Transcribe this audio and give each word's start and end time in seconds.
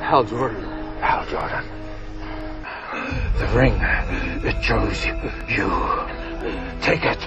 Hal 0.00 0.24
Jordan. 0.24 0.64
Hal 1.00 1.24
Jordan. 1.26 1.64
The 3.38 3.46
ring, 3.58 3.74
it 4.44 4.60
chose 4.62 5.04
you. 5.48 5.68
Take 6.80 7.04
it. 7.04 7.18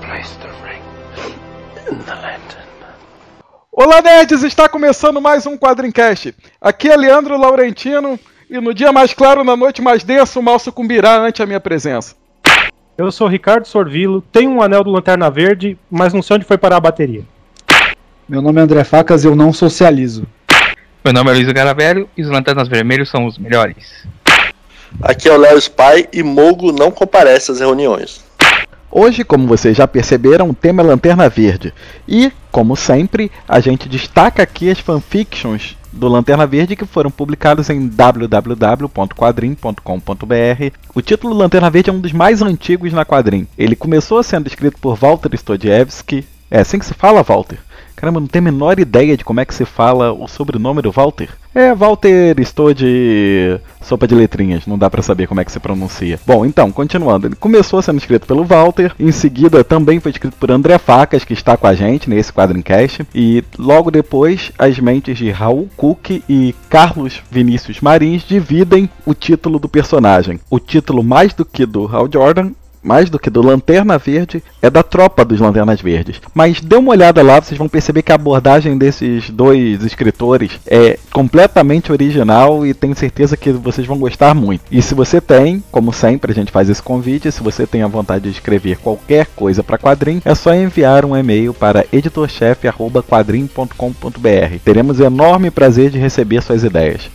Place 0.00 0.36
the 0.40 0.48
ring 0.64 0.82
in 1.90 1.98
the 2.04 2.14
lantern. 2.14 2.64
Olá, 3.72 4.00
nerds! 4.00 4.42
Está 4.44 4.68
começando 4.68 5.20
mais 5.20 5.46
um 5.46 5.58
Quadrincast. 5.58 6.34
Aqui 6.60 6.88
é 6.88 6.96
Leandro 6.96 7.36
Laurentino 7.36 8.18
e 8.48 8.60
no 8.60 8.72
dia 8.72 8.92
mais 8.92 9.12
claro, 9.12 9.42
na 9.42 9.56
noite 9.56 9.82
mais 9.82 10.04
densa, 10.04 10.38
o 10.38 10.42
mal 10.42 10.58
sucumbirá 10.58 11.18
ante 11.18 11.42
a 11.42 11.46
minha 11.46 11.60
presença. 11.60 12.14
Eu 12.96 13.10
sou 13.10 13.26
Ricardo 13.26 13.66
Sorvilo, 13.66 14.22
tenho 14.32 14.50
um 14.52 14.62
anel 14.62 14.84
do 14.84 14.90
Lanterna 14.90 15.28
Verde, 15.28 15.76
mas 15.90 16.12
não 16.12 16.22
sei 16.22 16.36
onde 16.36 16.44
foi 16.44 16.56
parar 16.56 16.76
a 16.76 16.80
bateria. 16.80 17.24
Meu 18.28 18.40
nome 18.40 18.60
é 18.60 18.62
André 18.62 18.84
Facas 18.84 19.24
e 19.24 19.26
eu 19.26 19.34
não 19.34 19.52
socializo. 19.52 20.24
Meu 21.04 21.12
nome 21.12 21.30
é 21.30 21.34
Luiz 21.34 21.52
Garavello 21.52 22.08
e 22.16 22.22
os 22.22 22.30
Lanternas 22.30 22.66
Vermelhos 22.66 23.10
são 23.10 23.26
os 23.26 23.36
melhores. 23.36 24.06
Aqui 25.02 25.28
é 25.28 25.32
o 25.34 25.36
Léo 25.36 25.58
Spy 25.58 26.08
e 26.10 26.22
Mogo 26.22 26.72
não 26.72 26.90
comparece 26.90 27.52
às 27.52 27.60
reuniões. 27.60 28.24
Hoje, 28.90 29.22
como 29.22 29.46
vocês 29.46 29.76
já 29.76 29.86
perceberam, 29.86 30.48
o 30.48 30.54
tema 30.54 30.82
é 30.82 30.86
Lanterna 30.86 31.28
Verde. 31.28 31.74
E, 32.08 32.32
como 32.50 32.74
sempre, 32.74 33.30
a 33.46 33.60
gente 33.60 33.86
destaca 33.86 34.42
aqui 34.42 34.70
as 34.70 34.78
fanfictions 34.78 35.76
do 35.92 36.08
Lanterna 36.08 36.46
Verde 36.46 36.74
que 36.74 36.86
foram 36.86 37.10
publicados 37.10 37.68
em 37.68 37.86
www.quadrim.com.br. 37.86 40.76
O 40.94 41.02
título 41.02 41.34
Lanterna 41.34 41.68
Verde 41.68 41.90
é 41.90 41.92
um 41.92 42.00
dos 42.00 42.14
mais 42.14 42.40
antigos 42.40 42.94
na 42.94 43.04
Quadrim. 43.04 43.46
Ele 43.58 43.76
começou 43.76 44.22
sendo 44.22 44.46
escrito 44.46 44.78
por 44.80 44.96
Walter 44.96 45.34
Stodiewski. 45.34 46.24
É 46.50 46.60
assim 46.60 46.78
que 46.78 46.86
se 46.86 46.94
fala, 46.94 47.22
Walter? 47.22 47.58
Caramba, 48.04 48.20
não 48.20 48.26
tenho 48.26 48.46
a 48.46 48.52
menor 48.52 48.78
ideia 48.78 49.16
de 49.16 49.24
como 49.24 49.40
é 49.40 49.46
que 49.46 49.54
se 49.54 49.64
fala 49.64 50.12
o 50.12 50.28
sobrenome 50.28 50.82
do 50.82 50.92
Walter. 50.92 51.30
É, 51.54 51.74
Walter 51.74 52.38
estou 52.38 52.74
de 52.74 53.58
sopa 53.80 54.06
de 54.06 54.14
letrinhas, 54.14 54.66
não 54.66 54.76
dá 54.76 54.90
para 54.90 55.00
saber 55.00 55.26
como 55.26 55.40
é 55.40 55.44
que 55.44 55.50
se 55.50 55.58
pronuncia. 55.58 56.20
Bom, 56.26 56.44
então, 56.44 56.70
continuando. 56.70 57.28
Ele 57.28 57.34
começou 57.34 57.80
sendo 57.80 57.96
escrito 57.96 58.26
pelo 58.26 58.44
Walter, 58.44 58.94
em 59.00 59.10
seguida 59.10 59.64
também 59.64 60.00
foi 60.00 60.10
escrito 60.10 60.36
por 60.36 60.50
André 60.50 60.76
Facas, 60.76 61.24
que 61.24 61.32
está 61.32 61.56
com 61.56 61.66
a 61.66 61.74
gente 61.74 62.10
nesse 62.10 62.30
quadrincast, 62.30 63.06
e 63.14 63.42
logo 63.58 63.90
depois 63.90 64.52
as 64.58 64.78
mentes 64.78 65.16
de 65.16 65.30
Raul 65.30 65.70
Cook 65.74 66.22
e 66.28 66.54
Carlos 66.68 67.22
Vinícius 67.30 67.80
Marins 67.80 68.22
dividem 68.22 68.90
o 69.06 69.14
título 69.14 69.58
do 69.58 69.68
personagem. 69.68 70.38
O 70.50 70.60
título 70.60 71.02
mais 71.02 71.32
do 71.32 71.46
que 71.46 71.64
do 71.64 71.86
Hal 71.86 72.06
Jordan 72.12 72.50
mais 72.84 73.08
do 73.08 73.18
que 73.18 73.30
do 73.30 73.42
Lanterna 73.42 73.98
Verde, 73.98 74.42
é 74.60 74.68
da 74.68 74.82
tropa 74.82 75.24
dos 75.24 75.40
Lanternas 75.40 75.80
Verdes. 75.80 76.20
Mas 76.34 76.60
dê 76.60 76.76
uma 76.76 76.90
olhada 76.90 77.22
lá, 77.22 77.40
vocês 77.40 77.58
vão 77.58 77.68
perceber 77.68 78.02
que 78.02 78.12
a 78.12 78.16
abordagem 78.16 78.76
desses 78.76 79.30
dois 79.30 79.82
escritores 79.84 80.60
é 80.66 80.98
completamente 81.12 81.90
original 81.90 82.66
e 82.66 82.74
tenho 82.74 82.94
certeza 82.94 83.36
que 83.36 83.50
vocês 83.52 83.86
vão 83.86 83.98
gostar 83.98 84.34
muito. 84.34 84.62
E 84.70 84.82
se 84.82 84.94
você 84.94 85.20
tem, 85.20 85.62
como 85.72 85.92
sempre, 85.92 86.32
a 86.32 86.34
gente 86.34 86.52
faz 86.52 86.68
esse 86.68 86.82
convite, 86.82 87.32
se 87.32 87.42
você 87.42 87.66
tem 87.66 87.82
a 87.82 87.88
vontade 87.88 88.24
de 88.24 88.30
escrever 88.30 88.78
qualquer 88.78 89.26
coisa 89.34 89.62
para 89.62 89.78
quadrim, 89.78 90.20
é 90.24 90.34
só 90.34 90.54
enviar 90.54 91.04
um 91.04 91.16
e-mail 91.16 91.54
para 91.54 91.86
editorchefe@quadrim.com.br. 91.92 94.58
Teremos 94.64 95.00
enorme 95.00 95.50
prazer 95.50 95.90
de 95.90 95.98
receber 95.98 96.42
suas 96.42 96.64
ideias. 96.64 97.10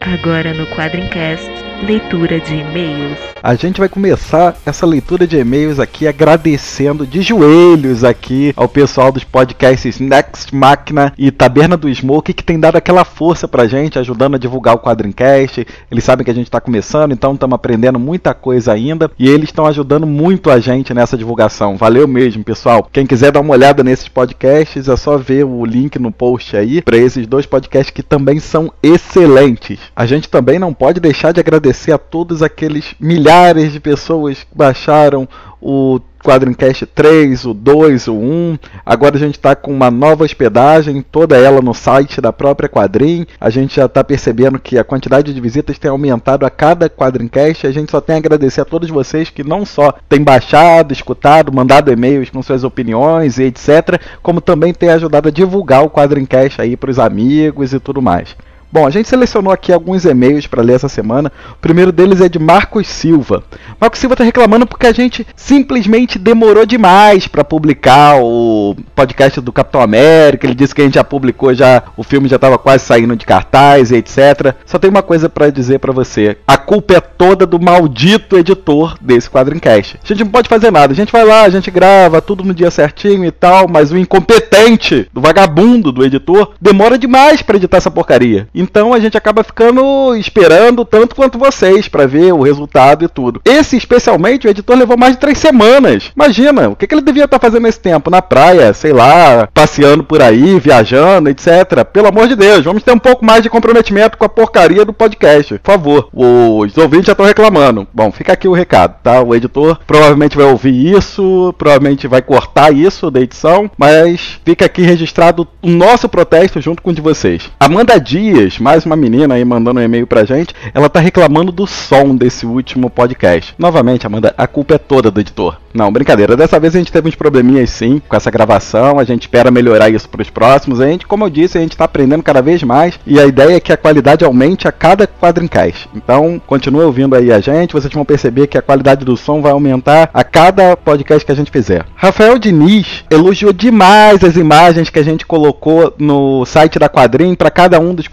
Agora 0.00 0.52
no 0.52 0.66
Quadrincast, 0.66 1.61
leitura 1.82 2.38
de 2.40 2.54
e-mails. 2.54 3.18
A 3.42 3.56
gente 3.56 3.80
vai 3.80 3.88
começar 3.88 4.56
essa 4.64 4.86
leitura 4.86 5.26
de 5.26 5.36
e-mails 5.36 5.80
aqui 5.80 6.06
agradecendo 6.06 7.04
de 7.04 7.22
joelhos 7.22 8.04
aqui 8.04 8.52
ao 8.56 8.68
pessoal 8.68 9.10
dos 9.10 9.24
podcasts 9.24 9.98
Next 9.98 10.54
Máquina 10.54 11.12
e 11.18 11.32
Taberna 11.32 11.76
do 11.76 11.92
Smoke 11.92 12.32
que 12.32 12.44
tem 12.44 12.58
dado 12.58 12.76
aquela 12.76 13.04
força 13.04 13.48
pra 13.48 13.66
gente, 13.66 13.98
ajudando 13.98 14.36
a 14.36 14.38
divulgar 14.38 14.76
o 14.76 14.78
Quadrincast. 14.78 15.66
Eles 15.90 16.04
sabem 16.04 16.24
que 16.24 16.30
a 16.30 16.34
gente 16.34 16.50
tá 16.50 16.60
começando, 16.60 17.12
então 17.12 17.34
estamos 17.34 17.54
aprendendo 17.54 17.98
muita 17.98 18.32
coisa 18.32 18.72
ainda 18.72 19.10
e 19.18 19.28
eles 19.28 19.48
estão 19.48 19.66
ajudando 19.66 20.06
muito 20.06 20.48
a 20.48 20.60
gente 20.60 20.94
nessa 20.94 21.18
divulgação. 21.18 21.76
Valeu 21.76 22.06
mesmo, 22.06 22.44
pessoal. 22.44 22.88
Quem 22.92 23.06
quiser 23.06 23.32
dar 23.32 23.40
uma 23.40 23.54
olhada 23.54 23.82
nesses 23.82 24.06
podcasts, 24.06 24.88
é 24.88 24.96
só 24.96 25.18
ver 25.18 25.44
o 25.44 25.64
link 25.64 25.98
no 25.98 26.12
post 26.12 26.56
aí 26.56 26.80
para 26.80 26.96
esses 26.96 27.26
dois 27.26 27.44
podcasts 27.44 27.90
que 27.90 28.04
também 28.04 28.38
são 28.38 28.72
excelentes. 28.80 29.80
A 29.96 30.06
gente 30.06 30.28
também 30.28 30.60
não 30.60 30.72
pode 30.72 31.00
deixar 31.00 31.32
de 31.32 31.40
agradecer 31.40 31.71
a 31.92 31.98
todos 31.98 32.42
aqueles 32.42 32.94
milhares 33.00 33.32
milhares 33.32 33.72
de 33.72 33.80
pessoas 33.80 34.38
que 34.38 34.54
baixaram 34.54 35.28
o 35.60 36.00
Quadrincast 36.22 36.86
3, 36.86 37.44
o 37.46 37.54
2, 37.54 38.08
o 38.08 38.14
1. 38.14 38.58
Agora 38.84 39.16
a 39.16 39.18
gente 39.18 39.36
está 39.36 39.54
com 39.54 39.72
uma 39.72 39.90
nova 39.90 40.24
hospedagem, 40.24 41.02
toda 41.02 41.36
ela 41.36 41.60
no 41.60 41.72
site 41.72 42.20
da 42.20 42.32
própria 42.32 42.68
Quadrim. 42.68 43.26
A 43.40 43.48
gente 43.48 43.76
já 43.76 43.86
está 43.86 44.02
percebendo 44.04 44.58
que 44.58 44.76
a 44.78 44.84
quantidade 44.84 45.32
de 45.32 45.40
visitas 45.40 45.78
tem 45.78 45.90
aumentado 45.90 46.44
a 46.44 46.50
cada 46.50 46.90
Quadrincast. 46.90 47.66
A 47.66 47.72
gente 47.72 47.90
só 47.90 48.00
tem 48.00 48.16
a 48.16 48.18
agradecer 48.18 48.60
a 48.60 48.64
todos 48.64 48.90
vocês 48.90 49.30
que 49.30 49.44
não 49.44 49.64
só 49.64 49.92
têm 50.08 50.22
baixado, 50.22 50.92
escutado, 50.92 51.52
mandado 51.52 51.92
e-mails 51.92 52.30
com 52.30 52.42
suas 52.42 52.64
opiniões 52.64 53.38
e 53.38 53.44
etc., 53.44 54.00
como 54.22 54.40
também 54.40 54.74
têm 54.74 54.90
ajudado 54.90 55.28
a 55.28 55.32
divulgar 55.32 55.84
o 55.84 55.90
Quadrincast 55.90 56.60
aí 56.60 56.76
para 56.76 56.90
os 56.90 56.98
amigos 56.98 57.72
e 57.72 57.80
tudo 57.80 58.02
mais. 58.02 58.36
Bom, 58.72 58.86
a 58.86 58.90
gente 58.90 59.06
selecionou 59.06 59.52
aqui 59.52 59.70
alguns 59.70 60.06
e-mails 60.06 60.46
para 60.46 60.62
ler 60.62 60.76
essa 60.76 60.88
semana. 60.88 61.30
O 61.50 61.56
primeiro 61.60 61.92
deles 61.92 62.22
é 62.22 62.28
de 62.28 62.38
Marcos 62.38 62.88
Silva. 62.88 63.44
Marcos 63.78 64.00
Silva 64.00 64.14
está 64.14 64.24
reclamando 64.24 64.66
porque 64.66 64.86
a 64.86 64.92
gente 64.94 65.26
simplesmente 65.36 66.18
demorou 66.18 66.64
demais 66.64 67.28
para 67.28 67.44
publicar 67.44 68.16
o 68.22 68.74
podcast 68.96 69.42
do 69.42 69.52
Capitão 69.52 69.82
América. 69.82 70.46
Ele 70.46 70.54
disse 70.54 70.74
que 70.74 70.80
a 70.80 70.84
gente 70.84 70.94
já 70.94 71.04
publicou, 71.04 71.52
já 71.52 71.82
o 71.98 72.02
filme 72.02 72.30
já 72.30 72.36
estava 72.36 72.56
quase 72.56 72.86
saindo 72.86 73.14
de 73.14 73.26
cartaz 73.26 73.90
e 73.90 73.96
etc. 73.96 74.54
Só 74.64 74.78
tem 74.78 74.88
uma 74.88 75.02
coisa 75.02 75.28
para 75.28 75.50
dizer 75.50 75.78
para 75.78 75.92
você: 75.92 76.38
a 76.46 76.56
culpa 76.56 76.94
é 76.94 77.00
toda 77.00 77.44
do 77.44 77.60
maldito 77.60 78.38
editor 78.38 78.96
desse 79.02 79.28
quadrincast. 79.28 79.98
A 80.02 80.06
gente 80.06 80.24
não 80.24 80.30
pode 80.30 80.48
fazer 80.48 80.70
nada. 80.70 80.94
A 80.94 80.96
gente 80.96 81.12
vai 81.12 81.26
lá, 81.26 81.42
a 81.42 81.50
gente 81.50 81.70
grava 81.70 82.22
tudo 82.22 82.42
no 82.42 82.54
dia 82.54 82.70
certinho 82.70 83.26
e 83.26 83.30
tal, 83.30 83.68
mas 83.68 83.92
o 83.92 83.98
incompetente 83.98 85.10
do 85.12 85.20
vagabundo 85.20 85.92
do 85.92 86.02
editor 86.02 86.54
demora 86.58 86.96
demais 86.96 87.42
para 87.42 87.56
editar 87.56 87.76
essa 87.76 87.90
porcaria. 87.90 88.48
Então 88.62 88.94
a 88.94 89.00
gente 89.00 89.18
acaba 89.18 89.42
ficando 89.42 90.14
esperando 90.14 90.84
tanto 90.84 91.16
quanto 91.16 91.38
vocês 91.38 91.88
para 91.88 92.06
ver 92.06 92.32
o 92.32 92.42
resultado 92.42 93.04
e 93.04 93.08
tudo. 93.08 93.40
Esse, 93.44 93.76
especialmente, 93.76 94.46
o 94.46 94.50
editor 94.50 94.76
levou 94.76 94.96
mais 94.96 95.14
de 95.14 95.20
três 95.20 95.38
semanas. 95.38 96.12
Imagina, 96.14 96.68
o 96.68 96.76
que, 96.76 96.86
que 96.86 96.94
ele 96.94 97.02
devia 97.02 97.24
estar 97.24 97.38
tá 97.38 97.46
fazendo 97.46 97.64
nesse 97.64 97.80
tempo? 97.80 98.10
Na 98.10 98.22
praia, 98.22 98.72
sei 98.72 98.92
lá, 98.92 99.48
passeando 99.52 100.04
por 100.04 100.22
aí, 100.22 100.60
viajando, 100.60 101.28
etc. 101.28 101.84
Pelo 101.92 102.08
amor 102.08 102.28
de 102.28 102.36
Deus, 102.36 102.64
vamos 102.64 102.84
ter 102.84 102.92
um 102.92 102.98
pouco 102.98 103.24
mais 103.24 103.42
de 103.42 103.50
comprometimento 103.50 104.16
com 104.16 104.24
a 104.24 104.28
porcaria 104.28 104.84
do 104.84 104.92
podcast. 104.92 105.58
Por 105.58 105.72
favor, 105.72 106.08
os 106.12 106.76
ouvintes 106.76 107.06
já 107.06 107.12
estão 107.12 107.26
reclamando. 107.26 107.86
Bom, 107.92 108.12
fica 108.12 108.32
aqui 108.32 108.46
o 108.46 108.52
recado, 108.52 108.94
tá? 109.02 109.20
O 109.20 109.34
editor 109.34 109.80
provavelmente 109.86 110.36
vai 110.36 110.46
ouvir 110.46 110.94
isso, 110.96 111.52
provavelmente 111.58 112.06
vai 112.06 112.22
cortar 112.22 112.72
isso 112.72 113.10
da 113.10 113.20
edição, 113.20 113.70
mas 113.76 114.40
fica 114.44 114.66
aqui 114.66 114.82
registrado 114.82 115.48
o 115.60 115.68
nosso 115.68 116.08
protesto 116.08 116.60
junto 116.60 116.80
com 116.80 116.90
o 116.90 116.94
de 116.94 117.00
vocês. 117.00 117.50
Amanda 117.58 117.98
Dias 117.98 118.51
mais 118.58 118.84
uma 118.84 118.96
menina 118.96 119.34
aí 119.34 119.44
mandando 119.44 119.80
um 119.80 119.82
e-mail 119.82 120.06
pra 120.06 120.24
gente, 120.24 120.54
ela 120.74 120.88
tá 120.88 121.00
reclamando 121.00 121.52
do 121.52 121.66
som 121.66 122.14
desse 122.16 122.44
último 122.44 122.90
podcast. 122.90 123.54
Novamente, 123.58 124.06
Amanda, 124.06 124.34
a 124.36 124.46
culpa 124.46 124.74
é 124.74 124.78
toda 124.78 125.10
do 125.10 125.20
editor. 125.20 125.56
Não, 125.74 125.90
brincadeira. 125.90 126.36
Dessa 126.36 126.60
vez 126.60 126.74
a 126.74 126.78
gente 126.78 126.92
teve 126.92 127.08
uns 127.08 127.14
probleminhas 127.14 127.70
sim 127.70 128.00
com 128.06 128.14
essa 128.14 128.30
gravação. 128.30 128.98
A 128.98 129.04
gente 129.04 129.22
espera 129.22 129.50
melhorar 129.50 129.88
isso 129.88 130.08
para 130.08 130.20
os 130.20 130.28
próximos. 130.28 130.80
A 130.80 130.86
gente, 130.86 131.06
como 131.06 131.24
eu 131.24 131.30
disse, 131.30 131.56
a 131.56 131.60
gente 131.60 131.72
está 131.72 131.84
aprendendo 131.84 132.22
cada 132.22 132.42
vez 132.42 132.62
mais 132.62 132.98
e 133.06 133.18
a 133.18 133.24
ideia 133.24 133.56
é 133.56 133.60
que 133.60 133.72
a 133.72 133.76
qualidade 133.76 134.24
aumente 134.24 134.68
a 134.68 134.72
cada 134.72 135.06
quadrincast. 135.06 135.88
Então, 135.94 136.40
continue 136.46 136.82
ouvindo 136.82 137.16
aí 137.16 137.32
a 137.32 137.40
gente. 137.40 137.72
Vocês 137.72 137.92
vão 137.92 138.04
perceber 138.04 138.46
que 138.46 138.58
a 138.58 138.62
qualidade 138.62 139.04
do 139.04 139.16
som 139.16 139.40
vai 139.40 139.52
aumentar 139.52 140.10
a 140.12 140.22
cada 140.22 140.76
podcast 140.76 141.24
que 141.24 141.32
a 141.32 141.34
gente 141.34 141.50
fizer. 141.50 141.86
Rafael 141.94 142.38
Diniz 142.38 143.04
elogiou 143.10 143.52
demais 143.52 144.22
as 144.22 144.36
imagens 144.36 144.90
que 144.90 144.98
a 144.98 145.04
gente 145.04 145.24
colocou 145.24 145.94
no 145.98 146.44
site 146.44 146.78
da 146.78 146.88
Quadrim 146.88 147.34
para 147.34 147.50
cada 147.50 147.80
um 147.80 147.94
dos 147.94 148.08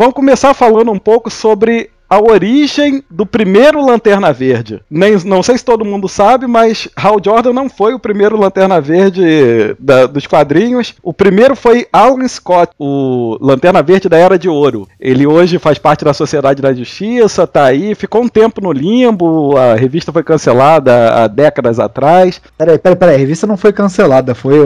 Vamos 0.00 0.14
começar 0.14 0.54
falando 0.54 0.90
um 0.90 0.98
pouco 0.98 1.28
sobre 1.28 1.90
a 2.10 2.18
origem 2.20 3.04
do 3.08 3.24
primeiro 3.24 3.80
Lanterna 3.86 4.32
Verde. 4.32 4.82
Nem, 4.90 5.16
não 5.24 5.42
sei 5.44 5.56
se 5.56 5.64
todo 5.64 5.84
mundo 5.84 6.08
sabe, 6.08 6.48
mas 6.48 6.88
Hal 6.96 7.18
Jordan 7.24 7.52
não 7.52 7.68
foi 7.70 7.94
o 7.94 8.00
primeiro 8.00 8.36
Lanterna 8.36 8.80
Verde 8.80 9.76
da- 9.78 10.06
dos 10.06 10.26
quadrinhos. 10.26 10.94
O 11.02 11.12
primeiro 11.14 11.54
foi 11.54 11.86
Alan 11.92 12.26
Scott, 12.26 12.72
o 12.78 13.38
Lanterna 13.40 13.80
Verde 13.82 14.08
da 14.08 14.16
Era 14.18 14.36
de 14.36 14.48
Ouro. 14.48 14.88
Ele 14.98 15.24
hoje 15.26 15.58
faz 15.60 15.78
parte 15.78 16.04
da 16.04 16.12
Sociedade 16.12 16.60
da 16.60 16.74
Justiça, 16.74 17.46
tá 17.46 17.64
aí, 17.64 17.94
ficou 17.94 18.22
um 18.22 18.28
tempo 18.28 18.60
no 18.60 18.72
limbo, 18.72 19.56
a 19.56 19.74
revista 19.76 20.12
foi 20.12 20.24
cancelada 20.24 21.14
há 21.22 21.26
décadas 21.28 21.78
atrás. 21.78 22.40
Peraí, 22.58 22.76
peraí, 22.78 22.96
peraí. 22.96 23.14
A 23.14 23.18
revista 23.18 23.46
não 23.46 23.56
foi 23.56 23.72
cancelada. 23.72 24.34
Foi, 24.34 24.56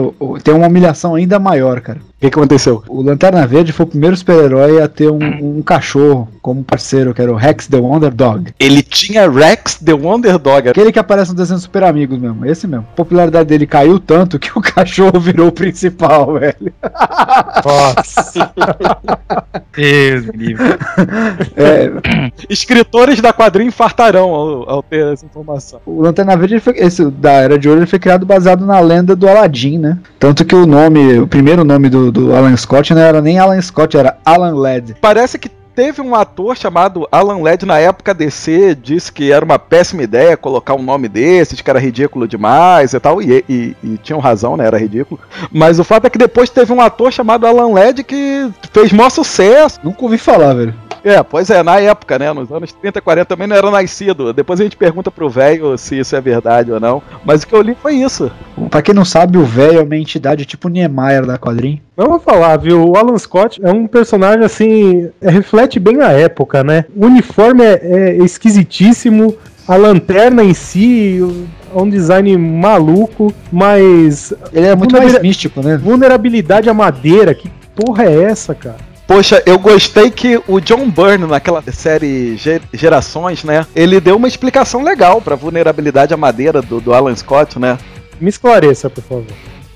tem 0.43 0.53
uma 0.53 0.67
humilhação 0.67 1.13
ainda 1.13 1.37
maior, 1.37 1.79
cara. 1.81 1.99
O 1.99 2.21
que, 2.25 2.29
que 2.31 2.39
aconteceu? 2.39 2.81
O 2.87 3.03
Lanterna 3.03 3.45
Verde 3.45 3.71
foi 3.71 3.85
o 3.85 3.89
primeiro 3.89 4.15
super-herói 4.17 4.81
a 4.81 4.87
ter 4.87 5.11
um, 5.11 5.57
um 5.57 5.61
cachorro 5.61 6.27
como 6.41 6.63
parceiro, 6.63 7.13
que 7.13 7.21
era 7.21 7.34
o 7.35 7.37
Rex 7.37 7.67
the 7.67 7.77
Wonder 7.77 8.13
Dog. 8.13 8.53
Ele 8.59 8.81
tinha 8.81 9.29
Rex 9.29 9.75
the 9.75 9.93
Wonder 9.93 10.39
Dog. 10.39 10.69
Aquele 10.69 10.91
que 10.91 10.99
aparece 10.99 11.31
no 11.31 11.37
desenho 11.37 11.59
Super 11.59 11.83
Amigos 11.83 12.17
mesmo, 12.17 12.45
esse 12.45 12.65
mesmo. 12.65 12.87
A 12.93 12.95
popularidade 12.95 13.49
dele 13.49 13.67
caiu 13.67 13.99
tanto 13.99 14.39
que 14.39 14.57
o 14.57 14.61
cachorro 14.63 15.19
virou 15.19 15.49
o 15.49 15.51
principal, 15.51 16.33
velho. 16.33 16.73
Nossa. 17.63 18.51
Deus 19.75 20.25
me 20.27 20.37
livre. 20.37 20.65
É, 21.55 21.91
Escritores 22.49 23.19
da 23.21 23.33
quadrinha 23.33 23.67
infartarão 23.67 24.29
ao, 24.29 24.69
ao 24.69 24.83
ter 24.83 25.13
essa 25.13 25.25
informação. 25.25 25.81
o 25.85 26.01
Lanterna 26.01 26.37
Verde, 26.37 26.59
foi, 26.59 26.77
esse 26.77 27.05
da 27.11 27.33
Era 27.33 27.59
de 27.59 27.67
Ouro, 27.67 27.81
ele 27.81 27.87
foi 27.87 27.99
criado 27.99 28.25
baseado 28.25 28.65
na 28.65 28.79
lenda 28.79 29.15
do 29.15 29.27
Aladdin, 29.27 29.77
né? 29.77 29.97
Tanto 30.17 30.45
que 30.45 30.55
o 30.55 30.65
nome, 30.65 31.19
o 31.19 31.27
primeiro 31.27 31.63
nome 31.63 31.89
do, 31.89 32.11
do 32.11 32.35
Alan 32.35 32.55
Scott 32.55 32.93
não 32.93 33.01
era 33.01 33.21
nem 33.21 33.37
Alan 33.37 33.61
Scott, 33.61 33.97
era 33.97 34.17
Alan 34.23 34.55
Ladd. 34.55 34.95
Parece 35.01 35.37
que 35.37 35.49
teve 35.75 36.01
um 36.01 36.15
ator 36.15 36.55
chamado 36.55 37.07
Alan 37.11 37.41
Ladd 37.41 37.65
na 37.65 37.77
época 37.77 38.13
DC, 38.13 38.75
disse 38.75 39.11
que 39.11 39.31
era 39.31 39.43
uma 39.43 39.59
péssima 39.59 40.03
ideia 40.03 40.37
colocar 40.37 40.73
um 40.73 40.81
nome 40.81 41.09
desses, 41.09 41.61
que 41.61 41.69
era 41.69 41.79
ridículo 41.79 42.27
demais 42.27 42.93
e 42.93 42.99
tal, 42.99 43.21
e, 43.21 43.43
e, 43.49 43.75
e 43.83 43.97
tinham 43.97 44.19
razão, 44.19 44.55
né? 44.55 44.65
Era 44.65 44.77
ridículo. 44.79 45.19
Mas 45.51 45.77
o 45.77 45.83
fato 45.83 46.07
é 46.07 46.09
que 46.09 46.17
depois 46.17 46.49
teve 46.49 46.71
um 46.71 46.81
ator 46.81 47.11
chamado 47.11 47.45
Alan 47.45 47.73
Ladd 47.73 48.03
que 48.03 48.49
fez 48.71 48.93
maior 48.93 49.09
sucesso. 49.09 49.79
Nunca 49.83 50.03
ouvi 50.03 50.17
falar, 50.17 50.53
velho. 50.53 50.84
É, 51.05 51.21
pois 51.21 51.51
é, 51.51 51.61
na 51.61 51.79
época, 51.79 52.17
né? 52.17 52.33
Nos 52.33 52.51
anos 52.51 52.73
30, 52.73 52.99
40 52.99 53.25
também 53.27 53.47
não 53.47 53.55
era 53.55 53.69
nascido. 53.69 54.33
Depois 54.33 54.59
a 54.59 54.63
gente 54.63 54.75
pergunta 54.75 55.11
pro 55.11 55.29
velho 55.29 55.77
se 55.77 55.99
isso 55.99 56.15
é 56.15 56.19
verdade 56.19 56.71
ou 56.71 56.79
não. 56.79 56.99
Mas 57.23 57.43
o 57.43 57.47
que 57.47 57.53
eu 57.53 57.61
li 57.61 57.77
foi 57.79 57.93
isso. 57.93 58.31
Pra 58.71 58.81
quem 58.81 58.95
não 58.95 59.05
sabe, 59.05 59.37
o 59.37 59.45
velho 59.45 59.81
é 59.81 59.83
uma 59.83 59.95
entidade 59.95 60.47
tipo 60.47 60.67
Niemeyer 60.67 61.23
da 61.23 61.37
quadrinha. 61.37 61.79
Eu 61.95 62.09
vou 62.09 62.19
falar, 62.19 62.57
viu? 62.57 62.83
O 62.83 62.97
Alan 62.97 63.15
Scott 63.19 63.63
é 63.63 63.71
um 63.71 63.85
personagem 63.85 64.43
assim. 64.43 65.11
é, 65.21 65.29
reflete 65.29 65.79
bem 65.79 66.01
a 66.01 66.11
época, 66.11 66.63
né? 66.63 66.85
O 66.95 67.05
uniforme 67.05 67.63
é, 67.63 67.79
é 67.83 68.15
esquisitíssimo. 68.17 69.37
A 69.67 69.75
lanterna 69.75 70.43
em 70.43 70.55
si 70.55 71.19
é 71.75 71.79
um 71.79 71.87
design 71.87 72.35
maluco, 72.35 73.31
mas 73.51 74.33
Ele 74.51 74.65
é 74.65 74.75
muito 74.75 74.97
mais 74.97 75.21
místico, 75.21 75.61
né? 75.61 75.77
vulnerabilidade 75.77 76.67
à 76.67 76.73
madeira, 76.73 77.35
que 77.35 77.49
porra 77.75 78.05
é 78.05 78.23
essa, 78.23 78.55
cara? 78.55 78.94
Poxa, 79.07 79.41
eu 79.45 79.59
gostei 79.59 80.09
que 80.09 80.41
o 80.47 80.59
John 80.59 80.89
Byrne, 80.89 81.27
naquela 81.27 81.61
série 81.71 82.35
Ge- 82.37 82.61
Gerações, 82.73 83.43
né? 83.43 83.65
Ele 83.75 83.99
deu 83.99 84.15
uma 84.15 84.27
explicação 84.27 84.81
legal 84.81 85.21
pra 85.21 85.35
vulnerabilidade 85.35 86.11
à 86.13 86.17
madeira 86.17 86.59
do, 86.59 86.81
do 86.81 86.91
Alan 86.93 87.15
Scott, 87.15 87.59
né? 87.59 87.77
Me 88.19 88.29
esclareça, 88.29 88.89
por 88.89 89.03
favor. 89.03 89.25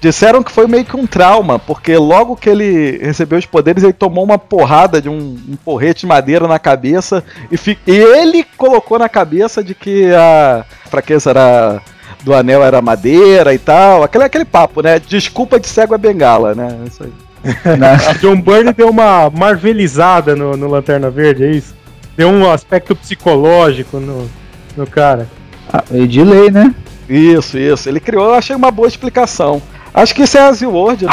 Disseram 0.02 0.42
que 0.42 0.52
foi 0.52 0.66
meio 0.66 0.84
que 0.86 0.96
um 0.96 1.06
trauma, 1.06 1.60
porque 1.60 1.96
logo 1.98 2.36
que 2.36 2.50
ele 2.50 2.98
recebeu 3.04 3.38
os 3.38 3.46
poderes, 3.46 3.84
ele 3.84 3.94
tomou 3.94 4.24
uma 4.24 4.40
porrada 4.40 5.00
de 5.02 5.10
um, 5.10 5.38
um 5.48 5.56
porrete 5.58 6.02
de 6.02 6.08
madeira 6.08 6.48
na 6.48 6.58
cabeça 6.58 7.24
e, 7.52 7.58
fi- 7.58 7.78
e 7.86 7.92
ele 7.98 8.44
colocou 8.58 8.98
na 8.98 9.10
cabeça 9.10 9.62
de 9.64 9.76
que 9.76 10.12
a 10.16 10.64
fraqueza 10.90 11.30
era 11.32 11.82
do 12.24 12.34
anel 12.34 12.64
era 12.64 12.82
madeira 12.82 13.54
e 13.54 13.60
tal. 13.60 14.02
Aquele, 14.02 14.24
aquele 14.24 14.46
papo, 14.46 14.82
né? 14.82 15.00
Desculpa 15.00 15.60
de 15.60 15.68
cego 15.68 15.94
a 15.94 15.98
bengala, 16.00 16.56
né? 16.56 16.80
Isso 16.88 17.04
aí. 17.04 17.12
John 18.20 18.42
Byrne 18.42 18.74
deu 18.74 18.90
uma 18.90 19.30
marvelizada 19.30 20.36
no, 20.36 20.58
no 20.58 20.68
Lanterna 20.68 21.10
Verde, 21.10 21.44
é 21.46 21.52
isso? 21.52 21.76
Deu 22.18 22.30
um 22.30 22.52
aspecto 22.52 22.96
psicológico 22.96 24.00
no, 24.00 24.30
no 24.76 24.86
cara. 24.86 25.28
Ah, 25.72 25.84
e 25.92 26.06
de 26.08 26.24
lei, 26.24 26.52
né? 26.52 26.74
Isso, 27.08 27.58
isso. 27.58 27.88
Ele 27.88 28.00
criou, 28.00 28.26
eu 28.26 28.36
achei 28.36 28.56
uma 28.56 28.72
boa 28.72 28.88
explicação. 28.88 29.62
Acho 29.94 30.14
que 30.14 30.24
isso 30.24 30.38
é 30.38 30.42
Azil 30.42 30.72
World. 30.72 31.06
Né? 31.06 31.12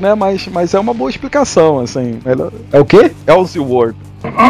né? 0.00 0.14
Mas, 0.14 0.46
mas 0.48 0.74
é 0.74 0.80
uma 0.80 0.94
boa 0.94 1.10
explicação, 1.10 1.80
assim. 1.80 2.18
É 2.72 2.80
o 2.80 2.84
quê? 2.84 3.12
Elseworld. 3.26 3.96
World. 4.24 4.44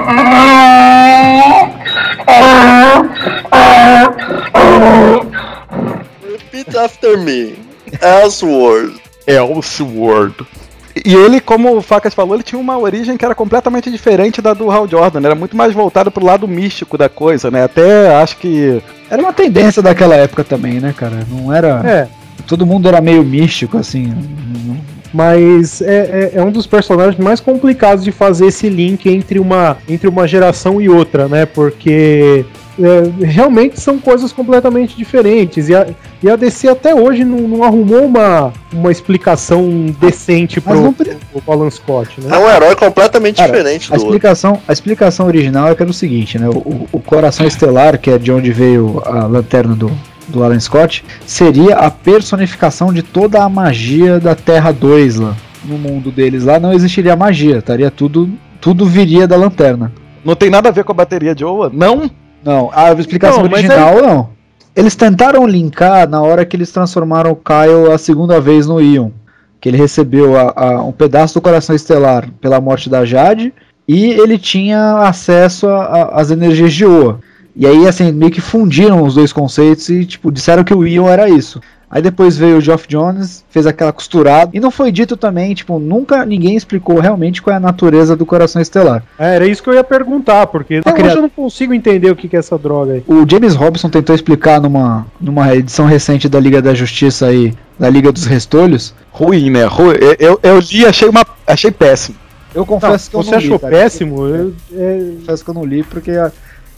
Repeat 6.23 6.77
after 6.77 7.19
me. 7.19 7.64
Elseworld. 8.01 9.01
Elseworld. 9.27 10.35
E 11.05 11.13
ele, 11.13 11.41
como 11.41 11.77
o 11.77 11.83
Facas 11.83 12.15
falou, 12.15 12.35
ele 12.35 12.45
tinha 12.45 12.61
uma 12.61 12.79
origem 12.79 13.17
que 13.17 13.25
era 13.25 13.35
completamente 13.35 13.91
diferente 13.91 14.41
da 14.41 14.55
do 14.55 14.71
Hal 14.71 14.87
Jordan. 14.87 15.21
Era 15.25 15.35
muito 15.35 15.57
mais 15.57 15.75
voltado 15.75 16.11
pro 16.11 16.25
lado 16.25 16.47
místico 16.47 16.97
da 16.97 17.09
coisa, 17.09 17.51
né? 17.51 17.65
Até 17.65 18.15
acho 18.15 18.37
que. 18.37 18.81
Era 19.11 19.21
uma 19.21 19.33
tendência 19.33 19.83
daquela 19.83 20.15
época 20.15 20.45
também, 20.45 20.75
né, 20.75 20.95
cara? 20.97 21.27
Não 21.29 21.53
era. 21.53 21.83
É, 21.85 22.09
Todo 22.47 22.67
mundo 22.67 22.87
era 22.89 23.01
meio 23.01 23.25
místico, 23.25 23.79
assim. 23.79 24.13
mas 25.13 25.81
é, 25.81 26.31
é, 26.35 26.39
é 26.39 26.43
um 26.43 26.51
dos 26.51 26.67
personagens 26.67 27.17
mais 27.17 27.41
complicados 27.41 28.05
de 28.05 28.13
fazer 28.13 28.47
esse 28.47 28.69
link 28.69 29.09
entre 29.09 29.39
uma, 29.39 29.79
entre 29.89 30.09
uma 30.09 30.29
geração 30.29 30.81
e 30.81 30.89
outra, 30.89 31.27
né? 31.27 31.47
Porque 31.47 32.45
é, 32.79 33.25
realmente 33.25 33.81
são 33.81 33.99
coisas 33.99 34.33
completamente 34.33 34.97
diferentes. 34.97 35.69
E 35.69 35.75
a, 35.75 35.87
e 36.23 36.29
a 36.31 36.37
DC 36.37 36.69
até 36.69 36.95
hoje 36.95 37.25
não, 37.25 37.39
não 37.49 37.63
arrumou 37.65 38.05
uma, 38.05 38.53
uma 38.73 38.91
explicação 38.91 39.87
decente 40.01 40.61
pre- 40.61 40.75
pro 41.45 41.53
Alan 41.53 41.71
Scott, 41.71 42.21
né? 42.21 42.35
É 42.35 42.39
um 42.39 42.51
herói 42.51 42.75
completamente 42.77 43.37
Cara, 43.37 43.51
diferente 43.53 43.87
A 43.87 43.89
do 43.89 43.93
outro. 44.01 44.07
explicação, 44.09 44.61
a 44.67 44.73
explicação 44.73 45.27
original 45.27 45.69
é 45.69 45.75
que 45.75 45.83
era 45.83 45.91
o 45.91 45.95
seguinte, 45.95 46.39
né? 46.39 46.49
O, 46.49 46.87
o 46.93 47.01
Coração 47.01 47.47
Estelar, 47.47 47.99
que 47.99 48.11
é 48.11 48.19
de 48.19 48.33
onde 48.33 48.51
veio 48.53 49.03
a 49.05 49.27
lanterna 49.27 49.75
do, 49.75 49.91
do 50.29 50.43
Alan 50.43 50.59
Scott, 50.61 51.05
seria 51.27 51.77
a 51.77 51.91
personificação 51.91 52.93
de 52.93 53.03
toda 53.03 53.43
a 53.43 53.49
magia 53.49 54.19
da 54.19 54.35
Terra 54.35 54.73
2 54.73 55.17
lá. 55.17 55.37
No 55.65 55.79
mundo 55.79 56.11
deles 56.11 56.45
lá 56.45 56.59
não 56.61 56.73
existiria 56.73 57.17
magia, 57.17 57.59
estaria 57.59 57.91
tudo. 57.91 58.29
Tudo 58.61 58.87
viria 58.87 59.27
da 59.29 59.37
lanterna. 59.37 59.93
Não 60.25 60.35
tem 60.35 60.49
nada 60.49 60.71
a 60.71 60.73
ver 60.73 60.85
com 60.85 60.93
a 60.93 60.95
bateria 60.95 61.35
de 61.35 61.45
Oa? 61.45 61.71
Não? 61.73 62.11
Não, 62.45 62.71
a 62.73 62.93
explicação 62.93 63.43
Não, 63.43 63.51
mas 63.51 63.61
original 63.61 64.03
não. 64.03 64.29
Eles 64.77 64.97
tentaram 64.97 65.47
linkar 65.47 66.09
na 66.09 66.21
hora 66.21 66.45
que 66.45 66.57
eles 66.57 66.71
transformaram 66.73 67.31
o 67.31 67.37
Kyle 67.37 67.93
a 67.93 67.99
segunda 67.99 68.41
vez 68.41 68.67
no 68.67 68.81
Ion. 68.81 69.11
Que 69.61 69.69
ele 69.69 69.77
recebeu 69.79 70.37
a- 70.37 70.53
a- 70.57 70.83
um 70.85 70.93
pedaço 70.93 71.35
do 71.35 71.41
coração 71.41 71.75
estelar 71.75 72.29
pela 72.41 72.61
morte 72.61 72.91
da 72.91 73.05
Jade 73.05 73.53
e 73.89 74.11
ele 74.11 74.37
tinha 74.37 74.99
acesso 74.99 75.67
às 76.13 76.31
energias 76.31 76.73
de 76.75 76.85
Oa. 76.85 77.21
E 77.57 77.67
aí, 77.67 77.87
assim, 77.87 78.11
meio 78.11 78.33
que 78.33 78.41
fundiram 78.41 79.03
os 79.05 79.15
dois 79.15 79.33
conceitos 79.33 79.89
e, 79.89 80.05
tipo, 80.05 80.33
disseram 80.33 80.65
que 80.65 80.75
o 80.75 80.85
Ion 80.87 81.09
era 81.09 81.29
isso. 81.29 81.61
Aí 81.95 82.03
depois 82.03 82.37
veio 82.37 82.57
o 82.57 82.61
Geoff 82.61 82.89
Jones, 82.89 83.45
fez 83.49 83.69
aquela 83.69 83.93
costurada. 83.93 84.51
E 84.53 84.59
não 84.59 84.73
foi 84.73 84.91
dito 84.91 85.17
também, 85.17 85.55
tipo, 85.55 85.79
nunca 85.79 86.27
ninguém 86.27 86.57
explicou 86.57 86.99
realmente 86.99 87.41
qual 87.41 87.55
é 87.55 87.57
a 87.57 87.61
natureza 87.61 88.17
do 88.17 88.27
coração 88.27 88.61
estelar. 88.61 89.05
É, 89.17 89.37
era 89.37 89.47
isso 89.47 89.63
que 89.63 89.69
eu 89.71 89.75
ia 89.75 89.85
perguntar, 89.85 90.49
porque 90.49 90.83
até 90.85 90.93
hoje 91.05 91.15
eu 91.17 91.23
não 91.23 91.29
consigo 91.31 91.73
entender 91.73 92.11
o 92.11 92.17
que 92.17 92.27
que 92.29 92.35
é 92.35 92.41
essa 92.41 92.59
droga 92.59 92.95
aí. 92.95 93.05
O 93.07 93.25
James 93.31 93.55
Robson 93.55 93.89
tentou 93.89 94.13
explicar 94.13 94.61
numa, 94.61 95.07
numa 95.21 95.55
edição 95.55 95.87
recente 95.87 96.29
da 96.29 96.41
Liga 96.41 96.61
da 96.61 96.75
Justiça 96.75 97.27
aí, 97.27 97.55
da 97.79 97.89
Liga 97.89 98.11
dos 98.11 98.25
Restolhos. 98.25 98.93
Ruim, 99.13 99.49
né? 99.51 99.65
Ruim. 99.65 99.95
Eu, 100.01 100.17
eu, 100.19 100.41
eu 100.43 100.59
li 100.59 100.81
e 100.81 100.87
achei, 100.87 101.09
uma, 101.09 101.25
achei 101.47 101.71
péssimo. 101.71 102.17
Eu 102.53 102.61
Não, 102.61 102.67
confesso 102.67 103.09
que 103.11 103.15
eu 103.17 103.23
você 103.23 103.31
não 103.31 103.39
achou 103.39 103.53
li, 103.55 103.59
cara. 103.61 103.73
péssimo? 103.77 104.27
Eu, 104.27 104.53
é, 104.73 104.99
Eu 105.01 105.17
confesso 105.21 105.45
que 105.45 105.51
eu 105.51 105.55
não 105.55 105.65
li 105.65 105.83
porque 105.85 106.11
a- 106.11 106.33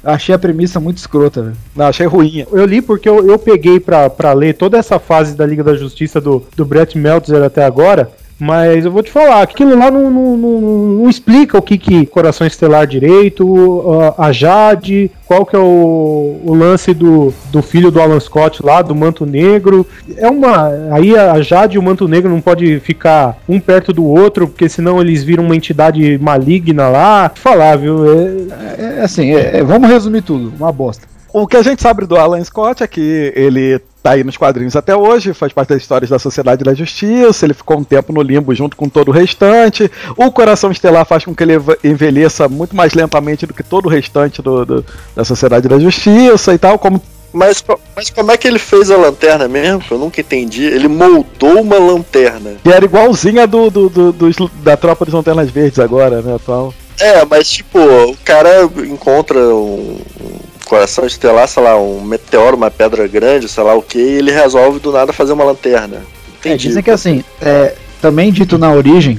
achei 0.07 0.35
a 0.35 0.39
premissa 0.39 0.79
muito 0.79 0.99
escrota, 0.99 1.43
velho. 1.43 1.57
Não, 1.75 1.87
achei 1.87 2.07
ruim. 2.07 2.47
eu 2.53 2.65
li 2.65 2.81
porque 2.81 3.09
eu, 3.09 3.27
eu 3.29 3.39
peguei 3.39 3.81
pra, 3.81 4.09
pra 4.09 4.33
ler 4.33 4.55
toda 4.55 4.79
essa 4.79 4.99
fase 4.99 5.37
da 5.37 5.45
Liga 5.45 5.65
da 5.65 5.75
Justiça 5.75 6.21
do, 6.21 6.43
do 6.57 6.65
Brett 6.65 6.97
Meltzer 6.97 7.43
até 7.43 7.65
agora. 7.65 8.11
Mas 8.39 8.85
eu 8.85 8.91
vou 8.91 9.03
te 9.03 9.11
falar, 9.11 9.41
aquilo 9.41 9.79
lá 9.79 9.91
não, 9.91 10.11
não, 10.11 10.37
não- 10.37 10.61
não 11.01 11.09
explica 11.11 11.57
o 11.57 11.63
que 11.63 11.79
que 11.79 12.05
Coração 12.05 12.47
Estelar 12.47 12.87
direito, 12.87 14.15
a, 14.19 14.31
Jade, 14.33 15.11
qual 15.25 15.47
que 15.47 15.57
é 15.57 15.59
o, 15.59 16.39
o 16.45 16.55
lance 16.55 16.93
do, 16.93 17.33
do 17.51 17.63
filho 17.63 17.91
do 17.91 17.99
Alan 18.01 18.21
Scott 18.21 18.63
lá, 18.65 18.83
do 18.83 18.95
Manto 18.95 19.25
Negro. 19.25 19.87
É 20.19 20.29
uma. 20.29 20.71
Aí 20.93 21.17
a 21.17 21.41
Jade 21.41 21.77
e 21.77 21.79
o 21.79 21.83
Manto 21.83 22.07
Negro 22.07 22.31
não 22.31 22.41
pode 22.43 22.79
ficar 22.81 23.39
um 23.49 23.59
perto 23.59 23.93
do 23.93 24.05
outro, 24.05 24.47
porque 24.47 24.69
senão 24.69 25.01
eles 25.01 25.25
viram 25.25 25.45
uma 25.45 25.57
entidade 25.57 26.19
maligna 26.19 26.89
lá. 26.89 27.31
Falar, 27.35 27.77
viu? 27.77 28.05
É, 28.07 28.37
É, 28.99 29.01
assim, 29.03 29.35
é- 29.35 29.59
é- 29.59 29.65
vamos 29.65 29.89
resumir 29.89 30.21
tudo, 30.23 30.53
uma 30.59 30.71
bosta. 30.71 31.07
O 31.33 31.47
que 31.47 31.57
a 31.57 31.63
gente 31.63 31.83
sabe 31.83 32.07
do 32.07 32.17
Alan 32.17 32.43
Scott 32.45 32.83
é 32.83 32.87
que 32.87 33.33
ele 33.35 33.81
tá 34.07 34.13
aí 34.13 34.23
nos 34.23 34.37
quadrinhos 34.37 34.77
até 34.77 34.95
hoje, 34.95 35.35
faz 35.35 35.53
parte 35.53 35.71
das 35.71 35.83
histórias 35.83 36.09
da 36.09 36.19
Sociedade 36.19 36.63
da 36.63 36.73
Justiça, 36.75 37.45
ele 37.45 37.55
ficou 37.55 37.77
um 37.79 37.83
tempo 37.83 38.13
no 38.13 38.23
limbo 38.23 38.55
junto 38.55 38.77
com 38.77 38.89
todo 38.89 39.09
o 39.09 39.11
restante. 39.11 39.91
O 40.17 40.31
Coração 40.31 40.71
Estelar 40.71 41.05
faz 41.05 41.25
com 41.25 41.35
que 41.35 41.43
ele 41.43 41.55
envelheça 41.83 42.49
muito 42.49 42.77
mais 42.77 42.95
lentamente 42.95 43.47
do 43.47 43.53
que 43.53 43.65
todo 43.65 43.87
o 43.87 43.89
restante 43.89 44.41
do, 44.41 44.65
do- 44.65 44.85
da 45.17 45.25
Sociedade 45.25 45.67
da 45.67 45.77
Justiça 45.81 46.55
e 46.55 46.59
tal, 46.59 46.79
como 46.79 47.03
Mas, 47.33 47.65
mas 47.97 48.09
como 48.11 48.31
é 48.31 48.37
que 48.37 48.47
ele 48.47 48.61
fez 48.61 48.91
a 48.93 48.97
lanterna 48.97 49.49
mesmo? 49.49 49.83
Eu 49.91 49.99
nunca 49.99 50.21
entendi. 50.21 50.63
Ele 50.65 50.87
moldou 50.87 51.61
uma 51.61 51.77
lanterna. 51.79 52.53
que 52.63 52.71
era 52.71 52.85
igualzinha 52.85 53.45
do, 53.45 53.69
do- 53.71 53.89
do- 53.91 54.13
dos- 54.13 54.37
da 54.63 54.77
Tropa 54.77 55.05
dos 55.05 55.13
Lanternas 55.15 55.51
Verdes 55.51 55.81
agora, 55.81 56.23
né, 56.23 56.37
atual. 56.37 56.73
É, 57.01 57.25
mas 57.25 57.51
tipo, 57.51 57.79
o 57.81 58.17
cara 58.25 58.63
encontra 58.89 59.39
um 59.39 59.99
coração 60.67 61.07
estelar, 61.07 61.49
sei 61.49 61.63
lá, 61.63 61.81
um 61.81 62.03
meteoro, 62.03 62.57
uma 62.57 62.71
pedra 62.71 63.07
grande, 63.07 63.49
sei 63.49 63.63
lá 63.63 63.75
o 63.75 63.83
que, 63.83 63.99
e 63.99 64.19
ele 64.19 64.33
resolve 64.33 64.81
do 64.81 64.93
nada 64.93 65.13
fazer 65.13 65.33
uma 65.33 65.45
lanterna. 65.45 66.03
É, 66.45 66.49
Entendi. 66.49 66.69
dizem 66.69 66.83
que 66.83 66.91
assim, 66.91 67.25
é, 67.41 67.75
também 68.03 68.33
dito 68.33 68.59
na 68.59 68.71
origem 68.73 69.19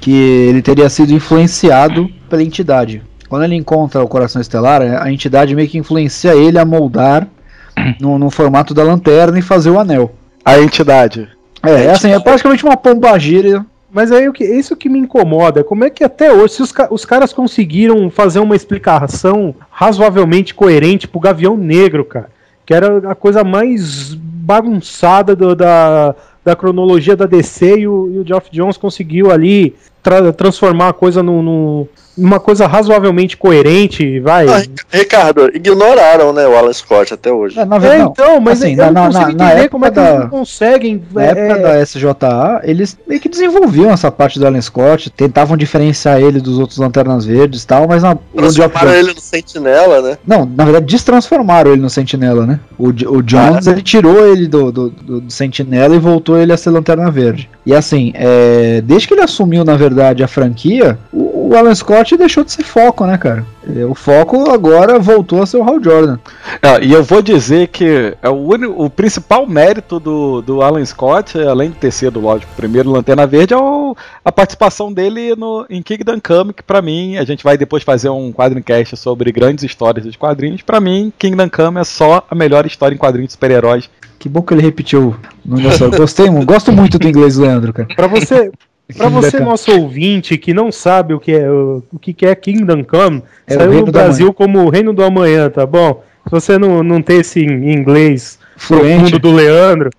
que 0.00 0.12
ele 0.48 0.62
teria 0.62 0.88
sido 0.88 1.12
influenciado 1.12 2.08
pela 2.30 2.42
entidade. 2.42 3.02
Quando 3.28 3.44
ele 3.44 3.56
encontra 3.56 4.02
o 4.02 4.08
coração 4.08 4.40
estelar, 4.40 4.80
é, 4.80 4.96
a 4.96 5.12
entidade 5.12 5.54
meio 5.54 5.68
que 5.68 5.76
influencia 5.76 6.34
ele 6.34 6.58
a 6.58 6.64
moldar 6.64 7.26
no, 8.00 8.18
no 8.18 8.30
formato 8.30 8.72
da 8.72 8.82
lanterna 8.82 9.38
e 9.38 9.42
fazer 9.42 9.70
o 9.70 9.78
anel. 9.78 10.14
A 10.44 10.58
entidade. 10.60 11.28
É, 11.62 11.84
é 11.84 11.90
assim, 11.90 12.12
é 12.12 12.20
praticamente 12.20 12.64
uma 12.64 12.76
pombagira. 12.76 13.66
Mas 13.90 14.10
o 14.10 14.32
que, 14.32 14.44
isso 14.44 14.76
que 14.76 14.88
me 14.88 14.98
incomoda, 14.98 15.64
como 15.64 15.84
é 15.84 15.88
que 15.90 16.04
até 16.04 16.32
hoje, 16.32 16.54
se 16.54 16.62
os, 16.62 16.72
os 16.90 17.04
caras 17.04 17.32
conseguiram 17.32 18.10
fazer 18.10 18.38
uma 18.38 18.54
explicação 18.54 19.54
razoavelmente 19.70 20.54
coerente 20.54 21.08
pro 21.08 21.18
Gavião 21.20 21.56
Negro, 21.56 22.04
cara, 22.04 22.30
que 22.66 22.74
era 22.74 23.10
a 23.10 23.14
coisa 23.14 23.42
mais 23.42 24.14
bagunçada 24.14 25.34
do- 25.34 25.54
da, 25.54 26.14
da 26.44 26.54
cronologia 26.54 27.16
da 27.16 27.24
DC 27.26 27.78
e 27.80 27.88
o, 27.88 28.10
e 28.12 28.18
o 28.18 28.26
Geoff 28.26 28.50
Jones 28.50 28.76
conseguiu 28.76 29.30
ali 29.30 29.74
tra- 30.02 30.32
transformar 30.32 30.88
a 30.88 30.92
coisa 30.92 31.22
num, 31.22 31.42
num- 31.42 31.88
numa 32.18 32.40
coisa 32.40 32.66
razoavelmente 32.66 33.36
coerente, 33.36 34.20
vai. 34.20 34.46
Ah, 34.48 34.62
Ricardo, 34.90 35.50
ignoraram, 35.54 36.32
né, 36.32 36.46
o 36.46 36.56
Alan 36.56 36.72
Scott 36.72 37.14
até 37.14 37.30
hoje. 37.32 37.58
É, 37.58 37.64
na 37.64 37.76
É, 37.76 37.78
verdade, 37.78 38.02
não. 38.02 38.10
então, 38.10 38.40
mas 38.40 38.62
Assim, 38.62 38.72
eu 38.72 38.76
na- 38.78 38.84
não 38.86 38.92
na- 38.92 39.06
consigo 39.20 39.38
na- 39.38 39.44
na 39.44 39.52
entender 39.52 39.68
como 39.68 39.86
é 39.86 39.90
que 39.90 39.98
eles 40.00 40.28
conseguem. 40.30 41.02
Na 41.14 41.22
é, 41.24 41.26
época 41.28 41.58
da 41.62 41.80
SJA, 41.80 42.60
eles 42.64 42.98
meio 43.06 43.20
que 43.20 43.28
desenvolviam 43.28 43.90
essa 43.90 44.10
parte 44.10 44.38
do 44.38 44.46
Alan 44.46 44.60
Scott, 44.60 45.10
tentavam 45.10 45.56
diferenciar 45.56 46.20
ele 46.20 46.40
dos 46.40 46.58
outros 46.58 46.78
Lanternas 46.78 47.24
Verdes 47.24 47.62
e 47.62 47.66
tal, 47.66 47.86
mas 47.88 48.02
na, 48.02 48.16
Transformaram 48.36 48.88
Jones- 48.90 49.04
ele 49.06 49.14
no 49.14 49.20
sentinela, 49.20 50.02
né? 50.02 50.18
Não, 50.26 50.44
na 50.44 50.64
verdade 50.64 50.86
destransformaram 50.86 51.72
ele 51.72 51.80
no 51.80 51.90
Sentinela, 51.90 52.46
né? 52.46 52.60
O, 52.78 52.88
o 52.88 53.22
Jones, 53.22 53.66
ele 53.66 53.82
tirou 53.82 54.26
ele 54.26 54.46
do, 54.46 54.70
do, 54.72 54.90
do- 54.90 55.20
do 55.22 55.32
Sentinela 55.32 55.94
e 55.94 55.98
voltou 55.98 56.36
ele 56.38 56.52
a 56.52 56.56
ser 56.56 56.70
Lanterna 56.70 57.10
Verde. 57.10 57.48
E 57.64 57.74
assim, 57.74 58.12
é, 58.14 58.80
desde 58.82 59.06
que 59.08 59.14
ele 59.14 59.22
assumiu, 59.22 59.64
na 59.64 59.76
verdade, 59.76 60.22
a 60.22 60.28
franquia, 60.28 60.98
o, 61.12 61.27
o 61.48 61.56
Alan 61.56 61.74
Scott 61.74 62.16
deixou 62.16 62.44
de 62.44 62.52
ser 62.52 62.62
foco, 62.62 63.04
né, 63.06 63.16
cara? 63.18 63.44
É, 63.76 63.84
O 63.84 63.94
foco 63.94 64.50
agora 64.50 64.98
voltou 64.98 65.42
a 65.42 65.46
ser 65.46 65.56
o 65.58 65.62
Hal 65.62 65.82
Jordan. 65.82 66.18
É, 66.62 66.84
e 66.84 66.92
eu 66.92 67.02
vou 67.02 67.20
dizer 67.22 67.68
que 67.68 68.14
é 68.22 68.28
o, 68.28 68.32
único, 68.34 68.82
o 68.84 68.88
principal 68.90 69.46
mérito 69.46 69.98
do, 70.00 70.40
do 70.42 70.62
Alan 70.62 70.84
Scott, 70.84 71.38
além 71.38 71.70
de 71.70 71.76
ter 71.76 71.90
sido, 71.90 72.20
lógico, 72.20 72.50
o 72.52 72.56
primeiro 72.56 72.90
Lanterna 72.90 73.26
Verde, 73.26 73.54
é 73.54 73.56
o- 73.56 73.96
a 74.24 74.30
participação 74.32 74.92
dele 74.92 75.34
no, 75.36 75.66
em 75.68 75.82
Kingdom 75.82 76.18
Come, 76.26 76.52
que 76.52 76.62
pra 76.62 76.80
mim, 76.82 77.16
a 77.16 77.24
gente 77.24 77.42
vai 77.44 77.56
depois 77.58 77.82
fazer 77.82 78.08
um 78.08 78.32
quadrincast 78.32 78.96
sobre 78.96 79.30
grandes 79.32 79.64
histórias 79.64 80.04
dos 80.04 80.16
quadrinhos. 80.16 80.62
Pra 80.62 80.80
mim, 80.80 81.12
Kingdom 81.18 81.48
Come 81.50 81.80
é 81.80 81.84
só 81.84 82.24
a 82.30 82.34
melhor 82.34 82.66
história 82.66 82.94
em 82.94 82.98
quadrinhos 82.98 83.28
de 83.28 83.32
super-heróis. 83.32 83.88
Que 84.18 84.28
bom 84.28 84.42
que 84.42 84.52
ele 84.52 84.62
repetiu 84.62 85.14
o 85.46 85.48
nome 85.48 85.62
dessa. 85.62 85.86
Gostei, 85.88 86.28
mu- 86.28 86.44
gosto 86.44 86.72
muito 86.72 86.98
do 86.98 87.06
inglês 87.06 87.36
Leandro, 87.36 87.72
cara. 87.72 87.88
Pra 87.94 88.08
você, 88.08 88.50
pra 88.96 89.08
você 89.08 89.38
nosso 89.40 89.70
ouvinte, 89.72 90.38
que 90.38 90.54
não 90.54 90.70
sabe 90.72 91.14
o 91.14 91.20
que 91.20 91.32
é, 91.32 91.50
o, 91.50 91.82
o 91.92 91.98
que 91.98 92.12
que 92.12 92.26
é 92.26 92.34
Kingdom 92.34 92.84
Come, 92.84 93.22
É 93.46 93.54
o 93.54 93.58
saiu 93.58 93.72
no 93.72 93.84
do 93.86 93.92
Brasil 93.92 94.32
como 94.32 94.64
o 94.64 94.70
Reino 94.70 94.92
do 94.92 95.02
Amanhã, 95.02 95.50
tá 95.50 95.66
bom? 95.66 96.02
Se 96.24 96.30
você 96.30 96.58
não, 96.58 96.82
não 96.82 97.00
tem 97.02 97.20
esse 97.20 97.40
in- 97.40 97.70
inglês 97.72 98.38
Fluente. 98.56 98.86
profundo 99.12 99.18
do 99.18 99.32
Leandro, 99.32 99.90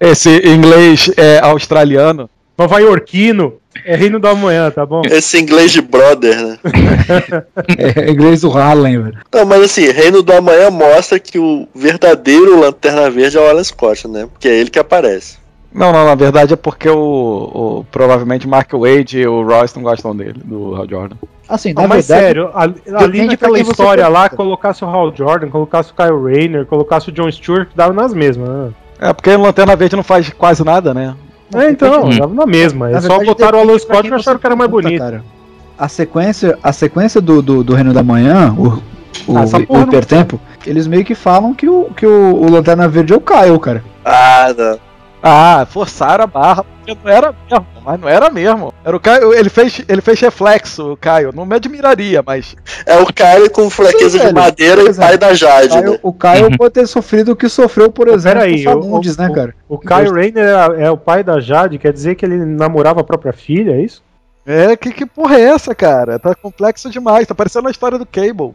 Esse 0.00 0.30
inglês 0.48 1.10
é 1.16 1.38
australiano. 1.40 2.28
nova-iorquino, 2.56 3.54
é 3.84 3.94
Reino 3.96 4.18
do 4.18 4.26
Amanhã, 4.28 4.70
tá 4.70 4.84
bom? 4.84 5.02
Esse 5.06 5.38
inglês 5.38 5.70
de 5.72 5.80
brother, 5.80 6.36
né? 6.44 6.58
É 7.78 8.10
inglês 8.10 8.40
do 8.40 8.50
Harlem, 8.50 9.00
velho. 9.00 9.18
Não, 9.32 9.44
mas 9.44 9.62
assim, 9.62 9.88
Reino 9.90 10.22
do 10.22 10.32
Amanhã 10.32 10.70
mostra 10.70 11.18
que 11.18 11.38
o 11.38 11.66
verdadeiro 11.74 12.58
Lanterna 12.60 13.08
Verde 13.10 13.36
é 13.36 13.40
o 13.40 13.48
Alan 13.48 13.62
Scott, 13.64 14.08
né? 14.08 14.26
Porque 14.32 14.48
é 14.48 14.56
ele 14.58 14.70
que 14.70 14.78
aparece. 14.78 15.38
Não, 15.78 15.92
não, 15.92 16.04
na 16.04 16.14
verdade 16.14 16.52
é 16.52 16.56
porque 16.56 16.88
o, 16.88 16.98
o- 16.98 17.86
provavelmente 17.90 18.48
Mark 18.48 18.70
Wade 18.72 19.20
e 19.20 19.26
o 19.26 19.42
Royce 19.42 19.76
não 19.76 19.82
gostam 19.84 20.14
dele, 20.16 20.40
do 20.44 20.74
Hal 20.74 20.88
Jordan. 20.88 21.16
Assim, 21.48 21.72
Não, 21.72 21.82
na 21.82 21.88
mas 21.88 22.06
verdade, 22.08 22.26
sério, 22.26 22.50
a- 22.52 22.66
você 23.54 23.60
história 23.62 24.08
lá, 24.08 24.28
colocasse 24.28 24.84
o 24.84 24.88
Hal 24.88 25.14
Jordan, 25.14 25.48
colocasse 25.48 25.92
o 25.92 25.94
Kyle 25.94 26.20
Rayner, 26.22 26.66
colocasse 26.66 27.08
o 27.08 27.12
John 27.12 27.30
Stewart, 27.30 27.68
dava 27.74 27.92
nas 27.92 28.12
mesmas, 28.12 28.48
né? 28.48 28.70
É 29.00 29.12
porque 29.12 29.30
o 29.30 29.40
Lanterna 29.40 29.76
Verde 29.76 29.96
não 29.96 30.02
faz 30.02 30.28
quase 30.30 30.64
nada, 30.64 30.92
né? 30.92 31.14
É, 31.54 31.70
então, 31.70 32.04
Hum. 32.06 32.18
dava 32.18 32.34
na 32.34 32.44
mesma. 32.44 32.88
Na 32.90 32.98
É 32.98 33.00
só 33.00 33.08
verdade, 33.08 33.26
botaram 33.26 33.58
o 33.58 33.62
Alan 33.62 33.78
Scott 33.78 34.08
e 34.08 34.12
acharam 34.12 34.38
que 34.38 34.46
era 34.46 34.56
mais 34.56 34.70
bonito. 34.70 34.98
cara. 34.98 35.22
A 35.78 35.88
sequência, 35.88 36.58
a 36.62 36.72
sequência 36.72 37.20
do, 37.20 37.40
do, 37.40 37.62
do 37.64 37.74
Reino 37.74 37.94
da 37.94 38.02
Manhã, 38.02 38.52
o, 38.58 38.82
o, 39.32 39.38
Ah, 39.38 39.44
o 39.68 39.80
hipertempo, 39.82 40.40
eles 40.66 40.86
meio 40.88 41.04
que 41.04 41.14
falam 41.14 41.54
que 41.54 41.68
o, 41.68 41.84
que 41.96 42.04
o, 42.04 42.34
o 42.34 42.50
Lanterna 42.50 42.88
Verde 42.88 43.12
é 43.12 43.16
o 43.16 43.20
Kyle, 43.20 43.58
cara. 43.60 43.82
Ah, 44.04 44.52
não. 44.58 44.87
Ah, 45.22 45.66
forçaram 45.68 46.22
a 46.24 46.26
barra, 46.28 46.62
porque 46.64 46.96
não 47.04 47.10
era 47.12 47.34
mesmo, 47.50 47.66
mas 47.84 48.00
não 48.00 48.08
era 48.08 48.30
mesmo. 48.30 48.72
Era 48.84 48.96
o 48.96 49.00
Caio, 49.00 49.34
ele 49.34 49.48
fez, 49.50 49.82
ele 49.88 50.00
fez 50.00 50.20
reflexo, 50.20 50.92
o 50.92 50.96
Caio. 50.96 51.32
Não 51.34 51.44
me 51.44 51.56
admiraria, 51.56 52.22
mas. 52.24 52.54
É 52.86 52.96
o 52.98 53.06
Kyle 53.06 53.50
com 53.50 53.68
fraqueza 53.68 54.10
Sim, 54.10 54.18
de 54.18 54.24
velho. 54.24 54.34
madeira 54.34 54.82
e 54.82 54.94
pai 54.94 55.18
da 55.18 55.34
Jade, 55.34 55.80
né? 55.80 55.98
o 56.02 56.12
Kyle 56.12 56.56
pode 56.56 56.74
ter 56.74 56.86
sofrido 56.86 57.32
o 57.32 57.36
que 57.36 57.48
sofreu, 57.48 57.90
por 57.90 58.06
exemplo, 58.08 58.38
Peraí, 58.40 58.64
o 58.66 58.70
o- 58.70 58.72
Fagundes, 58.82 59.16
o- 59.16 59.20
né, 59.22 59.30
cara? 59.34 59.54
O 59.68 59.78
Kyle 59.78 60.10
Rayner 60.12 60.44
é, 60.78 60.84
é 60.84 60.90
o 60.90 60.96
pai 60.96 61.24
da 61.24 61.40
Jade, 61.40 61.78
quer 61.78 61.92
dizer 61.92 62.14
que 62.14 62.24
ele 62.24 62.36
namorava 62.36 63.00
a 63.00 63.04
própria 63.04 63.32
filha, 63.32 63.72
é 63.72 63.80
isso? 63.82 64.02
É, 64.46 64.76
que, 64.76 64.92
que 64.92 65.04
porra 65.04 65.36
é 65.36 65.42
essa, 65.42 65.74
cara? 65.74 66.18
Tá 66.18 66.34
complexo 66.34 66.88
demais, 66.88 67.26
tá 67.26 67.34
parecendo 67.34 67.68
a 67.68 67.70
história 67.70 67.98
do 67.98 68.06
Cable. 68.06 68.54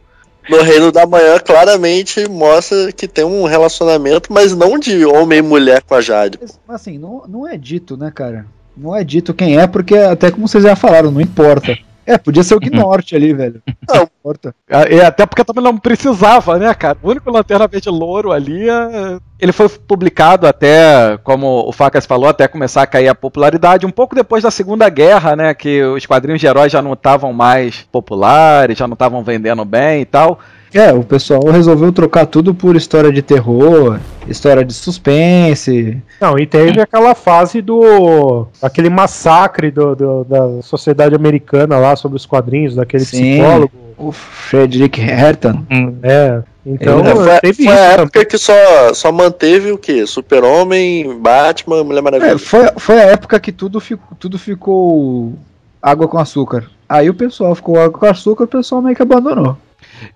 No 0.50 0.62
Reino 0.62 0.92
da 0.92 1.06
Manhã, 1.06 1.40
claramente 1.40 2.28
mostra 2.28 2.92
que 2.92 3.08
tem 3.08 3.24
um 3.24 3.46
relacionamento, 3.46 4.32
mas 4.32 4.56
não 4.56 4.78
de 4.78 5.06
homem 5.06 5.40
e 5.40 5.42
mulher 5.42 5.82
com 5.82 5.96
a 5.96 6.02
Jade. 6.02 6.40
Assim, 6.68 6.98
não, 6.98 7.24
não 7.28 7.48
é 7.48 7.58
dito, 7.58 7.96
né, 7.96 8.12
cara? 8.14 8.46
Não 8.76 8.96
é 8.96 9.04
dito 9.04 9.34
quem 9.34 9.58
é, 9.58 9.68
porque 9.68 9.96
até 9.96 10.32
como 10.32 10.48
vocês 10.48 10.64
já 10.64 10.76
falaram, 10.76 11.12
não 11.12 11.22
importa. 11.22 11.78
É, 12.06 12.18
podia 12.18 12.44
ser 12.44 12.56
o 12.56 12.60
Gnorte 12.62 13.16
ali, 13.16 13.34
velho. 13.34 13.62
Não 13.88 14.04
importa. 14.04 14.54
Ah, 14.70 14.88
E 14.90 15.00
até 15.02 15.26
porque 15.26 15.44
também 15.44 15.64
não 15.64 15.78
precisava, 15.78 16.58
né, 16.58 16.74
cara? 16.74 16.98
O 17.02 17.10
único 17.10 17.32
Lanterna 17.32 17.68
Verde 17.68 17.90
louro 17.90 18.32
ali, 18.32 18.70
é- 18.70 19.18
ele 19.40 19.52
foi 19.52 19.68
publicado 19.70 20.48
até, 20.48 21.18
como 21.24 21.68
o 21.68 21.72
Facas 21.72 22.06
falou, 22.06 22.30
até 22.30 22.48
começar 22.48 22.82
a 22.84 22.88
cair 22.88 23.08
a 23.10 23.16
popularidade, 23.16 23.86
um 23.86 23.92
pouco 23.92 24.16
depois 24.16 24.44
da 24.44 24.52
Segunda 24.52 24.88
Guerra, 24.90 25.36
né, 25.36 25.54
que 25.54 25.84
os 25.84 26.06
quadrinhos 26.06 26.40
de 26.40 26.48
heróis 26.48 26.72
já 26.72 26.82
não 26.82 26.94
estavam 26.94 27.34
mais 27.34 27.86
populares, 27.92 28.78
já 28.78 28.88
não 28.88 28.94
estavam 28.94 29.24
vendendo 29.24 29.66
bem 29.66 30.02
e 30.02 30.06
tal. 30.06 30.40
É, 30.74 30.92
o 30.92 31.04
pessoal 31.04 31.42
resolveu 31.52 31.92
trocar 31.92 32.26
tudo 32.26 32.54
por 32.54 32.76
história 32.76 33.12
de 33.12 33.22
terror, 33.22 34.00
história 34.28 34.66
de 34.66 34.74
suspense. 34.74 35.98
Não, 36.20 36.38
e 36.40 36.46
teve 36.48 36.82
aquela 36.82 37.14
fase 37.14 37.62
do. 37.62 38.48
aquele 38.62 38.90
massacre 38.90 39.70
do, 39.70 39.96
do- 39.96 40.24
da 40.24 40.62
sociedade 40.64 41.14
americana 41.16 41.78
lá 41.78 41.96
sobre 41.96 42.18
os 42.18 42.26
quadrinhos, 42.26 42.76
daquele 42.76 43.06
Sim. 43.06 43.38
psicólogo. 43.38 43.72
O 43.98 44.12
Frederick 44.12 45.00
Hertan. 45.00 45.64
Hum, 45.72 45.96
É. 46.02 46.42
Então, 46.66 47.02
É, 47.02 47.14
foi, 47.16 47.40
teve 47.42 47.66
foi 47.66 47.66
isso 47.66 47.74
a 47.74 47.76
também. 47.90 48.04
época 48.04 48.26
que 48.26 48.38
só, 48.38 48.94
só 48.94 49.12
manteve 49.12 49.72
o 49.74 49.78
quê? 49.78 50.08
Super-Homem, 50.08 51.20
Batman, 51.20 51.84
Mulher 51.84 52.02
Maravilha. 52.02 52.32
É, 52.32 52.38
foi, 52.38 52.68
foi 52.78 53.00
a 53.02 53.04
época 53.04 53.38
que 53.40 53.52
tudo, 53.52 53.80
ficou, 53.82 54.16
tudo 54.18 54.40
ficou 54.40 55.34
água 55.82 56.08
com 56.08 56.18
açúcar. 56.18 56.64
Aí 56.88 57.10
o 57.10 57.14
pessoal 57.14 57.54
ficou 57.54 57.78
água 57.80 58.00
com 58.00 58.06
açúcar, 58.06 58.46
o 58.46 58.48
pessoal 58.48 58.82
meio 58.82 58.96
que 58.96 59.02
abandonou. 59.02 59.58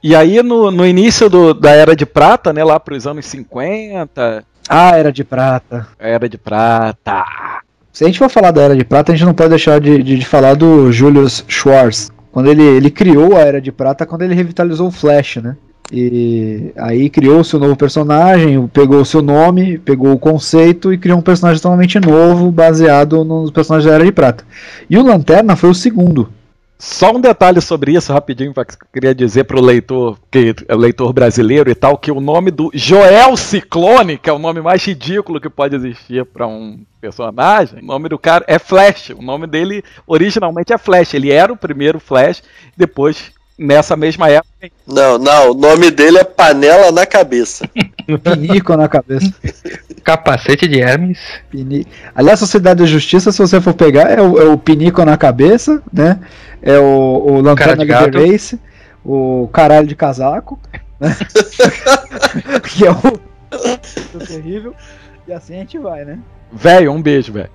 E 0.03 0.15
aí, 0.15 0.41
no, 0.43 0.69
no 0.71 0.85
início 0.85 1.29
do- 1.29 1.53
da 1.53 1.71
Era 1.71 1.95
de 1.95 2.05
Prata, 2.05 2.51
né, 2.53 2.63
lá 2.63 2.79
pros 2.79 3.05
anos 3.07 3.25
50, 3.25 4.43
Ah, 4.69 4.97
era 4.97 5.11
de 5.11 5.23
prata. 5.23 5.87
Era 5.97 6.27
de 6.27 6.37
Prata. 6.37 7.23
Se 7.93 8.03
a 8.03 8.07
gente 8.07 8.19
for 8.19 8.29
falar 8.29 8.51
da 8.51 8.61
Era 8.61 8.75
de 8.75 8.83
Prata, 8.83 9.11
a 9.11 9.15
gente 9.15 9.25
não 9.25 9.33
pode 9.33 9.49
deixar 9.49 9.79
de, 9.79 10.03
de, 10.03 10.17
de 10.17 10.25
falar 10.25 10.55
do 10.55 10.91
Julius 10.91 11.43
Schwartz. 11.47 12.11
Quando 12.31 12.49
ele, 12.51 12.61
ele 12.63 12.91
criou 12.91 13.35
a 13.35 13.39
Era 13.39 13.61
de 13.61 13.71
Prata, 13.71 14.05
quando 14.05 14.23
ele 14.23 14.35
revitalizou 14.35 14.87
o 14.87 14.91
Flash, 14.91 15.37
né? 15.37 15.55
E 15.91 16.73
aí 16.77 17.09
criou-se 17.09 17.55
um 17.55 17.59
novo 17.59 17.77
personagem, 17.77 18.67
pegou 18.67 18.99
o 18.99 19.05
seu 19.05 19.21
nome, 19.21 19.77
pegou 19.77 20.11
o 20.11 20.19
conceito 20.19 20.91
e 20.91 20.97
criou 20.97 21.17
um 21.17 21.21
personagem 21.21 21.61
totalmente 21.61 21.97
novo, 21.97 22.51
baseado 22.51 23.23
nos 23.23 23.49
personagens 23.51 23.89
da 23.89 23.95
Era 23.95 24.03
de 24.05 24.11
Prata. 24.11 24.43
E 24.89 24.97
o 24.97 25.01
Lanterna 25.03 25.55
foi 25.55 25.69
o 25.69 25.73
segundo. 25.73 26.29
Só 26.79 27.11
um 27.11 27.19
detalhe 27.19 27.59
sobre 27.59 27.93
isso, 27.93 28.13
rapidinho, 28.13 28.53
que 28.53 28.59
eu 28.59 28.65
queria 28.93 29.15
dizer 29.15 29.45
pro 29.45 29.59
leitor, 29.59 30.19
que 30.29 30.53
leitor 30.69 31.11
brasileiro 31.11 31.71
e 31.71 31.75
tal, 31.75 31.97
que 31.97 32.11
o 32.11 32.19
nome 32.19 32.51
do 32.51 32.69
Joel 32.71 33.35
Ciclone, 33.35 34.17
que 34.17 34.29
é 34.29 34.33
o 34.33 34.37
nome 34.37 34.61
mais 34.61 34.85
ridículo 34.85 35.41
que 35.41 35.49
pode 35.49 35.75
existir 35.75 36.23
para 36.25 36.45
um 36.45 36.85
personagem, 37.01 37.79
o 37.81 37.85
nome 37.85 38.09
do 38.09 38.19
cara 38.19 38.45
é 38.47 38.59
Flash. 38.59 39.09
O 39.09 39.23
nome 39.23 39.47
dele 39.47 39.83
originalmente 40.05 40.71
é 40.71 40.77
Flash. 40.77 41.15
Ele 41.15 41.31
era 41.31 41.51
o 41.51 41.57
primeiro 41.57 41.99
Flash, 41.99 42.43
depois, 42.75 43.31
nessa 43.57 43.95
mesma 43.95 44.29
época. 44.29 44.69
Não, 44.85 45.17
não, 45.17 45.51
o 45.51 45.53
nome 45.53 45.89
dele 45.89 46.19
é 46.19 46.23
Panela 46.23 46.91
na 46.91 47.05
Cabeça. 47.05 47.67
Pinico 48.23 48.75
na 48.77 48.87
cabeça. 48.87 49.33
capacete 50.03 50.67
de 50.67 50.79
Hermes. 50.79 51.19
Pini... 51.49 51.85
Aliás, 52.15 52.39
Sociedade 52.39 52.81
da 52.81 52.85
Justiça, 52.85 53.31
se 53.31 53.39
você 53.39 53.59
for 53.59 53.73
pegar, 53.73 54.11
é 54.11 54.21
o, 54.21 54.39
é 54.39 54.45
o 54.45 54.57
Pinico 54.57 55.03
na 55.03 55.17
cabeça, 55.17 55.81
né? 55.91 56.19
É 56.61 56.77
o, 56.77 56.83
o 56.83 57.41
Lanterna 57.41 57.77
de 57.77 57.85
gato. 57.85 58.03
Leader 58.03 58.31
Race, 58.31 58.59
o 59.03 59.49
caralho 59.51 59.87
de 59.87 59.95
casaco, 59.95 60.59
né? 60.99 61.15
que 62.63 62.85
é 62.85 62.91
o 62.91 64.19
terrível. 64.25 64.73
E 65.27 65.33
assim 65.33 65.55
a 65.55 65.59
gente 65.59 65.77
vai, 65.77 66.05
né? 66.05 66.19
Velho, 66.51 66.91
um 66.91 67.01
beijo, 67.01 67.33
velho. 67.33 67.49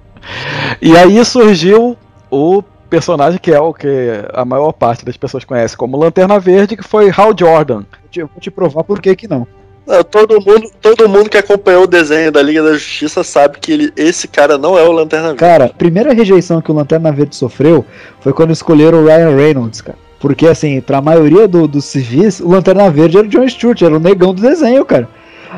E 0.80 0.96
aí 0.96 1.24
surgiu 1.24 1.96
o 2.30 2.62
personagem 2.96 3.38
que 3.40 3.50
é 3.50 3.58
o 3.58 3.72
que 3.72 3.88
a 4.34 4.44
maior 4.44 4.70
parte 4.72 5.02
das 5.02 5.16
pessoas 5.16 5.44
conhece 5.46 5.74
como 5.74 5.96
Lanterna 5.96 6.38
Verde, 6.38 6.76
que 6.76 6.82
foi 6.82 7.10
Hal 7.10 7.32
Jordan. 7.38 7.76
Vou 7.78 8.10
te, 8.10 8.20
eu 8.20 8.26
vou 8.26 8.38
te 8.38 8.50
provar 8.50 8.84
por 8.84 9.00
que 9.00 9.16
que 9.16 9.26
não. 9.26 9.46
Não, 9.86 10.04
todo, 10.04 10.34
mundo, 10.40 10.70
todo 10.80 11.08
mundo 11.08 11.30
que 11.30 11.38
acompanhou 11.38 11.84
o 11.84 11.86
desenho 11.86 12.30
da 12.30 12.42
Liga 12.42 12.62
da 12.62 12.74
Justiça 12.74 13.24
sabe 13.24 13.58
que 13.58 13.72
ele, 13.72 13.92
esse 13.96 14.28
cara 14.28 14.58
não 14.58 14.78
é 14.78 14.82
o 14.82 14.92
Lanterna 14.92 15.28
Verde. 15.28 15.40
Cara, 15.40 15.64
a 15.64 15.68
primeira 15.70 16.12
rejeição 16.12 16.60
que 16.60 16.70
o 16.70 16.74
Lanterna 16.74 17.10
Verde 17.10 17.34
sofreu 17.34 17.84
foi 18.20 18.32
quando 18.34 18.52
escolheram 18.52 18.98
o 19.02 19.06
Ryan 19.06 19.34
Reynolds, 19.34 19.80
cara. 19.80 19.96
Porque, 20.20 20.46
assim, 20.46 20.80
pra 20.82 21.00
maioria 21.00 21.48
do- 21.48 21.66
dos 21.66 21.86
civis, 21.86 22.38
o 22.40 22.48
Lanterna 22.48 22.88
Verde 22.90 23.16
era 23.18 23.26
o 23.26 23.30
John 23.30 23.48
Stewart, 23.48 23.80
era 23.82 23.96
o 23.96 23.98
negão 23.98 24.32
do 24.34 24.40
desenho, 24.42 24.84
cara. 24.84 25.08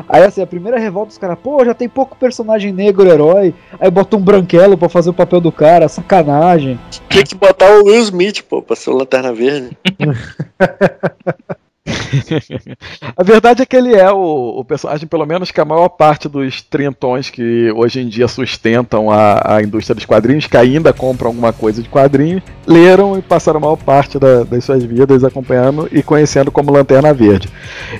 Aí, 0.09 0.23
assim, 0.23 0.41
a 0.41 0.47
primeira 0.47 0.79
revolta 0.79 1.09
dos 1.09 1.17
caras, 1.17 1.37
pô, 1.41 1.63
já 1.63 1.73
tem 1.73 1.87
pouco 1.87 2.17
personagem 2.17 2.71
negro 2.71 3.07
herói. 3.07 3.53
Aí 3.79 3.89
bota 3.89 4.17
um 4.17 4.21
branquelo 4.21 4.77
pra 4.77 4.89
fazer 4.89 5.09
o 5.09 5.13
papel 5.13 5.39
do 5.39 5.51
cara, 5.51 5.87
sacanagem. 5.87 6.79
Tinha 7.09 7.23
que 7.23 7.35
botar 7.35 7.69
o 7.79 7.85
Will 7.85 8.01
Smith, 8.01 8.43
pô, 8.43 8.61
pra 8.61 8.75
ser 8.75 8.89
o 8.89 8.95
Lanterna 8.95 9.33
Verde. 9.33 9.77
A 13.15 13.23
verdade 13.23 13.61
é 13.61 13.65
que 13.65 13.75
ele 13.75 13.93
é 13.95 14.11
o, 14.11 14.59
o 14.59 14.65
personagem, 14.65 15.07
pelo 15.07 15.25
menos 15.25 15.51
que 15.51 15.61
a 15.61 15.65
maior 15.65 15.89
parte 15.89 16.27
dos 16.27 16.61
trintões 16.61 17.29
que 17.29 17.71
hoje 17.75 17.99
em 18.01 18.07
dia 18.07 18.27
sustentam 18.27 19.11
a, 19.11 19.55
a 19.57 19.61
indústria 19.61 19.95
dos 19.95 20.05
quadrinhos, 20.05 20.47
que 20.47 20.57
ainda 20.57 20.91
compram 20.91 21.29
alguma 21.29 21.53
coisa 21.53 21.81
de 21.81 21.89
quadrinhos, 21.89 22.41
leram 22.65 23.17
e 23.17 23.21
passaram 23.21 23.57
a 23.57 23.61
maior 23.61 23.75
parte 23.77 24.17
da- 24.19 24.43
das 24.43 24.63
suas 24.63 24.83
vidas 24.83 25.23
acompanhando 25.23 25.87
e 25.91 26.01
conhecendo 26.01 26.51
como 26.51 26.71
Lanterna 26.71 27.13
Verde. 27.13 27.49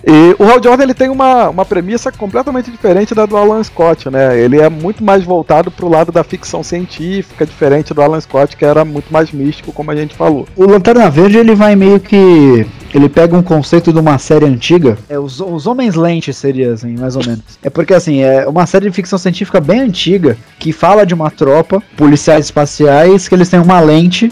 E 0.06 0.36
o 0.40 0.44
Hal 0.50 0.62
Jordan 0.64 0.84
ele 0.84 0.94
tem 0.94 1.10
uma, 1.10 1.50
uma 1.50 1.66
premissa 1.66 2.12
completamente 2.12 2.72
diferente 2.72 3.14
da 3.14 3.26
do 3.26 3.38
Alan 3.38 3.64
Scott, 3.64 4.10
né? 4.10 4.40
Ele 4.40 4.60
é 4.60 4.70
muito 4.70 5.04
mais 5.04 5.24
voltado 5.24 5.70
pro 5.72 5.88
lado 5.90 6.12
da 6.12 6.24
ficção 6.24 6.64
científica, 6.64 7.46
diferente 7.46 7.94
do 7.94 8.02
Alan 8.02 8.20
Scott, 8.22 8.56
que 8.56 8.66
era 8.66 8.84
muito 8.86 9.12
mais 9.12 9.32
místico, 9.32 9.72
como 9.72 9.92
a 9.92 9.96
gente 9.96 10.16
falou. 10.16 10.48
O 10.56 10.66
Lanterna 10.66 11.10
Verde, 11.10 11.38
ele 11.38 11.56
vai 11.56 11.76
meio 11.76 12.00
que. 12.00 12.66
Ele 12.94 13.10
pega 13.10 13.36
um 13.36 13.44
conceito 13.44 13.75
de 13.82 14.00
uma 14.00 14.18
série 14.18 14.46
antiga. 14.46 14.98
É, 15.10 15.18
os, 15.20 15.40
os 15.40 15.66
Homens 15.68 15.96
Lentes 15.96 16.38
seria, 16.38 16.74
assim, 16.74 16.96
mais 16.98 17.16
ou 17.16 17.24
menos. 17.26 17.44
É 17.64 17.70
porque, 17.70 17.94
assim, 17.94 18.22
é 18.22 18.48
uma 18.48 18.66
série 18.66 18.90
de 18.90 18.96
ficção 18.96 19.18
científica 19.18 19.60
bem 19.60 19.80
antiga 19.82 20.38
que 20.60 20.72
fala 20.72 21.06
de 21.06 21.14
uma 21.14 21.30
tropa, 21.32 21.82
policiais 21.98 22.46
espaciais, 22.46 23.28
que 23.28 23.36
eles 23.36 23.50
têm 23.50 23.60
uma 23.60 23.80
lente 23.80 24.32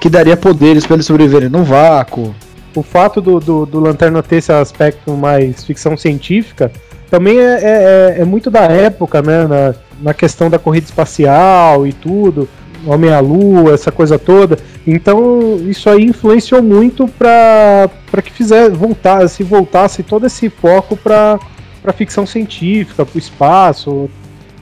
que 0.00 0.08
daria 0.10 0.36
poderes 0.36 0.86
para 0.86 0.94
eles 0.96 1.06
sobreviverem 1.06 1.48
no 1.48 1.64
vácuo. 1.64 2.34
o 2.74 2.82
fato 2.82 3.20
do, 3.20 3.40
do, 3.40 3.64
do 3.66 3.80
Lanterna 3.80 4.22
ter 4.22 4.36
esse 4.36 4.52
aspecto 4.52 5.12
mais 5.16 5.64
ficção 5.64 5.96
científica 5.96 6.70
também 7.10 7.38
é, 7.38 7.42
é, 7.42 8.16
é- 8.18 8.20
é 8.20 8.24
muito 8.24 8.50
da 8.50 8.62
época, 8.64 9.22
né? 9.22 9.46
Na, 9.46 9.74
na 10.02 10.12
questão 10.12 10.50
da 10.50 10.58
corrida 10.58 10.84
espacial 10.86 11.86
e 11.86 11.92
tudo, 11.92 12.46
Homem 12.86 13.10
à 13.12 13.20
Lua, 13.20 13.74
essa 13.74 13.90
coisa 13.92 14.18
toda. 14.18 14.58
Então 14.86 15.56
isso 15.68 15.90
aí 15.90 16.04
influenciou 16.04 16.62
muito 16.62 17.06
para 17.08 17.90
que 18.22 18.30
fizer 18.32 18.70
voltar, 18.70 19.28
se 19.28 19.42
voltasse 19.42 20.02
todo 20.02 20.26
esse 20.26 20.48
foco 20.48 20.96
para 20.96 21.38
para 21.82 21.92
ficção 21.92 22.26
científica, 22.26 23.06
para 23.06 23.14
o 23.14 23.18
espaço, 23.18 24.10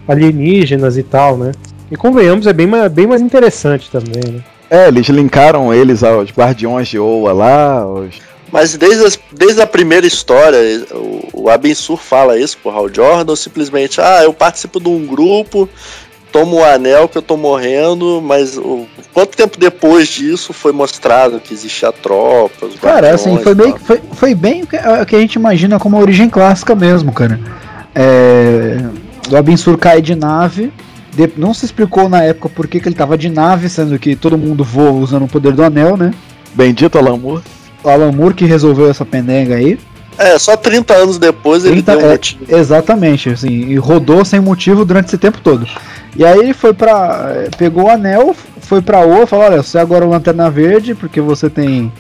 alienígenas 0.07 0.97
e 0.99 1.03
tal, 1.03 1.37
né? 1.39 1.53
E 1.91 1.97
convenhamos, 1.97 2.47
é 2.47 2.53
bem, 2.53 2.67
mais- 2.67 2.93
bem 2.93 3.07
mais 3.07 3.23
interessante 3.23 3.91
também, 3.91 4.33
né? 4.33 4.41
É, 4.71 4.89
eles 4.89 5.07
linkaram 5.09 5.73
eles 5.73 6.03
aos 6.03 6.31
Guardiões 6.31 6.89
de 6.89 6.99
Oa 6.99 7.33
lá, 7.33 7.81
aos 7.81 8.17
Mas 8.53 8.77
desde, 8.77 9.05
as- 9.05 9.19
desde 9.33 9.61
a 9.63 9.67
primeira 9.67 10.07
história, 10.07 10.59
o, 10.93 11.45
o 11.45 11.49
Abensur 11.51 11.97
fala 11.97 12.39
isso 12.39 12.57
pro 12.63 12.71
Hal 12.71 12.89
Jordan, 12.93 13.31
ou 13.33 13.37
simplesmente, 13.37 14.01
ah, 14.01 14.23
eu 14.23 14.33
participo 14.33 14.79
de 14.79 14.89
um 14.89 15.07
grupo, 15.07 15.69
tomo 16.35 16.57
um 16.57 16.65
anel 16.65 17.09
que 17.09 17.17
eu 17.17 17.23
tô 17.23 17.37
morrendo, 17.37 18.21
mas 18.21 18.59
o, 18.59 18.87
quanto 19.13 19.37
tempo 19.37 19.57
depois 19.57 20.09
disso 20.09 20.53
foi 20.53 20.73
mostrado 20.73 21.39
que 21.39 21.55
existia 21.55 21.91
a 21.91 21.93
tropa, 21.93 22.67
os 22.67 22.75
Cara, 22.81 23.07
guardiões 23.07 23.15
assim, 23.21 23.39
foi, 23.39 23.53
e 23.69 23.73
que- 23.73 23.79
foi, 23.79 24.01
foi 24.13 24.35
bem 24.35 24.63
o 24.65 24.67
que, 24.67 24.77
o 24.77 25.07
que 25.07 25.15
a 25.15 25.21
gente 25.21 25.35
imagina 25.35 25.79
como 25.79 25.97
a 25.97 26.01
origem 26.01 26.29
clássica 26.29 26.75
mesmo, 26.75 27.13
cara. 27.13 27.39
É, 27.95 28.79
o 29.31 29.37
Abinsur 29.37 29.79
cai 29.79 30.03
de 30.03 30.17
nave. 30.17 30.73
de- 31.15 31.31
não 31.37 31.55
se 31.55 31.65
explicou 31.65 32.09
na 32.09 32.25
época 32.25 32.49
por 32.49 32.67
que, 32.67 32.81
que 32.81 32.89
ele 32.89 32.97
tava 32.97 33.17
de 33.17 33.29
nave, 33.31 33.69
sendo 33.69 33.97
que 34.01 34.17
todo 34.17 34.37
mundo 34.37 34.65
voa 34.65 34.91
usando 34.91 35.27
o 35.27 35.29
poder 35.29 35.53
do 35.53 35.63
anel, 35.63 35.97
né? 35.97 36.13
Bendito. 36.53 36.97
O 36.99 37.89
Alan 37.89 38.11
Moore 38.11 38.35
que 38.35 38.45
resolveu 38.45 38.91
essa 38.91 39.05
pendenga 39.05 39.55
aí. 39.55 39.79
É, 40.19 40.39
só 40.39 40.57
30 40.57 40.95
anos 40.95 41.19
depois 41.19 41.65
ele 41.65 41.83
30 41.83 41.93
deu 41.93 42.01
um 42.01 42.09
é, 42.09 42.13
motivo. 42.13 42.45
Exatamente, 42.49 43.31
assim, 43.31 43.49
e 43.49 43.77
rodou 43.77 44.25
sem 44.25 44.41
motivo 44.41 44.85
durante 44.85 45.09
esse 45.09 45.19
tempo 45.19 45.39
todo. 45.43 45.67
E 46.17 46.25
aí 46.25 46.39
ele 46.39 46.55
foi 46.55 46.73
pra. 46.73 47.33
eh, 47.35 47.51
pegou 47.59 47.85
o 47.85 47.91
anel, 47.91 48.35
foi 48.61 48.81
pra 48.81 49.01
Oa, 49.01 49.27
falou, 49.27 49.47
olha, 49.47 49.63
você 49.63 49.79
agora 49.79 50.05
é 50.05 50.09
o 50.09 50.11
Lanterna 50.11 50.49
Verde, 50.51 50.95
porque 50.95 51.21
você 51.21 51.51
tem. 51.51 51.93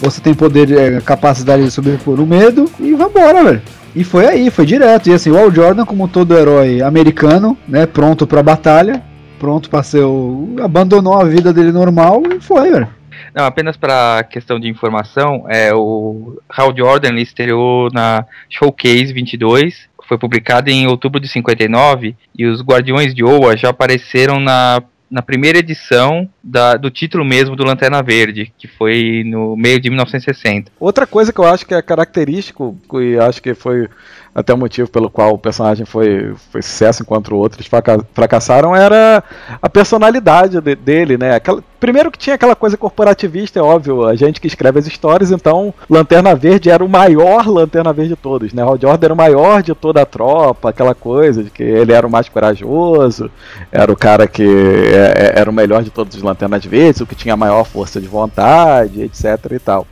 Você 0.00 0.20
tem 0.20 0.32
poder, 0.32 0.70
eh, 0.70 1.00
capacidade 1.04 1.64
de 1.64 1.70
sobrepor 1.70 2.20
o 2.20 2.26
medo, 2.26 2.70
e 2.78 2.94
vambora, 2.94 3.44
velho. 3.44 3.62
E 3.94 4.04
foi 4.04 4.26
aí, 4.26 4.50
foi 4.50 4.64
direto. 4.64 5.08
E 5.08 5.12
assim, 5.12 5.30
o 5.30 5.38
Al 5.38 5.50
Jordan, 5.50 5.84
como 5.84 6.08
todo 6.08 6.36
herói 6.36 6.80
americano, 6.80 7.58
né, 7.66 7.84
pronto 7.84 8.26
pra 8.26 8.42
batalha, 8.42 9.02
pronto 9.38 9.68
pra 9.68 9.82
ser 9.82 10.04
o. 10.04 10.54
abandonou 10.62 11.14
a 11.18 11.24
vida 11.24 11.52
dele 11.52 11.72
normal 11.72 12.22
e 12.34 12.40
foi, 12.40 12.70
velho. 12.70 12.88
Não, 13.34 13.44
apenas 13.46 13.76
para 13.76 14.22
questão 14.24 14.58
de 14.58 14.68
informação, 14.68 15.44
é, 15.48 15.72
o 15.74 16.38
Hal 16.48 16.74
Jordan 16.76 17.14
estreou 17.20 17.88
na 17.92 18.24
Showcase 18.48 19.12
22, 19.12 19.88
foi 20.06 20.16
publicado 20.18 20.70
em 20.70 20.86
outubro 20.86 21.20
de 21.20 21.28
59 21.28 22.16
e 22.36 22.46
os 22.46 22.62
Guardiões 22.62 23.14
de 23.14 23.22
Oa 23.22 23.56
já 23.56 23.68
apareceram 23.68 24.40
na, 24.40 24.82
na 25.10 25.20
primeira 25.20 25.58
edição 25.58 26.28
da- 26.42 26.76
do 26.76 26.90
título 26.90 27.24
mesmo 27.24 27.54
do 27.54 27.64
Lanterna 27.64 28.02
Verde, 28.02 28.50
que 28.58 28.66
foi 28.66 29.22
no 29.26 29.54
meio 29.56 29.78
de 29.78 29.90
1960. 29.90 30.72
Outra 30.80 31.06
coisa 31.06 31.30
que 31.32 31.38
eu 31.38 31.44
acho 31.46 31.66
que 31.66 31.74
é 31.74 31.82
característico, 31.82 32.76
e 32.94 33.18
acho 33.18 33.42
que 33.42 33.52
foi 33.54 33.86
até 34.34 34.52
o 34.54 34.58
motivo 34.58 34.88
pelo 34.88 35.10
qual 35.10 35.32
o 35.34 35.38
personagem 35.38 35.84
foi, 35.84 36.32
foi 36.52 36.62
sucesso 36.62 37.02
enquanto 37.02 37.34
outros 37.34 37.66
fraca- 37.66 38.04
fracassaram, 38.14 38.74
era 38.76 39.22
a 39.60 39.68
personalidade 39.68 40.60
de- 40.60 40.74
dele, 40.76 41.16
né? 41.18 41.34
Aquela- 41.36 41.62
primeiro 41.80 42.10
que 42.10 42.18
tinha 42.18 42.34
aquela 42.34 42.54
coisa 42.56 42.76
corporativista, 42.76 43.58
é 43.58 43.62
óbvio, 43.62 44.04
a 44.06 44.14
gente 44.14 44.40
que 44.40 44.46
escreve 44.46 44.78
as 44.78 44.86
histórias, 44.86 45.30
então 45.30 45.72
Lanterna 45.88 46.34
Verde 46.34 46.70
era 46.70 46.84
o 46.84 46.88
maior 46.88 47.46
Lanterna 47.48 47.92
Verde 47.92 48.10
de 48.10 48.16
todos, 48.16 48.52
né? 48.52 48.62
Hal 48.62 48.78
Jordan 48.80 49.06
era 49.06 49.14
o 49.14 49.16
maior 49.16 49.62
de 49.62 49.74
toda 49.74 50.02
a 50.02 50.06
tropa, 50.06 50.70
aquela 50.70 50.94
coisa 50.94 51.42
de 51.42 51.50
que 51.50 51.62
ele 51.62 51.92
era 51.92 52.06
o 52.06 52.10
mais 52.10 52.28
corajoso, 52.28 53.30
era 53.72 53.90
o 53.92 53.96
cara 53.96 54.26
que 54.26 54.42
é- 54.42 55.32
é- 55.36 55.40
era 55.40 55.50
o 55.50 55.52
melhor 55.52 55.82
de 55.82 55.90
todos 55.90 56.16
os 56.16 56.22
Lanternas 56.22 56.64
Verdes, 56.64 57.00
o 57.00 57.06
que 57.06 57.14
tinha 57.14 57.34
a 57.34 57.36
maior 57.36 57.64
força 57.64 58.00
de 58.00 58.06
vontade, 58.08 59.02
etc 59.02 59.52
e 59.52 59.58
tal. 59.58 59.86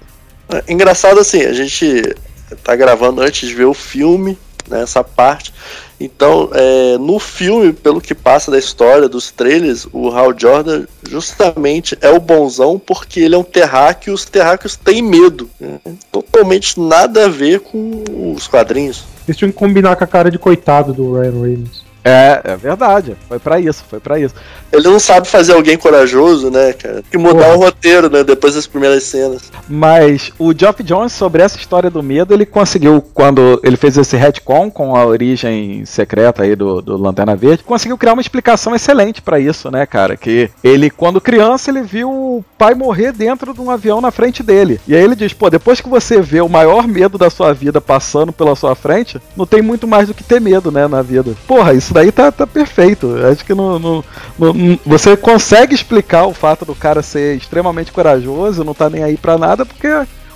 É 0.53 0.73
Engraçado 0.73 1.19
assim, 1.19 1.43
a 1.43 1.53
gente 1.53 2.15
tá 2.63 2.77
gravando 2.77 3.21
antes 3.21 3.49
de 3.49 3.55
ver 3.55 3.65
o 3.65 3.75
filme, 3.75 4.39
né, 4.69 4.83
essa 4.83 5.03
parte. 5.03 5.53
Então, 5.99 6.51
é, 6.53 6.99
no 6.99 7.19
filme, 7.19 7.73
pelo 7.73 8.01
que 8.01 8.15
passa 8.15 8.51
da 8.51 8.59
história, 8.59 9.09
dos 9.09 9.31
trailers, 9.31 9.87
o 9.93 10.11
Hal 10.11 10.35
Jordan 10.39 10.85
justamente 11.09 11.97
é 12.03 12.11
o 12.11 12.21
bonzão 12.21 12.79
porque 12.79 13.21
ele 13.21 13.35
é 13.35 13.39
um 13.39 13.43
terráqueo 13.43 14.11
e 14.11 14.15
os 14.15 14.27
terráqueos 14.27 14.77
têm 14.77 15.01
medo. 15.01 15.49
né? 15.59 15.79
Totalmente 16.13 16.79
nada 16.79 17.25
a 17.25 17.29
ver 17.29 17.61
com 17.61 18.05
os 18.35 18.47
quadrinhos. 18.47 19.05
Eles 19.27 19.39
tinham 19.39 19.51
que 19.51 19.57
combinar 19.57 19.97
com 19.97 20.05
a 20.05 20.07
cara 20.07 20.31
de 20.31 20.39
coitado 20.39 20.93
do 20.93 21.15
Ryan 21.15 21.43
Reynolds. 21.43 21.86
É, 22.09 22.41
é 22.45 22.57
verdade, 22.57 23.17
foi 23.29 23.41
pra 23.41 23.59
isso, 23.59 23.85
foi 23.91 23.99
pra 23.99 24.17
isso. 24.17 24.33
Ele 24.73 24.85
não 24.85 25.01
sabe 25.01 25.27
fazer 25.27 25.55
alguém 25.55 25.77
corajoso, 25.77 26.51
né, 26.53 26.73
cara? 26.73 27.03
Tem 27.03 27.11
que 27.11 27.19
mudar 27.19 27.53
o 27.53 27.59
roteiro, 27.59 28.09
né, 28.09 28.23
depois 28.23 28.55
das 28.55 28.65
primeiras 28.65 29.03
cenas. 29.03 29.51
Mas 29.69 30.31
o 30.39 30.57
Geoff 30.57 30.85
Jones, 30.85 31.13
sobre 31.13 31.43
essa 31.43 31.59
história 31.59 31.91
do 31.91 32.05
medo, 32.05 32.33
ele 32.33 32.47
conseguiu, 32.47 33.03
quando 33.13 33.61
ele 33.65 33.77
fez 33.77 33.99
esse 33.99 34.17
retcon 34.17 34.71
com 34.71 34.95
a 34.95 35.05
origem 35.05 35.85
secreta 35.85 36.45
aí 36.45 36.55
do, 36.55 36.81
do 36.81 36.97
Lanterna 36.97 37.35
Verde, 37.35 37.65
conseguiu 37.65 37.99
criar 37.99 38.13
uma 38.13 38.23
explicação 38.23 38.73
excelente 38.73 39.21
pra 39.21 39.41
isso, 39.41 39.69
né, 39.69 39.85
cara? 39.85 40.17
Que 40.17 40.49
ele, 40.63 40.91
quando 40.91 41.21
criança, 41.21 41.71
ele 41.71 41.83
viu 41.83 42.09
o 42.09 42.45
pai 42.57 42.75
morrer 42.75 43.11
dentro 43.11 43.53
de 43.53 43.61
um 43.61 43.69
avião 43.69 44.01
na 44.01 44.13
frente 44.13 44.45
dele. 44.45 44.81
E 44.87 44.95
aí 44.95 45.03
ele 45.03 45.17
diz, 45.17 45.33
pô, 45.33 45.51
depois 45.51 45.81
que 45.81 45.89
você 45.89 46.21
vê 46.21 46.41
o 46.41 46.49
maior 46.49 46.87
medo 46.87 47.19
da 47.19 47.31
sua 47.31 47.53
vida 47.53 47.81
passando 47.81 48.33
pela 48.33 48.55
sua 48.55 48.77
frente, 48.77 49.21
não 49.37 49.45
tem 49.45 49.61
muito 49.61 49.89
mais 49.89 50.07
do 50.07 50.15
que 50.15 50.23
ter 50.23 50.41
medo, 50.41 50.71
né, 50.71 50.87
na 50.87 51.03
vida. 51.03 51.35
Porra, 51.49 51.73
isso 51.75 51.96
daí 51.97 52.13
tá, 52.13 52.31
tá 52.31 52.47
perfeito. 52.47 53.15
Acho 53.31 53.45
que 53.45 53.55
não, 53.55 53.79
não- 53.79 54.05
não- 54.39 54.53
não- 54.55 54.79
você 54.85 55.17
consegue 55.17 55.75
explicar 55.75 56.27
o 56.27 56.35
fato 56.35 56.65
do 56.65 56.75
cara 56.75 57.03
ser 57.03 57.37
extremamente 57.37 57.91
corajoso, 57.93 58.63
não 58.65 58.75
tá 58.75 58.89
nem 58.91 59.03
aí 59.03 59.17
pra 59.17 59.39
nada, 59.39 59.65
porque 59.65 59.89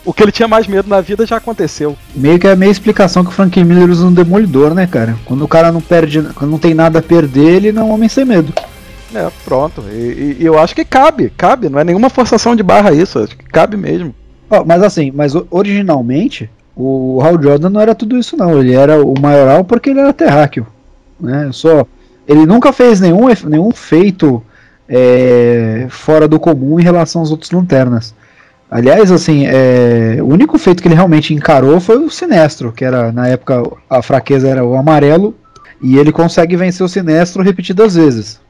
o 0.04 0.12
que 0.14 0.22
ele 0.22 0.32
tinha 0.32 0.48
mais 0.48 0.66
medo 0.66 0.88
na 0.88 1.00
vida 1.00 1.26
já 1.26 1.36
aconteceu. 1.36 1.94
Meio 2.14 2.38
que 2.38 2.46
é 2.46 2.52
a 2.52 2.56
meia 2.56 2.70
explicação 2.70 3.22
que 3.22 3.28
o 3.30 3.32
Frank 3.32 3.62
Miller 3.62 3.90
usa 3.90 4.04
no 4.06 4.10
Demolidor, 4.10 4.72
né, 4.74 4.86
cara? 4.86 5.16
Quando 5.26 5.44
o 5.44 5.48
cara 5.48 5.70
não 5.70 5.80
perde, 5.80 6.22
quando 6.34 6.50
não 6.50 6.58
tem 6.58 6.72
nada 6.72 6.98
a 7.00 7.02
perder, 7.02 7.56
ele 7.56 7.72
não 7.72 7.82
é 7.82 7.84
um 7.84 7.92
homem 7.92 8.08
sem 8.08 8.24
medo. 8.24 8.52
É, 9.14 9.28
pronto. 9.44 9.82
E, 9.92 10.36
e- 10.40 10.44
eu 10.44 10.58
acho 10.58 10.74
que 10.74 10.84
cabe, 10.84 11.30
cabe, 11.36 11.68
não 11.68 11.78
é 11.78 11.84
nenhuma 11.84 12.08
forçação 12.08 12.56
de 12.56 12.62
barra 12.62 12.92
isso, 12.92 13.18
acho 13.18 13.36
que 13.36 13.44
cabe 13.44 13.76
mesmo. 13.76 14.14
Ó, 14.48 14.64
mas 14.64 14.82
assim, 14.82 15.10
mas 15.14 15.34
originalmente, 15.50 16.48
o 16.76 17.20
Hal 17.22 17.40
Jordan 17.42 17.70
não 17.70 17.80
era 17.80 17.94
tudo 17.94 18.16
isso 18.18 18.36
não, 18.36 18.58
ele 18.58 18.72
era 18.72 19.04
o 19.04 19.14
maioral 19.20 19.64
porque 19.64 19.90
ele 19.90 20.00
era 20.00 20.12
terráqueo, 20.12 20.66
né? 21.20 21.50
Só 21.52 21.86
ele 22.26 22.46
nunca 22.46 22.72
fez 22.72 23.00
nenhum, 23.00 23.26
nenhum 23.46 23.72
feito 23.72 24.42
é, 24.88 25.86
fora 25.88 26.28
do 26.28 26.38
comum 26.38 26.78
em 26.78 26.82
relação 26.82 27.20
aos 27.20 27.30
outros 27.30 27.50
lanternas. 27.50 28.14
Aliás, 28.70 29.10
assim, 29.10 29.46
é, 29.46 30.18
o 30.20 30.26
único 30.26 30.56
feito 30.56 30.80
que 30.80 30.86
ele 30.86 30.94
realmente 30.94 31.34
encarou 31.34 31.80
foi 31.80 31.98
o 31.98 32.08
Sinestro, 32.08 32.72
que 32.72 32.84
era 32.84 33.10
na 33.10 33.26
época 33.26 33.62
a 33.88 34.00
fraqueza 34.00 34.48
era 34.48 34.64
o 34.64 34.76
amarelo 34.76 35.34
e 35.82 35.98
ele 35.98 36.12
consegue 36.12 36.56
vencer 36.56 36.84
o 36.84 36.88
Sinestro 36.88 37.42
repetidas 37.42 37.96
vezes. 37.96 38.40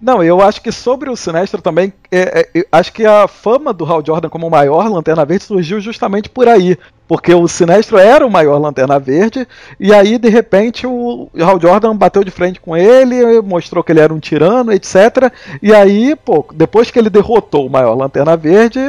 Não, 0.00 0.22
eu 0.22 0.40
acho 0.40 0.60
que 0.60 0.70
sobre 0.70 1.10
o 1.10 1.16
Sinestro 1.16 1.60
também, 1.60 1.92
é, 2.10 2.48
é, 2.54 2.66
acho 2.70 2.92
que 2.92 3.04
a 3.04 3.26
fama 3.26 3.72
do 3.72 3.84
Hal 3.84 4.02
Jordan 4.04 4.28
como 4.28 4.46
o 4.46 4.50
maior 4.50 4.88
Lanterna 4.88 5.24
Verde 5.24 5.44
surgiu 5.44 5.80
justamente 5.80 6.28
por 6.28 6.48
aí. 6.48 6.76
Porque 7.06 7.34
o 7.34 7.46
Sinestro 7.46 7.98
era 7.98 8.26
o 8.26 8.30
maior 8.30 8.58
Lanterna 8.58 8.98
Verde, 8.98 9.46
e 9.78 9.92
aí, 9.92 10.16
de 10.16 10.30
repente, 10.30 10.86
o 10.86 11.28
Hal 11.38 11.60
Jordan 11.60 11.94
bateu 11.94 12.24
de 12.24 12.30
frente 12.30 12.58
com 12.58 12.74
ele, 12.74 13.42
mostrou 13.42 13.84
que 13.84 13.92
ele 13.92 14.00
era 14.00 14.14
um 14.14 14.18
tirano, 14.18 14.72
etc. 14.72 15.30
E 15.60 15.74
aí, 15.74 16.16
pô, 16.16 16.46
depois 16.54 16.90
que 16.90 16.98
ele 16.98 17.10
derrotou 17.10 17.66
o 17.66 17.70
maior 17.70 17.94
Lanterna 17.94 18.34
Verde, 18.34 18.80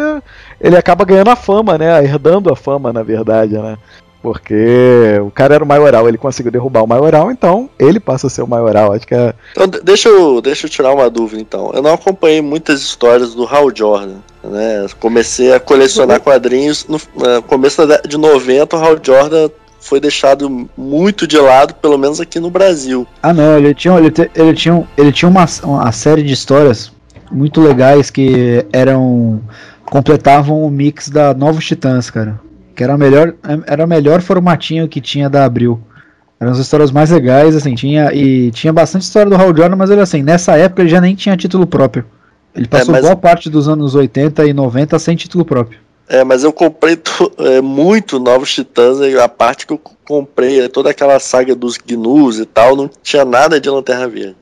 ele 0.62 0.78
acaba 0.78 1.04
ganhando 1.04 1.32
a 1.32 1.36
fama, 1.36 1.78
né? 1.78 2.02
Herdando 2.02 2.50
a 2.50 2.56
fama, 2.56 2.94
na 2.94 3.04
verdade, 3.04 3.58
né? 3.58 3.78
Porque 4.24 5.20
o 5.22 5.30
cara 5.30 5.56
era 5.56 5.64
o 5.64 5.68
maioral, 5.68 6.08
ele 6.08 6.18
conseguiu 6.18 6.52
derrubar 6.52 6.82
o 6.84 6.88
maioral, 6.88 7.30
então 7.30 7.70
ele 7.78 8.00
passa 8.00 8.28
a 8.28 8.30
ser 8.30 8.42
o 8.42 8.48
maioral. 8.48 8.94
Acho 8.94 9.06
que 9.06 9.14
é. 9.14 9.34
Então, 9.52 9.68
de- 9.68 9.82
deixa 9.82 10.08
eu, 10.08 10.42
deixa 10.42 10.66
eu 10.66 10.70
tirar 10.70 10.94
uma 10.94 11.10
dúvida, 11.10 11.42
então. 11.42 11.72
Eu 11.74 11.82
não 11.82 11.94
acompanhei 11.94 12.42
muitas 12.42 12.82
histórias 12.82 13.36
do 13.36 13.46
Hal 13.46 13.70
Jordan, 13.76 14.16
né? 14.44 14.88
Comecei 15.00 15.54
a 15.54 15.60
colecionar 15.60 16.22
quadrinhos 16.22 16.88
no 16.88 17.00
no 17.16 17.42
começo 17.44 17.86
da 17.86 17.98
dé- 17.98 18.08
de 18.08 18.18
90, 18.18 18.76
o 18.78 18.80
Hal 18.80 18.98
Jordan 19.04 19.50
foi 19.82 20.00
deixado 20.00 20.70
muito 20.78 21.28
de 21.28 21.38
lado, 21.38 21.74
pelo 21.76 21.98
menos 21.98 22.22
aqui 22.22 22.40
no 22.40 22.50
Brasil. 22.50 23.06
Ah 23.22 23.34
não, 23.34 23.58
ele 23.58 23.74
tinha, 23.76 23.94
ele, 24.00 24.14
ele 24.34 24.54
tinha, 24.54 24.88
ele 24.98 25.12
tinha 25.12 25.28
uma, 25.30 25.46
uma 25.66 25.92
série 25.92 26.24
de 26.24 26.32
histórias 26.32 26.90
muito 27.30 27.60
legais 27.60 28.10
que 28.10 28.66
eram 28.72 29.42
completavam 29.86 30.64
o 30.64 30.72
mix 30.72 31.10
da 31.10 31.34
Novos 31.34 31.66
Titãs, 31.66 32.10
cara. 32.10 32.40
Que 32.76 32.84
era 32.84 32.96
o 32.96 32.98
melhor, 32.98 33.34
era 33.68 33.86
o 33.86 33.88
melhor 33.88 34.22
formatinho 34.22 34.88
que 34.88 35.00
tinha 35.00 35.30
da 35.30 35.46
Abril. 35.46 35.80
Eram 36.40 36.52
as 36.52 36.58
histórias 36.58 36.92
mais 36.92 37.10
legais, 37.10 37.56
assim, 37.56 37.76
tinha 37.76 38.14
e 38.14 38.52
tinha 38.52 38.74
bastante 38.74 39.04
história 39.04 39.30
do 39.30 39.36
Hal 39.36 39.56
Jordan, 39.56 39.76
mas 39.76 39.90
ele 39.90 40.02
assim, 40.02 40.22
nessa 40.22 40.58
época 40.58 40.82
ele 40.82 40.90
já 40.90 41.00
nem 41.00 41.16
tinha 41.16 41.38
título 41.38 41.66
próprio. 41.66 42.06
Ele 42.56 42.68
passou 42.68 42.92
mas- 42.92 43.02
boa 43.04 43.16
parte 43.16 43.50
dos 43.50 43.68
anos 43.68 43.96
80 43.96 44.46
e 44.46 44.54
90 44.54 45.00
sem 45.00 45.16
título 45.16 45.46
próprio. 45.46 45.80
É, 46.08 46.24
mas 46.24 46.44
eu 46.44 46.52
comprei 46.52 47.00
é, 47.40 47.62
muito 47.62 48.20
Novos 48.20 48.54
Titãs, 48.54 49.00
e 49.00 49.18
a 49.18 49.30
parte 49.30 49.66
que 49.66 49.74
eu 49.74 49.82
comprei, 50.04 50.62
é 50.62 50.68
toda 50.68 50.90
aquela 50.90 51.18
saga 51.18 51.56
dos 51.56 51.78
Gnus 51.78 52.40
e 52.40 52.46
tal, 52.46 52.76
não 52.76 52.90
tinha 53.02 53.24
nada 53.24 53.60
de 53.60 53.70
Lanterna 53.70 54.08
Verde. 54.08 54.36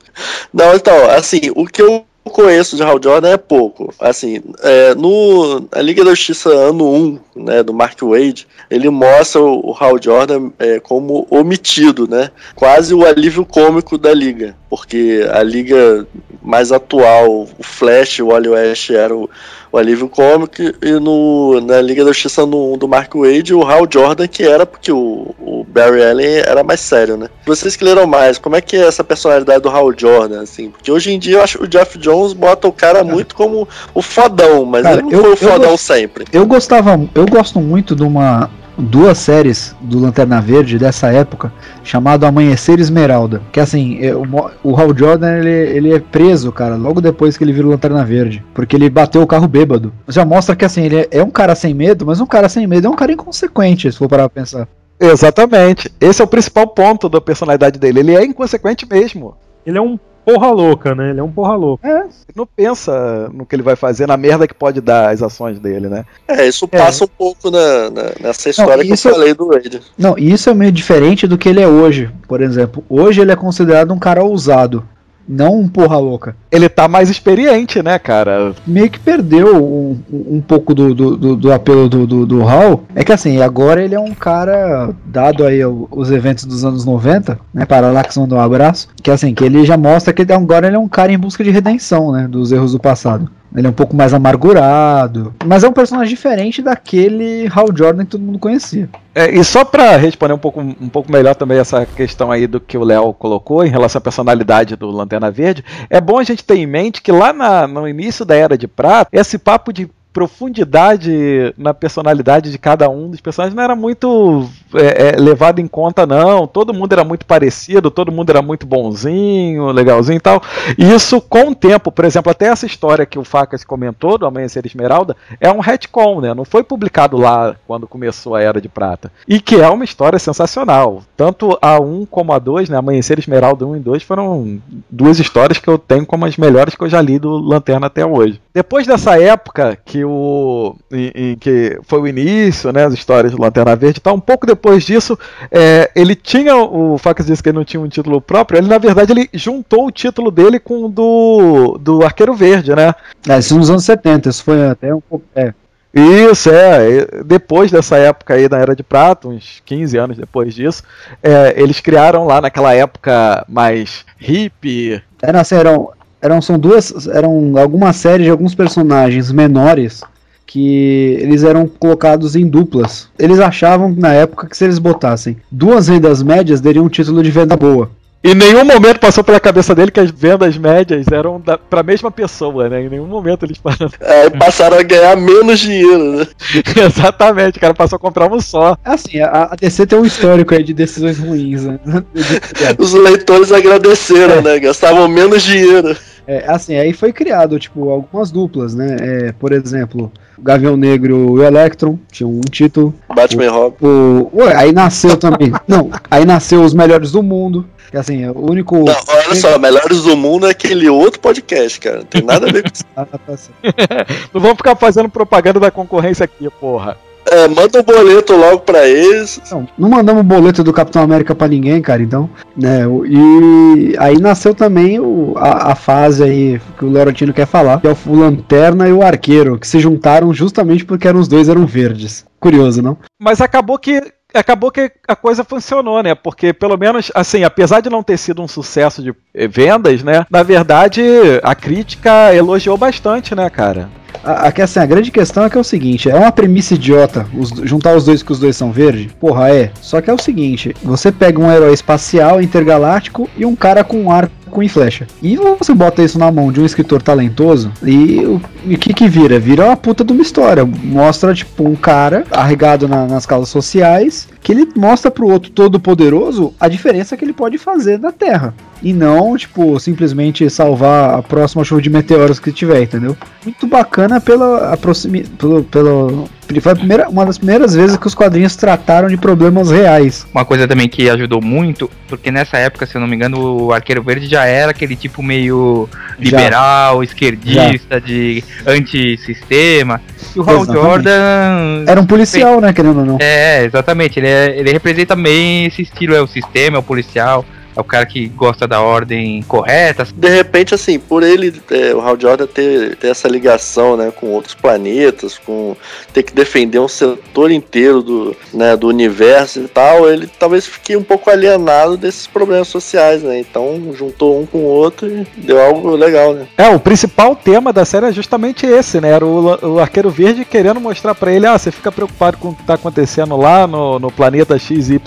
Não, 0.52 0.74
então, 0.74 1.08
assim, 1.10 1.40
o 1.54 1.64
que 1.64 1.80
eu 1.80 2.04
conheço 2.30 2.76
de 2.76 2.82
Hal 2.82 3.00
Jordan 3.02 3.30
é 3.30 3.36
pouco. 3.36 3.92
Assim, 3.98 4.40
é, 4.60 4.94
no 4.94 5.66
a 5.72 5.80
Liga 5.80 6.04
da 6.04 6.10
Justiça 6.10 6.50
ano 6.50 6.88
1, 6.88 7.18
né, 7.36 7.62
do 7.62 7.74
Mark 7.74 8.00
Wade, 8.02 8.46
ele 8.70 8.88
mostra 8.88 9.40
o, 9.40 9.70
o 9.70 9.76
Hal 9.78 10.00
Jordan 10.00 10.50
é, 10.58 10.78
como 10.78 11.26
omitido, 11.30 12.06
né? 12.08 12.30
Quase 12.54 12.94
o 12.94 13.04
alívio 13.04 13.44
cômico 13.44 13.98
da 13.98 14.14
Liga, 14.14 14.56
porque 14.70 15.28
a 15.32 15.42
Liga 15.42 16.06
mais 16.42 16.72
atual, 16.72 17.48
o 17.58 17.62
Flash, 17.62 18.20
o 18.20 18.28
Wally 18.28 18.48
West 18.48 18.90
era 18.90 19.14
o, 19.14 19.28
o 19.72 19.78
alívio 19.78 20.06
cômico 20.08 20.60
e 20.60 20.92
no, 21.00 21.58
na 21.62 21.80
Liga 21.80 22.04
da 22.04 22.12
Justiça 22.12 22.44
no, 22.44 22.76
do 22.76 22.86
Mark 22.86 23.14
Wade, 23.14 23.54
o 23.54 23.62
Hal 23.66 23.88
Jordan 23.90 24.28
que 24.28 24.42
era 24.42 24.66
porque 24.66 24.92
o, 24.92 25.34
o 25.40 25.64
Barry 25.66 26.04
Allen 26.04 26.36
era 26.46 26.62
mais 26.62 26.80
sério, 26.80 27.16
né? 27.16 27.28
Vocês 27.46 27.74
que 27.74 27.82
leram 27.84 28.06
mais, 28.06 28.36
como 28.36 28.54
é 28.54 28.60
que 28.60 28.76
é 28.76 28.86
essa 28.86 29.02
personalidade 29.02 29.62
do 29.62 29.70
Hal 29.70 29.90
Jordan, 29.96 30.42
assim? 30.42 30.68
Porque 30.70 30.92
hoje 30.92 31.10
em 31.12 31.18
dia 31.18 31.36
eu 31.38 31.42
acho 31.42 31.56
que 31.58 31.64
o 31.64 31.68
Jeff 31.68 31.96
Jones 31.98 32.34
bota 32.34 32.68
o 32.68 32.72
cara 32.72 33.02
muito 33.02 33.34
como 33.34 33.66
o 33.94 34.02
fodão, 34.02 34.64
mas 34.66 34.82
Cara, 34.82 34.96
ele 34.96 35.02
não 35.04 35.10
eu- 35.12 35.20
foi 35.22 35.30
o 35.30 35.32
eu 35.32 35.36
fodão 35.36 35.70
gosto- 35.70 35.84
sempre. 35.84 36.24
Eu 36.32 36.44
gostava, 36.46 37.00
eu 37.14 37.24
gosto 37.26 37.58
muito 37.58 37.96
de 37.96 38.02
uma 38.02 38.50
duas 38.76 39.18
séries 39.18 39.74
do 39.80 39.98
Lanterna 39.98 40.40
Verde 40.40 40.78
dessa 40.78 41.08
época 41.12 41.52
chamado 41.84 42.24
Amanhecer 42.24 42.80
Esmeralda, 42.80 43.42
que 43.52 43.60
assim, 43.60 43.98
é, 44.04 44.14
o, 44.14 44.24
o 44.62 44.76
Hal 44.76 44.96
Jordan 44.96 45.38
ele, 45.38 45.48
ele 45.48 45.94
é 45.94 46.00
preso, 46.00 46.50
cara, 46.52 46.76
logo 46.76 47.00
depois 47.00 47.36
que 47.36 47.44
ele 47.44 47.52
vira 47.52 47.66
o 47.66 47.70
Lanterna 47.70 48.04
Verde, 48.04 48.44
porque 48.54 48.76
ele 48.76 48.88
bateu 48.88 49.22
o 49.22 49.26
carro 49.26 49.48
bêbado. 49.48 49.92
Já 50.08 50.24
mostra 50.24 50.56
que 50.56 50.64
assim, 50.64 50.82
ele 50.82 50.96
é, 50.96 51.08
é 51.10 51.22
um 51.22 51.30
cara 51.30 51.54
sem 51.54 51.74
medo, 51.74 52.06
mas 52.06 52.20
um 52.20 52.26
cara 52.26 52.48
sem 52.48 52.66
medo 52.66 52.86
é 52.86 52.90
um 52.90 52.96
cara 52.96 53.12
inconsequente, 53.12 53.90
se 53.90 53.98
for 53.98 54.08
parar 54.08 54.28
pra 54.28 54.42
pensar. 54.42 54.68
Exatamente. 55.00 55.90
Esse 56.00 56.22
é 56.22 56.24
o 56.24 56.28
principal 56.28 56.66
ponto 56.68 57.08
da 57.08 57.20
personalidade 57.20 57.76
dele. 57.78 58.00
Ele 58.00 58.14
é 58.14 58.24
inconsequente 58.24 58.86
mesmo. 58.88 59.34
Ele 59.66 59.76
é 59.76 59.80
um 59.80 59.98
porra 60.24 60.50
louca, 60.50 60.94
né? 60.94 61.10
Ele 61.10 61.20
é 61.20 61.22
um 61.22 61.30
porra 61.30 61.54
louca. 61.56 61.86
Ele 61.88 62.08
não 62.36 62.46
pensa 62.46 63.28
no 63.32 63.44
que 63.44 63.54
ele 63.56 63.62
vai 63.62 63.76
fazer, 63.76 64.06
na 64.06 64.16
merda 64.16 64.46
que 64.46 64.54
pode 64.54 64.80
dar 64.80 65.10
as 65.10 65.22
ações 65.22 65.58
dele, 65.58 65.88
né? 65.88 66.04
É, 66.28 66.46
isso 66.46 66.68
É. 66.70 66.78
passa 66.78 67.04
um 67.04 67.08
pouco 67.08 67.50
na, 67.50 67.90
na- 67.90 68.12
nessa 68.20 68.48
história 68.50 68.84
que 68.84 68.92
isso- 68.92 69.08
eu 69.08 69.12
falei 69.14 69.34
do 69.34 69.48
Wade. 69.48 69.80
Não, 69.98 70.18
e 70.18 70.32
isso 70.32 70.48
é 70.50 70.54
meio 70.54 70.72
diferente 70.72 71.26
do 71.26 71.36
que 71.38 71.48
ele 71.48 71.60
é 71.60 71.68
hoje, 71.68 72.10
por 72.28 72.40
exemplo. 72.40 72.84
Hoje 72.88 73.20
ele 73.20 73.32
é 73.32 73.36
considerado 73.36 73.92
um 73.92 73.98
cara 73.98 74.22
ousado, 74.22 74.86
não 75.28 75.60
um 75.60 75.68
porra 75.68 75.96
louca. 75.98 76.36
Ele 76.50 76.68
tá 76.68 76.88
mais 76.88 77.08
experiente, 77.10 77.82
né, 77.82 77.98
cara? 77.98 78.54
meio 78.66 78.90
que 78.90 78.98
perdeu 78.98 79.56
um, 79.64 79.98
um 80.10 80.40
pouco 80.40 80.74
do, 80.74 80.94
do, 80.94 81.16
do- 81.16 81.36
do 81.36 81.52
apelo 81.52 81.88
do, 81.88 82.06
do, 82.06 82.26
do 82.26 82.48
Hal. 82.48 82.84
É 82.94 83.02
que 83.04 83.12
assim, 83.12 83.40
agora 83.40 83.82
ele 83.82 83.94
é 83.94 84.00
um 84.00 84.14
cara, 84.14 84.90
dado 85.04 85.44
aí 85.44 85.60
os 85.64 86.10
eventos 86.10 86.44
dos 86.44 86.64
anos 86.64 86.84
90, 86.84 87.38
né? 87.54 87.64
Parallax 87.64 88.16
mandou 88.16 88.38
um 88.38 88.42
abraço. 88.42 88.88
Que 89.02 89.10
assim, 89.10 89.34
que 89.34 89.44
ele 89.44 89.64
já 89.64 89.76
mostra 89.76 90.12
que 90.12 90.22
ele- 90.22 90.32
agora 90.32 90.66
ele 90.66 90.76
é 90.76 90.78
um 90.78 90.88
cara 90.88 91.12
em 91.12 91.18
busca 91.18 91.42
de 91.44 91.50
redenção, 91.50 92.12
né? 92.12 92.26
Dos 92.28 92.52
erros 92.52 92.72
do 92.72 92.78
passado. 92.78 93.30
Ele 93.54 93.66
é 93.66 93.70
um 93.70 93.74
pouco 93.74 93.94
mais 93.94 94.14
amargurado. 94.14 95.34
Mas 95.44 95.62
é 95.64 95.68
um 95.68 95.72
personagem 95.72 96.14
diferente 96.14 96.62
daquele 96.62 97.48
Hal 97.54 97.68
Jordan 97.74 98.04
que 98.04 98.12
todo 98.12 98.22
mundo 98.22 98.38
conhecia. 98.38 98.88
É, 99.14 99.30
e 99.30 99.44
só 99.44 99.62
pra 99.64 99.96
responder 99.96 100.32
um 100.32 100.38
pouco, 100.38 100.60
um 100.60 100.88
pouco 100.88 101.12
melhor 101.12 101.34
também 101.34 101.58
essa 101.58 101.84
questão 101.84 102.30
aí 102.30 102.46
do 102.46 102.58
que 102.58 102.78
o 102.78 102.84
Léo 102.84 103.12
colocou 103.12 103.62
em 103.64 103.68
relação 103.68 103.98
à 103.98 104.02
personalidade 104.02 104.74
do 104.74 104.90
Lanterna 104.90 105.30
Verde, 105.30 105.62
é 105.90 106.00
bom 106.00 106.18
a 106.18 106.24
gente 106.24 106.42
ter 106.42 106.56
em 106.56 106.66
mente 106.66 107.02
que 107.02 107.12
lá 107.12 107.32
na- 107.32 107.66
no 107.66 107.86
início 107.86 108.24
da 108.24 108.34
Era 108.34 108.56
de 108.56 108.66
Prata, 108.66 109.10
esse 109.12 109.36
papo 109.36 109.70
de 109.72 109.88
profundidade 110.12 111.54
na 111.56 111.72
personalidade 111.72 112.50
de 112.50 112.58
cada 112.58 112.88
um 112.88 113.10
dos 113.10 113.20
personagens 113.20 113.54
não 113.54 113.62
era 113.62 113.74
muito 113.74 114.48
é, 114.74 115.08
é, 115.08 115.16
levado 115.16 115.58
em 115.58 115.66
conta, 115.66 116.06
não. 116.06 116.46
Todo 116.46 116.74
mundo 116.74 116.92
era 116.92 117.04
muito 117.04 117.24
parecido, 117.24 117.90
todo 117.90 118.12
mundo 118.12 118.30
era 118.30 118.42
muito 118.42 118.66
bonzinho, 118.66 119.70
legalzinho 119.70 120.16
e 120.16 120.20
tal. 120.20 120.42
E 120.76 120.92
isso, 120.92 121.20
com 121.20 121.50
o 121.50 121.54
tempo, 121.54 121.90
por 121.90 122.04
exemplo, 122.04 122.30
até 122.30 122.46
essa 122.46 122.66
história 122.66 123.06
que 123.06 123.18
o 123.18 123.24
Facas 123.24 123.64
comentou, 123.64 124.18
do 124.18 124.26
Amanhecer 124.26 124.66
Esmeralda, 124.66 125.16
é 125.40 125.50
um 125.50 125.60
retcon, 125.60 126.20
né? 126.20 126.34
Não 126.34 126.44
foi 126.44 126.62
publicado 126.62 127.16
lá 127.16 127.56
quando 127.66 127.86
começou 127.86 128.34
a 128.34 128.42
Era 128.42 128.60
de 128.60 128.68
Prata. 128.68 129.10
E 129.26 129.40
que 129.40 129.56
é 129.56 129.68
uma 129.68 129.84
história 129.84 130.18
sensacional. 130.18 131.02
Tanto 131.16 131.58
a 131.62 131.80
1 131.80 132.06
como 132.06 132.32
a 132.32 132.38
2, 132.38 132.68
né? 132.68 132.76
Amanhecer 132.76 133.18
Esmeralda 133.18 133.66
1 133.66 133.76
e 133.76 133.80
2 133.80 134.02
foram 134.02 134.60
duas 134.90 135.18
histórias 135.18 135.58
que 135.58 135.68
eu 135.68 135.78
tenho 135.78 136.04
como 136.04 136.26
as 136.26 136.36
melhores 136.36 136.74
que 136.74 136.84
eu 136.84 136.88
já 136.88 137.00
li 137.00 137.18
do 137.18 137.30
Lanterna 137.38 137.86
até 137.86 138.04
hoje. 138.04 138.40
Depois 138.52 138.86
dessa 138.86 139.18
época, 139.18 139.78
que 139.84 140.01
o. 140.04 140.76
em, 140.90 141.12
em 141.14 141.36
que 141.36 141.78
foi 141.84 142.00
o 142.00 142.06
início, 142.06 142.72
né? 142.72 142.84
As 142.84 142.94
histórias 142.94 143.32
do 143.32 143.40
Lanterna 143.40 143.76
Verde 143.76 143.98
e 143.98 144.02
tal, 144.02 144.14
um 144.14 144.20
pouco 144.20 144.46
depois 144.46 144.84
disso, 144.84 145.18
é, 145.50 145.90
ele 145.94 146.14
tinha. 146.14 146.56
O 146.56 146.98
Facas 146.98 147.26
disse 147.26 147.42
que 147.42 147.48
ele 147.48 147.58
não 147.58 147.64
tinha 147.64 147.80
um 147.80 147.88
título 147.88 148.20
próprio. 148.20 148.58
Ele, 148.58 148.68
na 148.68 148.78
verdade, 148.78 149.12
ele 149.12 149.28
juntou 149.32 149.86
o 149.86 149.90
título 149.90 150.30
dele 150.30 150.58
com 150.58 150.84
o 150.84 150.88
do, 150.88 151.78
do 151.80 152.04
Arqueiro 152.04 152.34
Verde, 152.34 152.74
né? 152.74 152.94
É, 153.28 153.38
isso 153.38 153.56
nos 153.56 153.70
anos 153.70 153.84
70, 153.84 154.28
isso 154.28 154.44
foi 154.44 154.68
até 154.68 154.94
um 154.94 155.00
pouco. 155.00 155.24
É, 155.34 155.52
Isso, 155.94 156.50
é. 156.50 157.22
Depois 157.24 157.70
dessa 157.70 157.96
época 157.98 158.34
aí 158.34 158.48
da 158.48 158.58
Era 158.58 158.74
de 158.74 158.82
Prata, 158.82 159.28
uns 159.28 159.60
15 159.64 159.98
anos 159.98 160.16
depois 160.16 160.54
disso, 160.54 160.82
é, 161.22 161.54
eles 161.56 161.80
criaram 161.80 162.26
lá 162.26 162.40
naquela 162.40 162.72
época 162.74 163.44
mais 163.48 164.04
hippie. 164.18 165.02
Era 165.20 165.42
assim, 165.42 165.54
eram, 165.54 165.90
eram 166.22 166.40
são 166.40 166.58
duas, 166.58 167.08
eram 167.08 167.58
algumas 167.58 167.96
séries 167.96 168.26
de 168.26 168.30
alguns 168.30 168.54
personagens 168.54 169.32
menores 169.32 170.02
que 170.46 171.18
eles 171.20 171.42
eram 171.42 171.66
colocados 171.66 172.36
em 172.36 172.46
duplas. 172.46 173.08
Eles 173.18 173.40
achavam 173.40 173.94
na 173.96 174.12
época 174.12 174.48
que 174.48 174.56
se 174.56 174.64
eles 174.64 174.78
botassem 174.78 175.36
duas 175.50 175.88
vendas 175.88 176.22
médias 176.22 176.60
dariam 176.60 176.84
um 176.84 176.88
título 176.88 177.22
de 177.22 177.30
venda 177.30 177.56
boa. 177.56 177.90
Em 178.24 178.36
nenhum 178.36 178.64
momento 178.64 179.00
passou 179.00 179.24
pela 179.24 179.40
cabeça 179.40 179.74
dele 179.74 179.90
que 179.90 179.98
as 179.98 180.12
vendas 180.12 180.56
médias 180.56 181.08
eram 181.10 181.40
da, 181.40 181.58
pra 181.58 181.82
mesma 181.82 182.08
pessoa, 182.08 182.68
né? 182.68 182.82
Em 182.82 182.88
nenhum 182.88 183.06
momento 183.06 183.44
eles 183.44 183.58
pararam. 183.58 183.90
Aí 184.00 184.30
passaram 184.38 184.78
a 184.78 184.82
ganhar 184.82 185.16
menos 185.16 185.58
dinheiro, 185.58 186.18
né? 186.18 186.26
Exatamente, 186.86 187.58
o 187.58 187.60
cara 187.60 187.74
passou 187.74 187.96
a 187.96 187.98
comprar 187.98 188.32
um 188.32 188.40
só. 188.40 188.76
Assim, 188.84 189.18
a, 189.18 189.48
a 189.50 189.56
DC 189.56 189.86
tem 189.86 189.98
um 189.98 190.04
histórico 190.04 190.54
aí 190.54 190.62
de 190.62 190.72
decisões 190.72 191.18
ruins, 191.18 191.64
né? 191.64 191.80
Os 192.78 192.92
leitores 192.92 193.50
agradeceram, 193.50 194.40
né? 194.40 194.60
Gastavam 194.60 195.08
menos 195.08 195.42
dinheiro. 195.42 195.96
É, 196.26 196.44
assim, 196.46 196.76
aí 196.76 196.92
foi 196.92 197.12
criado, 197.12 197.58
tipo, 197.58 197.90
algumas 197.90 198.30
duplas, 198.30 198.74
né? 198.74 198.96
É, 199.00 199.32
por 199.32 199.52
exemplo, 199.52 200.12
o 200.38 200.42
Gavião 200.42 200.76
Negro 200.76 201.36
e 201.36 201.40
o 201.40 201.42
Electron 201.42 201.98
tinham 202.10 202.30
um 202.30 202.40
título. 202.40 202.94
Batman 203.14 203.44
e 203.44 203.48
Robin. 203.48 203.76
O, 203.80 204.30
ué, 204.34 204.54
aí 204.54 204.72
nasceu 204.72 205.16
também. 205.16 205.52
não, 205.66 205.90
aí 206.10 206.24
nasceu 206.24 206.62
os 206.62 206.74
melhores 206.74 207.12
do 207.12 207.22
mundo. 207.22 207.66
Que 207.90 207.98
assim, 207.98 208.24
é 208.24 208.30
o 208.30 208.50
único. 208.50 208.78
Não, 208.78 208.96
olha 209.06 209.34
só, 209.34 209.58
Melhores 209.58 210.04
do 210.04 210.16
Mundo 210.16 210.46
é 210.46 210.50
aquele 210.50 210.88
outro 210.88 211.20
podcast, 211.20 211.78
cara. 211.78 211.98
Não 211.98 212.04
tem 212.04 212.22
nada 212.22 212.48
a 212.48 212.50
ver 212.50 212.62
com 212.62 212.70
isso. 212.72 212.84
Ah, 212.96 213.04
tá. 213.04 213.18
Não 214.32 214.40
vamos 214.40 214.56
ficar 214.56 214.74
fazendo 214.76 215.10
propaganda 215.10 215.60
da 215.60 215.70
concorrência 215.70 216.24
aqui, 216.24 216.48
porra. 216.58 216.96
É, 217.30 217.48
manda 217.48 217.80
um 217.80 217.82
boleto 217.82 218.36
logo 218.36 218.60
pra 218.60 218.86
eles. 218.86 219.40
Não, 219.50 219.66
não 219.78 219.88
mandamos 219.88 220.22
boleto 220.24 220.62
do 220.64 220.72
Capitão 220.72 221.02
América 221.02 221.34
pra 221.34 221.48
ninguém, 221.48 221.80
cara, 221.80 222.02
então. 222.02 222.28
Né, 222.56 222.80
e 223.06 223.94
aí 223.98 224.18
nasceu 224.18 224.54
também 224.54 224.98
o- 225.00 225.34
a, 225.36 225.72
a 225.72 225.74
fase 225.74 226.22
aí 226.22 226.60
que 226.76 226.84
o 226.84 226.90
Laurentino 226.92 227.32
quer 227.32 227.46
falar, 227.46 227.80
que 227.80 227.86
é 227.86 227.96
o 228.06 228.14
Lanterna 228.14 228.88
e 228.88 228.92
o 228.92 229.02
Arqueiro, 229.02 229.58
que 229.58 229.66
se 229.66 229.78
juntaram 229.78 230.32
justamente 230.34 230.84
porque 230.84 231.06
eram 231.08 231.20
os 231.20 231.28
dois 231.28 231.48
eram 231.48 231.64
verdes. 231.64 232.24
Curioso, 232.40 232.82
não? 232.82 232.98
Mas 233.20 233.40
acabou 233.40 233.78
que 233.78 234.00
acabou 234.34 234.70
que 234.70 234.90
a 235.06 235.14
coisa 235.14 235.44
funcionou, 235.44 236.02
né? 236.02 236.14
Porque 236.14 236.52
pelo 236.54 236.76
menos 236.76 237.12
assim, 237.14 237.44
apesar 237.44 237.80
de 237.80 237.90
não 237.90 238.02
ter 238.02 238.16
sido 238.16 238.40
um 238.42 238.48
sucesso 238.48 239.02
de 239.02 239.14
eh, 239.34 239.46
vendas, 239.46 240.02
né? 240.02 240.24
Na 240.30 240.42
verdade, 240.42 241.02
a 241.42 241.54
crítica 241.54 242.34
elogiou 242.34 242.76
bastante, 242.78 243.34
né, 243.34 243.48
cara? 243.50 243.88
A, 244.24 244.48
a, 244.48 244.62
assim, 244.62 244.78
a 244.78 244.86
grande 244.86 245.10
questão 245.10 245.44
é 245.44 245.50
que 245.50 245.56
é 245.56 245.60
o 245.60 245.64
seguinte, 245.64 246.08
é 246.10 246.14
uma 246.14 246.30
premissa 246.30 246.74
idiota 246.74 247.26
os- 247.36 247.50
juntar 247.64 247.96
os 247.96 248.04
dois 248.04 248.22
que 248.22 248.30
os 248.32 248.38
dois 248.38 248.56
são 248.56 248.70
verde? 248.70 249.10
Porra, 249.20 249.50
é. 249.50 249.70
Só 249.80 250.00
que 250.00 250.08
é 250.10 250.12
o 250.12 250.18
seguinte, 250.18 250.74
você 250.82 251.10
pega 251.10 251.40
um 251.40 251.50
herói 251.50 251.72
espacial 251.74 252.40
intergaláctico 252.40 253.28
e 253.36 253.44
um 253.44 253.56
cara 253.56 253.82
com 253.82 253.96
um 254.02 254.10
arco 254.10 254.32
e 254.60 254.68
flecha. 254.68 255.06
E 255.22 255.36
você 255.36 255.72
bota 255.72 256.02
isso 256.02 256.18
na 256.18 256.32
mão 256.32 256.50
de 256.50 256.60
um 256.60 256.66
escritor 256.66 257.00
talentoso 257.00 257.70
e 257.84 258.18
o 258.26 258.40
e 258.66 258.76
que 258.76 258.92
que 258.92 259.08
vira? 259.08 259.38
Vira 259.38 259.66
uma 259.66 259.76
puta 259.76 260.02
de 260.04 260.12
uma 260.12 260.22
história. 260.22 260.64
Mostra, 260.64 261.32
tipo, 261.32 261.62
um 261.68 261.76
cara 261.76 262.24
arregado 262.32 262.88
na- 262.88 263.06
nas 263.06 263.24
causas 263.24 263.48
sociais 263.50 264.28
que 264.40 264.50
ele 264.50 264.68
mostra 264.74 265.10
pro 265.10 265.28
outro 265.28 265.50
todo 265.52 265.78
poderoso 265.78 266.52
a 266.58 266.66
diferença 266.68 267.16
que 267.16 267.24
ele 267.24 267.32
pode 267.32 267.58
fazer 267.58 267.98
na 268.00 268.10
Terra. 268.10 268.52
E 268.82 268.92
não, 268.92 269.36
tipo, 269.36 269.78
simplesmente 269.78 270.50
salvar 270.50 271.18
a 271.18 271.22
próxima 271.22 271.62
chuva 271.62 271.80
de 271.80 271.88
meteoros 271.88 272.40
que 272.40 272.50
tiver, 272.50 272.82
entendeu? 272.82 273.16
Muito 273.44 273.66
bacana 273.68 274.20
pela 274.20 274.72
aproximi... 274.72 275.22
pelo, 275.22 275.62
pelo... 275.62 276.24
Foi 276.60 276.72
a 276.72 276.76
primeira, 276.76 277.08
uma 277.08 277.24
das 277.26 277.38
primeiras 277.38 277.74
vezes 277.74 277.96
que 277.96 278.06
os 278.06 278.14
quadrinhos 278.14 278.54
trataram 278.56 279.08
de 279.08 279.16
problemas 279.16 279.70
reais. 279.70 280.26
Uma 280.32 280.44
coisa 280.44 280.66
também 280.68 280.88
que 280.88 281.08
ajudou 281.08 281.40
muito, 281.40 281.90
porque 282.08 282.30
nessa 282.30 282.56
época, 282.58 282.86
se 282.86 282.94
eu 282.96 283.00
não 283.00 283.08
me 283.08 283.16
engano, 283.16 283.64
o 283.66 283.72
Arqueiro 283.72 284.02
Verde 284.02 284.26
já 284.26 284.44
era 284.44 284.70
aquele 284.70 284.96
tipo 284.96 285.22
meio 285.22 285.88
Já. 286.18 286.36
liberal, 286.38 287.02
esquerdista, 287.02 288.00
de 288.00 288.42
antissistema. 288.66 290.00
E 290.34 290.38
o 290.40 290.48
Hal. 290.48 290.64
Jordan. 290.64 291.84
Era 291.86 292.00
um 292.00 292.06
policial, 292.06 292.60
né, 292.60 292.72
querendo 292.72 293.00
ou 293.00 293.06
não. 293.06 293.18
É, 293.20 293.64
exatamente. 293.64 294.18
Ele, 294.18 294.28
é- 294.28 294.58
ele 294.58 294.72
representa 294.72 295.14
bem 295.16 295.66
esse 295.66 295.82
estilo, 295.82 296.14
é 296.14 296.20
o 296.20 296.26
sistema, 296.26 296.76
é 296.76 296.80
o 296.80 296.82
policial, 296.82 297.44
é 297.76 297.80
o 297.80 297.84
cara 297.84 298.06
que 298.06 298.28
gosta 298.28 298.66
da 298.66 298.80
ordem 298.80 299.42
correta. 299.42 300.06
De 300.14 300.28
repente, 300.28 300.74
assim, 300.74 300.98
por 300.98 301.22
ele, 301.22 301.52
é, 301.70 301.94
o 301.94 302.00
Hal 302.00 302.18
Jordan 302.18 302.46
ter, 302.46 302.96
ter 302.96 303.08
essa 303.08 303.28
ligação, 303.28 303.96
né, 303.96 304.12
com 304.14 304.28
outros 304.28 304.54
planetas, 304.54 305.38
com 305.38 305.76
ter 306.12 306.22
que 306.22 306.34
defender 306.34 306.78
um 306.78 306.88
setor 306.88 307.50
inteiro 307.50 308.02
do, 308.02 308.36
né, 308.52 308.76
do 308.76 308.88
universo 308.88 309.60
e 309.60 309.68
tal, 309.68 310.08
ele 310.08 310.28
talvez 310.38 310.66
fique 310.66 310.96
um 310.96 311.02
pouco 311.02 311.30
alienado 311.30 311.96
desses 311.96 312.26
problemas 312.26 312.68
sociais, 312.68 313.22
né? 313.22 313.38
Então, 313.38 313.92
juntou 313.94 314.40
um 314.40 314.46
com 314.46 314.58
o 314.58 314.66
outro 314.66 315.08
e 315.08 315.26
deu 315.36 315.60
algo 315.60 315.94
legal, 315.96 316.34
né? 316.34 316.46
É, 316.56 316.68
o 316.68 316.80
principal 316.80 317.34
tema 317.34 317.72
da 317.72 317.84
série 317.84 318.06
é 318.06 318.12
justamente 318.12 318.66
esse, 318.66 319.00
né? 319.00 319.10
Era 319.10 319.24
o, 319.24 319.74
o 319.74 319.78
Arqueiro 319.78 320.10
Verde 320.10 320.44
querendo 320.44 320.80
mostrar 320.80 321.14
pra 321.14 321.32
ele, 321.32 321.46
ah, 321.46 321.58
você 321.58 321.70
fica 321.70 321.90
preocupado 321.90 322.36
com 322.36 322.50
o 322.50 322.54
que 322.54 322.64
tá 322.64 322.74
acontecendo 322.74 323.36
lá 323.36 323.66
no, 323.66 323.98
no 323.98 324.10
planeta 324.10 324.58
XYZ, 324.58 325.02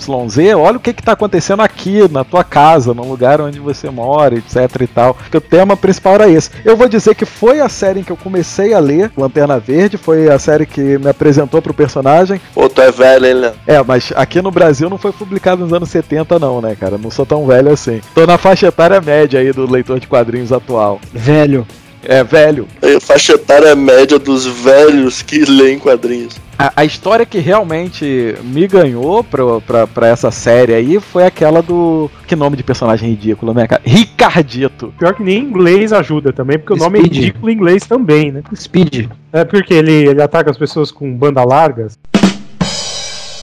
olha 0.56 0.76
o 0.76 0.80
que 0.80 0.92
que 0.92 1.02
tá 1.02 1.12
acontecendo 1.12 1.60
aqui 1.62 2.08
na 2.10 2.24
tua 2.24 2.42
casa, 2.42 2.55
no 2.94 3.06
lugar 3.06 3.40
onde 3.40 3.58
você 3.58 3.90
mora, 3.90 4.34
etc 4.34 4.80
e 4.80 4.86
tal. 4.86 5.14
Porque 5.14 5.36
o 5.36 5.40
tema 5.40 5.76
principal 5.76 6.14
era 6.14 6.28
esse. 6.28 6.50
Eu 6.64 6.76
vou 6.76 6.88
dizer 6.88 7.14
que 7.14 7.24
foi 7.24 7.60
a 7.60 7.68
série 7.68 8.00
em 8.00 8.02
que 8.02 8.12
eu 8.12 8.16
comecei 8.16 8.72
a 8.72 8.78
ler 8.78 9.10
Lanterna 9.16 9.58
Verde, 9.58 9.96
foi 9.96 10.28
a 10.28 10.38
série 10.38 10.66
que 10.66 10.98
me 10.98 11.08
apresentou 11.08 11.60
pro 11.60 11.74
personagem. 11.74 12.40
Pô, 12.54 12.68
tu 12.68 12.80
é 12.80 12.90
velho, 12.90 13.26
hein, 13.26 13.34
Leandro? 13.34 13.60
É, 13.66 13.82
mas 13.82 14.12
aqui 14.16 14.40
no 14.40 14.50
Brasil 14.50 14.88
não 14.88 14.98
foi 14.98 15.12
publicado 15.12 15.62
nos 15.62 15.72
anos 15.72 15.88
70 15.88 16.38
não, 16.38 16.60
né, 16.60 16.76
cara? 16.78 16.98
Não 16.98 17.10
sou 17.10 17.26
tão 17.26 17.46
velho 17.46 17.70
assim. 17.70 18.00
Tô 18.14 18.26
na 18.26 18.38
faixa 18.38 18.68
etária 18.68 19.00
média 19.00 19.40
aí 19.40 19.52
do 19.52 19.70
leitor 19.70 20.00
de 20.00 20.06
quadrinhos 20.06 20.52
atual. 20.52 21.00
Velho. 21.12 21.66
É, 22.08 22.22
velho. 22.22 22.68
A 22.82 23.00
faixa 23.00 23.32
etária 23.32 23.74
média 23.74 24.18
dos 24.18 24.46
velhos 24.46 25.22
que 25.22 25.44
leem 25.44 25.78
quadrinhos. 25.78 26.36
A, 26.58 26.72
a 26.76 26.84
história 26.84 27.26
que 27.26 27.38
realmente 27.38 28.34
me 28.42 28.66
ganhou 28.66 29.22
pra, 29.22 29.60
pra, 29.60 29.86
pra 29.86 30.06
essa 30.08 30.30
série 30.30 30.72
aí 30.72 30.98
foi 30.98 31.26
aquela 31.26 31.60
do. 31.60 32.10
Que 32.26 32.34
nome 32.34 32.56
de 32.56 32.62
personagem 32.62 33.10
ridículo, 33.10 33.52
né, 33.52 33.66
cara? 33.66 33.82
Ricardito. 33.84 34.92
Pior 34.98 35.14
que 35.14 35.22
nem 35.22 35.38
em 35.38 35.42
inglês 35.42 35.92
ajuda 35.92 36.32
também, 36.32 36.58
porque 36.58 36.72
o 36.72 36.76
nome 36.76 36.98
é 36.98 37.02
ridículo 37.02 37.50
em 37.50 37.54
inglês 37.54 37.84
também, 37.84 38.32
né? 38.32 38.42
Speed. 38.54 39.08
É 39.32 39.44
porque 39.44 39.74
ele, 39.74 40.08
ele 40.08 40.22
ataca 40.22 40.50
as 40.50 40.56
pessoas 40.56 40.90
com 40.90 41.12
banda 41.12 41.44
largas. 41.44 41.98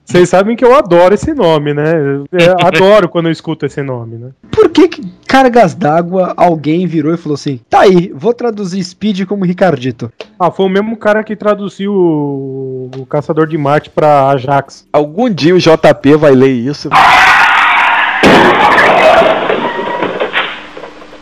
Vocês 0.04 0.28
sabem 0.28 0.54
que 0.54 0.64
eu 0.64 0.74
adoro 0.74 1.14
esse 1.14 1.32
nome, 1.32 1.72
né? 1.72 1.92
Eu 2.30 2.56
adoro 2.60 3.08
quando 3.08 3.26
eu 3.26 3.32
escuto 3.32 3.64
esse 3.64 3.82
nome, 3.82 4.16
né? 4.16 4.30
Por 4.50 4.68
que, 4.68 4.88
que 4.88 5.02
cargas 5.26 5.74
d'água 5.74 6.34
alguém 6.36 6.86
virou 6.86 7.14
e 7.14 7.16
falou 7.16 7.34
assim: 7.34 7.58
tá 7.70 7.80
aí, 7.80 8.12
vou 8.14 8.34
traduzir 8.34 8.84
Speed 8.84 9.24
como 9.24 9.44
Ricardito? 9.44 10.12
Ah, 10.38 10.50
foi 10.50 10.66
o 10.66 10.68
mesmo 10.68 10.96
cara 10.96 11.24
que 11.24 11.34
traduziu 11.34 11.92
o, 11.92 12.90
o 12.98 13.06
Caçador 13.06 13.46
de 13.46 13.56
Marte 13.56 13.88
pra 13.88 14.28
Ajax. 14.28 14.86
Algum 14.92 15.30
dia 15.30 15.54
o 15.54 15.58
JP 15.58 16.16
vai 16.16 16.32
ler 16.32 16.52
isso. 16.52 16.90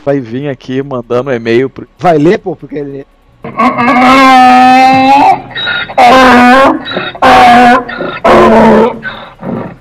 Vai 0.05 0.19
vir 0.19 0.49
aqui 0.49 0.83
mandando 0.83 1.31
um 1.31 1.33
e-mail 1.33 1.71
pro. 1.71 1.87
Vai 1.97 2.19
ler, 2.19 2.39
pô, 2.39 2.57
porque 2.57 2.75
ele. 2.75 3.07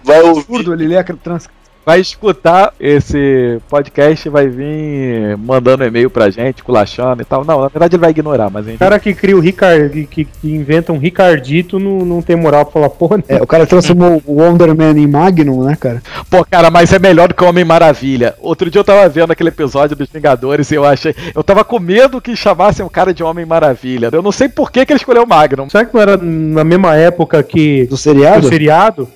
Vai 0.04 0.22
ouvir. 0.22 0.42
Absurdo, 0.42 0.74
ele 0.74 0.88
lê 0.88 0.98
a 0.98 1.04
trans... 1.04 1.50
Vai 1.84 2.00
escutar 2.00 2.74
esse 2.80 3.60
podcast 3.68 4.28
e 4.28 4.32
vai 4.32 4.48
vir 4.48 5.36
mandando 5.38 5.84
e-mail 5.84 6.10
pra 6.12 6.30
gente, 6.30 6.64
culachando 6.64 7.22
e 7.24 7.26
tal. 7.26 7.44
Não, 7.44 7.60
na 7.62 7.68
verdade 7.70 7.96
ele 7.96 8.02
vai 8.02 8.12
ignorar, 8.12 8.50
mas 8.52 8.66
gente... 8.66 8.76
O 8.76 8.80
cara 8.80 9.00
que 9.00 9.14
cria 9.16 9.36
o 9.36 9.40
Ricard, 9.40 9.90
que, 10.06 10.26
que- 10.26 10.28
inventa 10.44 10.94
um 10.94 11.00
Ricardito 11.00 11.80
não, 11.80 12.06
não 12.06 12.22
tem 12.22 12.36
moral 12.36 12.66
pra 12.66 12.74
falar 12.74 12.90
porra 12.90 13.18
nenhuma. 13.18 13.40
É, 13.40 13.44
o 13.44 13.48
cara 13.48 13.66
transformou 13.66 14.22
o 14.28 14.42
Wonder 14.42 14.76
Man 14.76 14.92
em 14.98 15.08
Magnum, 15.08 15.64
né, 15.64 15.76
cara? 15.80 16.04
Pô, 16.30 16.46
cara, 16.46 16.70
mas 16.70 16.94
é 16.94 17.00
melhor 17.00 17.30
do 17.30 17.34
que 17.34 17.44
o 17.44 17.48
Homem 17.50 17.66
Maravilha. 17.66 18.36
Outro 18.40 18.70
dia 18.70 18.80
eu 18.80 18.86
tava 18.86 19.10
vendo 19.10 19.32
aquele 19.32 19.50
episódio 19.50 19.96
dos 19.96 20.08
Vingadores 20.10 20.70
e 20.70 20.76
eu 20.76 20.86
achei. 20.86 21.16
Eu 21.34 21.44
tava 21.44 21.64
com 21.64 21.80
medo 21.80 22.22
que 22.22 22.36
chamassem 22.36 22.86
o 22.86 22.90
cara 22.92 23.12
de 23.14 23.24
Homem 23.24 23.46
Maravilha. 23.46 24.10
Eu 24.12 24.22
não 24.22 24.32
sei 24.32 24.48
por 24.48 24.72
que, 24.72 24.86
que 24.86 24.94
ele 24.94 25.00
escolheu 25.00 25.24
o 25.24 25.28
Magnum. 25.28 25.68
Será 25.70 25.84
que 25.84 25.94
não 25.96 26.02
era 26.02 26.16
na 26.16 26.64
mesma 26.64 26.96
época 26.96 27.42
que 27.42 27.86
Do 27.88 27.96
o 27.96 27.98
seriado? 27.98 28.48
seriado? 28.48 29.10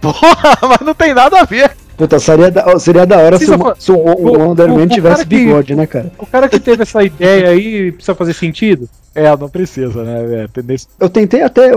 Porra, 0.00 0.58
mas 0.68 0.80
não 0.80 0.94
tem 0.94 1.14
nada 1.14 1.40
a 1.40 1.44
ver. 1.44 1.76
Puta, 1.98 2.18
seria 2.18 2.50
da, 2.50 2.78
seria 2.78 3.04
da 3.04 3.18
hora 3.18 3.36
se, 3.38 3.50
o, 3.50 3.74
se 3.78 3.92
o, 3.92 3.96
o 3.96 4.26
o- 4.28 4.38
Wonder 4.38 4.70
o- 4.70 4.74
Man 4.76 4.84
o 4.84 4.88
tivesse 4.88 5.22
que- 5.26 5.36
bigode, 5.36 5.74
né, 5.74 5.84
cara? 5.86 6.10
O 6.18 6.24
cara 6.26 6.48
que 6.48 6.58
teve 6.60 6.82
essa 6.84 7.02
ideia 7.02 7.48
aí 7.50 7.92
precisa 7.92 8.14
fazer 8.14 8.32
sentido? 8.32 8.88
É, 9.14 9.36
não 9.36 9.48
precisa, 9.48 10.04
né? 10.04 10.46
Tem 10.52 10.62
nesse- 10.62 10.86
Eu 11.00 11.08
tentei 11.10 11.42
até 11.42 11.72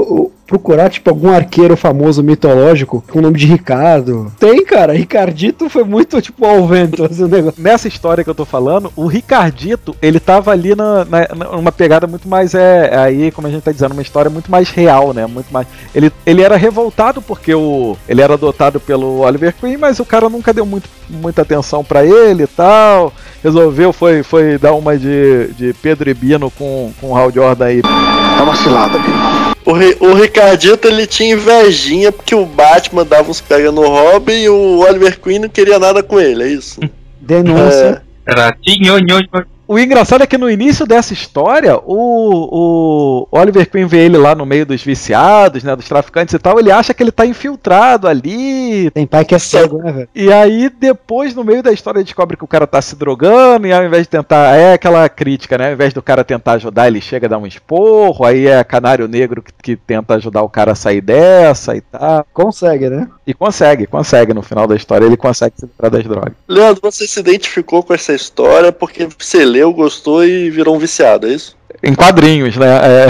procurar, 0.45 0.89
tipo, 0.89 1.09
algum 1.09 1.29
arqueiro 1.31 1.75
famoso 1.77 2.21
mitológico 2.21 3.03
com 3.09 3.17
o 3.19 3.21
nome 3.21 3.37
de 3.39 3.47
Ricardo. 3.47 4.31
Tem, 4.37 4.63
cara. 4.65 4.93
Ricardito 4.93 5.69
foi 5.69 5.83
muito, 5.83 6.21
tipo, 6.21 6.45
ao 6.45 6.67
vento, 6.67 7.03
assim. 7.05 7.23
Nessa 7.57 7.87
história 7.87 8.23
que 8.23 8.29
eu 8.29 8.35
tô 8.35 8.45
falando, 8.45 8.91
o 8.95 9.07
Ricardito, 9.07 9.95
ele 10.01 10.19
tava 10.19 10.51
ali 10.51 10.75
na, 10.75 11.05
na- 11.05 11.27
na- 11.35 11.51
numa 11.55 11.71
pegada 11.71 12.05
muito 12.05 12.27
mais. 12.27 12.53
É, 12.53 12.95
aí, 12.95 13.31
como 13.31 13.47
a 13.47 13.49
gente 13.49 13.63
tá 13.63 13.71
dizendo, 13.71 13.93
uma 13.93 14.01
história 14.01 14.29
muito 14.29 14.51
mais 14.51 14.69
real, 14.69 15.13
né? 15.13 15.25
Muito 15.25 15.51
mais. 15.51 15.65
Ele, 15.95 16.11
ele 16.25 16.41
era 16.43 16.57
revoltado 16.57 17.21
porque 17.21 17.53
o, 17.55 17.95
ele 18.07 18.21
era 18.21 18.33
adotado 18.33 18.79
pelo 18.79 19.19
Oliver 19.21 19.53
Queen, 19.59 19.77
mas 19.77 19.99
o 19.99 20.05
cara 20.11 20.27
nunca 20.27 20.53
deu 20.53 20.65
muito, 20.65 20.89
muita 21.09 21.41
atenção 21.41 21.85
pra 21.85 22.05
ele 22.05 22.43
e 22.43 22.47
tal. 22.47 23.13
Resolveu, 23.41 23.93
foi, 23.93 24.21
foi 24.23 24.57
dar 24.57 24.73
uma 24.73 24.97
de, 24.97 25.47
de 25.53 25.73
Pedro 25.81 26.09
e 26.09 26.13
Bino 26.13 26.51
com, 26.51 26.91
com 26.99 27.11
o 27.11 27.17
Hal 27.17 27.31
Jordan 27.31 27.65
aí. 27.65 27.81
Tá 27.81 28.43
uma 28.43 28.55
cilada, 28.57 28.97
amigo. 28.97 29.55
O, 29.65 30.09
o 30.09 30.13
Ricardito 30.13 30.85
ele 30.85 31.07
tinha 31.07 31.35
invejinha 31.35 32.11
porque 32.11 32.35
o 32.35 32.45
Batman 32.45 33.05
dava 33.05 33.31
uns 33.31 33.39
pega 33.39 33.71
no 33.71 33.87
Robin 33.87 34.33
e 34.33 34.49
o 34.49 34.79
Oliver 34.79 35.17
Queen 35.17 35.39
não 35.39 35.49
queria 35.49 35.79
nada 35.79 36.03
com 36.03 36.19
ele, 36.19 36.43
é 36.43 36.47
isso? 36.47 36.81
Denúncia. 37.21 38.01
Ratinho, 38.27 38.99
nho, 38.99 39.19
nho. 39.19 39.45
O 39.71 39.79
engraçado 39.79 40.21
é 40.21 40.27
que 40.27 40.37
no 40.37 40.49
início 40.49 40.85
dessa 40.85 41.13
história, 41.13 41.77
o, 41.77 43.25
o 43.25 43.27
Oliver 43.31 43.69
Queen 43.69 43.85
vê 43.85 43.99
ele 43.99 44.17
lá 44.17 44.35
no 44.35 44.45
meio 44.45 44.65
dos 44.65 44.83
viciados, 44.83 45.63
né, 45.63 45.73
dos 45.77 45.87
traficantes 45.87 46.33
e 46.33 46.39
tal, 46.39 46.59
ele 46.59 46.69
acha 46.69 46.93
que 46.93 47.01
ele 47.01 47.09
tá 47.09 47.25
infiltrado 47.25 48.05
ali. 48.05 48.91
Tem 48.91 49.07
pai 49.07 49.23
que 49.23 49.33
é 49.33 49.39
cego, 49.39 49.77
né, 49.77 49.93
velho? 49.93 50.09
E 50.13 50.29
aí 50.29 50.69
depois, 50.69 51.33
no 51.33 51.45
meio 51.45 51.63
da 51.63 51.71
história, 51.71 51.99
ele 51.99 52.03
descobre 52.03 52.35
que 52.35 52.43
o 52.43 52.47
cara 52.47 52.67
tá 52.67 52.81
se 52.81 52.97
drogando 52.97 53.65
e 53.65 53.71
ao 53.71 53.85
invés 53.85 54.03
de 54.03 54.09
tentar, 54.09 54.57
é 54.57 54.73
aquela 54.73 55.07
crítica, 55.07 55.57
né, 55.57 55.67
ao 55.67 55.73
invés 55.73 55.93
do 55.93 56.01
cara 56.01 56.25
tentar 56.25 56.51
ajudar, 56.53 56.87
ele 56.87 56.99
chega 56.99 57.27
a 57.27 57.29
dar 57.29 57.37
um 57.37 57.47
esporro, 57.47 58.25
aí 58.25 58.47
é 58.47 58.61
Canário 58.65 59.07
Negro 59.07 59.41
que, 59.41 59.53
que 59.63 59.75
tenta 59.77 60.15
ajudar 60.15 60.41
o 60.41 60.49
cara 60.49 60.73
a 60.73 60.75
sair 60.75 60.99
dessa 60.99 61.77
e 61.77 61.79
tal. 61.79 62.25
Consegue, 62.33 62.89
né? 62.89 63.07
E 63.25 63.33
consegue, 63.33 63.87
consegue 63.87 64.33
no 64.33 64.41
final 64.41 64.67
da 64.67 64.75
história, 64.75 65.05
ele 65.05 65.15
consegue 65.15 65.55
se 65.57 65.65
livrar 65.65 65.89
das 65.89 66.03
drogas. 66.03 66.33
Leandro, 66.45 66.81
você 66.81 67.07
se 67.07 67.21
identificou 67.21 67.81
com 67.81 67.93
essa 67.93 68.13
história 68.13 68.73
porque 68.73 69.07
você 69.17 69.45
leu, 69.45 69.60
gostou 69.69 70.25
e 70.25 70.49
virou 70.49 70.75
um 70.75 70.79
viciado, 70.79 71.27
é 71.27 71.33
isso? 71.33 71.55
Em 71.83 71.93
quadrinhos, 71.93 72.57
né, 72.57 72.67
é... 72.67 73.07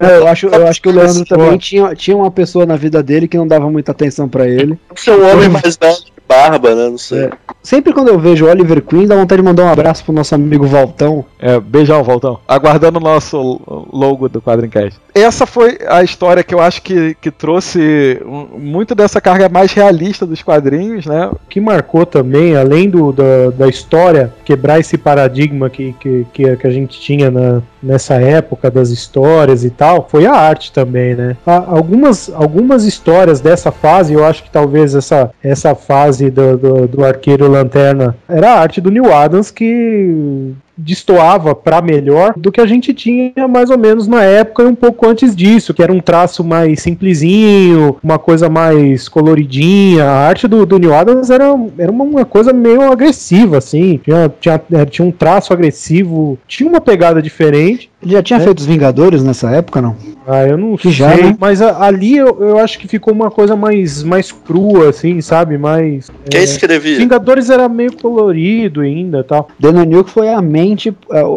É, 0.00 0.18
eu, 0.18 0.26
acho, 0.26 0.46
eu 0.48 0.66
acho 0.66 0.82
que 0.82 0.88
o 0.88 0.92
Leandro 0.92 1.24
também 1.24 1.56
tinha, 1.56 1.94
tinha 1.94 2.16
uma 2.16 2.30
pessoa 2.30 2.66
na 2.66 2.76
vida 2.76 3.02
dele 3.02 3.28
que 3.28 3.36
não 3.36 3.46
dava 3.46 3.70
muita 3.70 3.92
atenção 3.92 4.28
pra 4.28 4.48
ele. 4.48 4.78
Você 4.94 5.10
é 5.10 5.14
um 5.14 5.32
homem 5.32 5.48
mais 5.48 5.76
velho 5.76 6.13
barba, 6.28 6.74
né? 6.74 6.88
Não 6.88 6.98
sei. 6.98 7.24
É. 7.24 7.30
Sempre 7.62 7.92
quando 7.92 8.08
eu 8.08 8.18
vejo 8.18 8.44
o 8.44 8.48
Oliver 8.48 8.82
Queen, 8.82 9.06
dá 9.06 9.16
vontade 9.16 9.40
de 9.40 9.46
mandar 9.46 9.64
um 9.64 9.72
abraço 9.72 10.04
pro 10.04 10.12
nosso 10.12 10.34
amigo 10.34 10.66
Valtão. 10.66 11.24
É, 11.38 11.58
beijão, 11.58 12.02
Voltão. 12.02 12.38
Aguardando 12.46 12.98
o 12.98 13.02
nosso 13.02 13.60
logo 13.92 14.28
do 14.28 14.40
Quadrincast. 14.42 15.00
Essa 15.14 15.46
foi 15.46 15.78
a 15.88 16.02
história 16.02 16.42
que 16.42 16.54
eu 16.54 16.60
acho 16.60 16.82
que, 16.82 17.14
que 17.20 17.30
trouxe 17.30 18.20
muito 18.58 18.94
dessa 18.94 19.20
carga 19.20 19.48
mais 19.48 19.72
realista 19.72 20.26
dos 20.26 20.42
quadrinhos, 20.42 21.06
né? 21.06 21.28
O 21.28 21.38
que 21.48 21.60
marcou 21.60 22.04
também, 22.04 22.56
além 22.56 22.90
do, 22.90 23.12
da, 23.12 23.50
da 23.56 23.68
história, 23.68 24.32
quebrar 24.44 24.80
esse 24.80 24.98
paradigma 24.98 25.70
que, 25.70 25.94
que, 26.00 26.26
que, 26.32 26.56
que 26.56 26.66
a 26.66 26.70
gente 26.70 27.00
tinha 27.00 27.30
na, 27.30 27.62
nessa 27.82 28.14
época 28.14 28.70
das 28.70 28.90
histórias 28.90 29.64
e 29.64 29.70
tal, 29.70 30.08
foi 30.10 30.26
a 30.26 30.32
arte 30.32 30.72
também, 30.72 31.14
né? 31.14 31.36
Há 31.46 31.64
Algumas, 31.66 32.30
algumas 32.34 32.84
histórias 32.84 33.40
dessa 33.40 33.70
fase, 33.70 34.12
eu 34.12 34.24
acho 34.24 34.42
que 34.42 34.50
talvez 34.50 34.94
essa, 34.94 35.30
essa 35.42 35.74
fase 35.74 36.23
do, 36.30 36.56
do, 36.56 36.88
do 36.88 37.04
Arqueiro 37.04 37.48
Lanterna. 37.48 38.16
Era 38.28 38.52
a 38.54 38.60
arte 38.60 38.80
do 38.80 38.90
Neil 38.90 39.12
Adams 39.12 39.50
que 39.50 40.54
destoava 40.76 41.54
para 41.54 41.80
melhor 41.80 42.34
do 42.36 42.50
que 42.52 42.60
a 42.60 42.66
gente 42.66 42.92
tinha 42.94 43.46
mais 43.48 43.70
ou 43.70 43.78
menos 43.78 44.06
na 44.08 44.22
época 44.22 44.62
e 44.62 44.66
um 44.66 44.74
pouco 44.74 45.06
antes 45.06 45.34
disso, 45.34 45.72
que 45.74 45.82
era 45.82 45.92
um 45.92 46.00
traço 46.00 46.42
mais 46.44 46.80
simplesinho, 46.80 47.96
uma 48.02 48.18
coisa 48.18 48.48
mais 48.48 49.08
coloridinha. 49.08 50.04
A 50.04 50.26
arte 50.28 50.46
do, 50.48 50.64
do 50.66 50.78
Neil 50.78 50.94
Adams 50.94 51.30
era, 51.30 51.44
era 51.78 51.90
uma, 51.90 52.04
uma 52.04 52.24
coisa 52.24 52.52
meio 52.52 52.82
agressiva, 52.90 53.58
assim. 53.58 54.00
Tinha, 54.04 54.32
tinha, 54.40 54.60
eh, 54.72 54.86
tinha 54.86 55.06
um 55.06 55.10
traço 55.12 55.52
agressivo, 55.52 56.38
tinha 56.46 56.68
uma 56.68 56.80
pegada 56.80 57.20
diferente. 57.22 57.90
Ele 58.02 58.12
já 58.12 58.22
tinha 58.22 58.38
É. 58.38 58.42
feito 58.42 58.58
os 58.58 58.66
Vingadores 58.66 59.22
nessa 59.22 59.50
época, 59.50 59.80
não? 59.80 59.96
Ah, 60.26 60.46
eu 60.46 60.58
não 60.58 60.76
Que 60.76 60.84
sei, 60.84 60.92
já, 60.92 61.16
né? 61.16 61.36
mas 61.38 61.62
a- 61.62 61.84
ali 61.84 62.16
eu, 62.16 62.36
eu 62.40 62.58
acho 62.58 62.78
que 62.78 62.86
ficou 62.86 63.14
uma 63.14 63.30
coisa 63.30 63.56
mais, 63.56 64.02
mais 64.02 64.30
crua, 64.30 64.90
assim, 64.90 65.20
sabe? 65.22 65.56
Mais. 65.56 66.10
Quem 66.30 66.42
escrevia? 66.42 66.98
Vingadores 66.98 67.48
era 67.48 67.66
meio 67.68 67.92
colorido 67.96 68.80
ainda 68.82 69.20
e 69.20 69.22
tal. 69.22 69.48
Daniel 69.58 69.86
Newk 69.86 70.10
foi 70.10 70.28
a 70.28 70.40
mente, 70.42 70.63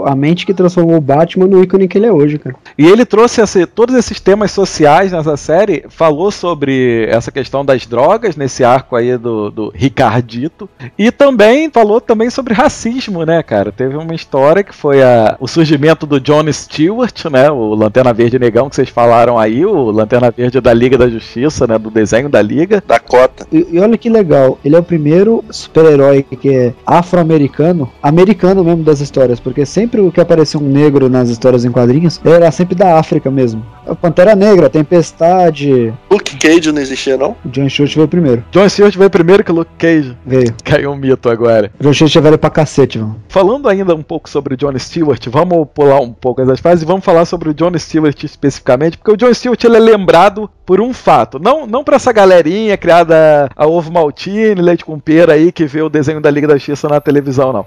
a 0.06 0.16
mente 0.16 0.46
que 0.46 0.54
transformou 0.54 0.96
o 0.98 1.02
Batman 1.02 1.48
no 1.48 1.63
ícone 1.63 1.88
que 1.88 1.98
ele 1.98 2.06
é 2.08 2.12
hoje, 2.12 2.38
cara. 2.38 2.56
E 2.78 2.86
ele 2.86 3.06
trouxe 3.06 3.42
esse- 3.42 3.66
todos 3.66 3.96
esses 3.96 4.20
temas 4.20 4.52
sociais 4.52 5.12
nessa 5.12 5.36
série, 5.38 5.86
falou 5.90 6.32
sobre 6.32 7.06
essa 7.10 7.32
questão 7.32 7.63
das 7.66 7.86
drogas 7.86 8.36
nesse 8.36 8.63
arco 8.63 8.96
aí 8.96 9.18
do, 9.18 9.50
do 9.52 9.72
Ricardito, 9.76 10.70
e 10.98 11.12
também 11.12 11.70
falou 11.70 12.00
também 12.00 12.30
sobre 12.30 12.54
racismo, 12.54 13.26
né, 13.26 13.42
cara? 13.44 13.72
Teve 13.72 13.96
uma 13.98 14.13
história 14.16 14.63
que 14.63 14.74
foi 14.74 15.02
a- 15.04 15.36
o 15.40 15.48
surgimento 15.48 16.06
do 16.06 16.20
John 16.20 16.52
Stewart, 16.52 17.26
né, 17.26 17.50
o 17.52 17.74
Lanterna 17.76 18.13
Verde 18.13 18.40
Negão 18.40 18.70
que 18.70 18.76
vocês 18.76 18.90
falaram 18.90 19.38
aí, 19.38 19.66
o 19.66 19.92
Lanterna 19.92 20.32
Verde 20.32 20.62
da 20.62 20.74
Liga 20.74 20.98
da 20.98 21.10
Justiça, 21.10 21.66
né, 21.68 21.78
do 21.78 21.90
desenho 21.90 22.30
da 22.30 22.42
Liga. 22.42 22.84
Dakota. 22.86 23.46
E, 23.52 23.68
e 23.72 23.80
olha 23.80 23.98
que 23.98 24.10
legal, 24.10 24.58
ele 24.63 24.76
é 24.76 24.80
o 24.80 24.84
primeiro 24.84 25.44
super-herói 25.50 26.24
que 26.24 26.50
é 26.50 26.74
afro-americano, 26.86 27.90
americano 28.02 28.63
mesmo 28.63 28.84
das 28.84 29.00
histórias, 29.02 29.16
porque 29.41 29.65
sempre 29.65 30.01
o 30.01 30.12
que 30.12 30.21
aparecia 30.21 30.60
um 30.60 30.63
negro 30.63 31.10
nas 31.10 31.30
histórias 31.30 31.65
em 31.65 31.71
quadrinhos 31.71 32.19
era 32.23 32.51
sempre 32.51 32.75
da 32.75 32.97
África 32.99 33.32
mesmo. 33.32 33.65
A 33.86 33.95
Pantera 33.95 34.36
Negra, 34.36 34.69
Tempestade, 34.69 35.93
Luke 36.10 36.38
Cage 36.38 36.71
não 36.71 36.82
existia, 36.82 37.17
não? 37.17 37.36
John 37.45 37.69
Stewart 37.69 37.95
veio 37.95 38.08
primeiro, 38.08 38.43
John 38.51 38.67
Stewart 38.67 38.95
veio 38.95 39.10
primeiro 39.10 39.43
que 39.43 39.51
o 39.51 39.56
Luke 39.56 39.71
Cage. 39.77 40.15
veio. 40.25 40.53
Caiu 40.63 40.91
um 40.91 40.95
mito 40.95 41.30
agora. 41.30 41.71
John 41.80 41.93
Stewart 41.93 42.15
é 42.15 42.21
velho 42.21 42.38
pra 42.38 42.49
cacete, 42.49 42.99
mano. 42.99 43.21
Falando 43.30 43.69
ainda 43.69 43.95
um 43.95 44.03
pouco 44.03 44.30
sobre 44.30 44.53
o 44.53 44.58
John 44.58 44.77
Stewart, 44.77 45.25
vamos 45.30 45.67
pular 45.73 45.99
um 45.99 46.12
pouco 46.12 46.41
essas 46.41 46.60
fases 46.60 46.84
e 46.84 46.86
vamos 46.86 47.03
falar 47.03 47.25
sobre 47.25 47.49
o 47.49 47.53
John 47.53 47.77
Stewart 47.77 48.23
especificamente, 48.23 48.97
porque 48.97 49.12
o 49.12 49.17
John 49.17 49.34
Stewart 49.34 49.63
ele 49.63 49.77
é 49.77 49.80
lembrado 49.80 50.49
por 50.65 50.82
um 50.82 50.93
fato, 50.93 51.39
não, 51.39 51.65
não 51.65 51.84
para 51.84 51.95
essa 51.95 52.12
galerinha 52.12 52.75
criada 52.75 53.49
a 53.56 53.65
ovo 53.65 53.91
maltine, 53.91 54.62
leite 54.62 54.84
com 54.84 54.99
pera 54.99 55.34
aí 55.34 55.51
que 55.51 55.65
vê 55.65 55.82
o 55.82 55.89
desenho 55.89 56.19
da 56.19 56.30
Liga 56.30 56.47
da 56.47 56.56
Justiça 56.56 56.89
na 56.89 56.99
televisão, 56.99 57.53
não. 57.53 57.65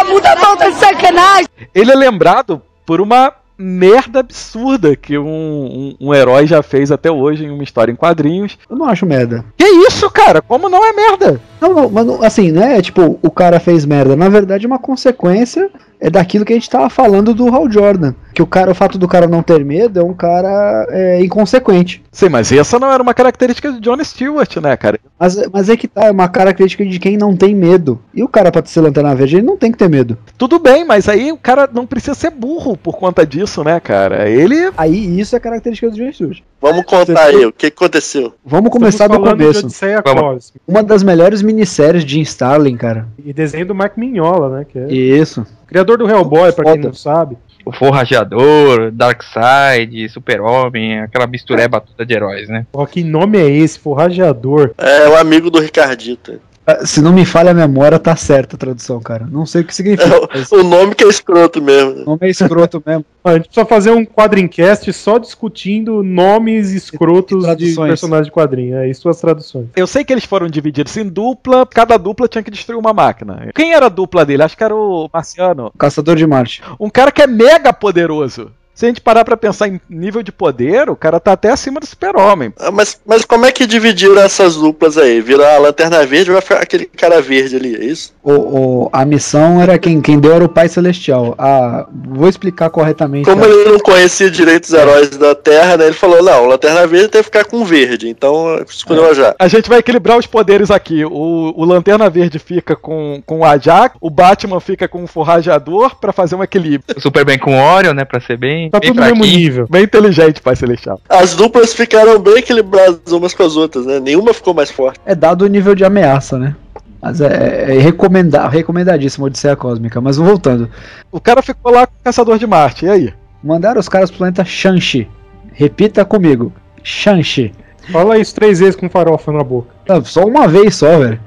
Uma 0.00 0.04
puta 0.14 0.36
falta 0.36 0.70
de 0.70 0.76
sacanagem. 0.78 1.46
Ele 1.74 1.90
é 1.92 1.94
lembrado 1.94 2.62
por 2.86 3.00
uma 3.00 3.32
merda 3.62 4.20
absurda 4.20 4.96
que 4.96 5.18
um, 5.18 5.26
um, 5.28 6.08
um 6.08 6.14
herói 6.14 6.46
já 6.46 6.62
fez 6.62 6.90
até 6.90 7.10
hoje 7.10 7.44
em 7.44 7.50
uma 7.50 7.62
história 7.62 7.92
em 7.92 7.96
quadrinhos. 7.96 8.58
Eu 8.70 8.74
não 8.76 8.86
acho 8.86 9.04
merda. 9.04 9.44
Que 9.56 9.66
isso, 9.66 10.08
cara? 10.10 10.40
Como 10.40 10.68
não 10.70 10.82
é 10.82 10.92
merda? 10.94 11.38
Não, 11.60 11.74
não, 11.74 11.90
mas 11.90 12.06
não- 12.06 12.22
assim, 12.22 12.50
não 12.50 12.62
é 12.62 12.80
tipo, 12.80 13.18
o 13.22 13.30
cara 13.30 13.60
fez 13.60 13.84
merda. 13.84 14.16
Na 14.16 14.30
verdade, 14.30 14.66
uma 14.66 14.78
consequência 14.78 15.70
é 16.00 16.08
daquilo 16.08 16.46
que 16.46 16.54
a 16.54 16.56
gente 16.56 16.70
tava 16.70 16.88
falando 16.88 17.34
do 17.34 17.54
Hal 17.54 17.70
Jordan. 17.70 18.14
Que 18.40 18.42
o 18.42 18.46
cara, 18.46 18.70
o 18.70 18.74
fato 18.74 18.96
do 18.96 19.06
cara 19.06 19.26
não 19.26 19.42
ter 19.42 19.62
medo 19.62 20.00
é 20.00 20.02
um 20.02 20.14
cara 20.14 20.86
é, 20.88 21.22
inconsequente. 21.22 22.02
Sim, 22.10 22.30
mas 22.30 22.50
essa 22.50 22.78
não 22.78 22.90
era 22.90 23.02
uma 23.02 23.12
característica 23.12 23.70
do 23.70 23.78
John 23.78 24.02
Stewart, 24.02 24.56
né, 24.56 24.74
cara? 24.78 24.98
Mas, 25.18 25.46
mas 25.52 25.68
é 25.68 25.76
que 25.76 25.86
tá, 25.86 26.06
é 26.06 26.10
uma 26.10 26.26
característica 26.26 26.82
de 26.86 26.98
quem 26.98 27.18
não 27.18 27.36
tem 27.36 27.54
medo. 27.54 28.00
E 28.14 28.22
o 28.22 28.28
cara, 28.28 28.50
pra 28.50 28.64
ser 28.64 28.80
lanterna 28.80 29.14
verde, 29.14 29.36
ele 29.36 29.46
não 29.46 29.58
tem 29.58 29.70
que 29.70 29.76
ter 29.76 29.90
medo. 29.90 30.16
Tudo 30.38 30.58
bem, 30.58 30.86
mas 30.86 31.06
aí 31.06 31.30
o 31.30 31.36
cara 31.36 31.68
não 31.70 31.86
precisa 31.86 32.14
ser 32.14 32.30
burro 32.30 32.78
por 32.78 32.96
conta 32.96 33.26
disso, 33.26 33.62
né, 33.62 33.78
cara? 33.78 34.26
Ele. 34.26 34.72
Aí 34.74 35.20
isso 35.20 35.36
é 35.36 35.38
característica 35.38 35.90
do 35.90 35.96
John 35.98 36.10
Stewart. 36.10 36.38
Vamos 36.62 36.86
contar 36.86 37.24
aí 37.24 37.44
o 37.44 37.52
que 37.52 37.66
aconteceu. 37.66 38.32
Vamos 38.42 38.70
começar 38.70 39.06
do 39.06 39.16
Estamos 39.16 39.38
de 39.38 39.62
começo. 39.62 40.02
Vamos. 40.02 40.52
Uma 40.66 40.82
das 40.82 41.02
melhores 41.02 41.42
minisséries 41.42 42.06
de 42.06 42.14
Jim 42.14 42.22
Starlin, 42.22 42.78
cara. 42.78 43.06
E 43.22 43.34
desenho 43.34 43.66
do 43.66 43.74
Mark 43.74 43.98
Mignola, 43.98 44.48
né? 44.60 44.66
Que 44.66 44.78
é 44.78 44.90
Isso. 44.90 45.46
criador 45.66 45.98
do 45.98 46.08
Hellboy, 46.08 46.52
pra 46.52 46.72
quem 46.72 46.80
não 46.80 46.94
sabe. 46.94 47.36
O 47.64 47.72
Forrageador, 47.72 48.90
Darkseid, 48.90 50.08
Super-Homem, 50.08 51.00
aquela 51.00 51.26
mistureba 51.26 51.80
toda 51.80 52.06
de 52.06 52.14
heróis, 52.14 52.48
né? 52.48 52.66
Ó, 52.72 52.86
que 52.86 53.04
nome 53.04 53.38
é 53.38 53.48
esse? 53.48 53.78
Forrageador. 53.78 54.72
É 54.78 55.08
o 55.08 55.16
amigo 55.16 55.50
do 55.50 55.60
Ricardito. 55.60 56.40
Ah, 56.80 56.86
Se 56.86 57.00
não 57.00 57.12
me 57.12 57.24
falha 57.24 57.50
a 57.50 57.54
memória, 57.54 57.98
tá 57.98 58.14
certa 58.16 58.56
a 58.56 58.58
tradução, 58.58 59.00
cara. 59.00 59.26
Não 59.30 59.46
sei 59.46 59.62
o 59.62 59.64
que 59.64 59.74
significa. 59.74 60.10
É 60.50 60.56
o 60.56 60.62
nome 60.62 60.94
que 60.94 61.04
é 61.04 61.08
escroto 61.08 61.60
mesmo. 61.62 62.02
o 62.02 62.04
nome 62.04 62.18
é 62.22 62.28
escroto 62.30 62.82
mesmo. 62.86 63.04
A 63.22 63.34
gente 63.34 63.44
precisa 63.44 63.66
fazer 63.66 63.90
um 63.90 64.04
quadrincast 64.04 64.92
só 64.92 65.18
discutindo 65.18 66.02
nomes 66.02 66.70
escrotos 66.70 67.44
E 67.46 67.56
de 67.56 67.74
personagens 67.74 68.26
de 68.26 68.32
quadrinho. 68.32 68.76
É 68.78 68.88
isso 68.88 69.08
as 69.08 69.20
traduções. 69.20 69.66
Eu 69.76 69.86
sei 69.86 70.04
que 70.04 70.12
eles 70.12 70.24
foram 70.24 70.46
divididos 70.48 70.96
em 70.96 71.08
dupla, 71.08 71.66
cada 71.66 71.96
dupla 71.96 72.28
tinha 72.28 72.42
que 72.42 72.50
destruir 72.50 72.78
uma 72.78 72.92
máquina. 72.92 73.50
Quem 73.54 73.74
era 73.74 73.86
a 73.86 73.90
dupla 73.90 74.24
dele? 74.24 74.42
Acho 74.42 74.56
que 74.56 74.64
era 74.64 74.74
o 74.74 75.08
Marciano. 75.12 75.72
Caçador 75.78 76.16
de 76.16 76.26
Marte. 76.26 76.62
Um 76.78 76.88
cara 76.88 77.10
que 77.12 77.22
é 77.22 77.26
mega 77.26 77.72
poderoso. 77.72 78.50
Se 78.74 78.86
a 78.86 78.88
gente 78.88 79.00
parar 79.02 79.24
pra 79.26 79.36
pensar 79.36 79.68
em 79.68 79.78
nível 79.90 80.22
de 80.22 80.32
poder, 80.32 80.88
o 80.88 80.96
cara 80.96 81.20
tá 81.20 81.32
até 81.32 81.50
acima 81.50 81.80
do 81.80 81.86
super-homem. 81.86 82.50
Ah, 82.58 82.70
Mas, 82.70 82.98
mas 83.04 83.26
como 83.26 83.44
é 83.44 83.52
que 83.52 83.66
dividiram 83.66 84.18
essas 84.18 84.56
duplas 84.56 84.96
aí? 84.96 85.20
Virou 85.20 85.44
a 85.44 85.58
lanterna 85.58 86.06
verde 86.06 86.30
e 86.30 86.32
vai 86.32 86.40
ficar 86.40 86.62
aquele 86.62 86.86
cara 86.86 87.20
verde 87.20 87.56
ali, 87.56 87.76
é 87.76 87.84
isso? 87.84 88.14
O, 88.22 88.32
o- 88.32 88.90
a 88.90 89.04
missão 89.04 89.60
era 89.60 89.78
quem, 89.78 90.00
quem 90.00 90.18
deu 90.18 90.32
era 90.32 90.44
o 90.44 90.48
Pai 90.48 90.66
Celestial. 90.68 91.34
Ah, 91.38 91.86
vou 91.92 92.26
explicar 92.28 92.70
corretamente. 92.70 93.26
Como 93.28 93.42
tá? 93.42 93.48
ele 93.48 93.70
não 93.70 93.78
conhecia 93.80 94.30
direito 94.30 94.64
os 94.64 94.72
heróis 94.72 95.10
da 95.10 95.34
Terra, 95.34 95.76
né? 95.76 95.84
Ele 95.86 95.92
falou: 95.94 96.22
não, 96.22 96.46
lanterna 96.46 96.86
verde 96.86 97.08
tem 97.08 97.20
que 97.20 97.26
ficar 97.26 97.44
com 97.44 97.64
verde. 97.66 98.08
Então 98.08 98.62
escolheu 98.66 99.14
já. 99.14 99.34
A 99.38 99.48
gente 99.48 99.68
vai 99.68 99.80
equilibrar 99.80 100.16
os 100.16 100.26
poderes 100.26 100.70
aqui. 100.70 101.04
O, 101.04 101.52
o 101.54 101.64
Lanterna 101.64 102.08
Verde 102.08 102.38
fica 102.38 102.74
com, 102.74 103.22
com 103.26 103.40
o 103.40 103.44
Ajax, 103.44 103.96
o 104.00 104.08
Batman 104.08 104.60
fica 104.60 104.88
com 104.88 105.04
o 105.04 105.06
Forrajador 105.06 105.96
pra 105.96 106.12
fazer 106.12 106.34
um 106.36 106.42
equilíbrio. 106.42 106.96
O 106.96 107.00
Superman 107.00 107.38
com 107.38 107.60
Orion, 107.60 107.92
né? 107.92 108.04
Pra 108.04 108.20
ser 108.20 108.36
bem. 108.38 108.59
Tá 108.68 108.80
bem 108.80 108.90
tudo 108.90 109.00
no 109.00 109.06
mesmo 109.06 109.24
nível. 109.24 109.66
Bem 109.70 109.84
inteligente, 109.84 110.42
Pai 110.42 110.56
Celestial. 110.56 111.00
As 111.08 111.34
duplas 111.34 111.72
ficaram 111.72 112.18
bem 112.18 112.38
equilibradas 112.38 113.00
umas 113.12 113.32
com 113.32 113.42
as 113.44 113.56
outras, 113.56 113.86
né? 113.86 114.00
Nenhuma 114.00 114.34
ficou 114.34 114.52
mais 114.52 114.70
forte. 114.70 114.98
É 115.06 115.14
dado 115.14 115.42
o 115.42 115.48
nível 115.48 115.74
de 115.74 115.84
ameaça, 115.84 116.38
né? 116.38 116.54
Mas 117.00 117.20
é, 117.20 117.76
é 117.76 117.78
recomenda- 117.78 118.46
recomendadíssimo 118.48 119.24
Odisseia 119.26 119.56
Cósmica. 119.56 120.00
Mas 120.00 120.16
voltando. 120.18 120.68
O 121.10 121.18
cara 121.20 121.40
ficou 121.40 121.72
lá 121.72 121.86
com 121.86 121.94
o 121.94 122.04
Caçador 122.04 122.36
de 122.38 122.46
Marte, 122.46 122.84
e 122.84 122.90
aí? 122.90 123.14
Mandaram 123.42 123.80
os 123.80 123.88
caras 123.88 124.10
pro 124.10 124.18
planeta 124.18 124.44
Shanxi. 124.44 125.08
Repita 125.52 126.04
comigo. 126.04 126.52
Shanxi. 126.82 127.52
Fala 127.90 128.18
isso 128.18 128.34
três 128.34 128.60
vezes 128.60 128.76
com 128.76 128.88
farofa 128.90 129.32
na 129.32 129.42
boca. 129.42 129.68
Não, 129.88 130.04
só 130.04 130.24
uma 130.24 130.46
vez 130.46 130.76
só, 130.76 130.98
velho. 130.98 131.18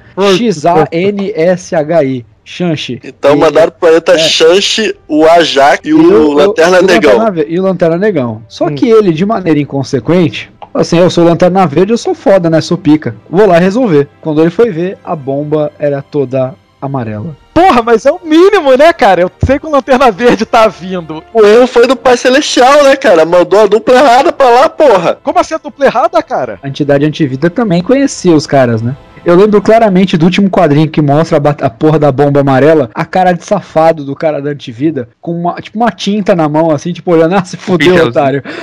X-A-N-S-H-I. 0.94 2.26
Shanxi. 2.46 3.00
Então 3.04 3.34
E- 3.36 3.38
mandaram 3.40 3.72
pro 3.72 3.82
planeta 3.82 4.14
é. 4.14 4.18
Shanxi, 4.18 4.96
o 5.08 5.26
Ajax 5.26 5.82
e 5.86 5.94
o, 5.94 6.30
o- 6.30 6.34
Lanterna 6.34 6.78
e 6.78 6.82
o 6.82 6.86
Negão. 6.86 7.18
Lanterna 7.18 7.46
e 7.48 7.60
o 7.60 7.64
Lanterna 7.64 7.98
Negão. 7.98 8.42
Só 8.48 8.66
Hum. 8.68 8.76
que 8.76 8.90
ele, 8.90 9.12
de 9.12 9.26
maneira 9.26 9.60
inconsequente, 9.60 10.52
assim, 10.74 10.98
eu 11.00 11.10
sou 11.10 11.24
Lanterna 11.24 11.66
Verde, 11.66 11.94
eu 11.94 11.98
sou 11.98 12.14
foda, 12.16 12.50
né? 12.50 12.60
Sou 12.62 12.78
pica. 12.78 13.16
Vou 13.30 13.46
lá 13.48 13.58
resolver. 13.60 14.08
Quando 14.22 14.42
ele 14.42 14.50
foi 14.50 14.72
ver, 14.72 14.98
a 15.04 15.16
bomba 15.16 15.72
era 15.80 16.02
toda 16.02 16.54
amarela. 16.82 17.36
Porra, 17.54 17.82
mas 17.84 18.06
é 18.06 18.12
o 18.12 18.20
mínimo, 18.22 18.76
né, 18.76 18.92
cara? 18.92 19.22
Eu 19.22 19.32
sei 19.46 19.58
que 19.60 19.66
o 19.66 19.70
Lanterna 19.70 20.12
Verde 20.12 20.44
tá 20.46 20.68
vindo. 20.68 21.24
O 21.34 21.46
erro 21.46 21.68
foi 21.68 21.88
do 21.88 21.96
Pai 21.96 22.18
Celestial, 22.18 22.84
né, 22.84 22.96
cara? 22.98 23.24
Mandou 23.26 23.60
a 23.62 23.68
dupla 23.68 23.94
errada 23.96 24.34
pra 24.34 24.50
lá, 24.50 24.68
porra. 24.68 25.18
Como 25.24 25.40
assim 25.40 25.54
a 25.54 25.60
dupla 25.60 25.86
errada, 25.86 26.22
cara? 26.22 26.60
A 26.64 26.68
entidade 26.68 27.06
antivida 27.06 27.50
também 27.50 27.82
conhecia 27.84 28.36
os 28.36 28.46
caras, 28.48 28.82
né? 28.82 28.98
Eu 29.26 29.36
lembro 29.36 29.62
claramente 29.62 30.18
do 30.18 30.26
último 30.26 30.50
quadrinho 30.50 30.90
que 30.90 31.02
mostra 31.02 31.38
a, 31.38 31.66
a 31.66 31.70
porra 31.70 31.98
da 31.98 32.12
bomba 32.12 32.42
amarela, 32.42 32.90
a 32.94 33.06
cara 33.06 33.32
de 33.32 33.46
safado 33.46 34.04
do 34.04 34.16
cara 34.16 34.42
da 34.42 34.50
antivida, 34.50 35.08
com 35.22 35.32
uma, 35.32 35.62
tipo 35.62 35.78
uma 35.80 35.90
tinta 35.92 36.36
na 36.36 36.50
mão, 36.50 36.72
assim, 36.72 36.92
tipo, 36.92 37.10
olhando, 37.12 37.36
ah, 37.36 37.46
se 37.46 37.56
fudeu, 37.56 37.88
Pitelzinho. 37.94 38.10
otário. 38.10 38.44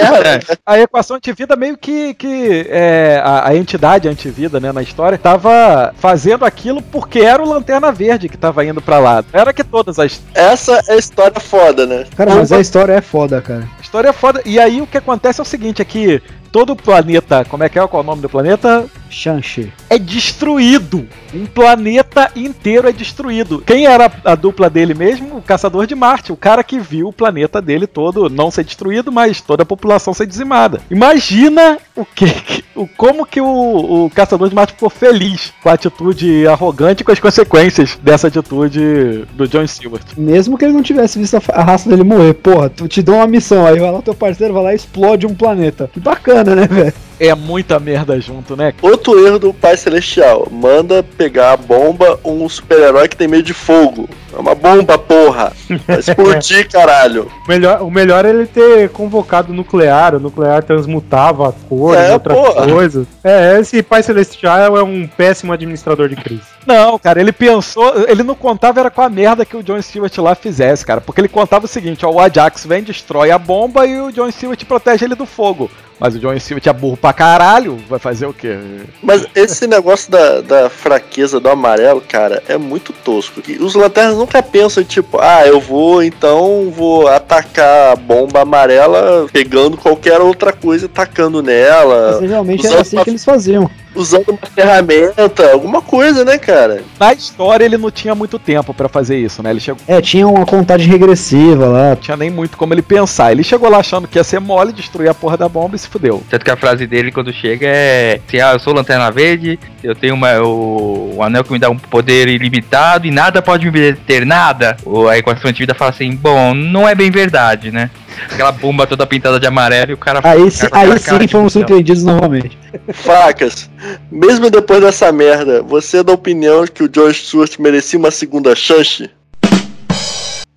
É, 0.00 0.40
A 0.64 0.78
equação 0.78 1.16
antivida 1.16 1.56
meio 1.56 1.76
que, 1.76 2.14
que 2.14 2.66
é, 2.68 3.20
a, 3.22 3.48
a 3.48 3.56
entidade 3.56 4.08
antivida, 4.08 4.58
né, 4.58 4.72
na 4.72 4.82
história, 4.82 5.18
tava 5.18 5.92
fazendo 5.96 6.44
aquilo 6.44 6.80
porque 6.82 7.20
era 7.20 7.42
o 7.42 7.48
Lanterna 7.48 7.92
Verde 7.92 8.28
que 8.28 8.36
tava 8.36 8.64
indo 8.64 8.80
pra 8.80 8.98
lá. 8.98 9.24
Era 9.32 9.52
que 9.52 9.62
todas 9.64 9.98
as 9.98 10.20
Essa 10.34 10.82
é 10.88 10.94
a 10.94 10.96
história 10.96 11.38
foda, 11.40 11.86
né? 11.86 12.06
Cara, 12.16 12.34
mas 12.34 12.52
a 12.52 12.60
história 12.60 12.94
é 12.94 13.00
foda, 13.00 13.40
cara. 13.40 13.68
história 13.80 14.08
é 14.08 14.12
foda. 14.12 14.40
E 14.44 14.58
aí 14.58 14.80
o 14.80 14.86
que 14.86 14.98
acontece 14.98 15.40
é 15.40 15.42
o 15.42 15.46
seguinte, 15.46 15.82
é 15.82 15.84
que 15.84 16.22
todo 16.50 16.72
o 16.72 16.76
planeta, 16.76 17.44
como 17.44 17.62
é 17.62 17.68
que 17.68 17.78
é, 17.78 17.86
qual 17.86 18.02
é 18.02 18.04
o 18.04 18.06
nome 18.06 18.22
do 18.22 18.28
planeta? 18.28 18.86
Shanxi. 19.10 19.72
É 19.88 19.98
destruído. 19.98 21.06
Um 21.34 21.46
planeta 21.46 22.30
inteiro 22.34 22.88
é 22.88 22.92
destruído. 22.92 23.62
Quem 23.66 23.86
era 23.86 24.10
a 24.24 24.34
dupla 24.34 24.70
dele 24.70 24.94
mesmo? 24.94 25.36
O 25.36 25.42
Caçador 25.42 25.86
de 25.86 25.94
Marte. 25.94 26.32
O 26.32 26.36
cara 26.36 26.64
que 26.64 26.78
viu 26.78 27.08
o 27.08 27.12
planeta 27.12 27.60
dele 27.60 27.86
todo 27.86 28.28
não 28.28 28.50
ser 28.50 28.64
destruído, 28.64 29.12
mas 29.12 29.40
toda 29.40 29.62
a 29.62 29.66
população 29.66 30.14
ser 30.14 30.26
dizimada. 30.26 30.80
Imagina 30.90 31.78
o 31.96 32.04
que, 32.04 32.64
o 32.74 32.86
como 32.86 33.26
que 33.26 33.40
o, 33.40 34.06
o 34.06 34.10
Caçador 34.10 34.48
de 34.48 34.54
Marte 34.54 34.72
ficou 34.72 34.90
feliz 34.90 35.52
com 35.62 35.68
a 35.68 35.74
atitude 35.74 36.46
arrogante 36.46 37.02
e 37.02 37.04
com 37.04 37.12
as 37.12 37.20
consequências 37.20 37.98
dessa 38.02 38.28
atitude 38.28 39.24
do 39.32 39.46
John 39.48 39.66
Stewart. 39.66 40.02
Mesmo 40.16 40.56
que 40.56 40.64
ele 40.64 40.74
não 40.74 40.82
tivesse 40.82 41.18
visto 41.18 41.36
a 41.52 41.62
raça 41.62 41.88
dele 41.88 42.04
morrer, 42.04 42.34
porra, 42.34 42.68
tu 42.70 42.88
te 42.88 43.02
dá 43.02 43.12
uma 43.12 43.26
missão, 43.26 43.66
aí 43.66 43.78
vai 43.78 43.90
lá 43.90 44.02
teu 44.02 44.14
parceiro, 44.14 44.54
vai 44.54 44.62
lá 44.62 44.72
e 44.72 44.76
explode 44.76 45.26
um 45.26 45.34
planeta. 45.34 45.90
Que 45.92 46.00
bacana, 46.00 46.54
né, 46.54 46.66
velho? 46.66 46.94
É 47.20 47.34
muita 47.34 47.78
merda 47.78 48.18
junto, 48.18 48.56
né? 48.56 48.72
Outro 48.80 49.26
erro 49.26 49.38
do 49.38 49.52
Pai 49.52 49.76
Celestial. 49.76 50.48
Manda 50.50 51.02
pegar 51.02 51.52
a 51.52 51.56
bomba 51.56 52.18
um 52.24 52.48
super-herói 52.48 53.08
que 53.08 53.16
tem 53.16 53.28
medo 53.28 53.42
de 53.42 53.52
fogo. 53.52 54.08
É 54.32 54.38
uma 54.38 54.54
bomba, 54.54 54.96
porra. 54.98 55.52
Vai 55.86 55.98
explodir, 55.98 56.68
caralho. 56.70 57.30
O 57.44 57.48
melhor, 57.48 57.82
o 57.82 57.90
melhor 57.90 58.24
é 58.24 58.30
ele 58.30 58.46
ter 58.46 58.88
convocado 58.90 59.52
o 59.52 59.54
nuclear. 59.56 60.14
O 60.14 60.20
nuclear 60.20 60.62
transmutava 60.62 61.48
a 61.48 61.52
cor 61.68 61.96
É, 61.96 62.10
e 62.10 62.12
outras 62.12 62.36
porra. 62.38 62.66
coisas. 62.68 63.06
É, 63.24 63.58
esse 63.58 63.82
Pai 63.82 64.02
Celestial 64.02 64.76
é 64.76 64.82
um 64.82 65.06
péssimo 65.06 65.52
administrador 65.52 66.08
de 66.08 66.16
crise. 66.16 66.42
Não, 66.66 66.98
cara, 66.98 67.20
ele 67.20 67.32
pensou, 67.32 68.04
ele 68.06 68.22
não 68.22 68.34
contava 68.34 68.80
era 68.80 68.90
com 68.90 69.00
a 69.02 69.08
merda 69.08 69.44
que 69.44 69.56
o 69.56 69.62
John 69.62 69.80
Stewart 69.80 70.16
lá 70.18 70.34
fizesse, 70.34 70.84
cara, 70.84 71.00
porque 71.00 71.20
ele 71.20 71.28
contava 71.28 71.64
o 71.64 71.68
seguinte, 71.68 72.04
ó, 72.04 72.10
o 72.10 72.20
Ajax 72.20 72.66
vem, 72.66 72.82
destrói 72.82 73.30
a 73.30 73.38
bomba 73.38 73.86
e 73.86 73.98
o 74.00 74.12
John 74.12 74.30
Stewart 74.30 74.62
protege 74.66 75.06
ele 75.06 75.14
do 75.14 75.24
fogo. 75.26 75.70
Mas 75.98 76.14
o 76.14 76.18
John 76.18 76.38
Stewart 76.38 76.66
é 76.66 76.72
burro 76.72 76.96
pra 76.96 77.12
caralho, 77.12 77.78
vai 77.88 77.98
fazer 77.98 78.24
o 78.26 78.32
quê? 78.32 78.56
Mas 79.02 79.26
esse 79.34 79.66
negócio 79.66 80.10
da, 80.10 80.40
da 80.40 80.70
fraqueza 80.70 81.38
do 81.38 81.48
amarelo, 81.48 82.00
cara, 82.06 82.42
é 82.48 82.56
muito 82.56 82.92
tosco. 82.92 83.42
E 83.46 83.58
os 83.58 83.74
lanternas 83.74 84.16
nunca 84.20 84.42
pensam, 84.42 84.84
tipo, 84.84 85.18
ah, 85.20 85.46
eu 85.46 85.60
vou, 85.60 86.02
então, 86.02 86.70
vou 86.74 87.08
atacar 87.08 87.92
a 87.92 87.96
bomba 87.96 88.42
amarela 88.42 89.26
pegando 89.32 89.76
qualquer 89.76 90.20
outra 90.20 90.52
coisa 90.52 90.84
e 90.84 90.88
tacando 90.88 91.42
nela. 91.42 92.18
Mas 92.20 92.30
realmente 92.30 92.66
era 92.66 92.80
assim 92.82 92.96
uma- 92.96 93.04
que 93.04 93.10
eles 93.10 93.24
faziam. 93.24 93.70
Usando 93.94 94.28
uma 94.28 94.38
ferramenta, 94.54 95.50
alguma 95.52 95.82
coisa, 95.82 96.24
né, 96.24 96.38
cara? 96.38 96.82
Na 96.98 97.12
história 97.12 97.64
ele 97.64 97.76
não 97.76 97.90
tinha 97.90 98.14
muito 98.14 98.38
tempo 98.38 98.72
pra 98.72 98.88
fazer 98.88 99.18
isso, 99.18 99.42
né? 99.42 99.50
Ele 99.50 99.60
chegou, 99.60 99.82
É, 99.88 100.00
tinha 100.00 100.26
uma 100.28 100.46
contagem 100.46 100.88
regressiva 100.88 101.66
lá. 101.66 101.88
não 101.90 101.96
tinha 101.96 102.16
nem 102.16 102.30
muito 102.30 102.56
como 102.56 102.72
ele 102.72 102.82
pensar. 102.82 103.32
Ele 103.32 103.42
chegou 103.42 103.68
lá 103.68 103.78
achando 103.78 104.06
que 104.06 104.18
ia 104.18 104.24
ser 104.24 104.38
mole, 104.40 104.72
destruir 104.72 105.08
a 105.08 105.14
porra 105.14 105.36
da 105.36 105.48
bomba 105.48 105.76
e 105.76 105.78
se 105.78 105.88
fudeu. 105.88 106.22
Tanto 106.30 106.44
que 106.44 106.50
a 106.50 106.56
frase 106.56 106.86
dele 106.86 107.10
quando 107.10 107.32
chega 107.32 107.66
é: 107.66 108.20
se 108.28 108.40
ah, 108.40 108.52
eu 108.52 108.60
sou 108.60 108.72
lanterna 108.72 109.10
verde, 109.10 109.58
eu 109.82 109.94
tenho 109.94 110.14
uma, 110.14 110.40
o, 110.40 111.16
o 111.16 111.22
anel 111.22 111.42
que 111.44 111.52
me 111.52 111.58
dá 111.58 111.68
um 111.68 111.76
poder 111.76 112.28
ilimitado 112.28 113.06
e 113.06 113.10
nada 113.10 113.42
pode 113.42 113.66
me 113.66 113.72
deter, 113.72 114.24
nada. 114.24 114.76
O, 114.84 115.08
a 115.08 115.18
equação 115.18 115.50
antivida 115.50 115.74
fala 115.74 115.90
assim: 115.90 116.14
bom, 116.14 116.54
não 116.54 116.88
é 116.88 116.94
bem 116.94 117.10
verdade, 117.10 117.70
né? 117.72 117.90
Aquela 118.24 118.52
bomba 118.52 118.86
toda 118.86 119.06
pintada 119.06 119.38
de 119.40 119.46
amarelo 119.46 119.92
e 119.92 119.94
o 119.94 119.98
cara. 119.98 120.20
Aí, 120.22 120.50
cara 120.50 120.66
aquela 120.66 120.94
aí 120.94 121.00
cara 121.00 121.18
sim 121.20 121.26
de 121.26 121.28
fomos 121.32 121.52
surpreendidos 121.52 122.04
novamente. 122.04 122.58
Facas, 122.92 123.70
mesmo 124.10 124.50
depois 124.50 124.80
dessa 124.80 125.10
merda, 125.12 125.62
você 125.62 125.98
é 125.98 126.02
da 126.02 126.12
opinião 126.12 126.64
que 126.66 126.82
o 126.82 126.90
George 126.92 127.20
Stewart 127.24 127.58
merecia 127.58 127.98
uma 127.98 128.10
segunda 128.10 128.54
chance? 128.54 129.10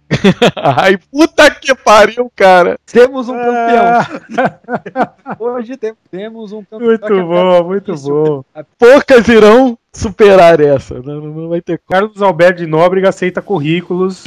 Ai, 0.55 0.97
puta 1.11 1.49
que 1.49 1.73
pariu, 1.73 2.31
cara. 2.35 2.77
Temos 2.85 3.27
um 3.29 3.33
campeão. 3.33 3.83
Ah, 3.85 5.35
Hoje 5.39 5.75
tem- 5.75 5.93
temos 6.11 6.51
um 6.51 6.63
campeão. 6.63 6.87
muito 6.89 7.25
bom, 7.25 7.63
muito 7.63 7.95
bom. 7.95 8.43
Poucas 8.77 9.27
irão 9.27 9.77
superar 9.91 10.59
essa. 10.59 10.95
Não, 10.95 11.15
não- 11.19 11.33
não 11.41 11.49
vai 11.49 11.61
ter. 11.61 11.81
Carlos 11.89 12.21
Alberto 12.21 12.57
de 12.61 12.67
Nóbrega 12.67 13.09
aceita 13.09 13.41
currículos. 13.41 14.25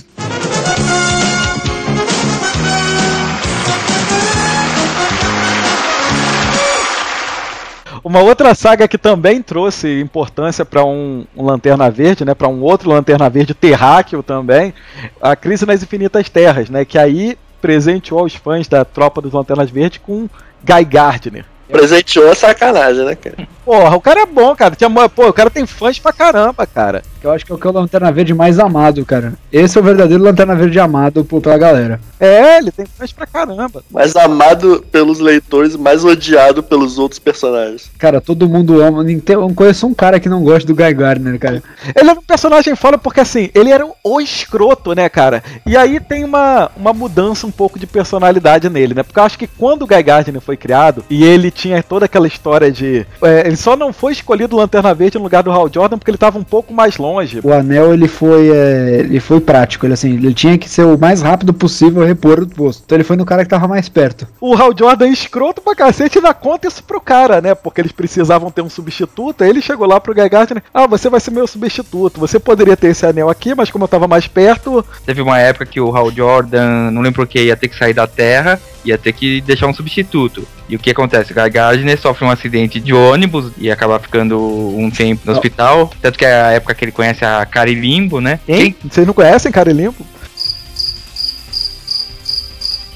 Uma 8.07 8.21
outra 8.21 8.55
saga 8.55 8.87
que 8.87 8.97
também 8.97 9.43
trouxe 9.43 10.01
importância 10.01 10.65
para 10.65 10.85
um, 10.85 11.27
um 11.37 11.45
Lanterna 11.45 11.91
Verde, 11.91 12.25
né, 12.25 12.35
para 12.35 12.47
um 12.47 12.63
outro 12.63 12.89
Lanterna 12.89 13.29
Verde 13.29 13.53
terráqueo 13.53 14.23
também, 14.23 14.73
a 15.21 15.35
Crise 15.35 15.67
nas 15.67 15.83
Infinitas 15.83 16.29
Terras, 16.29 16.71
né, 16.71 16.85
que 16.85 16.97
aí 16.97 17.37
presenteou 17.61 18.25
os 18.25 18.37
fãs 18.37 18.69
da 18.69 18.85
Tropa 18.85 19.21
dos 19.21 19.33
Lanternas 19.33 19.71
Verdes 19.71 20.01
com 20.07 20.29
Guy 20.63 20.85
Gardner. 20.85 21.45
Presenteou 21.69 22.31
a 22.31 22.37
sacanagem, 22.37 23.05
né, 23.05 23.17
cara? 23.17 23.49
Porra, 23.65 23.97
o 23.97 24.01
cara 24.01 24.21
é 24.21 24.27
bom, 24.27 24.55
cara. 24.55 24.77
Pô, 25.13 25.27
o 25.27 25.33
cara 25.33 25.51
tem 25.51 25.67
fãs 25.67 25.99
pra 25.99 26.13
caramba, 26.13 26.65
cara. 26.65 27.03
Eu 27.27 27.33
acho 27.33 27.45
que 27.45 27.53
é 27.53 27.55
o 27.55 27.59
que 27.59 27.67
é 27.67 27.71
o 27.71 27.73
Lanterna 27.73 28.13
Verde 28.13 28.33
mais 28.35 28.59
amado, 28.59 29.05
cara. 29.05 29.35
Esse 29.53 29.77
é 29.77 29.81
o 29.81 29.85
verdadeiro 29.85 30.23
Lanterna 30.23 30.55
Verde 30.55 30.79
amado 30.79 31.25
por- 31.25 31.41
pela 31.41 31.59
galera. 31.59 32.01
É, 32.21 32.59
ele 32.59 32.71
tem 32.71 32.87
fãs 32.87 33.13
pra 33.13 33.27
caramba. 33.27 33.83
Mais 33.91 34.15
amado 34.17 34.85
pelos 34.91 35.19
leitores, 35.19 35.77
mais 35.77 36.05
odiado 36.05 36.63
pelos 36.63 36.99
outros 36.99 37.19
personagens. 37.19 37.91
Cara, 37.99 38.21
todo 38.21 38.49
mundo 38.49 38.81
ama. 38.83 39.05
tem- 39.05 39.23
Eu 39.29 39.41
não 39.43 39.55
conheço 39.55 39.87
um 39.87 39.95
cara 39.95 40.19
que 40.21 40.29
não 40.29 40.43
gosta 40.43 40.67
do 40.67 40.75
Guy 40.75 40.95
Gardner, 40.95 41.39
cara. 41.39 41.63
Ele 41.95 42.11
era 42.11 42.19
um 42.19 42.23
personagem 42.23 42.75
foda 42.77 42.97
porque, 42.97 43.21
assim, 43.21 43.51
ele 43.55 43.71
era 43.71 43.87
o 44.05 44.21
escroto, 44.21 44.95
né, 44.95 45.09
cara? 45.09 45.43
E 45.67 45.77
aí 45.77 45.99
tem 46.01 46.25
uma, 46.25 46.71
uma 46.77 46.93
mudança 46.93 47.47
um 47.47 47.51
pouco 47.51 47.79
de 47.79 47.87
personalidade 47.87 48.69
nele, 48.71 48.95
né? 48.95 49.03
Porque 49.03 49.19
eu 49.19 49.25
acho 49.25 49.39
que 49.39 49.47
quando 49.47 49.83
o 49.83 49.87
Guy 49.87 50.03
Gardner 50.03 50.41
foi 50.41 50.57
criado, 50.57 51.05
e 51.11 51.25
ele 51.25 51.51
tinha 51.51 51.83
toda 51.83 52.05
aquela 52.07 52.27
história 52.27 52.71
de... 52.71 53.07
é, 53.23 53.47
ele 53.47 53.57
só 53.57 53.77
não 53.77 53.93
foi 53.93 54.13
escolhido 54.13 54.57
Lanterna 54.57 54.95
Verde 54.95 55.19
no 55.19 55.25
lugar 55.25 55.43
do 55.43 55.51
Hal 55.53 55.69
Jordan 55.73 55.99
porque 55.99 56.11
ele 56.11 56.19
tava 56.19 56.39
um 56.39 56.45
pouco 56.45 56.73
mais 56.73 56.97
longe. 56.97 57.16
O 57.45 57.53
anel 57.53 57.93
ele 57.93 58.09
foi, 58.09 58.51
é, 58.51 59.01
ele 59.01 59.21
foi 59.21 59.41
prático, 59.41 59.87
ele 59.87 59.95
assim, 59.95 60.15
ele 60.15 60.35
tinha 60.35 60.57
que 60.59 60.69
ser 60.69 60.85
o 60.85 60.99
mais 60.99 61.23
rápido 61.23 61.53
possível 61.53 62.05
repor 62.05 62.41
o 62.41 62.47
posto. 62.47 62.83
Então 62.85 62.97
ele 62.97 63.05
foi 63.05 63.17
no 63.17 63.25
cara 63.25 63.45
que 63.45 63.51
tava 63.51 63.69
mais 63.69 63.89
perto. 63.89 64.27
O 64.41 64.55
Hal 64.55 64.73
Jordan 64.77 65.09
escroto 65.09 65.61
pra 65.61 65.75
cacete 65.75 66.19
e 66.19 66.23
dá 66.23 66.35
conta 66.35 66.69
isso 66.69 66.83
pro 66.83 67.01
cara, 67.01 67.41
né? 67.41 67.55
Porque 67.55 67.81
eles 67.81 67.93
precisavam 67.93 68.51
ter 68.51 68.63
um 68.63 68.71
substituto. 68.71 69.43
Aí 69.43 69.51
ele 69.51 69.63
chegou 69.63 69.87
lá 69.87 70.01
pro 70.01 70.15
Guy 70.15 70.29
Gardner, 70.29 70.63
ah, 70.73 70.87
você 70.87 71.09
vai 71.09 71.21
ser 71.21 71.31
meu 71.31 71.47
substituto. 71.47 72.21
Você 72.21 72.39
poderia 72.39 72.77
ter 72.77 72.89
esse 72.89 73.07
anel 73.07 73.29
aqui, 73.29 73.55
mas 73.55 73.71
como 73.71 73.85
eu 73.85 73.89
tava 73.89 74.09
mais 74.09 74.27
perto, 74.27 74.85
Teve 75.05 75.21
uma 75.21 75.39
época 75.39 75.67
que 75.67 75.81
o 75.81 75.95
Hal 75.95 76.11
Jordan, 76.11 76.91
não 76.91 77.03
lembro 77.03 77.23
o 77.23 77.27
que, 77.27 77.41
ia 77.41 77.57
ter 77.57 77.69
que 77.69 77.79
sair 77.79 77.95
da 77.95 78.07
Terra, 78.07 78.61
ia 78.85 78.99
ter 78.99 79.13
que 79.13 79.41
deixar 79.41 79.67
um 79.67 79.75
substituto. 79.75 80.47
E 80.69 80.75
o 80.75 80.79
que 80.79 80.91
acontece? 80.91 81.33
Guy 81.33 81.49
Gardner 81.49 81.99
sofre 81.99 82.25
um 82.25 82.31
acidente 82.31 82.81
de 82.81 82.93
ônibus 82.93 83.53
e 83.57 83.71
acaba 83.71 84.01
ficando 84.01 84.37
um 84.77 84.91
tempo 84.91 85.23
no 85.25 85.33
hospital. 85.33 85.93
Tanto 86.03 86.19
que 86.19 86.25
é 86.25 86.43
a 86.43 86.51
época 86.53 86.75
que 86.75 86.85
ele 86.85 86.93
conhece 86.93 87.06
a 87.11 87.47
Cari 87.47 87.75
Limbo, 87.75 88.21
né? 88.21 88.39
Hein? 88.49 88.75
Vocês 88.89 89.07
não 89.07 89.15
conhecem 89.15 89.53
Cara 89.53 89.73
Limpo? 89.73 90.05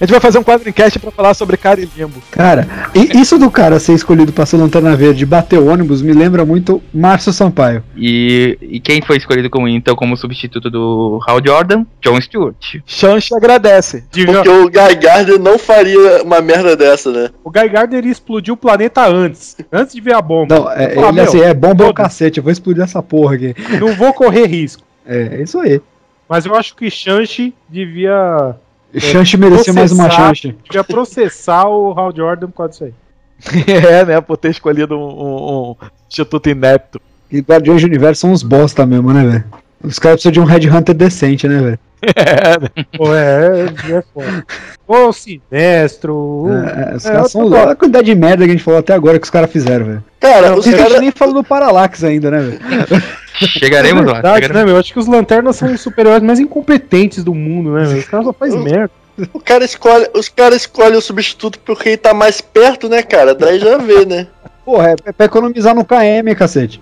A 0.01 0.05
gente 0.05 0.13
vai 0.13 0.21
fazer 0.21 0.39
um 0.39 0.43
quadro 0.43 0.67
em 0.67 0.73
cast 0.73 0.99
pra 0.99 1.11
falar 1.11 1.35
sobre 1.35 1.59
Cara 1.59 1.79
Limbo. 1.79 2.23
Cara, 2.31 2.67
e 2.95 3.21
isso 3.21 3.39
do 3.39 3.51
cara 3.51 3.79
ser 3.79 3.93
escolhido 3.93 4.33
pra 4.33 4.47
ser 4.47 4.57
Lanterna 4.57 4.97
Verde 4.97 5.25
e 5.25 5.27
bater 5.27 5.59
o 5.59 5.67
ônibus 5.67 6.01
me 6.01 6.13
lembra 6.13 6.43
muito 6.45 6.83
Márcio 6.93 7.33
Sampaio. 7.33 7.85
E, 7.95 8.57
e 8.63 8.81
quem 8.81 9.03
foi 9.03 9.19
escolhido 9.19 9.51
como 9.51 9.69
então 9.69 9.95
como 9.95 10.17
substituto 10.17 10.71
do 10.71 11.21
Hal 11.27 11.41
Jordan? 11.45 11.85
John 12.01 12.19
Stewart. 12.21 12.77
Chance 12.87 13.35
agradece. 13.35 14.05
Porque 14.11 14.49
o 14.49 14.71
Guy 14.71 14.95
Gardner 15.01 15.39
não 15.39 15.59
faria 15.59 16.23
uma 16.23 16.41
merda 16.41 16.75
dessa, 16.75 17.13
né? 17.13 17.29
O 17.45 17.51
Guy 17.51 17.69
Gardner 17.69 18.05
ia 18.07 18.13
explodir 18.13 18.55
o 18.55 18.57
planeta 18.57 19.07
antes. 19.07 19.57
Antes 19.71 19.95
de 19.95 20.01
ver 20.01 20.15
a 20.15 20.23
bomba. 20.23 20.55
Não, 20.55 20.71
é, 20.71 20.93
ele 20.93 21.13
meu, 21.13 21.25
assim, 21.25 21.41
é 21.41 21.53
bomba 21.53 21.85
ao 21.85 21.91
foda-se. 21.91 21.95
cacete, 21.95 22.39
eu 22.39 22.45
vou 22.45 22.53
explodir 22.53 22.83
essa 22.83 23.03
porra 23.03 23.35
aqui. 23.35 23.55
Não 23.79 23.95
vou 23.95 24.15
correr 24.15 24.47
risco. 24.47 24.83
É, 25.07 25.41
é 25.41 25.43
isso 25.43 25.59
aí. 25.59 25.81
Mas 26.29 26.47
eu 26.47 26.55
acho 26.55 26.77
que 26.77 26.89
Shanshi 26.89 27.53
devia, 27.69 28.55
Chance 28.99 29.37
merecia 29.37 29.73
mais 29.73 29.93
uma 29.93 30.11
chance. 30.11 30.55
devia 30.65 30.83
processar 30.85 31.67
o 31.69 31.93
Hal 31.99 32.13
Jordan 32.15 32.49
por 32.49 32.57
causa 32.57 32.71
disso 32.73 32.85
aí. 32.85 32.95
é, 33.69 34.05
né? 34.05 34.21
Por 34.21 34.37
ter 34.37 34.51
escolhido 34.51 34.97
um, 34.99 35.03
um- 35.03 35.71
um 35.71 35.77
instituto 36.09 36.49
inepto. 36.51 37.01
E 37.31 37.41
Guardiões 37.41 37.81
do 37.81 37.87
Universo 37.87 38.23
são 38.23 38.33
uns 38.33 38.43
bosta 38.43 38.85
mesmo, 38.85 39.13
né, 39.13 39.25
velho? 39.25 39.45
Os 39.83 39.99
caras 39.99 40.17
precisam 40.17 40.33
de 40.33 40.41
um 40.41 40.45
Headhunter 40.45 40.95
decente, 40.95 41.47
né, 41.49 41.59
velho? 41.61 41.79
É, 42.17 42.59
né? 42.59 42.85
Pô, 42.97 43.15
é, 43.15 43.67
é, 43.91 43.93
é 43.93 44.03
foda. 44.15 44.45
Ô, 44.89 45.13
Sinestro. 45.13 46.15
uh, 46.47 46.53
É, 46.93 46.97
os 46.97 47.05
é, 47.05 47.13
caras 47.13 47.31
são. 47.31 47.45
Olha 47.45 47.73
a 47.73 47.77
quantidade 47.77 48.07
de 48.07 48.15
merda 48.15 48.45
que 48.45 48.51
a 48.51 48.55
gente 48.55 48.65
falou 48.65 48.81
até 48.81 48.95
agora 48.95 49.19
que 49.19 49.25
os 49.25 49.31
caras 49.31 49.53
fizeram, 49.53 49.85
velho. 49.85 50.05
Cara, 50.19 50.57
os 50.59 50.65
caras. 50.67 50.99
nem 51.01 51.11
falou 51.11 51.35
do 51.35 51.45
Parallax 51.45 52.03
ainda, 52.03 52.31
né, 52.31 52.41
velho? 52.41 52.59
Chegaremos 53.39 54.03
é 54.03 54.07
lá. 54.07 54.13
verdade, 54.15 54.35
chegaremos. 54.43 54.61
né, 54.67 54.73
meu? 54.73 54.81
Acho 54.81 54.93
que 54.93 54.99
os 54.99 55.07
lanternas 55.07 55.57
são 55.57 55.73
os 55.73 55.81
super-heróis 55.81 56.23
mais 56.23 56.39
incompetentes 56.41 57.23
do 57.25 57.35
mundo, 57.35 57.73
né, 57.73 57.87
meu? 57.87 57.99
Os 57.99 58.05
caras 58.07 58.27
só 58.27 58.33
fazem 58.33 58.63
merda. 58.63 58.91
O 59.35 59.41
cara 59.41 59.65
escolhe, 59.65 60.09
os 60.15 60.29
caras 60.29 60.57
escolhem 60.63 60.97
o 60.97 61.03
substituto 61.03 61.59
porque 61.61 61.91
ele 61.91 61.97
tá 61.99 62.15
mais 62.15 62.41
perto, 62.41 62.89
né, 62.89 63.03
cara? 63.03 63.35
Daí 63.35 63.59
já 63.59 63.77
vê, 63.77 64.07
né? 64.07 64.27
Porra, 64.65 64.91
é, 64.91 64.95
é 65.07 65.13
pra 65.13 65.27
economizar 65.27 65.75
no 65.75 65.85
KM, 65.85 66.35
cacete. 66.35 66.81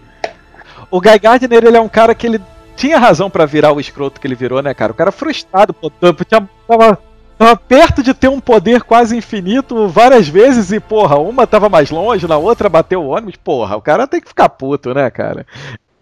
O 0.90 1.00
Guy 1.00 1.18
Gardner, 1.18 1.64
ele 1.64 1.76
é 1.76 1.80
um 1.80 1.88
cara 1.88 2.14
que 2.14 2.26
ele 2.26 2.40
tinha 2.76 2.98
razão 2.98 3.28
pra 3.28 3.44
virar 3.44 3.72
o 3.72 3.80
escroto 3.80 4.20
que 4.20 4.26
ele 4.26 4.36
virou, 4.36 4.62
né, 4.62 4.72
cara? 4.72 4.92
O 4.92 4.94
cara 4.94 5.10
frustrado, 5.10 5.74
pô, 5.74 5.90
tinha- 6.24 6.48
tava, 6.66 6.98
tava 7.36 7.56
perto 7.56 8.02
de 8.04 8.14
ter 8.14 8.28
um 8.28 8.38
poder 8.40 8.82
quase 8.82 9.16
infinito 9.16 9.88
várias 9.88 10.28
vezes 10.28 10.70
e, 10.70 10.78
porra, 10.78 11.18
uma 11.18 11.46
tava 11.46 11.68
mais 11.68 11.90
longe, 11.90 12.28
na 12.28 12.36
outra 12.38 12.68
bateu 12.68 13.02
o 13.02 13.08
ônibus, 13.08 13.34
porra, 13.36 13.76
o 13.76 13.82
cara 13.82 14.06
tem 14.06 14.20
que 14.20 14.28
ficar 14.28 14.48
puto, 14.48 14.94
né, 14.94 15.10
cara? 15.10 15.44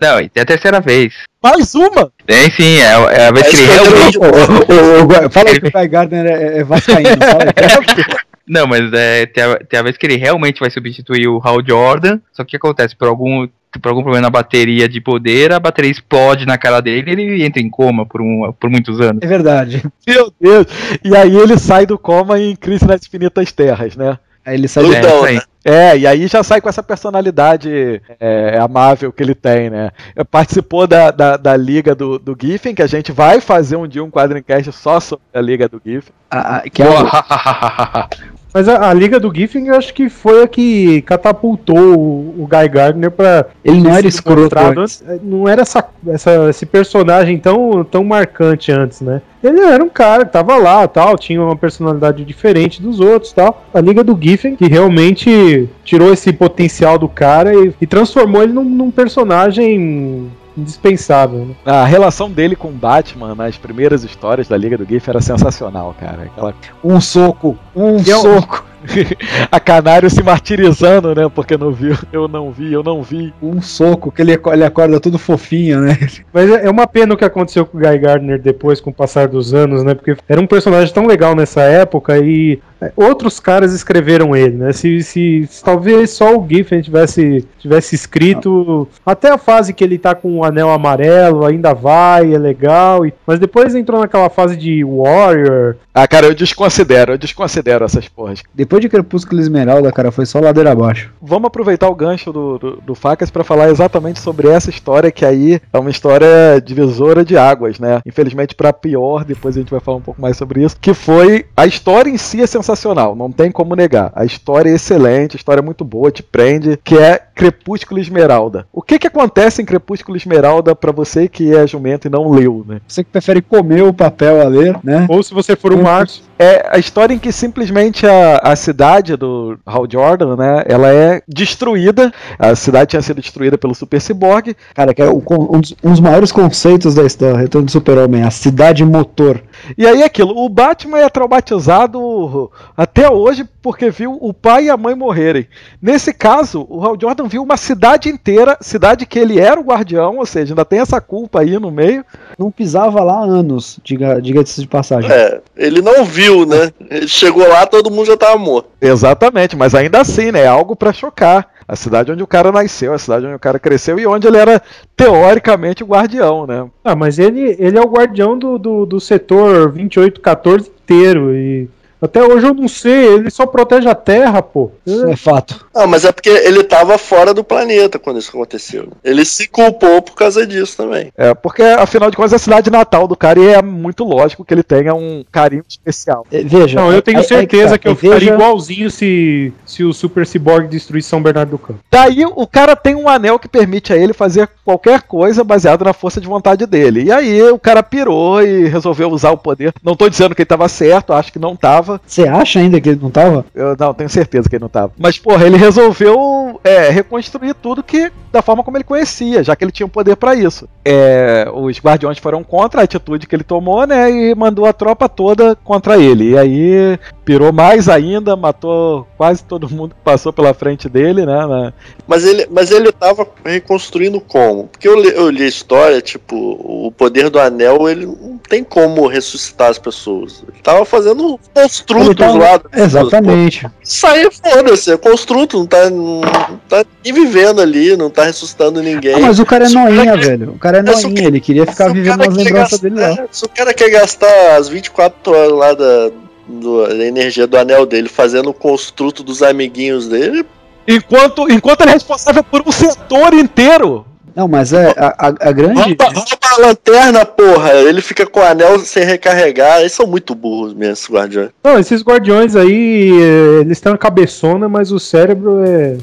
Não, 0.01 0.21
e 0.21 0.29
tem 0.29 0.43
a 0.43 0.47
terceira 0.47 0.81
vez. 0.81 1.15
Mais 1.43 1.75
uma! 1.75 2.11
Tem 2.27 2.51
sim, 2.51 2.79
é, 2.79 3.21
é 3.21 3.27
a 3.29 3.33
vez 3.33 3.47
É 3.47 3.51
que 3.51 3.57
ele 3.57 3.67
realmente. 3.67 4.19
Gua- 4.19 5.31
fala 5.31 5.51
aí 5.51 5.61
que 5.61 5.67
o 5.69 5.71
Guy 5.73 5.89
Gardner 5.89 6.27
é, 6.27 6.59
é 6.59 6.65
vascaíno, 6.65 7.09
fala 7.19 7.45
aí. 7.45 8.17
Não, 8.49 8.65
mas 8.67 8.93
é, 8.93 9.27
tem, 9.27 9.43
a, 9.43 9.57
tem 9.57 9.81
a 9.81 9.83
vez 9.83 9.97
que 9.97 10.07
ele 10.07 10.17
realmente 10.17 10.61
vai 10.61 10.71
substituir 10.71 11.27
o 11.27 11.41
Hal 11.43 11.59
Jordan. 11.67 12.21
Só 12.33 12.45
que 12.45 12.49
o 12.49 12.51
que 12.51 12.57
acontece? 12.57 12.95
Por 12.95 13.09
algum, 13.09 13.49
por 13.83 13.89
algum 13.89 14.03
problema 14.03 14.23
na 14.23 14.31
bateria 14.31 14.89
de 14.89 15.01
poder, 15.01 15.53
a 15.53 15.59
bateria 15.59 15.91
explode 15.91 16.47
na 16.47 16.57
cara 16.57 16.81
dele 16.81 17.11
e 17.11 17.13
ele 17.13 17.45
entra 17.45 17.61
em 17.61 17.69
coma 17.69 18.07
por, 18.07 18.21
um, 18.23 18.53
por 18.61 18.71
muitos 18.71 19.01
anos. 19.01 19.21
É 19.21 19.27
verdade. 19.27 19.83
Meu 20.07 20.33
Deus! 20.41 20.67
E 21.03 21.17
aí 21.17 21.37
ele 21.37 21.59
sai 21.59 21.87
do 21.87 21.99
coma 21.99 22.39
em 22.39 22.55
Crise 22.55 22.87
nas 22.87 23.05
Infinitas 23.05 23.51
Terras, 23.51 23.97
né? 23.97 24.17
Aí 24.45 24.55
ele 24.55 24.69
sai 24.69 24.85
É, 24.85 25.01
isso 25.01 25.25
aí. 25.25 25.35
né? 25.37 25.43
É, 25.69 25.99
e 25.99 26.07
aí 26.07 26.29
já 26.29 26.45
sai 26.45 26.61
com 26.61 26.69
essa 26.69 26.81
personalidade 26.83 28.01
é, 28.21 28.57
amável 28.57 29.13
que 29.13 29.21
ele 29.21 29.35
tem, 29.35 29.69
né? 29.69 29.91
Participou 30.31 30.87
da, 30.87 31.11
da, 31.11 31.37
da 31.37 31.57
Liga 31.57 31.93
do, 31.93 32.21
do 32.21 32.37
Giffen, 32.41 32.73
que 32.73 32.83
a 32.83 32.87
gente 32.87 33.11
vai 33.11 33.41
fazer 33.41 33.75
um 33.75 33.87
dia 33.89 34.05
um 34.05 34.11
quadrincast 34.11 34.71
só 34.71 35.01
sobre 35.01 35.25
a 35.35 35.41
Liga 35.41 35.69
do 35.69 35.83
Giffen. 35.85 36.13
a- 36.31 36.59
a- 36.59 36.61
que 36.71 36.83
é 36.83 36.87
Mas 38.57 38.71
a, 38.71 38.89
a 38.89 38.95
Liga 38.95 39.21
do 39.21 39.31
Giffen, 39.35 39.67
eu 39.69 39.75
acho 39.75 39.93
que 39.93 40.09
foi 40.09 40.43
a 40.43 40.49
que 40.49 41.03
catapultou 41.03 41.77
o, 41.77 42.43
o 42.43 42.49
Guy 42.51 42.69
Gardner 42.71 43.11
pra. 43.11 43.45
Ele 43.63 43.83
não 43.83 43.95
era 43.95 44.07
escroto 44.07 44.59
antes. 44.59 45.03
antes. 45.07 45.21
Não 45.23 45.47
era 45.47 45.61
essa, 45.61 45.85
essa- 46.09 46.49
esse 46.49 46.65
personagem 46.65 47.37
tão, 47.39 47.85
tão 47.85 48.03
marcante 48.03 48.73
antes, 48.73 49.03
né? 49.03 49.21
Ele 49.45 49.61
era 49.61 49.85
um 49.85 49.91
cara 49.91 50.25
que 50.25 50.33
tava 50.33 50.57
lá, 50.57 50.89
tal, 50.89 51.19
tinha 51.19 51.43
uma 51.43 51.55
personalidade 51.55 52.25
diferente 52.25 52.81
dos 52.81 52.99
outros, 52.99 53.31
tal. 53.31 53.63
A 53.75 53.81
Liga 53.83 54.03
do 54.03 54.19
Giffen, 54.19 54.57
que 54.57 54.67
realmente 54.67 55.69
tirou 55.85 56.11
esse 56.11 56.33
potencial 56.33 56.99
do 56.99 57.11
cara 57.11 57.55
e, 57.55 57.75
e 57.79 57.87
transformou 57.87 58.43
ele 58.43 58.55
num, 58.55 58.65
num 58.65 58.91
personagem 58.91 60.31
indispensável, 60.57 61.47
né? 61.47 61.55
A 61.65 61.85
relação 61.85 62.31
dele 62.31 62.57
com 62.57 62.69
o 62.69 62.73
Batman 62.73 63.35
nas 63.35 63.57
primeiras 63.57 64.05
histórias 64.05 64.49
da 64.49 64.57
Liga 64.57 64.77
do 64.79 64.85
Giffen 64.85 65.13
era 65.13 65.21
sensacional, 65.21 65.95
cara. 65.99 66.25
Aquela... 66.25 66.55
Um 66.83 67.01
soco, 67.01 67.57
um 67.75 67.97
é 67.97 68.17
um- 68.17 68.23
soco, 68.23 68.65
A 69.51 69.59
Canário 69.61 70.09
se 70.11 70.23
martirizando, 70.23 71.15
né? 71.15 71.29
Porque 71.35 71.57
não 71.57 71.73
viu. 71.73 71.97
Eu 72.13 72.29
não 72.29 72.51
vi, 72.51 72.73
eu 72.73 72.83
não 72.83 73.03
vi. 73.03 73.33
um 73.43 73.61
soco, 73.61 74.11
que 74.13 74.23
ele, 74.23 74.39
ele 74.53 74.65
acorda 74.65 75.01
todo 75.01 75.19
fofinho, 75.19 75.81
né? 75.81 75.97
Mas 76.33 76.51
é 76.51 76.67
é 76.67 76.71
uma 76.71 76.87
pena 76.87 77.15
o 77.15 77.17
que 77.17 77.25
aconteceu 77.25 77.65
com 77.65 77.79
o 77.79 77.81
Guy 77.81 77.99
Gardner 77.99 78.41
depois, 78.41 78.81
com 78.81 78.91
o 78.91 78.95
passar 78.95 79.29
dos 79.29 79.55
anos, 79.55 79.83
né? 79.85 79.95
Porque 79.95 80.17
era 80.29 80.41
um 80.41 80.47
personagem 80.47 80.93
tão 80.93 81.07
legal 81.07 81.35
nessa 81.35 81.63
época 81.63 82.19
e 82.19 82.59
é, 82.81 82.93
outros 82.97 83.39
caras 83.41 83.73
escreveram 83.73 84.35
ele, 84.37 84.57
né? 84.57 84.73
Se, 84.73 85.03
se- 85.03 85.47
se 85.49 85.65
talvez 85.65 86.11
só 86.11 86.37
o 86.37 86.47
Giffen 86.49 86.81
tivesse, 86.83 87.47
tivesse 87.59 87.95
escrito 87.95 88.87
até 89.05 89.31
a 89.31 89.39
fase 89.39 89.73
que 89.73 89.83
ele 89.85 89.99
tá 89.99 90.15
com 90.15 90.39
o 90.39 90.45
anel 90.45 90.71
amarelo, 90.71 91.45
ainda 91.47 91.73
vai, 91.73 92.35
é 92.35 92.39
legal. 92.39 93.07
e- 93.07 93.15
mas 93.27 93.39
depois 93.39 93.75
entrou 93.75 94.01
naquela 94.01 94.29
fase 94.29 94.57
de 94.57 94.85
Warrior. 94.85 95.77
Ah, 95.95 96.07
cara, 96.07 96.27
eu 96.27 96.35
desconsidero, 96.35 97.13
eu 97.13 97.19
desconsidero 97.19 97.85
essas 97.85 98.07
porras. 98.09 98.43
Depois 98.67 98.83
de 98.83 98.89
Crepúsculo 98.89 99.41
e 99.41 99.45
Esmeralda, 99.45 99.93
cara, 99.93 100.11
foi 100.11 100.27
só 100.27 100.41
ladeira 100.41 100.73
abaixo. 100.73 101.13
Vamos 101.23 101.47
aproveitar 101.47 101.89
o 101.89 101.95
gancho 101.95 102.33
do, 102.33 102.59
do, 102.59 102.77
do 102.79 102.95
Facas 102.97 103.31
para 103.31 103.45
falar 103.45 103.71
exatamente 103.71 104.19
sobre 104.19 104.49
essa 104.49 104.71
história 104.71 105.13
que 105.13 105.25
aí 105.25 105.61
é 105.73 105.79
uma 105.79 105.89
história 105.89 106.61
divisora 106.61 107.25
de 107.25 107.39
águas, 107.39 107.79
né? 107.79 108.01
Infelizmente 108.05 108.57
para 108.57 108.73
pior, 108.73 109.25
depois 109.25 109.57
a 109.57 109.61
gente 109.61 109.71
vai 109.71 109.79
falar 109.79 109.99
um 109.99 110.03
pouco 110.03 110.21
mais 110.21 110.37
sobre 110.37 110.65
isso, 110.65 110.77
que 110.81 110.93
foi 110.93 111.47
a 111.57 111.65
história 111.65 112.11
em 112.11 112.17
si 112.17 112.43
é 112.43 112.47
sensacional, 112.49 113.15
não 113.15 113.31
tem 113.31 113.53
como 113.53 113.77
negar. 113.77 114.11
A 114.17 114.25
história 114.25 114.69
é 114.69 114.75
excelente, 114.75 115.37
a 115.37 115.39
história 115.39 115.61
é 115.61 115.65
muito 115.65 115.85
boa, 115.85 116.11
te 116.11 116.25
prende, 116.25 116.77
que 116.83 116.99
é 116.99 117.23
Crepúsculo 117.37 118.01
e 118.01 118.03
Esmeralda. 118.03 118.67
O 118.73 118.83
que 118.83 118.99
que 118.99 119.07
acontece 119.07 119.63
em 119.63 119.65
Crepúsculo 119.65 120.17
e 120.17 120.19
Esmeralda 120.19 120.75
para 120.75 120.91
você 120.91 121.29
que 121.29 121.55
é 121.55 121.65
jumento 121.69 122.09
e 122.09 122.11
não 122.11 122.33
leu, 122.33 122.65
né? 122.67 122.81
Você 122.89 123.05
que 123.05 123.11
prefere 123.11 123.41
comer 123.41 123.83
o 123.83 123.95
papel 123.95 124.41
a 124.41 124.49
ler, 124.49 124.77
né? 124.83 125.07
Ou 125.09 125.23
se 125.23 125.33
você 125.33 125.55
for 125.55 125.73
o 125.73 125.81
Márcio, 125.81 126.25
É 126.39 126.69
a 126.71 126.79
história 126.79 127.15
em 127.15 127.19
que 127.19 127.33
simplesmente 127.33 128.07
a, 128.07 128.39
a 128.39 128.57
cidade 128.57 129.17
do 129.17 129.59
Hal 129.65 129.87
Jordan, 129.91 130.37
né, 130.37 130.65
ela 130.67 130.93
é 130.93 131.23
destruída. 131.27 132.13
A 132.39 132.55
cidade 132.55 132.91
tinha 132.91 133.03
sido 133.03 133.21
destruída 133.21 133.57
pelo 133.57 133.75
Super 133.75 134.01
Cyborg. 134.01 134.55
Cara, 134.75 134.93
que 134.93 135.01
é 135.01 135.07
o 135.07 135.23
um 135.31 135.61
dos, 135.61 135.75
um 135.83 135.91
dos 135.91 136.01
maiores 136.01 136.31
conceitos 136.31 136.95
da 136.95 137.05
história, 137.05 137.39
Retorno 137.39 137.67
do 137.67 137.73
Super-Homem, 137.73 138.23
a 138.23 138.31
cidade 138.31 138.85
motor. 138.85 139.43
E 139.77 139.87
aí 139.87 140.03
aquilo, 140.03 140.37
o 140.37 140.49
Batman 140.49 140.99
é 140.99 141.09
traumatizado 141.09 142.51
até 142.77 143.11
hoje 143.11 143.45
porque 143.63 143.91
viu 143.91 144.17
o 144.21 144.33
pai 144.33 144.65
e 144.65 144.71
a 144.71 144.77
mãe 144.77 144.95
morrerem. 144.95 145.49
Nesse 145.83 146.13
caso, 146.13 146.67
o 146.69 146.85
Hal 146.85 146.97
Jordan 147.01 147.27
viu 147.27 147.43
uma 147.43 147.57
cidade 147.57 148.09
inteira, 148.09 148.57
cidade 148.61 149.07
que 149.07 149.19
ele 149.19 149.41
era 149.41 149.59
o 149.61 149.65
guardião, 149.65 150.19
ou 150.19 150.27
seja, 150.27 150.53
ainda 150.53 150.65
tem 150.65 150.79
essa 150.81 151.01
culpa 151.01 151.41
aí 151.41 151.59
no 151.59 151.71
meio. 151.71 152.05
Não 152.39 152.51
pisava 152.51 153.03
lá 153.03 153.19
há 153.19 153.25
anos, 153.25 153.79
diga- 153.83 154.21
diga-se 154.21 154.61
de 154.61 154.69
passagem. 154.69 155.11
É, 155.11 155.41
ele 155.57 155.81
não 155.83 156.05
viu, 156.05 156.47
né? 156.47 156.71
Ele 156.91 157.09
chegou 157.09 157.47
lá, 157.49 157.67
todo 157.67 157.91
mundo 157.91 158.07
já 158.07 158.17
tava 158.17 158.39
morto. 158.39 158.69
Exatamente, 158.81 159.57
mas 159.57 159.75
ainda 159.75 160.01
assim, 160.01 160.31
né, 160.31 160.43
é 160.43 160.47
algo 160.47 160.77
pra 160.77 160.93
chocar. 160.93 161.49
A 161.69 161.75
cidade 161.75 162.13
onde 162.13 162.23
o 162.23 162.27
cara 162.27 162.53
nasceu, 162.53 162.93
a 162.93 162.99
cidade 162.99 163.27
onde 163.27 163.35
o 163.35 163.41
cara 163.41 163.59
cresceu 163.59 163.99
e 163.99 164.07
onde 164.07 164.27
ele 164.27 164.37
era 164.37 164.63
teoricamente 164.97 165.83
o 165.83 165.87
guardião, 165.87 166.47
né? 166.47 166.69
Ah, 166.85 166.95
mas 166.95 167.19
ele, 167.19 167.57
ele 167.59 167.77
é 167.77 167.81
o 167.81 167.91
guardião 167.91 168.39
do, 168.39 168.57
do, 168.57 168.87
do 168.87 169.01
setor 169.01 169.73
2814 169.73 170.71
inteiro. 170.71 171.35
E 171.35 171.69
até 172.01 172.23
hoje 172.23 172.47
eu 172.47 172.55
não 172.55 172.69
sei, 172.69 173.07
ele 173.15 173.31
só 173.31 173.47
protege 173.47 173.89
a 173.89 173.95
Terra, 173.95 174.43
pô. 174.43 174.71
Isso 174.87 175.07
é 175.09 175.17
fato. 175.17 175.67
Ah, 175.75 175.87
mas 175.87 176.05
é 176.05 176.13
porque 176.13 176.29
ele 176.29 176.63
tava 176.65 176.99
fora 176.99 177.33
do 177.35 177.43
planeta 177.45 177.99
quando 177.99 178.19
isso 178.19 178.31
aconteceu. 178.31 178.89
Ele 179.05 179.25
se 179.25 179.49
culpou 179.49 180.01
por 180.03 180.15
causa 180.15 180.47
disso 180.47 180.77
também. 180.77 181.13
É, 181.17 181.35
porque 181.35 181.63
afinal 181.63 182.11
de 182.11 182.17
contas 182.17 182.33
é 182.33 182.37
a 182.37 182.39
cidade 182.41 182.71
natal 182.71 183.07
do 183.09 183.17
cara 183.17 183.39
e 183.41 183.47
é 183.49 183.63
muito 183.63 184.05
lógico 184.05 184.45
que 184.45 184.53
ele 184.55 184.63
tenha 184.63 184.95
um 184.95 185.25
carinho 185.31 185.65
especial. 185.69 186.27
É, 186.31 186.43
Veja. 186.43 186.79
Não, 186.81 186.93
eu 186.93 187.03
tenho 187.03 187.19
aí- 187.19 187.23
aí 187.25 187.29
certeza 187.29 187.71
tá. 187.73 187.79
que 187.79 187.89
eu 187.89 187.95
Veja- 187.95 188.15
ficaria 188.15 188.35
igualzinho 188.35 188.91
se, 188.91 189.53
se 189.65 189.83
o 189.85 189.93
Super 189.93 190.27
Cyborg 190.27 190.69
destruísse 190.69 191.09
São 191.09 191.23
Bernardo 191.23 191.51
do 191.51 191.59
Campo. 191.59 191.81
Daí 191.91 192.25
o 192.25 192.47
cara 192.47 192.75
tem 192.77 192.95
um 192.95 193.09
anel 193.09 193.39
que 193.39 193.49
permite 193.49 193.93
a 193.93 193.97
ele 193.97 194.13
fazer 194.13 194.49
qualquer 194.65 195.03
coisa 195.03 195.43
baseado 195.45 195.85
na 195.85 195.93
força 195.93 196.21
de 196.21 196.27
vontade 196.27 196.67
dele. 196.67 197.05
E 197.05 197.13
aí 197.13 197.43
o 197.51 197.59
cara 197.59 197.83
pirou 197.83 198.43
e 198.43 198.67
resolveu 198.69 199.11
usar 199.11 199.31
o 199.31 199.39
poder. 199.39 199.73
Não 199.83 199.97
tô 199.97 200.09
dizendo 200.09 200.35
que 200.35 200.43
ele 200.43 200.47
tava 200.47 200.69
certo, 200.69 201.13
acho 201.13 201.33
que 201.33 201.39
não 201.39 201.55
tava. 201.57 201.86
Você 202.07 202.27
acha 202.27 202.59
ainda 202.59 202.81
que 202.81 202.89
ele 202.91 203.01
não 203.01 203.11
tava? 203.11 203.45
Eu 203.55 203.77
não 203.79 203.95
tenho 203.95 204.11
certeza 204.11 204.49
que 204.49 204.57
ele 204.57 204.63
não 204.63 204.69
tava. 204.69 204.93
Mas, 204.99 205.19
porra, 205.19 205.47
ele 205.47 205.57
resolveu 205.57 206.61
é, 206.63 206.91
reconstruir 206.91 207.55
tudo 207.55 207.83
que 207.83 208.11
da 208.37 208.43
forma 208.43 208.63
como 208.63 208.77
ele 208.77 208.85
conhecia, 208.85 209.43
já 209.43 209.57
que 209.57 209.65
ele 209.65 209.73
tinha 209.73 209.87
o 209.87 209.91
poder 209.91 210.17
pra 210.17 210.35
isso. 210.35 210.69
É, 210.85 211.49
os 211.55 211.79
guardiões 211.79 212.19
foram 212.19 212.45
contra 212.45 212.81
a 212.83 212.85
atitude 212.85 213.27
que 213.27 213.35
ele 213.35 213.43
tomou, 213.45 213.87
né? 213.87 214.11
E 214.11 214.35
mandou 214.35 214.67
a 214.67 214.73
tropa 214.73 215.09
toda 215.09 215.57
contra 215.65 215.97
ele. 215.99 216.31
E 216.33 216.39
aí 216.39 216.99
pirou 217.25 217.53
mais 217.53 217.89
ainda, 217.89 218.37
matou 218.37 219.07
quase 219.17 219.43
todo 219.43 219.69
mundo 219.69 219.95
que 219.95 220.01
passou 220.05 220.33
pela 220.33 220.55
frente 220.55 220.89
dele, 220.89 221.25
né? 221.27 221.47
na- 221.47 221.73
Mas 222.07 222.25
ele, 222.25 222.47
mas 222.51 222.71
ele 222.71 222.93
tava 222.93 223.27
reconstruindo 223.45 224.21
como? 224.21 224.65
Porque 224.69 224.87
eu 224.87 225.01
li, 225.01 225.09
eu 225.15 225.29
li 225.31 225.43
a 225.43 225.49
história, 225.49 226.01
tipo, 226.01 226.37
o 226.37 226.93
poder 226.93 227.31
do 227.31 227.41
anel, 227.41 227.89
ele 227.89 228.07
não 228.07 228.39
tem 228.39 228.63
como 228.63 229.07
ressuscitar 229.09 229.71
as 229.71 229.79
pessoas. 229.79 230.45
Ele 230.47 230.63
tava 230.63 230.85
fazendo 230.85 231.39
construtos 231.53 232.07
Ele 232.07 232.15
tava- 232.15 232.39
lá. 232.39 232.61
Exatamente. 232.75 233.67
Aí, 234.05 234.29
foda-se, 234.31 234.93
é 234.93 234.97
construto, 234.97 235.59
não 235.59 235.67
tá, 235.67 235.91
não 235.91 236.21
tá 236.69 236.85
nem 237.05 237.13
vivendo 237.13 237.61
ali, 237.61 237.97
não 237.97 238.09
tá 238.11 238.26
ressuscitando 238.27 238.83
ninguém. 238.83 239.15
Ah, 239.15 239.21
mas 239.21 239.39
o 239.39 239.47
cara 239.47 239.67
é 239.67 239.69
noinha, 239.69 240.05
cara- 240.05 240.17
velho. 240.21 240.51
O 240.51 240.59
cara 240.59 240.79
é 240.79 240.83
noinha, 240.83 241.15
que- 241.15 241.25
ele 241.25 241.41
queria 241.41 241.67
ficar 241.67 241.93
vivendo 241.93 242.21
as 242.23 242.35
lembranças 242.35 242.79
gastar- 242.81 242.89
dele 242.89 243.01
lá. 243.01 243.27
Se 243.31 243.45
o 243.45 243.49
cara 243.49 243.73
quer 243.75 243.91
gastar 243.91 244.57
as 244.57 244.69
24 244.69 245.33
horas 245.33 245.53
lá 245.53 245.75
da, 245.75 246.11
do- 246.49 246.87
da 246.89 247.05
energia 247.05 247.47
do 247.47 247.57
anel 247.57 247.87
dele 247.87 248.09
fazendo 248.09 248.51
o 248.51 248.55
construto 248.55 249.23
dos 249.23 249.43
amiguinhos 249.43 250.09
dele, 250.09 250.45
Enquanto, 250.89 251.51
enquanto 251.51 251.81
ele 251.81 251.91
é 251.91 251.95
responsável 251.95 252.45
por 252.45 252.63
um 252.65 252.71
setor 252.71 253.35
inteiro. 253.35 254.07
Não, 254.37 254.47
mas 254.47 254.73
é 254.73 254.93
a, 254.97 255.07
a, 255.19 255.27
a 255.49 255.51
grande. 255.53 255.81
rouba, 255.81 256.05
rouba 256.05 256.27
a 256.43 256.61
lanterna, 256.61 257.25
porra. 257.25 257.73
Ele 257.73 258.01
fica 258.03 258.25
com 258.27 258.39
o 258.39 258.43
anel 258.45 258.79
sem 258.81 259.03
recarregar. 259.03 259.81
Eles 259.81 259.93
são 259.93 260.07
muito 260.07 260.33
burros 260.35 260.75
mesmo, 260.75 260.93
esses 260.93 261.09
guardiões. 261.11 261.49
Não, 261.65 261.79
esses 261.79 262.03
guardiões 262.03 262.55
aí, 262.55 263.11
eh, 263.19 263.61
eles 263.63 263.81
têm 263.81 263.91
uma 263.91 263.99
cabeçona, 263.99 264.69
mas 264.69 264.93
o 264.93 265.01
cérebro 265.01 265.65
é. 265.67 265.97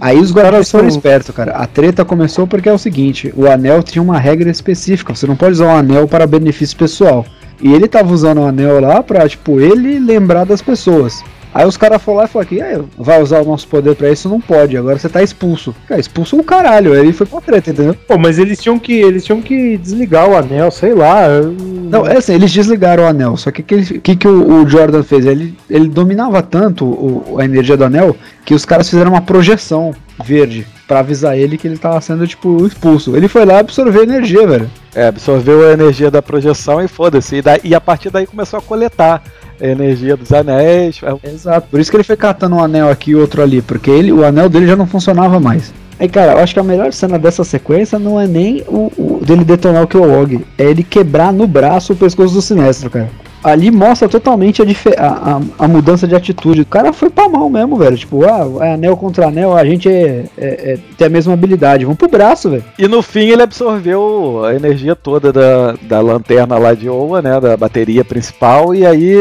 Aí 0.00 0.18
os 0.18 0.32
guardiões 0.32 0.68
são- 0.68 0.80
foram 0.80 0.88
espertos, 0.88 1.34
cara. 1.34 1.52
A 1.52 1.66
treta 1.66 2.04
começou 2.04 2.46
porque 2.46 2.68
é 2.68 2.72
o 2.72 2.78
seguinte: 2.78 3.32
o 3.36 3.46
anel 3.50 3.82
tinha 3.82 4.02
uma 4.02 4.18
regra 4.18 4.50
específica. 4.50 5.14
Você 5.14 5.26
não 5.26 5.36
pode 5.36 5.52
usar 5.52 5.66
o 5.66 5.76
anel 5.76 6.06
para 6.06 6.26
benefício 6.26 6.76
pessoal. 6.76 7.24
E 7.60 7.72
ele 7.72 7.86
tava 7.88 8.12
usando 8.12 8.38
o 8.38 8.46
anel 8.46 8.80
lá 8.80 9.02
pra, 9.02 9.28
tipo, 9.28 9.60
ele 9.60 9.98
lembrar 9.98 10.44
das 10.44 10.60
pessoas. 10.60 11.22
Aí 11.54 11.66
os 11.66 11.76
caras 11.76 12.00
foram 12.02 12.18
lá 12.18 12.24
e 12.24 12.28
falaram 12.28 12.48
que 12.48 12.60
"Ah, 12.62 12.80
vai 12.96 13.20
usar 13.22 13.40
o 13.40 13.44
nosso 13.44 13.68
poder 13.68 13.94
pra 13.94 14.10
isso? 14.10 14.28
Não 14.28 14.40
pode, 14.40 14.76
agora 14.76 14.98
você 14.98 15.08
tá 15.08 15.22
expulso. 15.22 15.74
Cara, 15.86 16.00
expulso 16.00 16.36
o 16.38 16.44
caralho. 16.44 16.92
Aí 16.94 17.12
foi 17.12 17.26
pra 17.26 17.40
treta, 17.40 17.70
entendeu? 17.70 17.94
Pô, 18.08 18.16
mas 18.18 18.38
eles 18.38 18.60
tinham 18.60 18.78
que, 18.78 18.92
eles 18.94 19.24
tinham 19.24 19.42
que 19.42 19.76
desligar 19.76 20.28
o 20.28 20.36
anel, 20.36 20.70
sei 20.70 20.94
lá. 20.94 21.26
eu- 21.28 21.52
Não, 21.92 22.06
é 22.06 22.16
assim, 22.16 22.34
eles 22.34 22.50
desligaram 22.52 23.04
o 23.04 23.06
anel. 23.06 23.36
Só 23.36 23.50
que 23.50 23.60
o 23.60 23.64
que, 23.64 23.98
que, 24.00 24.16
que 24.16 24.28
o, 24.28 24.62
o 24.62 24.68
Jordan 24.68 25.02
fez? 25.02 25.26
Ele, 25.26 25.54
ele 25.68 25.88
dominava 25.88 26.42
tanto 26.42 26.84
o- 26.86 27.36
a 27.38 27.44
energia 27.44 27.76
do 27.76 27.84
anel 27.84 28.16
que 28.44 28.54
os 28.54 28.64
caras 28.64 28.88
fizeram 28.88 29.10
uma 29.12 29.20
projeção 29.20 29.94
verde 30.24 30.66
pra 30.88 31.00
avisar 31.00 31.36
ele 31.38 31.56
que 31.58 31.66
ele 31.66 31.76
tava 31.78 32.00
sendo, 32.00 32.26
tipo, 32.26 32.66
expulso. 32.66 33.16
Ele 33.16 33.28
foi 33.28 33.44
lá 33.44 33.58
absorver 33.60 34.00
a 34.00 34.02
energia, 34.04 34.46
velho. 34.46 34.70
É, 34.94 35.06
absorveu 35.08 35.68
a 35.68 35.72
energia 35.72 36.10
da 36.10 36.20
projeção 36.22 36.82
e 36.82 36.88
foda-se. 36.88 37.36
E, 37.36 37.42
e 37.68 37.74
a 37.74 37.80
partir 37.80 38.10
daí 38.10 38.26
começou 38.26 38.58
a 38.58 38.62
coletar 38.62 39.22
energia 39.60 40.16
dos 40.16 40.32
anéis. 40.32 41.00
É, 41.02 41.28
Exato. 41.28 41.68
Por 41.70 41.80
isso 41.80 41.90
que 41.90 41.96
ele 41.96 42.04
foi 42.04 42.16
catando 42.16 42.56
um 42.56 42.62
anel 42.62 42.90
aqui 42.90 43.12
e 43.12 43.16
outro 43.16 43.42
ali, 43.42 43.62
porque 43.62 43.90
ele, 43.90 44.12
o 44.12 44.24
anel 44.24 44.48
dele 44.48 44.66
já 44.66 44.76
não 44.76 44.86
funcionava 44.86 45.38
mais. 45.40 45.72
Aí, 45.98 46.08
cara, 46.08 46.32
eu 46.32 46.38
acho 46.38 46.52
que 46.54 46.60
a 46.60 46.64
melhor 46.64 46.92
cena 46.92 47.18
dessa 47.18 47.44
sequência 47.44 47.98
não 47.98 48.20
é 48.20 48.26
nem 48.26 48.62
o, 48.66 48.90
o 48.98 49.20
dele 49.24 49.44
detonar 49.44 49.84
o 49.84 49.86
Kilowog, 49.86 50.44
é 50.58 50.64
ele 50.64 50.82
quebrar 50.82 51.32
no 51.32 51.46
braço 51.46 51.92
o 51.92 51.96
pescoço 51.96 52.34
do 52.34 52.42
Sinestro, 52.42 52.90
cara. 52.90 53.08
Ali 53.42 53.70
mostra 53.70 54.08
totalmente 54.08 54.62
a, 54.62 54.64
a, 54.98 55.36
a- 55.36 55.40
a 55.58 55.68
mudança 55.68 56.06
de 56.06 56.14
atitude. 56.14 56.60
O 56.60 56.66
cara 56.66 56.92
foi 56.92 57.10
pra 57.10 57.28
mal 57.28 57.50
mesmo, 57.50 57.76
velho. 57.76 57.96
Tipo, 57.96 58.24
ah, 58.24 58.64
é 58.66 58.74
anel 58.74 58.96
contra 58.96 59.26
anel, 59.28 59.56
a 59.56 59.64
gente 59.64 59.88
é, 59.88 60.24
é- 60.38 60.72
é- 60.72 60.78
tem 60.96 61.06
a 61.06 61.10
mesma 61.10 61.32
habilidade. 61.32 61.84
Vamos 61.84 61.98
pro 61.98 62.08
braço, 62.08 62.50
velho. 62.50 62.64
E 62.78 62.86
no 62.86 63.02
fim 63.02 63.28
ele 63.30 63.42
absorveu 63.42 64.44
a 64.44 64.54
energia 64.54 64.94
toda 64.94 65.32
da, 65.32 65.74
da 65.82 66.00
lanterna 66.00 66.56
lá 66.58 66.74
de 66.74 66.88
Oa, 66.88 67.20
né? 67.20 67.40
Da 67.40 67.56
bateria 67.56 68.04
principal, 68.04 68.74
e 68.74 68.86
aí 68.86 69.14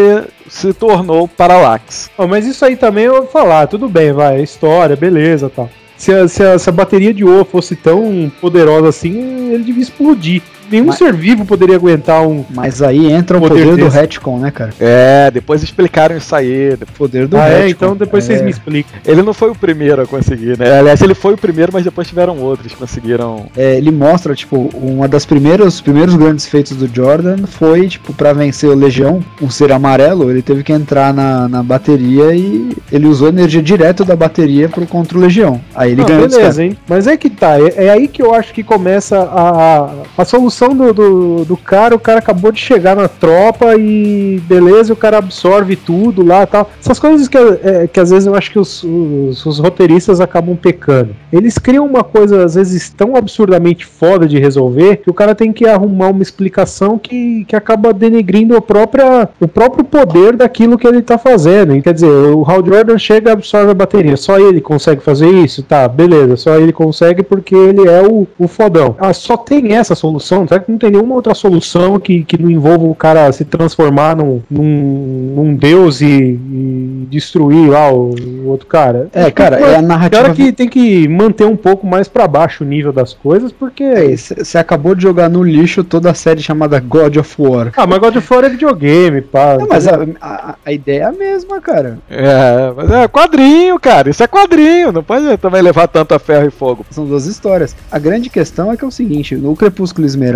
se 0.47 0.73
tornou 0.73 1.27
Parallax. 1.27 2.09
Ó, 2.17 2.27
mas 2.27 2.45
isso 2.45 2.63
aí 2.63 2.75
também 2.75 3.05
eu 3.05 3.13
vou 3.15 3.27
falar, 3.27 3.67
tudo 3.67 3.87
bem, 3.89 4.11
vai, 4.13 4.39
é 4.39 4.43
história, 4.43 4.95
beleza 4.95 5.49
tal. 5.53 5.69
Se 5.97 6.11
a, 6.13 6.27
se 6.27 6.43
a- 6.43 6.57
se 6.59 6.69
a 6.69 6.73
bateria 6.73 7.13
de 7.13 7.23
O 7.23 7.45
fosse 7.45 7.75
tão 7.75 8.31
poderosa 8.41 8.89
assim, 8.89 9.51
ele 9.53 9.63
devia 9.63 9.83
explodir. 9.83 10.41
Nenhum 10.71 10.85
Mas- 10.87 10.97
ser 10.97 11.13
vivo 11.13 11.45
poderia 11.45 11.75
aguentar 11.75 12.25
um. 12.25 12.45
Mas 12.49 12.81
aí 12.81 13.11
entra 13.11 13.37
o 13.37 13.41
Poder 13.41 13.65
poder, 13.65 13.83
do 13.83 13.89
retcon, 13.89 14.39
né, 14.39 14.51
cara? 14.51 14.71
É, 14.79 15.29
depois 15.31 15.61
explicaram 15.63 16.15
isso 16.17 16.35
aí. 16.35 16.77
Poder 16.97 17.27
do 17.27 17.37
ah, 17.37 17.45
retcon. 17.45 17.61
é? 17.63 17.69
Então 17.69 17.95
depois 17.95 18.23
vocês 18.23 18.39
É. 18.41 18.43
me 18.43 18.49
explicam. 18.51 18.93
Ele 19.05 19.21
não 19.21 19.33
foi 19.33 19.49
o 19.49 19.55
primeiro 19.55 20.01
a 20.01 20.07
conseguir, 20.07 20.57
né? 20.57 20.79
Aliás, 20.79 21.01
ele 21.01 21.13
foi 21.13 21.33
o 21.33 21.37
primeiro, 21.37 21.71
mas 21.73 21.83
depois 21.83 22.07
tiveram 22.07 22.37
outros 22.39 22.71
que 22.71 22.77
conseguiram. 22.79 23.45
É, 23.57 23.75
ele 23.75 23.91
mostra, 23.91 24.33
tipo, 24.33 24.69
uma 24.73 25.07
das 25.07 25.25
primeiras, 25.25 25.75
os 25.75 25.81
primeiros 25.81 26.15
grandes 26.15 26.45
feitos 26.45 26.75
do 26.77 26.87
Jordan 26.93 27.45
foi, 27.47 27.87
tipo, 27.87 28.13
pra 28.13 28.31
vencer 28.33 28.69
o 28.69 28.75
Legião, 28.75 29.23
um 29.41 29.49
ser 29.49 29.71
amarelo, 29.71 30.29
ele 30.29 30.41
teve 30.41 30.63
que 30.63 30.71
entrar 30.71 31.13
na, 31.13 31.47
na 31.49 31.61
bateria 31.63 32.33
e 32.33 32.75
ele 32.91 33.07
usou 33.07 33.27
energia 33.27 33.61
direto 33.61 34.05
da 34.05 34.15
bateria 34.15 34.69
pro 34.69 34.85
contra 34.85 35.17
o 35.17 35.21
Legião. 35.21 35.59
Aí 35.75 35.91
ele 35.91 36.01
Ah, 36.01 36.05
ganhou 36.05 36.27
beleza, 36.29 36.63
hein? 36.63 36.77
Mas 36.87 37.07
é 37.07 37.17
que 37.17 37.29
tá, 37.29 37.59
é, 37.59 37.85
é 37.85 37.89
aí 37.89 38.07
que 38.07 38.21
eu 38.21 38.33
acho 38.33 38.53
que 38.53 38.63
começa 38.63 39.17
a, 39.17 39.49
a, 39.85 39.89
a 40.17 40.25
solução 40.25 40.60
do, 40.69 40.93
do, 40.93 41.45
do 41.45 41.57
cara. 41.57 41.95
O 41.95 41.99
cara 41.99 42.19
acabou 42.19 42.51
de 42.51 42.59
chegar 42.59 42.95
na 42.95 43.07
tropa 43.07 43.75
e 43.77 44.41
beleza, 44.47 44.93
o 44.93 44.95
cara 44.95 45.17
absorve 45.17 45.75
tudo 45.75 46.23
lá 46.23 46.45
tal. 46.45 46.69
Essas 46.79 46.99
coisas 46.99 47.27
que, 47.27 47.37
é, 47.37 47.87
que 47.87 47.99
às 47.99 48.09
vezes 48.09 48.27
eu 48.27 48.35
acho 48.35 48.51
que 48.51 48.59
os, 48.59 48.83
os, 48.83 49.45
os 49.45 49.59
roteiristas 49.59 50.19
acabam 50.19 50.55
pecando. 50.55 51.15
Eles 51.31 51.57
criam 51.57 51.85
uma 51.85 52.03
coisa, 52.03 52.43
às 52.43 52.55
vezes, 52.55 52.89
tão 52.89 53.15
absurdamente 53.15 53.85
foda 53.85 54.27
de 54.27 54.39
resolver 54.39 54.97
que 54.97 55.09
o 55.09 55.13
cara 55.13 55.35
tem 55.35 55.51
que 55.51 55.67
arrumar 55.67 56.09
uma 56.09 56.21
explicação 56.21 56.97
que, 56.97 57.45
que 57.45 57.55
acaba 57.55 57.93
denegrindo 57.93 58.55
a 58.55 58.61
própria, 58.61 59.29
o 59.39 59.47
próprio 59.47 59.83
poder 59.83 60.35
daquilo 60.35 60.77
que 60.77 60.87
ele 60.87 61.01
tá 61.01 61.17
fazendo. 61.17 61.75
E, 61.75 61.81
Quer 61.81 61.93
dizer, 61.93 62.07
o 62.07 62.43
Hal 62.49 62.65
Jordan 62.65 62.97
chega 62.97 63.29
e 63.29 63.33
absorve 63.33 63.71
a 63.71 63.73
bateria. 63.73 64.15
Só 64.15 64.39
ele 64.39 64.61
consegue 64.61 65.01
fazer 65.01 65.29
isso? 65.29 65.63
Tá, 65.63 65.87
beleza. 65.87 66.37
Só 66.37 66.57
ele 66.57 66.71
consegue 66.71 67.23
porque 67.23 67.55
ele 67.55 67.87
é 67.87 68.01
o, 68.01 68.27
o 68.37 68.47
fodão. 68.47 68.95
Ah, 68.99 69.13
só 69.13 69.35
tem 69.35 69.73
essa 69.73 69.95
solução? 69.95 70.45
Será 70.51 70.61
que 70.61 70.69
não 70.69 70.77
tem 70.77 70.91
nenhuma 70.91 71.15
outra 71.15 71.33
solução 71.33 71.97
que, 71.97 72.25
que 72.25 72.37
não 72.37 72.51
envolva 72.51 72.83
o 72.83 72.93
cara 72.93 73.31
se 73.31 73.45
transformar 73.45 74.17
num, 74.17 74.41
num, 74.51 75.33
num 75.33 75.55
deus 75.55 76.01
e, 76.01 76.05
e 76.05 77.07
destruir 77.09 77.69
lá 77.69 77.89
o, 77.89 78.13
o 78.13 78.49
outro 78.49 78.67
cara? 78.67 79.07
É, 79.13 79.31
cara, 79.31 79.57
é 79.61 79.77
a 79.77 79.81
narrativa. 79.81 80.23
Cara 80.23 80.35
que 80.35 80.51
tem 80.51 80.67
que 80.67 81.07
manter 81.07 81.45
um 81.45 81.55
pouco 81.55 81.87
mais 81.87 82.09
pra 82.09 82.27
baixo 82.27 82.65
o 82.65 82.67
nível 82.67 82.91
das 82.91 83.13
coisas, 83.13 83.53
porque. 83.53 84.17
Você 84.17 84.57
acabou 84.57 84.93
de 84.93 85.03
jogar 85.03 85.29
no 85.29 85.41
lixo 85.41 85.85
toda 85.85 86.11
a 86.11 86.13
série 86.13 86.41
chamada 86.41 86.81
God 86.81 87.15
of 87.15 87.33
War. 87.41 87.71
Ah, 87.77 87.87
mas 87.87 87.99
God 87.99 88.17
of 88.17 88.33
War 88.33 88.43
é 88.43 88.49
videogame, 88.49 89.21
pá. 89.21 89.55
Não, 89.57 89.67
mas 89.69 89.87
a, 89.87 90.05
a, 90.19 90.55
a 90.65 90.73
ideia 90.73 91.03
é 91.03 91.05
a 91.05 91.13
mesma, 91.13 91.61
cara. 91.61 91.97
É, 92.09 92.73
mas 92.75 92.91
é 92.91 93.07
quadrinho, 93.07 93.79
cara. 93.79 94.09
Isso 94.09 94.21
é 94.21 94.27
quadrinho. 94.27 94.91
Não 94.91 95.01
pode 95.01 95.37
também 95.37 95.61
levar 95.61 95.87
tanto 95.87 96.13
a 96.13 96.19
ferro 96.19 96.47
e 96.47 96.51
fogo. 96.51 96.85
São 96.89 97.05
duas 97.05 97.25
histórias. 97.25 97.73
A 97.89 97.97
grande 97.97 98.29
questão 98.29 98.69
é 98.69 98.75
que 98.75 98.83
é 98.83 98.87
o 98.87 98.91
seguinte: 98.91 99.33
no 99.33 99.55
Crepúsculo 99.55 100.05
Esmeralda, 100.05 100.30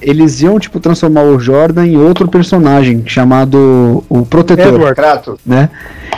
eles 0.00 0.40
iam, 0.40 0.58
tipo, 0.58 0.80
transformar 0.80 1.22
o 1.22 1.38
Jordan 1.38 1.86
em 1.86 1.96
outro 1.96 2.28
personagem 2.28 3.02
chamado 3.06 4.04
o 4.08 4.24
Protetor. 4.24 4.74
Edward. 4.74 4.94
Kratos. 4.94 5.38
né? 5.44 5.70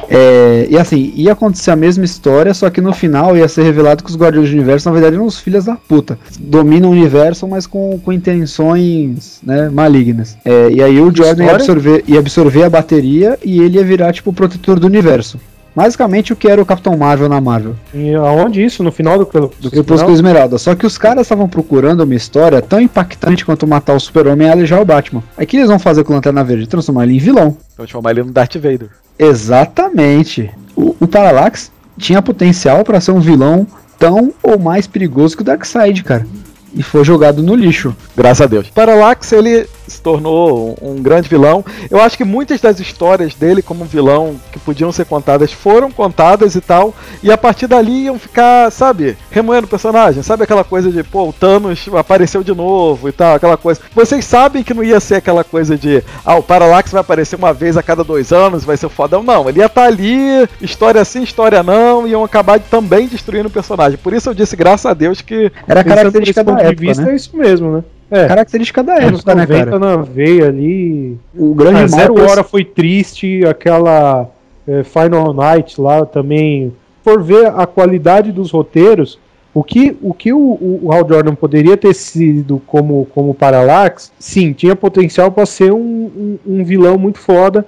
É, 0.08 0.66
e 0.68 0.76
assim, 0.76 1.12
ia 1.14 1.32
acontecer 1.32 1.70
a 1.70 1.76
mesma 1.76 2.04
história, 2.04 2.52
só 2.52 2.68
que 2.68 2.80
no 2.80 2.92
final 2.92 3.36
ia 3.36 3.48
ser 3.48 3.62
revelado 3.62 4.02
que 4.02 4.10
os 4.10 4.16
Guardiões 4.16 4.50
do 4.50 4.54
Universo, 4.54 4.88
na 4.88 4.92
verdade, 4.92 5.16
eram 5.16 5.26
os 5.26 5.38
filhos 5.38 5.64
da 5.64 5.76
puta. 5.76 6.18
Dominam 6.38 6.90
o 6.90 6.92
universo, 6.92 7.46
mas 7.48 7.66
com, 7.66 7.98
com 7.98 8.12
intenções 8.12 9.40
né, 9.42 9.68
malignas. 9.70 10.36
É, 10.44 10.70
e 10.70 10.82
aí 10.82 11.00
o 11.00 11.14
Jordan 11.14 11.44
ia 11.44 11.54
absorver, 11.54 12.04
ia 12.06 12.18
absorver 12.18 12.64
a 12.64 12.70
bateria 12.70 13.38
e 13.42 13.60
ele 13.60 13.78
ia 13.78 13.84
virar, 13.84 14.12
tipo, 14.12 14.30
o 14.30 14.32
protetor 14.32 14.78
do 14.78 14.86
universo. 14.86 15.38
Basicamente 15.74 16.32
o 16.32 16.36
que 16.36 16.48
era 16.48 16.60
o 16.60 16.66
Capitão 16.66 16.96
Marvel 16.96 17.28
na 17.28 17.40
Marvel. 17.40 17.74
E 17.94 18.14
aonde 18.14 18.62
isso? 18.62 18.82
No 18.82 18.92
final 18.92 19.18
do, 19.18 19.24
do, 19.24 19.52
Do 19.60 19.70
Crepúsculo 19.70 20.12
Esmeralda. 20.14 20.58
Só 20.58 20.74
que 20.74 20.86
os 20.86 20.98
caras 20.98 21.22
estavam 21.22 21.48
procurando 21.48 22.02
uma 22.02 22.14
história 22.14 22.60
tão 22.60 22.80
impactante 22.80 23.44
quanto 23.44 23.66
matar 23.66 23.94
o 23.94 24.00
Super-Homem 24.00 24.48
e 24.48 24.50
alejar 24.50 24.80
o 24.80 24.84
Batman. 24.84 25.22
Aí 25.36 25.44
o 25.44 25.48
que 25.48 25.56
eles 25.56 25.68
vão 25.68 25.78
fazer 25.78 26.04
com 26.04 26.12
o 26.12 26.16
Lanterna 26.16 26.44
Verde? 26.44 26.66
Transformar 26.66 27.04
ele 27.04 27.16
em 27.16 27.18
vilão. 27.18 27.56
Transformar 27.76 28.10
ele 28.10 28.24
no 28.24 28.32
Darth 28.32 28.54
Vader. 28.56 28.90
Exatamente. 29.18 30.50
O, 30.76 30.94
o 31.00 31.06
Parallax 31.06 31.70
tinha 31.98 32.20
potencial 32.20 32.84
para 32.84 33.00
ser 33.00 33.12
um 33.12 33.20
vilão 33.20 33.66
tão 33.98 34.32
ou 34.42 34.58
mais 34.58 34.86
perigoso 34.86 35.36
que 35.36 35.42
o 35.42 35.44
Darkseid, 35.44 36.02
cara. 36.02 36.26
E 36.74 36.82
foi 36.82 37.04
jogado 37.04 37.42
no 37.42 37.54
lixo. 37.54 37.94
Graças 38.16 38.40
a 38.40 38.46
Deus. 38.46 38.68
Parallax, 38.70 39.32
ele 39.32 39.66
se 39.86 40.00
tornou 40.00 40.76
um, 40.80 41.02
grande 41.02 41.28
vilão. 41.28 41.64
Eu 41.90 42.00
acho 42.00 42.16
que 42.16 42.24
muitas 42.24 42.60
das 42.60 42.80
histórias 42.80 43.34
dele 43.34 43.62
como 43.62 43.84
vilão 43.84 44.36
que 44.50 44.58
podiam 44.58 44.90
ser 44.92 45.04
contadas 45.04 45.52
foram 45.52 45.90
contadas 45.90 46.54
e 46.54 46.60
tal. 46.60 46.94
E 47.22 47.30
a 47.30 47.36
partir 47.36 47.66
dali 47.66 48.04
iam 48.04 48.18
ficar, 48.18 48.70
sabe, 48.70 49.16
remoendo 49.30 49.66
o 49.66 49.70
personagem. 49.70 50.22
Sabe 50.22 50.44
aquela 50.44 50.64
coisa 50.64 50.90
de, 50.90 51.02
pô, 51.02 51.28
o 51.28 51.32
Thanos 51.32 51.86
apareceu 51.94 52.42
de 52.42 52.54
novo 52.54 53.08
e 53.08 53.12
tal, 53.12 53.34
aquela 53.34 53.56
coisa. 53.56 53.80
Vocês 53.94 54.24
sabem 54.24 54.62
que 54.62 54.74
não 54.74 54.82
ia 54.82 55.00
ser 55.00 55.16
aquela 55.16 55.44
coisa 55.44 55.76
de, 55.76 56.02
ah, 56.24 56.36
o 56.36 56.42
Parallax 56.42 56.90
vai 56.90 57.00
aparecer 57.00 57.36
uma 57.36 57.52
vez 57.52 57.76
a 57.76 57.82
cada 57.82 58.02
dois 58.02 58.32
anos, 58.32 58.64
vai 58.64 58.76
ser 58.76 58.88
fodão. 58.88 59.22
Não, 59.22 59.48
ele 59.48 59.58
ia 59.58 59.66
estar 59.66 59.84
ali, 59.84 60.48
história 60.60 61.04
sim, 61.04 61.22
história 61.22 61.62
não, 61.62 62.06
iam 62.06 62.24
acabar 62.24 62.58
também 62.60 63.06
destruindo 63.06 63.48
o 63.48 63.52
personagem. 63.52 63.98
Por 63.98 64.12
isso 64.12 64.30
eu 64.30 64.34
disse, 64.34 64.56
graças 64.56 64.86
a 64.86 64.94
Deus, 64.94 65.20
que 65.20 65.52
Era 65.66 65.80
a 65.80 65.84
característica 65.84 66.42
da 66.42 66.61
ponto 66.62 66.76
de 66.76 66.86
época, 66.86 66.86
vista, 66.86 67.04
né? 67.04 67.12
é 67.12 67.16
isso 67.16 67.36
mesmo, 67.36 67.72
né? 67.76 67.84
É. 68.10 68.26
Característica 68.28 68.82
da 68.82 68.94
Anos 68.94 69.20
época, 69.20 69.34
né, 69.34 69.46
90 69.46 69.64
cara? 69.64 69.78
na 69.78 69.96
veia 69.96 70.48
ali. 70.48 71.16
O 71.34 71.54
grande 71.54 71.78
A 71.78 71.80
mal 71.80 71.88
Zero 71.88 72.20
Hora 72.20 72.44
foi 72.44 72.64
triste, 72.64 73.44
aquela 73.46 74.28
é, 74.68 74.82
Final 74.84 75.32
Night 75.32 75.80
lá 75.80 76.04
também. 76.04 76.72
Por 77.02 77.22
ver 77.22 77.46
a 77.46 77.66
qualidade 77.66 78.30
dos 78.30 78.50
roteiros, 78.50 79.18
o 79.54 79.64
que 79.64 79.96
o, 80.02 80.14
que 80.14 80.32
o, 80.32 80.58
o 80.82 80.92
Hal 80.92 81.08
Jordan 81.08 81.34
poderia 81.34 81.76
ter 81.76 81.94
sido 81.94 82.60
como, 82.66 83.06
como 83.14 83.34
Parallax, 83.34 84.12
sim, 84.18 84.52
tinha 84.52 84.76
potencial 84.76 85.30
para 85.32 85.46
ser 85.46 85.72
um, 85.72 85.78
um, 85.78 86.38
um 86.46 86.64
vilão 86.64 86.98
muito 86.98 87.18
foda, 87.18 87.66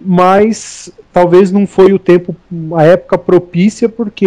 mas 0.00 0.90
talvez 1.12 1.50
não 1.52 1.66
foi 1.66 1.92
o 1.92 1.98
tempo, 1.98 2.34
a 2.76 2.82
época 2.84 3.16
propícia, 3.16 3.88
porque 3.88 4.26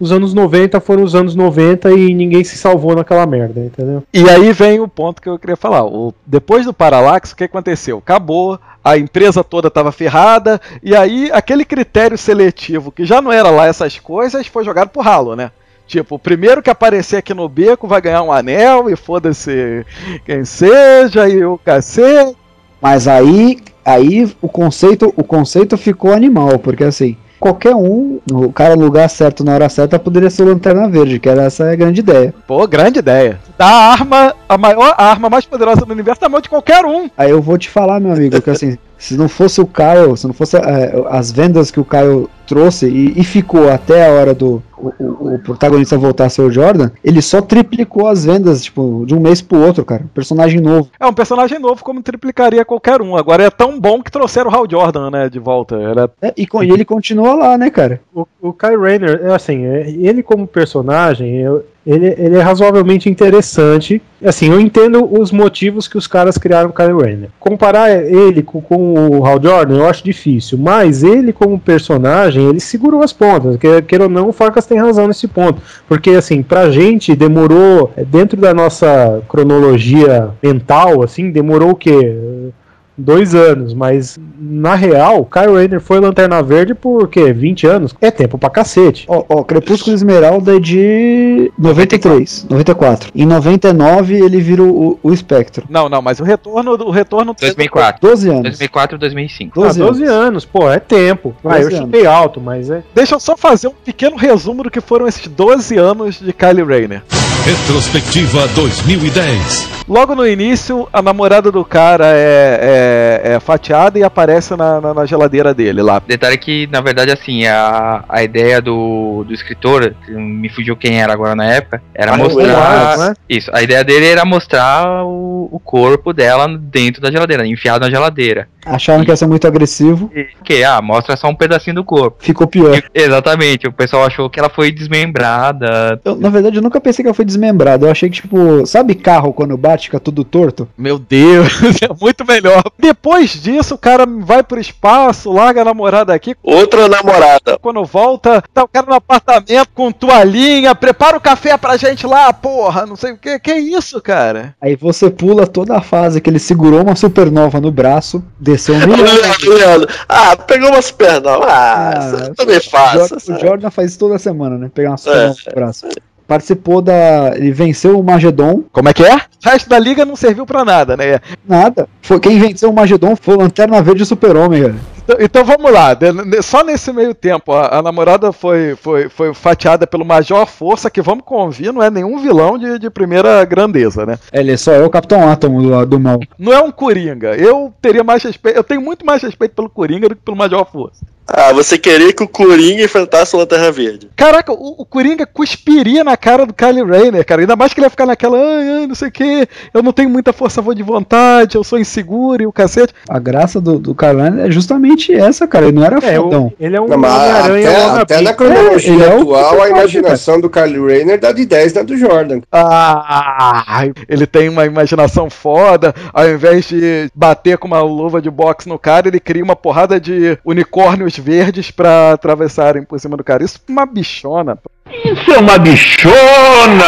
os 0.00 0.10
anos 0.10 0.32
90 0.32 0.80
foram 0.80 1.02
os 1.02 1.14
anos 1.14 1.34
90 1.34 1.92
e 1.92 2.14
ninguém 2.14 2.42
se 2.42 2.56
salvou 2.56 2.94
naquela 2.96 3.26
merda, 3.26 3.60
entendeu? 3.60 4.02
E 4.12 4.28
aí 4.28 4.52
vem 4.52 4.80
o 4.80 4.88
ponto 4.88 5.20
que 5.20 5.28
eu 5.28 5.38
queria 5.38 5.56
falar. 5.56 5.84
O- 5.84 6.14
depois 6.26 6.64
do 6.64 6.72
Parallax, 6.72 7.32
o 7.32 7.36
que 7.36 7.44
aconteceu? 7.44 7.98
Acabou, 7.98 8.58
a 8.82 8.96
empresa 8.96 9.44
toda 9.44 9.68
estava 9.68 9.92
ferrada, 9.92 10.58
e 10.82 10.96
aí 10.96 11.30
aquele 11.32 11.64
critério 11.64 12.16
seletivo, 12.16 12.90
que 12.90 13.04
já 13.04 13.20
não 13.20 13.30
era 13.30 13.50
lá 13.50 13.66
essas 13.66 13.98
coisas, 13.98 14.46
foi 14.46 14.64
jogado 14.64 14.88
pro 14.88 15.02
ralo, 15.02 15.36
né? 15.36 15.50
Tipo, 15.86 16.16
o 16.16 16.18
primeiro 16.18 16.62
que 16.62 16.68
aparecer 16.70 17.16
aqui 17.16 17.32
no 17.32 17.48
beco 17.48 17.86
vai 17.86 18.00
ganhar 18.00 18.22
um 18.22 18.32
anel, 18.32 18.88
e 18.90 18.96
foda-se 18.96 19.84
quem 20.24 20.44
seja, 20.44 21.28
e 21.28 21.44
o 21.44 21.58
cacete. 21.58 22.36
Mas 22.80 23.08
aí, 23.08 23.58
aí 23.88 24.30
o 24.42 24.48
conceito, 24.48 25.12
o 25.16 25.24
conceito 25.24 25.78
ficou 25.78 26.12
animal, 26.12 26.58
porque 26.58 26.84
assim, 26.84 27.16
qualquer 27.40 27.74
um, 27.74 28.20
o 28.30 28.52
cara 28.52 28.76
no 28.76 28.84
lugar 28.84 29.08
certo 29.08 29.42
na 29.42 29.54
hora 29.54 29.68
certa 29.68 29.98
poderia 29.98 30.28
ser 30.28 30.42
o 30.42 30.46
Lanterna 30.46 30.88
Verde, 30.88 31.18
que 31.18 31.28
era 31.28 31.44
essa 31.44 31.70
a 31.70 31.76
grande 31.76 32.00
ideia. 32.00 32.34
Pô, 32.46 32.66
grande 32.66 32.98
ideia. 32.98 33.40
Dá 33.56 33.66
a 33.66 33.92
arma, 33.92 34.34
a 34.48 34.58
maior 34.58 34.94
a 34.96 35.06
arma 35.06 35.30
mais 35.30 35.46
poderosa 35.46 35.86
do 35.86 35.92
universo 35.92 36.20
na 36.20 36.28
mão 36.28 36.40
de 36.40 36.48
qualquer 36.50 36.84
um. 36.84 37.08
Aí 37.16 37.30
eu 37.30 37.40
vou 37.40 37.56
te 37.56 37.70
falar, 37.70 37.98
meu 37.98 38.12
amigo, 38.12 38.42
que 38.42 38.50
assim, 38.50 38.76
se 38.98 39.16
não 39.16 39.28
fosse 39.28 39.60
o 39.60 39.66
Kyle, 39.66 40.16
se 40.16 40.26
não 40.26 40.34
fosse 40.34 40.56
é, 40.56 41.04
as 41.08 41.32
vendas 41.32 41.70
que 41.70 41.80
o 41.80 41.84
Kyle 41.84 42.28
trouxe 42.46 42.86
e, 42.86 43.18
e 43.18 43.24
ficou 43.24 43.70
até 43.70 44.06
a 44.06 44.12
hora 44.12 44.34
do 44.34 44.62
o, 44.80 44.92
o- 45.02 45.34
o 45.34 45.38
protagonista 45.38 45.96
voltar 45.98 46.26
a 46.26 46.28
ser 46.30 46.42
o 46.42 46.50
Jordan, 46.50 46.90
ele 47.04 47.20
só 47.22 47.40
triplicou 47.42 48.06
as 48.06 48.24
vendas, 48.24 48.62
tipo, 48.64 49.04
de 49.06 49.14
um 49.14 49.20
mês 49.20 49.40
pro 49.42 49.58
outro, 49.58 49.84
cara. 49.84 50.04
Personagem 50.14 50.60
novo. 50.60 50.88
É 50.98 51.06
um 51.06 51.12
personagem 51.12 51.58
novo, 51.58 51.82
como 51.84 52.02
triplicaria 52.02 52.64
qualquer 52.64 53.00
um. 53.02 53.16
Agora 53.16 53.42
é 53.44 53.50
tão 53.50 53.78
bom 53.80 54.02
que 54.02 54.10
trouxeram 54.10 54.50
o 54.50 54.54
Hal 54.54 54.66
Jordan, 54.70 55.10
né, 55.10 55.28
de 55.28 55.38
volta. 55.38 55.76
Era 55.76 56.10
É, 56.22 56.32
e, 56.36 56.46
co- 56.46 56.62
e 56.62 56.70
ele 56.70 56.84
continua 56.84 57.34
lá, 57.34 57.58
né, 57.58 57.70
cara? 57.70 58.00
O, 58.14 58.26
o 58.40 58.52
Kyle 58.52 58.76
Rayner, 58.76 59.20
é 59.24 59.34
assim, 59.34 59.64
é, 59.64 59.88
ele 59.90 60.22
como 60.22 60.46
personagem, 60.46 61.36
eu- 61.40 61.64
ele, 61.86 62.06
ele 62.18 62.36
é 62.36 62.40
razoavelmente 62.42 63.08
interessante. 63.08 64.02
Assim, 64.22 64.50
eu 64.50 64.60
entendo 64.60 65.08
os 65.18 65.32
motivos 65.32 65.88
que 65.88 65.96
os 65.96 66.06
caras 66.06 66.36
criaram 66.36 66.68
o 66.68 66.72
Kyle 66.72 66.92
Rayner. 66.92 67.30
Comparar 67.40 67.90
ele 67.90 68.42
com, 68.42 68.60
com 68.60 68.94
o 69.18 69.24
Hal 69.24 69.40
Jordan, 69.42 69.76
eu 69.78 69.86
acho 69.88 70.04
difícil, 70.04 70.58
mas 70.58 71.02
ele 71.02 71.32
como 71.32 71.58
personagem, 71.58 72.46
ele 72.46 72.60
segurou 72.60 73.02
as 73.02 73.12
pontas. 73.12 73.56
Que- 73.56 73.80
Queira 73.82 74.04
ou 74.04 74.10
não, 74.10 74.28
o 74.28 74.32
Farkas 74.32 74.66
tem 74.68 74.78
razão 74.78 75.08
nesse 75.08 75.26
ponto. 75.26 75.60
Porque, 75.88 76.10
assim, 76.10 76.42
pra 76.42 76.70
gente 76.70 77.16
demorou, 77.16 77.92
dentro 78.06 78.40
da 78.40 78.52
nossa 78.54 79.22
cronologia 79.28 80.30
mental, 80.42 81.02
assim, 81.02 81.30
demorou 81.30 81.70
o 81.70 81.76
quê? 81.76 82.50
Dois 82.98 83.34
anos, 83.34 83.72
mas 83.74 84.18
na 84.38 84.74
real, 84.74 85.24
Kyle 85.24 85.54
Rayner 85.54 85.80
foi 85.80 86.00
Lanterna 86.00 86.42
Verde 86.42 86.74
por 86.74 87.08
quê? 87.08 87.32
20 87.32 87.66
anos? 87.66 87.94
É 88.00 88.10
tempo 88.10 88.36
pra 88.36 88.50
cacete. 88.50 89.04
Ó, 89.08 89.24
ó, 89.28 89.44
Crepúsculo 89.44 89.94
Esmeralda 89.94 90.56
é 90.56 90.60
de 90.60 91.52
93, 91.58 92.46
94. 92.50 93.10
Em 93.14 93.24
99 93.24 94.14
ele 94.14 94.40
vira 94.40 94.62
o, 94.62 94.98
o 95.02 95.12
Espectro. 95.12 95.64
Não, 95.68 95.88
não, 95.88 96.02
mas 96.02 96.20
o 96.20 96.24
retorno, 96.24 96.72
o 96.72 96.90
retorno 96.90 97.34
2004. 97.38 98.00
12 98.00 98.28
anos. 98.28 98.42
2004 98.42 98.98
2005. 98.98 99.60
Ah, 99.60 99.64
12 99.66 99.78
12 99.78 100.04
anos, 100.04 100.44
pô, 100.44 100.70
é 100.70 100.78
tempo. 100.78 101.34
Ah, 101.44 101.58
eu 101.58 101.68
12 101.70 101.76
chutei 101.76 102.06
alto, 102.06 102.40
mas 102.40 102.70
é. 102.70 102.82
Deixa 102.94 103.14
eu 103.14 103.20
só 103.20 103.36
fazer 103.36 103.68
um 103.68 103.74
pequeno 103.84 104.16
resumo 104.16 104.62
do 104.62 104.70
que 104.70 104.80
foram 104.80 105.06
esses 105.06 105.26
12 105.26 105.76
anos 105.76 106.20
de 106.20 106.32
Kylie 106.32 106.64
Rayner. 106.64 107.02
Retrospectiva 107.48 108.46
2010. 108.48 109.78
Logo 109.88 110.14
no 110.14 110.26
início, 110.28 110.86
a 110.92 111.00
namorada 111.00 111.50
do 111.50 111.64
cara 111.64 112.04
é, 112.08 113.22
é- 113.24 113.32
é 113.36 113.40
fatiada 113.40 113.98
e 113.98 114.02
aparece 114.04 114.54
na, 114.54 114.78
na- 114.82 114.92
na 114.92 115.06
geladeira 115.06 115.54
dele 115.54 115.80
lá. 115.80 116.02
Detalhe 116.06 116.36
que, 116.36 116.66
na 116.70 116.82
verdade, 116.82 117.10
assim, 117.10 117.46
a, 117.46 118.04
a 118.06 118.22
ideia 118.22 118.60
do, 118.60 119.24
do 119.26 119.32
escritor, 119.32 119.94
que 120.04 120.10
me 120.12 120.50
fugiu 120.50 120.76
quem 120.76 121.00
era 121.00 121.10
agora 121.10 121.34
na 121.34 121.46
época, 121.46 121.80
era 121.94 122.14
mostrar. 122.18 122.98
Né? 122.98 123.14
Isso, 123.30 123.50
a 123.54 123.62
ideia 123.62 123.82
dele 123.82 124.08
era 124.08 124.26
mostrar 124.26 125.06
o, 125.06 125.48
o 125.50 125.58
corpo 125.58 126.12
dela 126.12 126.46
dentro 126.60 127.00
da 127.00 127.10
geladeira, 127.10 127.46
enfiado 127.46 127.82
na 127.82 127.90
geladeira. 127.90 128.46
Acharam 128.66 129.02
que 129.02 129.10
ia 129.10 129.16
ser 129.16 129.26
muito 129.26 129.46
agressivo, 129.46 130.10
Que, 130.44 130.62
ah, 130.62 130.82
mostra 130.82 131.16
só 131.16 131.28
um 131.28 131.34
pedacinho 131.34 131.76
do 131.76 131.84
corpo. 131.84 132.18
ficou 132.22 132.46
pior. 132.46 132.78
Exatamente, 132.92 133.66
o 133.66 133.72
pessoal 133.72 134.04
achou 134.04 134.28
que 134.28 134.38
ela 134.38 134.50
foi 134.50 134.70
desmembrada. 134.70 135.98
Eu, 136.04 136.14
na 136.14 136.28
verdade, 136.28 136.56
eu 136.56 136.62
nunca 136.62 136.78
pensei 136.78 137.02
que 137.02 137.08
ela 137.08 137.14
foi 137.14 137.24
desmembrada. 137.24 137.37
Eu 137.86 137.90
achei 137.90 138.08
que, 138.08 138.16
tipo, 138.22 138.66
sabe 138.66 138.94
carro 138.94 139.32
quando 139.32 139.56
bate, 139.56 139.86
fica 139.86 140.00
tudo 140.00 140.24
torto? 140.24 140.68
Meu 140.76 140.98
Deus, 140.98 141.52
é 141.82 141.88
muito 142.00 142.24
melhor. 142.26 142.62
Depois 142.78 143.30
disso, 143.40 143.74
o 143.74 143.78
cara 143.78 144.04
vai 144.06 144.42
pro 144.42 144.60
espaço, 144.60 145.32
larga 145.32 145.62
a 145.62 145.64
namorada 145.64 146.14
aqui. 146.14 146.34
Outra 146.42 146.88
namorada. 146.88 147.58
Quando 147.60 147.84
volta, 147.84 148.42
tá 148.52 148.64
o 148.64 148.68
cara 148.68 148.86
no 148.86 148.94
apartamento 148.94 149.68
com 149.74 149.90
toalhinha, 149.92 150.74
prepara 150.74 151.16
o 151.16 151.20
café 151.20 151.56
pra 151.56 151.76
gente 151.76 152.06
lá, 152.06 152.32
porra, 152.32 152.86
não 152.86 152.96
sei 152.96 153.12
o 153.12 153.16
que. 153.18 153.38
Que 153.38 153.54
isso, 153.54 154.00
cara? 154.00 154.54
Aí 154.60 154.76
você 154.76 155.10
pula 155.10 155.46
toda 155.46 155.76
a 155.76 155.80
fase 155.80 156.20
que 156.20 156.28
ele 156.28 156.38
segurou 156.38 156.82
uma 156.82 156.96
supernova 156.96 157.60
no 157.60 157.70
braço, 157.70 158.22
desceu 158.38 158.74
um 158.74 158.78
milhão. 158.78 158.98
Leandro. 159.48 159.88
Ah, 160.08 160.36
pegou 160.36 160.68
uma 160.70 160.82
supernova. 160.82 161.46
Ah, 161.48 161.90
Ah, 161.90 161.98
isso 161.98 162.24
eu 162.24 162.34
também. 162.34 162.60
Jordan, 162.60 163.16
o 163.16 163.40
Jordan 163.40 163.70
faz 163.70 163.90
isso 163.90 163.98
toda 163.98 164.18
semana, 164.18 164.58
né? 164.58 164.70
Pegar 164.72 164.90
uma 164.90 164.96
supernova 164.96 165.36
no 165.46 165.54
braço. 165.54 165.86
Participou 166.28 166.82
da. 166.82 167.32
Ele 167.34 167.50
venceu 167.50 167.98
o 167.98 168.04
Magedon. 168.04 168.62
Como 168.70 168.88
é 168.88 168.92
que 168.92 169.02
é? 169.02 169.16
O 169.16 169.48
resto 169.48 169.68
da 169.68 169.78
liga 169.78 170.04
não 170.04 170.14
serviu 170.14 170.44
pra 170.44 170.64
nada, 170.64 170.96
né? 170.96 171.18
Nada. 171.48 171.88
Foi, 172.02 172.20
quem 172.20 172.38
venceu 172.38 172.70
o 172.70 172.74
Magedon 172.74 173.16
foi 173.16 173.34
o 173.34 173.38
Lanterna 173.38 173.80
Verde 173.82 174.04
Super-Homem, 174.04 174.62
cara. 174.62 174.74
Então, 175.08 175.16
então 175.20 175.44
vamos 175.44 175.72
lá, 175.72 175.96
só 176.42 176.62
nesse 176.62 176.92
meio 176.92 177.14
tempo, 177.14 177.52
a, 177.52 177.78
a 177.78 177.82
namorada 177.82 178.30
foi, 178.30 178.76
foi, 178.76 179.08
foi 179.08 179.32
fatiada 179.32 179.86
pelo 179.86 180.04
Major 180.04 180.46
Força, 180.46 180.90
que 180.90 181.00
vamos 181.00 181.24
convir, 181.24 181.72
não 181.72 181.82
é 181.82 181.88
nenhum 181.88 182.18
vilão 182.18 182.58
de, 182.58 182.78
de 182.78 182.90
primeira 182.90 183.42
grandeza, 183.46 184.04
né? 184.04 184.18
Ele 184.30 184.54
só 184.58 184.72
é 184.72 184.84
o 184.84 184.90
Capitão 184.90 185.26
Átomo 185.26 185.62
do, 185.62 185.86
do 185.86 185.98
mal. 185.98 186.20
Não 186.38 186.52
é 186.52 186.60
um 186.60 186.70
Coringa. 186.70 187.34
Eu 187.36 187.72
teria 187.80 188.04
mais 188.04 188.22
respeito, 188.22 188.56
eu 188.56 188.64
tenho 188.64 188.82
muito 188.82 189.06
mais 189.06 189.22
respeito 189.22 189.54
pelo 189.54 189.70
Coringa 189.70 190.10
do 190.10 190.14
que 190.14 190.20
pelo 190.20 190.36
Major 190.36 190.66
Força. 190.70 191.06
Ah, 191.30 191.52
você 191.52 191.76
queria 191.76 192.12
que 192.12 192.22
o 192.22 192.28
Coringa 192.28 192.82
enfrentasse 192.82 193.36
o 193.36 193.38
Lanterna 193.38 193.70
Verde. 193.70 194.08
Caraca, 194.16 194.50
o, 194.52 194.76
o 194.78 194.86
Coringa 194.86 195.26
cuspiria 195.26 196.02
na 196.02 196.16
cara 196.16 196.46
do 196.46 196.54
Kylie 196.54 196.82
Rayner, 196.82 197.24
cara. 197.24 197.42
Ainda 197.42 197.54
mais 197.54 197.72
que 197.74 197.80
ele 197.80 197.86
ia 197.86 197.90
ficar 197.90 198.06
naquela, 198.06 198.38
ai, 198.38 198.68
ai, 198.80 198.86
não 198.86 198.94
sei 198.94 199.08
o 199.08 199.12
que, 199.12 199.46
eu 199.74 199.82
não 199.82 199.92
tenho 199.92 200.08
muita 200.08 200.32
força 200.32 200.62
de 200.74 200.82
vontade, 200.82 201.56
eu 201.56 201.62
sou 201.64 201.78
inseguro 201.78 202.42
e 202.42 202.46
o 202.46 202.52
cacete. 202.52 202.94
A 203.08 203.18
graça 203.18 203.60
do, 203.60 203.78
do 203.78 203.94
Carlin 203.94 204.40
é 204.40 204.50
justamente 204.50 205.12
essa, 205.14 205.46
cara. 205.46 205.66
Ele 205.66 205.76
não 205.76 205.84
era 205.84 205.98
É, 206.04 206.16
fodão. 206.16 206.46
o- 206.46 206.52
ele 206.58 206.76
é 206.76 206.80
um 206.80 206.92
Homem-Aranha 206.92 207.70
até, 207.70 208.16
até 208.16 208.20
na 208.22 208.32
cronologia 208.32 208.90
É, 208.92 208.94
ele 208.94 209.02
é 209.04 209.16
atual, 209.20 209.62
a 209.62 209.68
imaginação 209.68 210.40
do 210.40 210.48
Kylie 210.48 210.80
Rayner 210.80 211.20
dá 211.20 211.30
de 211.32 211.44
10 211.44 211.74
na 211.74 211.82
do 211.82 211.96
Jordan. 211.96 212.40
Ah, 212.50 213.82
ele 214.08 214.26
tem 214.26 214.48
uma 214.48 214.64
imaginação 214.64 215.28
foda. 215.28 215.94
Ao 216.12 216.28
invés 216.28 216.64
de 216.66 217.10
bater 217.14 217.58
com 217.58 217.66
uma 217.68 217.80
luva 217.82 218.20
de 218.22 218.30
boxe 218.30 218.68
no 218.68 218.78
cara, 218.78 219.08
ele 219.08 219.20
cria 219.20 219.44
uma 219.44 219.56
porrada 219.56 220.00
de 220.00 220.38
unicórnios 220.44 221.17
verdes 221.18 221.70
pra 221.70 222.12
atravessarem 222.12 222.82
por 222.84 222.98
cima 222.98 223.16
do 223.16 223.24
cara. 223.24 223.44
Isso 223.44 223.58
é 223.68 223.72
uma 223.72 223.84
bichona. 223.84 224.58
Isso 225.04 225.32
é 225.32 225.38
uma 225.38 225.58
bichona! 225.58 226.84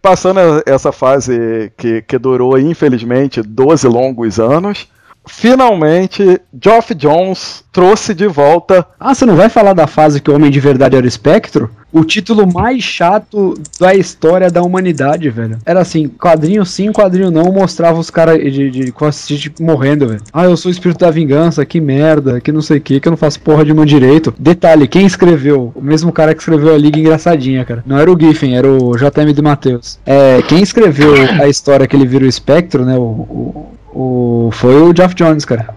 Passando 0.00 0.62
essa 0.64 0.92
fase 0.92 1.72
que, 1.76 2.02
que 2.02 2.18
durou, 2.18 2.58
infelizmente, 2.58 3.42
12 3.42 3.86
longos 3.88 4.38
anos. 4.38 4.88
Finalmente, 5.26 6.40
Geoff 6.62 6.94
Jones 6.94 7.64
trouxe 7.72 8.14
de 8.14 8.26
volta 8.26 8.86
Ah, 8.98 9.14
você 9.14 9.24
não 9.24 9.36
vai 9.36 9.48
falar 9.48 9.74
da 9.74 9.86
fase 9.86 10.20
que 10.20 10.30
o 10.30 10.34
Homem 10.34 10.50
de 10.50 10.60
Verdade 10.60 10.96
era 10.96 11.04
o 11.04 11.08
Espectro? 11.08 11.70
O 11.92 12.04
título 12.04 12.50
mais 12.50 12.82
chato 12.84 13.54
da 13.80 13.94
história 13.94 14.48
da 14.48 14.62
humanidade, 14.62 15.28
velho. 15.28 15.58
Era 15.66 15.80
assim, 15.80 16.08
quadrinho 16.08 16.64
sim, 16.64 16.92
quadrinho 16.92 17.32
não, 17.32 17.52
mostrava 17.52 17.98
os 17.98 18.10
caras 18.10 18.38
de, 18.40 18.70
de, 18.70 18.94
assistir, 19.00 19.38
tipo, 19.38 19.62
morrendo, 19.62 20.06
velho. 20.06 20.20
Ah, 20.32 20.44
eu 20.44 20.56
sou 20.56 20.68
o 20.68 20.72
espírito 20.72 21.00
da 21.00 21.10
vingança, 21.10 21.66
que 21.66 21.80
merda, 21.80 22.40
que 22.40 22.52
não 22.52 22.62
sei 22.62 22.78
o 22.78 22.80
que, 22.80 23.00
que 23.00 23.08
eu 23.08 23.10
não 23.10 23.16
faço 23.16 23.40
porra 23.40 23.64
de 23.64 23.74
mão 23.74 23.84
direito. 23.84 24.32
Detalhe, 24.38 24.86
quem 24.86 25.04
escreveu? 25.04 25.72
O 25.74 25.82
mesmo 25.82 26.12
cara 26.12 26.32
que 26.32 26.40
escreveu 26.40 26.72
a 26.72 26.78
Liga 26.78 26.98
Engraçadinha, 26.98 27.64
cara. 27.64 27.82
Não 27.84 27.98
era 27.98 28.10
o 28.10 28.18
Giffen, 28.18 28.56
era 28.56 28.70
o 28.70 28.96
JM 28.96 29.32
de 29.34 29.42
Matheus. 29.42 29.98
É, 30.06 30.42
quem 30.42 30.62
escreveu 30.62 31.12
a 31.40 31.48
história 31.48 31.88
que 31.88 31.96
ele 31.96 32.06
vira 32.06 32.24
o 32.24 32.28
espectro, 32.28 32.84
né, 32.84 32.96
o, 32.96 33.00
o, 33.00 33.74
o- 33.92 34.50
foi 34.52 34.74
o 34.82 34.94
Geoff 34.96 35.14
Jones, 35.14 35.44
cara. 35.44 35.74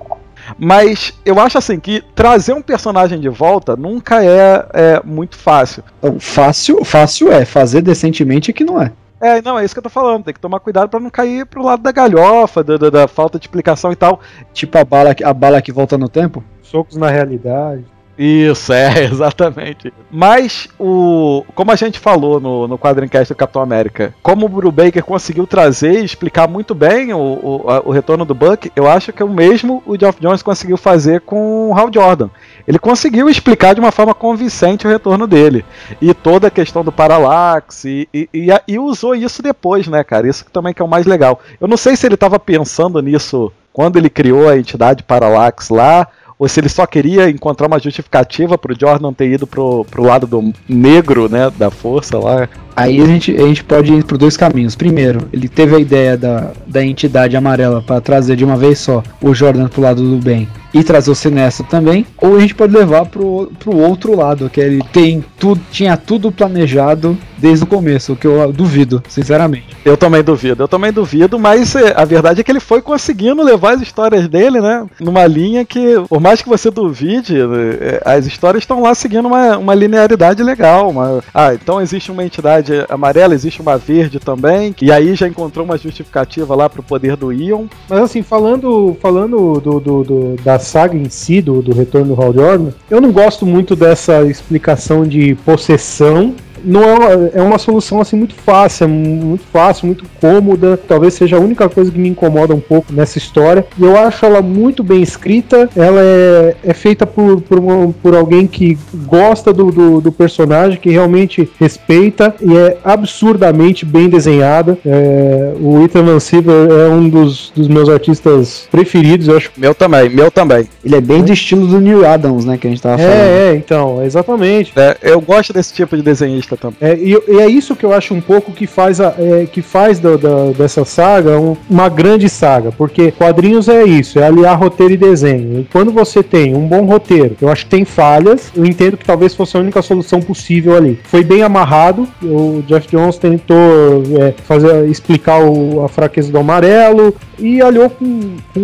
Mas 0.57 1.13
eu 1.25 1.39
acho 1.39 1.57
assim 1.57 1.79
que 1.79 2.03
trazer 2.13 2.53
um 2.53 2.61
personagem 2.61 3.19
de 3.19 3.29
volta 3.29 3.75
nunca 3.75 4.23
é, 4.23 4.65
é 4.73 5.01
muito 5.03 5.37
fácil. 5.37 5.83
Então, 5.99 6.19
fácil, 6.19 6.83
fácil 6.83 7.31
é, 7.31 7.45
fazer 7.45 7.81
decentemente 7.81 8.51
é 8.51 8.53
que 8.53 8.63
não 8.63 8.81
é. 8.81 8.91
É, 9.21 9.41
não, 9.41 9.57
é 9.57 9.63
isso 9.63 9.73
que 9.73 9.79
eu 9.79 9.83
tô 9.83 9.89
falando. 9.89 10.25
Tem 10.25 10.33
que 10.33 10.39
tomar 10.39 10.59
cuidado 10.59 10.89
pra 10.89 10.99
não 10.99 11.09
cair 11.09 11.45
pro 11.45 11.63
lado 11.63 11.81
da 11.81 11.93
galhofa, 11.93 12.61
da, 12.61 12.75
da- 12.75 12.89
da 12.89 13.07
falta 13.07 13.39
de 13.39 13.45
explicação 13.45 13.91
e 13.91 13.95
tal. 13.95 14.19
Tipo 14.53 14.77
a 14.77 14.83
bala, 14.83 15.15
que- 15.15 15.23
a 15.23 15.33
bala 15.33 15.61
que 15.61 15.71
volta 15.71 15.97
no 15.97 16.09
tempo? 16.09 16.43
Socos 16.61 16.97
na 16.97 17.09
realidade. 17.09 17.85
Isso, 18.17 18.71
é, 18.71 19.05
exatamente. 19.11 19.91
Mas, 20.11 20.67
o, 20.79 21.43
como 21.55 21.71
a 21.71 21.75
gente 21.75 21.99
falou 21.99 22.39
no, 22.39 22.67
no 22.67 22.77
quadrincast 22.77 23.33
do 23.33 23.37
Capitão 23.37 23.61
América, 23.61 24.13
como 24.21 24.45
o 24.45 24.49
Brubaker 24.49 25.03
conseguiu 25.03 25.47
trazer 25.47 26.01
e 26.01 26.05
explicar 26.05 26.47
muito 26.47 26.75
bem 26.75 27.13
o, 27.13 27.19
o, 27.19 27.65
o 27.85 27.91
retorno 27.91 28.23
do 28.23 28.35
Buck, 28.35 28.71
eu 28.75 28.87
acho 28.87 29.11
que 29.11 29.23
o 29.23 29.29
mesmo 29.29 29.81
o 29.85 29.97
Geoff 29.97 30.19
Jones 30.21 30.43
conseguiu 30.43 30.77
fazer 30.77 31.21
com 31.21 31.69
o 31.69 31.77
Hal 31.77 31.89
Jordan. 31.91 32.29
Ele 32.67 32.79
conseguiu 32.79 33.29
explicar 33.29 33.73
de 33.73 33.79
uma 33.79 33.91
forma 33.91 34.13
convincente 34.13 34.85
o 34.85 34.89
retorno 34.89 35.25
dele. 35.25 35.65
E 36.01 36.13
toda 36.13 36.47
a 36.47 36.51
questão 36.51 36.83
do 36.83 36.91
Parallax, 36.91 37.85
e, 37.85 38.07
e, 38.13 38.29
e, 38.33 38.47
e 38.67 38.79
usou 38.79 39.15
isso 39.15 39.41
depois, 39.41 39.87
né, 39.87 40.03
cara? 40.03 40.27
Isso 40.27 40.45
também 40.53 40.73
que 40.73 40.81
é 40.81 40.85
o 40.85 40.87
mais 40.87 41.05
legal. 41.05 41.39
Eu 41.59 41.67
não 41.67 41.77
sei 41.77 41.95
se 41.95 42.05
ele 42.05 42.15
estava 42.15 42.39
pensando 42.39 43.01
nisso 43.01 43.51
quando 43.73 43.97
ele 43.97 44.09
criou 44.09 44.47
a 44.47 44.57
entidade 44.57 45.03
Parallax 45.03 45.69
lá, 45.69 46.07
ou 46.37 46.47
se 46.47 46.59
ele 46.59 46.69
só 46.69 46.85
queria 46.85 47.29
encontrar 47.29 47.67
uma 47.67 47.79
justificativa 47.79 48.57
pro 48.57 48.77
Jordan 48.79 49.13
ter 49.13 49.31
ido 49.31 49.47
pro, 49.47 49.85
pro 49.85 50.03
lado 50.03 50.25
do 50.27 50.53
negro, 50.67 51.29
né, 51.29 51.49
da 51.51 51.69
força 51.69 52.17
lá. 52.17 52.49
Aí 52.75 53.01
a 53.01 53.05
gente, 53.05 53.35
a 53.35 53.47
gente 53.47 53.63
pode 53.63 53.93
ir 53.93 54.03
por 54.03 54.17
dois 54.17 54.37
caminhos. 54.37 54.75
Primeiro, 54.75 55.27
ele 55.31 55.47
teve 55.47 55.75
a 55.75 55.79
ideia 55.79 56.17
da, 56.17 56.51
da 56.65 56.83
entidade 56.83 57.35
amarela 57.35 57.81
para 57.81 58.01
trazer 58.01 58.35
de 58.35 58.43
uma 58.43 58.57
vez 58.57 58.79
só 58.79 59.03
o 59.21 59.33
Jordan 59.33 59.67
pro 59.67 59.81
lado 59.81 60.01
do 60.01 60.17
bem 60.17 60.47
e 60.73 60.83
trazer 60.83 61.11
o 61.11 61.15
Sinestro 61.15 61.65
também. 61.65 62.05
Ou 62.17 62.35
a 62.35 62.39
gente 62.39 62.55
pode 62.55 62.75
levar 62.75 63.05
pro, 63.05 63.51
pro 63.59 63.77
outro 63.77 64.15
lado, 64.15 64.49
que 64.49 64.59
ele 64.59 64.81
tem 64.91 65.23
tudo, 65.37 65.61
tinha 65.71 65.95
tudo 65.95 66.31
planejado 66.31 67.17
desde 67.37 67.65
o 67.65 67.67
começo, 67.67 68.13
o 68.13 68.15
que 68.15 68.25
eu 68.25 68.53
duvido, 68.53 69.03
sinceramente. 69.09 69.75
Eu 69.83 69.97
também 69.97 70.23
duvido, 70.23 70.63
eu 70.63 70.67
também 70.67 70.93
duvido, 70.93 71.37
mas 71.37 71.75
é, 71.75 71.93
a 71.93 72.05
verdade 72.05 72.39
é 72.39 72.43
que 72.43 72.49
ele 72.49 72.61
foi 72.61 72.81
conseguindo 72.81 73.43
levar 73.43 73.73
as 73.73 73.81
histórias 73.81 74.29
dele, 74.29 74.61
né, 74.61 74.85
numa 74.97 75.27
linha 75.27 75.65
que, 75.65 76.01
por 76.07 76.21
mais 76.21 76.41
que 76.41 76.47
você 76.47 76.71
duvide, 76.71 77.35
é, 77.37 78.01
as 78.05 78.25
histórias 78.25 78.63
estão 78.63 78.81
lá 78.81 78.95
seguindo 78.95 79.27
uma, 79.27 79.57
uma 79.57 79.75
linearidade 79.75 80.41
legal. 80.41 80.89
Uma, 80.89 81.21
ah, 81.33 81.53
então 81.53 81.81
existe 81.81 82.09
uma 82.11 82.23
entidade 82.23 82.62
amarela, 82.89 83.33
existe 83.33 83.61
uma 83.61 83.77
verde 83.77 84.19
também, 84.19 84.75
e 84.81 84.91
aí 84.91 85.15
já 85.15 85.27
encontrou 85.27 85.65
uma 85.65 85.77
justificativa 85.77 86.55
lá 86.55 86.69
pro 86.69 86.83
poder 86.83 87.15
do 87.15 87.31
Ion. 87.31 87.65
Mas 87.89 87.99
assim, 88.01 88.21
falando, 88.21 88.95
falando 89.01 89.59
do, 89.59 89.79
do- 89.79 90.03
do- 90.03 90.35
da 90.43 90.59
saga 90.59 90.95
em 90.95 91.09
si, 91.09 91.41
do, 91.41 91.61
do 91.61 91.73
retorno 91.75 92.15
do 92.15 92.21
Hal 92.21 92.33
Jordan, 92.33 92.71
eu 92.89 93.01
não 93.01 93.11
gosto 93.11 93.45
muito 93.45 93.75
dessa 93.75 94.23
explicação 94.23 95.03
de 95.05 95.35
possessão. 95.45 96.33
Não 96.63 96.83
é 96.83 96.93
uma, 96.95 97.29
é 97.35 97.41
uma 97.41 97.57
solução 97.57 97.99
assim 97.99 98.15
muito 98.15 98.35
fácil, 98.35 98.85
é 98.85 98.87
muito 98.87 99.43
fácil, 99.51 99.85
muito 99.87 100.05
cômoda. 100.19 100.77
Talvez 100.87 101.13
seja 101.13 101.37
a 101.37 101.39
única 101.39 101.67
coisa 101.69 101.91
que 101.91 101.97
me 101.99 102.09
incomoda 102.09 102.53
um 102.53 102.59
pouco 102.59 102.91
nessa 102.93 103.17
história. 103.17 103.65
E 103.77 103.83
eu 103.83 103.97
acho 103.97 104.25
ela 104.25 104.41
muito 104.41 104.83
bem 104.83 105.01
escrita. 105.01 105.69
Ela 105.75 106.01
é, 106.01 106.55
é 106.63 106.73
feita 106.73 107.05
por, 107.05 107.41
por, 107.41 107.59
uma- 107.59 107.93
por 108.01 108.15
alguém 108.15 108.47
que 108.47 108.77
gosta 109.05 109.51
do, 109.53 109.71
do, 109.71 110.01
do 110.01 110.11
personagem, 110.11 110.79
que 110.79 110.89
realmente 110.89 111.49
respeita 111.59 112.33
e 112.41 112.55
é 112.55 112.77
absurdamente 112.83 113.85
bem 113.85 114.09
desenhada. 114.09 114.77
É, 114.85 115.53
o 115.59 115.83
Ethan 115.83 116.03
Van 116.03 116.19
Siever 116.19 116.69
é 116.71 116.87
um 116.89 117.07
dos, 117.09 117.51
dos 117.55 117.67
meus 117.67 117.89
artistas 117.89 118.67
preferidos, 118.71 119.27
eu 119.27 119.37
acho. 119.37 119.51
Meu 119.57 119.75
também, 119.75 120.09
meu 120.09 120.31
também. 120.31 120.67
Ele 120.83 120.95
é 120.95 121.01
bem 121.01 121.21
do 121.23 121.31
estilo 121.33 121.67
do 121.67 121.79
Neil 121.79 122.05
Adams, 122.05 122.45
né, 122.45 122.57
que 122.57 122.67
a 122.67 122.69
gente 122.69 122.81
tava 122.81 122.97
falando. 122.97 123.13
É, 123.13 123.51
é, 123.51 123.55
então, 123.55 124.03
exatamente. 124.03 124.73
É, 124.75 124.97
eu 125.01 125.21
gosto 125.21 125.53
desse 125.53 125.73
tipo 125.73 125.95
de 125.95 126.01
desenhista 126.01 126.52
também. 126.57 126.77
É, 126.81 126.95
e, 126.95 127.17
e 127.27 127.39
é 127.39 127.47
isso 127.47 127.75
que 127.75 127.85
eu 127.85 127.93
acho 127.93 128.13
um 128.13 128.21
pouco 128.21 128.51
que 128.51 128.65
faz, 128.67 128.99
a, 129.01 129.13
é, 129.17 129.45
que 129.51 129.61
faz 129.61 129.99
da- 129.99 130.15
dessa 130.57 130.83
saga 130.85 131.39
um- 131.39 131.55
uma 131.69 131.89
grande 131.89 132.29
saga, 132.29 132.71
porque 132.71 133.11
quadrinhos 133.11 133.67
é 133.69 133.83
isso, 133.83 134.19
é 134.19 134.23
aliar 134.25 134.57
roteiro 134.59 134.93
e 134.93 134.97
desenho. 134.97 135.59
E 135.61 135.63
quando 135.71 135.91
você 135.91 136.21
tem 136.23 136.55
um 136.55 136.67
bom 136.67 136.85
roteiro, 136.85 137.35
eu 137.41 137.49
acho 137.49 137.65
que 137.65 137.71
tem 137.71 137.85
falhas, 137.85 138.51
eu 138.55 138.65
entendo 138.65 138.97
que 138.97 139.05
talvez 139.05 139.33
fosse 139.35 139.55
a 139.57 139.59
única 139.59 139.81
solução 139.81 140.21
possível 140.21 140.75
ali. 140.75 140.99
Foi 141.03 141.23
bem 141.23 141.41
amarrado, 141.43 142.07
o 142.21 142.63
Jeff 142.67 142.87
Jones 142.89 143.17
tentou 143.17 144.03
é, 144.19 144.33
fazer, 144.43 144.87
explicar 144.89 145.43
o- 145.43 145.83
a 145.83 145.87
fraqueza 145.89 146.31
do 146.31 146.37
amarelo 146.37 147.13
e 147.39 147.61
aliou 147.61 147.89
com, 147.89 148.35
com 148.53 148.59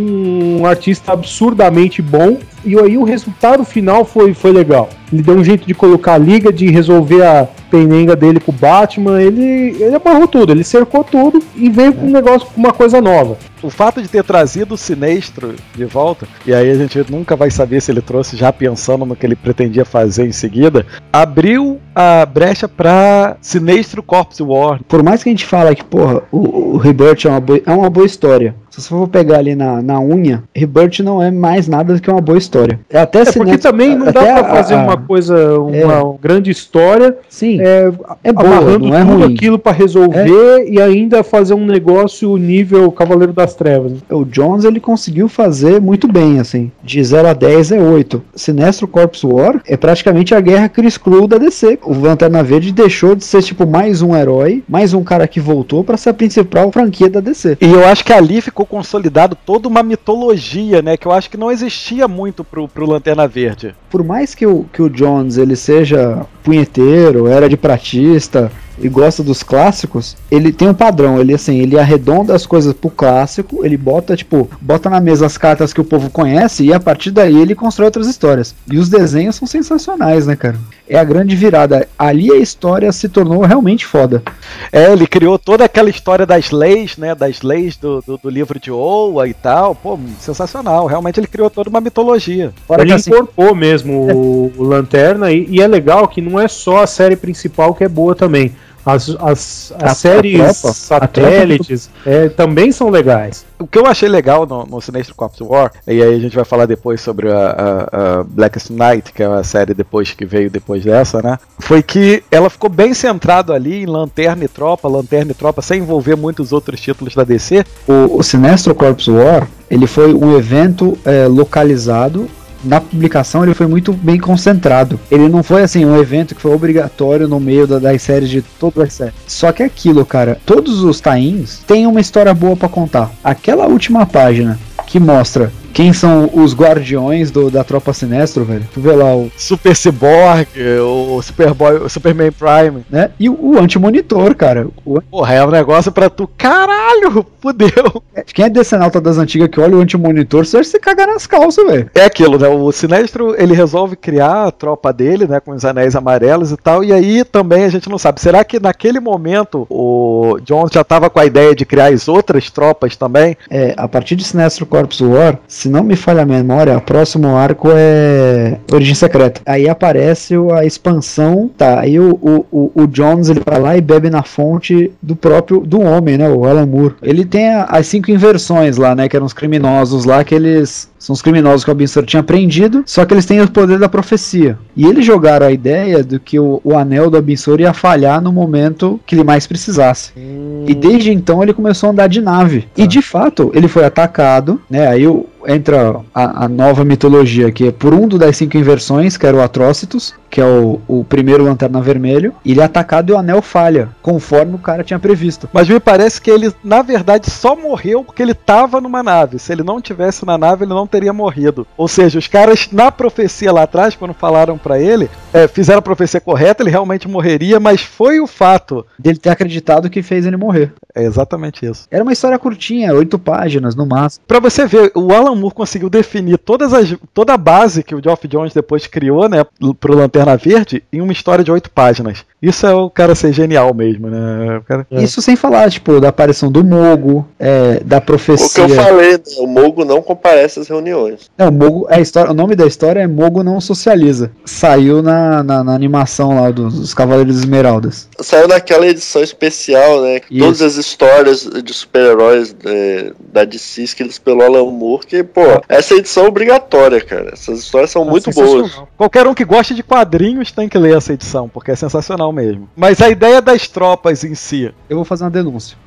um 0.61 0.65
artista 0.65 1.11
absurdamente 1.13 2.01
bom. 2.01 2.37
E 2.63 2.77
aí 2.79 2.97
o 2.97 3.03
resultado 3.03 3.63
final 3.63 4.05
foi, 4.05 4.33
foi 4.33 4.51
legal. 4.51 4.89
Ele 5.11 5.21
deu 5.21 5.35
um 5.35 5.43
jeito 5.43 5.65
de 5.65 5.73
colocar 5.73 6.13
a 6.13 6.17
liga, 6.17 6.53
de 6.53 6.69
resolver 6.69 7.23
a 7.23 7.47
penenga 7.69 8.15
dele 8.15 8.39
com 8.39 8.51
o 8.51 8.55
Batman. 8.55 9.21
Ele, 9.21 9.75
ele 9.79 9.95
amarrou 9.95 10.27
tudo, 10.27 10.51
ele 10.51 10.63
cercou 10.63 11.03
tudo 11.03 11.41
e 11.55 11.69
veio 11.69 11.93
com 11.93 12.05
um 12.05 12.11
negócio, 12.11 12.47
com 12.47 12.59
uma 12.59 12.73
coisa 12.73 13.01
nova. 13.01 13.37
O 13.61 13.69
fato 13.69 14.01
de 14.01 14.07
ter 14.07 14.23
trazido 14.23 14.75
o 14.75 14.77
Sinestro 14.77 15.55
de 15.75 15.83
volta, 15.83 16.27
e 16.45 16.53
aí 16.53 16.69
a 16.69 16.75
gente 16.75 17.11
nunca 17.11 17.35
vai 17.35 17.51
saber 17.51 17.81
se 17.81 17.91
ele 17.91 18.01
trouxe 18.01 18.37
já 18.37 18.53
pensando 18.53 19.05
no 19.05 19.15
que 19.15 19.25
ele 19.25 19.35
pretendia 19.35 19.83
fazer 19.83 20.25
em 20.25 20.31
seguida, 20.31 20.85
abriu 21.11 21.79
a 21.93 22.25
brecha 22.25 22.69
pra 22.69 23.35
Sinestro 23.41 24.01
Corpse 24.01 24.41
War. 24.41 24.79
Por 24.87 25.03
mais 25.03 25.21
que 25.21 25.29
a 25.29 25.33
gente 25.33 25.45
fale 25.45 25.75
que, 25.75 25.83
porra, 25.83 26.23
o, 26.31 26.75
o 26.75 26.77
Rebirth 26.77 27.25
é 27.25 27.29
uma, 27.29 27.39
boa, 27.41 27.61
é 27.65 27.71
uma 27.71 27.89
boa 27.89 28.05
história. 28.05 28.55
Se 28.79 28.87
você 28.87 28.89
for 28.89 29.07
pegar 29.07 29.39
ali 29.39 29.55
na, 29.55 29.81
na 29.81 29.99
unha, 29.99 30.43
Rebirth 30.55 30.99
não 30.99 31.21
é 31.21 31.29
mais 31.29 31.67
nada 31.67 31.93
do 31.93 32.01
que 32.01 32.09
uma 32.09 32.21
boa 32.21 32.37
história. 32.37 32.79
É 32.89 32.99
até 32.99 33.21
é 33.21 33.31
porque 33.31 33.57
também 33.57 33.95
não 33.95 34.05
dá 34.05 34.11
pra 34.11 34.43
fazer 34.45 34.75
a, 34.75 34.83
uma 34.83 34.97
coisa, 34.97 35.59
uma 35.59 35.75
é, 35.75 36.15
grande 36.21 36.49
história. 36.49 37.17
Sim. 37.27 37.59
É, 37.61 37.91
é 38.23 38.31
boa, 38.31 38.77
não 38.77 38.95
é 38.95 39.03
tudo 39.03 39.23
ruim. 39.23 39.33
aquilo 39.33 39.59
para 39.59 39.73
resolver 39.73 40.61
é. 40.61 40.69
e 40.69 40.81
ainda 40.81 41.23
fazer 41.23 41.53
um 41.53 41.65
negócio 41.65 42.37
nível 42.37 42.91
Cavaleiro 42.91 43.33
das 43.33 43.53
Trevas. 43.53 43.93
O 44.09 44.23
Jones 44.23 44.63
ele 44.63 44.79
conseguiu 44.79 45.27
fazer 45.27 45.81
muito 45.81 46.07
bem, 46.07 46.39
assim. 46.39 46.71
De 46.83 47.03
0 47.03 47.27
a 47.27 47.33
10 47.33 47.73
é 47.73 47.81
8. 47.81 48.21
Sinestro 48.33 48.87
Corpus 48.87 49.23
War 49.23 49.61
é 49.67 49.75
praticamente 49.75 50.33
a 50.33 50.39
guerra 50.39 50.69
Chris 50.69 50.97
Crew 50.97 51.27
da 51.27 51.37
DC. 51.37 51.79
O 51.83 51.93
Lanterna 51.93 52.41
Verde 52.43 52.71
deixou 52.71 53.15
de 53.15 53.25
ser 53.25 53.41
tipo 53.43 53.67
mais 53.67 54.01
um 54.01 54.15
herói, 54.15 54.63
mais 54.67 54.93
um 54.93 55.03
cara 55.03 55.27
que 55.27 55.39
voltou 55.39 55.83
para 55.83 55.97
ser 55.97 56.09
a 56.09 56.13
principal 56.13 56.71
franquia 56.71 57.09
da 57.09 57.19
DC. 57.19 57.57
E 57.59 57.65
eu 57.65 57.85
acho 57.85 58.05
que 58.05 58.13
ali 58.13 58.41
ficou 58.41 58.65
consolidado 58.69 59.35
toda 59.35 59.67
uma 59.67 59.81
mitologia, 59.81 60.81
né? 60.81 60.95
Que 60.95 61.07
eu 61.07 61.11
acho 61.11 61.29
que 61.29 61.37
não 61.37 61.51
existia 61.51 62.07
muito 62.07 62.43
pro, 62.43 62.67
pro 62.67 62.85
Lanterna 62.85 63.27
Verde. 63.27 63.75
Por 63.89 64.03
mais 64.03 64.35
que 64.35 64.45
o, 64.45 64.65
que 64.71 64.81
o 64.81 64.89
Jones 64.89 65.37
ele 65.37 65.55
seja 65.55 66.25
punheteiro, 66.43 67.27
era 67.27 67.49
de 67.49 67.57
pratista, 67.57 68.51
e 68.81 68.89
gosta 68.89 69.23
dos 69.23 69.43
clássicos, 69.43 70.15
ele 70.29 70.51
tem 70.51 70.67
um 70.67 70.73
padrão, 70.73 71.19
ele 71.19 71.33
assim, 71.33 71.59
ele 71.59 71.79
arredonda 71.79 72.35
as 72.35 72.45
coisas 72.45 72.73
pro 72.73 72.89
clássico, 72.89 73.65
ele 73.65 73.77
bota, 73.77 74.15
tipo, 74.15 74.49
bota 74.61 74.89
na 74.89 74.99
mesa 74.99 75.25
as 75.25 75.37
cartas 75.37 75.73
que 75.73 75.81
o 75.81 75.85
povo 75.85 76.09
conhece 76.09 76.63
e 76.63 76.73
a 76.73 76.79
partir 76.79 77.11
daí 77.11 77.37
ele 77.37 77.55
constrói 77.55 77.87
outras 77.87 78.07
histórias. 78.07 78.55
E 78.71 78.77
os 78.77 78.89
desenhos 78.89 79.35
são 79.35 79.47
sensacionais, 79.47 80.25
né, 80.25 80.35
cara? 80.35 80.57
É 80.87 80.97
a 80.97 81.03
grande 81.03 81.35
virada. 81.35 81.87
Ali 81.97 82.31
a 82.31 82.37
história 82.37 82.91
se 82.91 83.07
tornou 83.09 83.41
realmente 83.41 83.85
foda. 83.85 84.23
É, 84.71 84.91
ele 84.91 85.05
criou 85.05 85.37
toda 85.37 85.65
aquela 85.65 85.89
história 85.89 86.25
das 86.25 86.51
leis, 86.51 86.97
né, 86.97 87.13
das 87.13 87.41
leis 87.41 87.77
do, 87.77 88.01
do, 88.01 88.17
do 88.17 88.29
livro 88.29 88.59
de 88.59 88.71
Oa 88.71 89.27
e 89.27 89.33
tal, 89.33 89.75
pô, 89.75 89.99
sensacional. 90.19 90.87
Realmente 90.87 91.19
ele 91.19 91.27
criou 91.27 91.49
toda 91.49 91.69
uma 91.69 91.81
mitologia. 91.81 92.51
Fora 92.67 92.81
ele 92.81 92.93
assim, 92.93 93.11
incorporou 93.11 93.55
mesmo 93.55 93.93
o, 94.11 94.53
o 94.57 94.63
Lanterna 94.63 95.31
e, 95.31 95.45
e 95.49 95.61
é 95.61 95.67
legal 95.67 96.07
que 96.07 96.21
não 96.21 96.39
é 96.39 96.47
só 96.47 96.83
a 96.83 96.87
série 96.87 97.15
principal 97.15 97.73
que 97.73 97.83
é 97.83 97.89
boa 97.89 98.15
também. 98.15 98.53
As, 98.93 99.09
as, 99.19 99.73
as 99.79 99.97
séries 99.97 100.39
a 100.39 100.53
tropa, 100.53 100.73
satélites 100.73 101.89
é, 102.05 102.29
também 102.29 102.71
são 102.71 102.89
legais. 102.89 103.45
O 103.57 103.67
que 103.67 103.77
eu 103.77 103.85
achei 103.85 104.07
legal 104.07 104.45
no, 104.45 104.65
no 104.65 104.81
Sinestro 104.81 105.15
Corps 105.15 105.41
War, 105.41 105.71
e 105.85 106.01
aí 106.01 106.15
a 106.15 106.19
gente 106.19 106.35
vai 106.35 106.45
falar 106.45 106.65
depois 106.65 107.01
sobre 107.01 107.29
a, 107.29 107.37
a, 107.37 108.19
a 108.19 108.23
Blackest 108.23 108.71
Night, 108.71 109.11
que 109.11 109.21
é 109.21 109.25
a 109.25 109.43
série 109.43 109.73
depois 109.73 110.11
que 110.13 110.25
veio 110.25 110.49
depois 110.49 110.83
dessa, 110.83 111.21
né? 111.21 111.37
Foi 111.59 111.83
que 111.83 112.23
ela 112.31 112.49
ficou 112.49 112.69
bem 112.69 112.93
centrado 112.93 113.51
ali 113.51 113.83
em 113.83 113.85
Lanterna 113.85 114.45
e 114.45 114.47
Tropa, 114.47 114.87
Lanterna 114.87 115.31
e 115.31 115.35
Tropa, 115.35 115.61
sem 115.61 115.81
envolver 115.81 116.15
muitos 116.15 116.53
outros 116.53 116.79
títulos 116.79 117.15
da 117.15 117.23
DC. 117.23 117.65
O, 117.87 118.19
o 118.19 118.23
Sinestro 118.23 118.73
Corps 118.73 119.07
War, 119.07 119.47
ele 119.69 119.87
foi 119.87 120.13
um 120.13 120.37
evento 120.37 120.97
é, 121.03 121.27
localizado 121.27 122.29
na 122.63 122.81
publicação 122.81 123.43
ele 123.43 123.53
foi 123.53 123.67
muito 123.67 123.93
bem 123.93 124.19
concentrado. 124.19 124.99
Ele 125.09 125.29
não 125.29 125.43
foi 125.43 125.63
assim 125.63 125.85
um 125.85 125.99
evento 125.99 126.35
que 126.35 126.41
foi 126.41 126.53
obrigatório 126.53 127.27
no 127.27 127.39
meio 127.39 127.65
da, 127.65 127.79
das 127.79 128.01
séries 128.01 128.29
de 128.29 128.41
todas 128.41 128.83
as 128.83 128.93
séries. 128.93 129.13
Só 129.27 129.51
que 129.51 129.63
é 129.63 129.65
aquilo, 129.65 130.05
cara, 130.05 130.39
todos 130.45 130.83
os 130.83 130.99
tains 130.99 131.59
têm 131.65 131.87
uma 131.87 132.01
história 132.01 132.33
boa 132.33 132.55
para 132.55 132.69
contar. 132.69 133.11
Aquela 133.23 133.67
última 133.67 134.05
página 134.05 134.59
que 134.85 134.99
mostra 134.99 135.51
quem 135.73 135.93
são 135.93 136.29
os 136.33 136.53
guardiões 136.53 137.31
do, 137.31 137.49
da 137.49 137.63
tropa 137.63 137.93
sinestro, 137.93 138.43
velho. 138.43 138.67
Tu 138.73 138.79
vê 138.79 138.91
lá 138.91 139.15
o 139.15 139.31
Super 139.37 139.75
Cyborg, 139.75 140.47
o 140.81 141.21
Superboy, 141.21 141.77
o 141.77 141.89
Superman 141.89 142.31
Prime, 142.31 142.85
né? 142.89 143.11
E 143.19 143.29
o, 143.29 143.33
o 143.33 143.59
anti-monitor, 143.59 144.35
cara. 144.35 144.67
O... 144.85 145.01
Porra, 145.01 145.33
é 145.33 145.45
um 145.45 145.51
negócio 145.51 145.91
pra 145.91 146.09
tu. 146.09 146.29
Caralho, 146.37 147.25
fudeu. 147.41 148.03
É, 148.13 148.23
quem 148.23 148.45
é 148.45 148.49
decenalta 148.49 148.99
das 148.99 149.17
antigas 149.17 149.49
que 149.49 149.59
olha 149.59 149.77
o 149.77 149.81
anti-monitor, 149.81 150.45
você 150.45 150.57
acha 150.57 150.65
que 150.65 150.71
você 150.71 150.79
cagar 150.79 151.07
nas 151.07 151.25
calças, 151.25 151.65
velho. 151.65 151.89
É 151.95 152.05
aquilo, 152.05 152.37
né? 152.37 152.47
O 152.47 152.71
Sinestro, 152.71 153.35
ele 153.37 153.53
resolve 153.53 153.95
criar 153.95 154.47
a 154.47 154.51
tropa 154.51 154.91
dele, 154.91 155.27
né? 155.27 155.39
Com 155.39 155.51
os 155.51 155.65
anéis 155.65 155.95
amarelos 155.95 156.51
e 156.51 156.57
tal. 156.57 156.83
E 156.83 156.91
aí 156.91 157.23
também 157.23 157.63
a 157.63 157.69
gente 157.69 157.89
não 157.89 157.97
sabe. 157.97 158.21
Será 158.21 158.43
que 158.43 158.59
naquele 158.59 158.99
momento 158.99 159.65
o 159.69 160.37
John 160.43 160.67
já 160.71 160.83
tava 160.83 161.09
com 161.09 161.19
a 161.19 161.25
ideia 161.25 161.55
de 161.55 161.65
criar 161.65 161.93
as 161.93 162.07
outras 162.07 162.49
tropas 162.49 162.95
também? 162.95 163.37
É, 163.49 163.73
a 163.77 163.87
partir 163.87 164.15
de 164.15 164.23
Sinestro 164.23 164.65
Corps 164.65 165.01
War, 165.01 165.39
se 165.59 165.67
não 165.67 165.83
me 165.83 165.97
falha 165.97 166.21
a 166.21 166.25
memória, 166.25 166.77
o 166.77 166.81
próximo 166.81 167.35
arco 167.35 167.67
é 167.73 168.57
Origem 168.71 168.95
Secreta. 168.95 169.41
Aí 169.45 169.67
aparece 169.67 170.33
a 170.55 170.63
expansão, 170.63 171.51
tá? 171.57 171.81
Aí 171.81 171.99
o, 171.99 172.17
o, 172.49 172.71
o 172.73 172.87
Jones 172.87 173.27
ele 173.27 173.41
vai 173.45 173.59
lá 173.59 173.75
e 173.75 173.81
bebe 173.81 174.09
na 174.09 174.23
fonte 174.23 174.89
do 175.01 175.17
próprio 175.17 175.59
do 175.59 175.81
homem, 175.81 176.17
né? 176.17 176.29
O 176.29 176.45
Alan 176.45 176.65
Moore. 176.65 176.95
Ele 177.01 177.25
tem 177.25 177.49
as 177.53 177.87
cinco 177.87 178.09
inversões 178.09 178.77
lá, 178.77 178.95
né? 178.95 179.09
Que 179.09 179.17
eram 179.17 179.25
os 179.25 179.33
criminosos 179.33 180.05
lá 180.05 180.23
que 180.23 180.33
eles 180.33 180.88
são 180.99 181.13
os 181.13 181.21
criminosos 181.21 181.63
que 181.63 181.71
o 181.71 181.73
Abin 181.73 181.85
tinha 182.05 182.21
prendido, 182.21 182.83
só 182.85 183.05
que 183.05 183.13
eles 183.13 183.25
têm 183.25 183.41
o 183.41 183.49
poder 183.49 183.79
da 183.79 183.87
profecia. 183.89 184.59
E 184.75 184.85
eles 184.85 185.05
jogaram 185.05 185.47
a 185.47 185.51
ideia 185.51 186.03
de 186.03 186.19
que 186.19 186.39
o, 186.39 186.59
o 186.63 186.77
anel 186.77 187.09
do 187.09 187.17
Abin 187.17 187.35
ia 187.57 187.73
falhar 187.73 188.21
no 188.21 188.33
momento 188.33 188.99
que 189.05 189.15
ele 189.15 189.23
mais 189.23 189.47
precisasse. 189.47 190.11
Hum. 190.17 190.65
E 190.67 190.75
desde 190.75 191.11
então 191.11 191.41
ele 191.41 191.53
começou 191.53 191.87
a 191.87 191.91
andar 191.93 192.07
de 192.07 192.21
nave. 192.21 192.67
E 192.75 192.85
de 192.85 193.01
fato, 193.01 193.49
ele 193.55 193.67
foi 193.67 193.85
atacado, 193.85 194.61
né? 194.69 194.87
Aí 194.87 195.07
o, 195.07 195.25
entra 195.47 196.01
a, 196.13 196.45
a, 196.45 196.47
nova 196.47 196.83
mitologia, 196.83 197.51
que 197.51 197.67
é 197.67 197.71
por 197.71 197.93
um 197.93 198.07
das 198.07 198.37
cinco 198.37 198.57
inversões, 198.57 199.17
que 199.17 199.25
era 199.25 199.37
o 199.37 199.41
Atrocitus, 199.41 200.13
que 200.29 200.41
é 200.41 200.45
o, 200.45 200.79
o 200.87 201.03
primeiro 201.03 201.43
Lanterna 201.43 201.81
Vermelho, 201.81 202.33
ele 202.45 202.59
é 202.59 202.63
atacado 202.63 203.11
e 203.11 203.13
o 203.13 203.17
anel 203.17 203.41
falha, 203.41 203.89
conforme 204.01 204.55
o 204.55 204.59
cara 204.59 204.83
tinha 204.83 204.99
previsto. 204.99 205.49
Mas 205.53 205.67
me 205.67 205.79
parece 205.79 206.21
que 206.21 206.29
ele, 206.29 206.53
na 206.63 206.81
verdade, 206.81 207.29
só 207.29 207.55
morreu 207.55 208.03
porque 208.03 208.21
ele 208.21 208.33
estava 208.33 208.81
numa 208.81 209.01
nave. 209.01 209.39
Se 209.39 209.51
ele 209.51 209.63
não 209.63 209.81
tivesse 209.81 210.25
na 210.25 210.37
nave, 210.37 210.65
ele 210.65 210.73
não 210.73 210.87
teria 210.89 211.13
morrido. 211.13 211.65
Ou 211.77 211.87
seja, 211.87 212.19
os 212.19 212.27
caras, 212.27 212.69
na 212.71 212.91
profecia 212.91 213.51
lá 213.51 213.63
atrás, 213.63 213.95
quando 213.95 214.13
falaram 214.13 214.57
para 214.57 214.79
ele, 214.79 215.09
é, 215.33 215.47
fizeram 215.47 215.79
a 215.79 215.83
profecia 215.83 216.19
correta, 216.19 216.63
ele 216.63 216.69
realmente 216.69 217.07
morreria, 217.07 217.59
mas 217.59 217.81
foi 217.81 218.19
o 218.19 218.27
fato 218.27 218.85
dele 218.97 219.17
ter 219.17 219.29
acreditado 219.29 219.89
que 219.89 220.01
fez 220.01 220.25
ele 220.25 220.37
morrer. 220.37 220.73
É 220.95 221.03
exatamente 221.03 221.65
isso. 221.65 221.87
Era 221.91 222.03
uma 222.03 222.13
história 222.13 222.39
curtinha, 222.39 222.93
oito 222.93 223.19
páginas 223.19 223.75
no 223.75 223.85
máximo. 223.85 224.23
Pra 224.27 224.39
você 224.39 224.65
ver, 224.65 224.91
o 224.95 225.13
Alan 225.13 225.35
Moore 225.35 225.53
conseguiu 225.53 225.89
definir 225.89 226.37
todas 226.37 226.73
as, 226.73 226.95
toda 227.13 227.33
a 227.33 227.37
base 227.37 227.83
que 227.83 227.95
o 227.95 228.03
Geoff 228.03 228.27
Jones 228.27 228.53
depois 228.53 228.87
criou, 228.87 229.29
né, 229.29 229.45
pro 229.79 229.95
Lanterna 229.95 230.35
Verde, 230.35 230.83
em 230.91 231.01
uma 231.01 231.13
história 231.13 231.43
de 231.43 231.51
oito 231.51 231.69
páginas. 231.69 232.25
Isso 232.41 232.65
é 232.65 232.73
o 232.73 232.89
cara 232.89 233.15
ser 233.15 233.33
genial 233.33 233.73
mesmo, 233.73 234.09
né? 234.09 234.61
Cara... 234.65 234.87
É. 234.89 235.03
Isso 235.03 235.21
sem 235.21 235.35
falar, 235.35 235.69
tipo, 235.69 235.99
da 235.99 236.09
aparição 236.09 236.51
do 236.51 236.63
Mogo, 236.63 237.27
é, 237.37 237.81
da 237.83 237.99
profecia. 237.99 238.63
O 238.63 238.67
que 238.67 238.73
eu 238.73 238.75
falei, 238.83 239.11
né? 239.13 239.23
o 239.37 239.47
Mogo 239.47 239.83
não 239.83 240.01
comparece 240.01 240.59
às 240.59 240.67
reuniões. 240.79 241.29
É, 241.37 241.47
o 241.47 241.51
Mogo, 241.51 241.87
a 241.89 241.99
história, 241.99 242.31
o 242.31 242.33
nome 242.33 242.55
da 242.55 242.65
história 242.65 243.01
é 243.01 243.07
Mogo 243.07 243.43
não 243.43 243.59
socializa. 243.61 244.31
Saiu 244.45 245.01
na, 245.01 245.43
na, 245.43 245.63
na 245.63 245.73
animação 245.73 246.39
lá 246.39 246.49
dos, 246.49 246.79
dos, 246.79 246.93
Cavaleiros 246.93 247.37
Esmeraldas. 247.37 248.09
Saiu 248.19 248.47
naquela 248.47 248.87
edição 248.87 249.21
especial, 249.21 250.01
né? 250.01 250.21
Isso. 250.29 250.43
Todas 250.43 250.61
as 250.61 250.75
histórias 250.75 251.43
de 251.43 251.73
super-heróis 251.73 252.55
é, 252.65 253.11
da 253.31 253.45
DC 253.45 253.83
escritas 253.83 254.17
pelo 254.17 254.41
Alan 254.41 254.71
Moore, 254.71 255.05
que, 255.05 255.23
pô, 255.23 255.41
essa 255.67 255.95
edição 255.95 256.25
é 256.25 256.27
obrigatória, 256.27 257.01
cara. 257.01 257.31
Essas 257.33 257.59
histórias 257.59 257.91
são 257.91 258.03
é 258.03 258.05
muito 258.05 258.31
boas. 258.31 258.81
Qualquer 258.97 259.27
um 259.27 259.33
que 259.33 259.45
goste 259.45 259.73
de 259.73 259.83
quadrinhos 259.83 260.51
tem 260.51 260.67
que 260.67 260.77
ler 260.77 260.97
essa 260.97 261.13
edição, 261.13 261.49
porque 261.49 261.71
é 261.71 261.75
sensacional 261.75 262.31
mesmo. 262.31 262.69
Mas 262.75 263.01
a 263.01 263.09
ideia 263.09 263.41
das 263.41 263.67
tropas 263.67 264.23
em 264.23 264.35
si. 264.35 264.73
Eu 264.89 264.97
vou 264.97 265.05
fazer 265.05 265.23
uma 265.23 265.29
denúncia. 265.29 265.77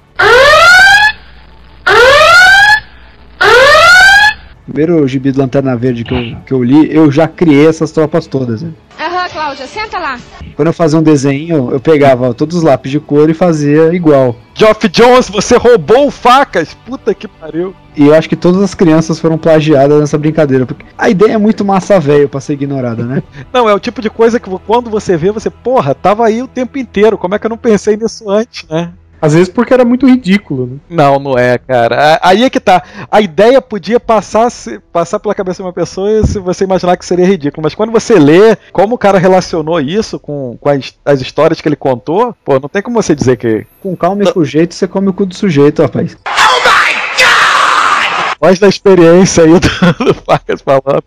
Primeiro 4.64 5.06
gibi 5.08 5.32
do 5.32 5.40
Lanterna 5.40 5.76
Verde 5.76 6.04
que 6.04 6.14
eu, 6.14 6.36
que 6.46 6.52
eu 6.52 6.62
li, 6.62 6.94
eu 6.94 7.10
já 7.10 7.26
criei 7.26 7.66
essas 7.66 7.90
tropas 7.90 8.26
todas. 8.26 8.62
Aham, 8.62 8.72
uhum, 8.98 9.30
Cláudia, 9.32 9.66
senta 9.66 9.98
lá. 9.98 10.18
Quando 10.54 10.68
eu 10.68 10.72
fazia 10.72 10.98
um 10.98 11.02
desenho, 11.02 11.70
eu 11.72 11.80
pegava 11.80 12.32
todos 12.34 12.56
os 12.56 12.62
lápis 12.62 12.90
de 12.90 13.00
cor 13.00 13.28
e 13.28 13.34
fazia 13.34 13.92
igual. 13.94 14.36
Geoff 14.54 14.88
Jones, 14.88 15.28
você 15.28 15.56
roubou 15.56 16.10
facas! 16.10 16.74
Puta 16.86 17.14
que 17.14 17.26
pariu. 17.26 17.74
E 17.96 18.06
eu 18.06 18.14
acho 18.14 18.28
que 18.28 18.36
todas 18.36 18.62
as 18.62 18.74
crianças 18.74 19.18
foram 19.18 19.36
plagiadas 19.36 19.98
nessa 19.98 20.16
brincadeira, 20.16 20.64
porque 20.64 20.84
a 20.96 21.10
ideia 21.10 21.32
é 21.32 21.38
muito 21.38 21.64
massa 21.64 21.98
velho 21.98 22.28
pra 22.28 22.40
ser 22.40 22.54
ignorada, 22.54 23.04
né? 23.04 23.22
não, 23.52 23.68
é 23.68 23.74
o 23.74 23.80
tipo 23.80 24.00
de 24.00 24.10
coisa 24.10 24.38
que 24.38 24.48
quando 24.66 24.88
você 24.90 25.16
vê, 25.16 25.32
você, 25.32 25.50
porra, 25.50 25.94
tava 25.94 26.24
aí 26.24 26.42
o 26.42 26.48
tempo 26.48 26.78
inteiro, 26.78 27.18
como 27.18 27.34
é 27.34 27.38
que 27.38 27.46
eu 27.46 27.50
não 27.50 27.58
pensei 27.58 27.96
nisso 27.96 28.30
antes, 28.30 28.68
né? 28.68 28.92
Às 29.22 29.34
vezes 29.34 29.48
porque 29.48 29.72
era 29.72 29.84
muito 29.84 30.04
ridículo, 30.04 30.66
né? 30.66 30.76
Não, 30.90 31.20
não 31.20 31.38
é, 31.38 31.56
cara. 31.56 32.18
Aí 32.20 32.42
é 32.42 32.50
que 32.50 32.58
tá. 32.58 32.82
A 33.08 33.20
ideia 33.20 33.62
podia 33.62 34.00
passar, 34.00 34.50
passar 34.92 35.20
pela 35.20 35.32
cabeça 35.32 35.62
de 35.62 35.62
uma 35.62 35.72
pessoa 35.72 36.26
se 36.26 36.40
você 36.40 36.64
imaginar 36.64 36.96
que 36.96 37.06
seria 37.06 37.24
ridículo. 37.24 37.62
Mas 37.62 37.72
quando 37.72 37.92
você 37.92 38.18
lê 38.18 38.56
como 38.72 38.96
o 38.96 38.98
cara 38.98 39.20
relacionou 39.20 39.80
isso 39.80 40.18
com, 40.18 40.56
com 40.60 40.68
as, 40.68 40.92
as 41.04 41.20
histórias 41.20 41.60
que 41.60 41.68
ele 41.68 41.76
contou, 41.76 42.34
pô, 42.44 42.58
não 42.58 42.68
tem 42.68 42.82
como 42.82 43.00
você 43.00 43.14
dizer 43.14 43.36
que. 43.36 43.64
Com 43.80 43.94
calma 43.94 44.24
e 44.24 44.32
com 44.32 44.44
jeito, 44.44 44.74
você 44.74 44.88
come 44.88 45.08
o 45.08 45.12
cu 45.12 45.24
do 45.24 45.36
sujeito, 45.36 45.82
rapaz. 45.82 46.16
Voz 48.42 48.58
da 48.58 48.68
experiência 48.68 49.44
aí 49.44 49.50
do, 49.52 50.04
do 50.06 50.14
Facas 50.14 50.60
falando. 50.60 51.04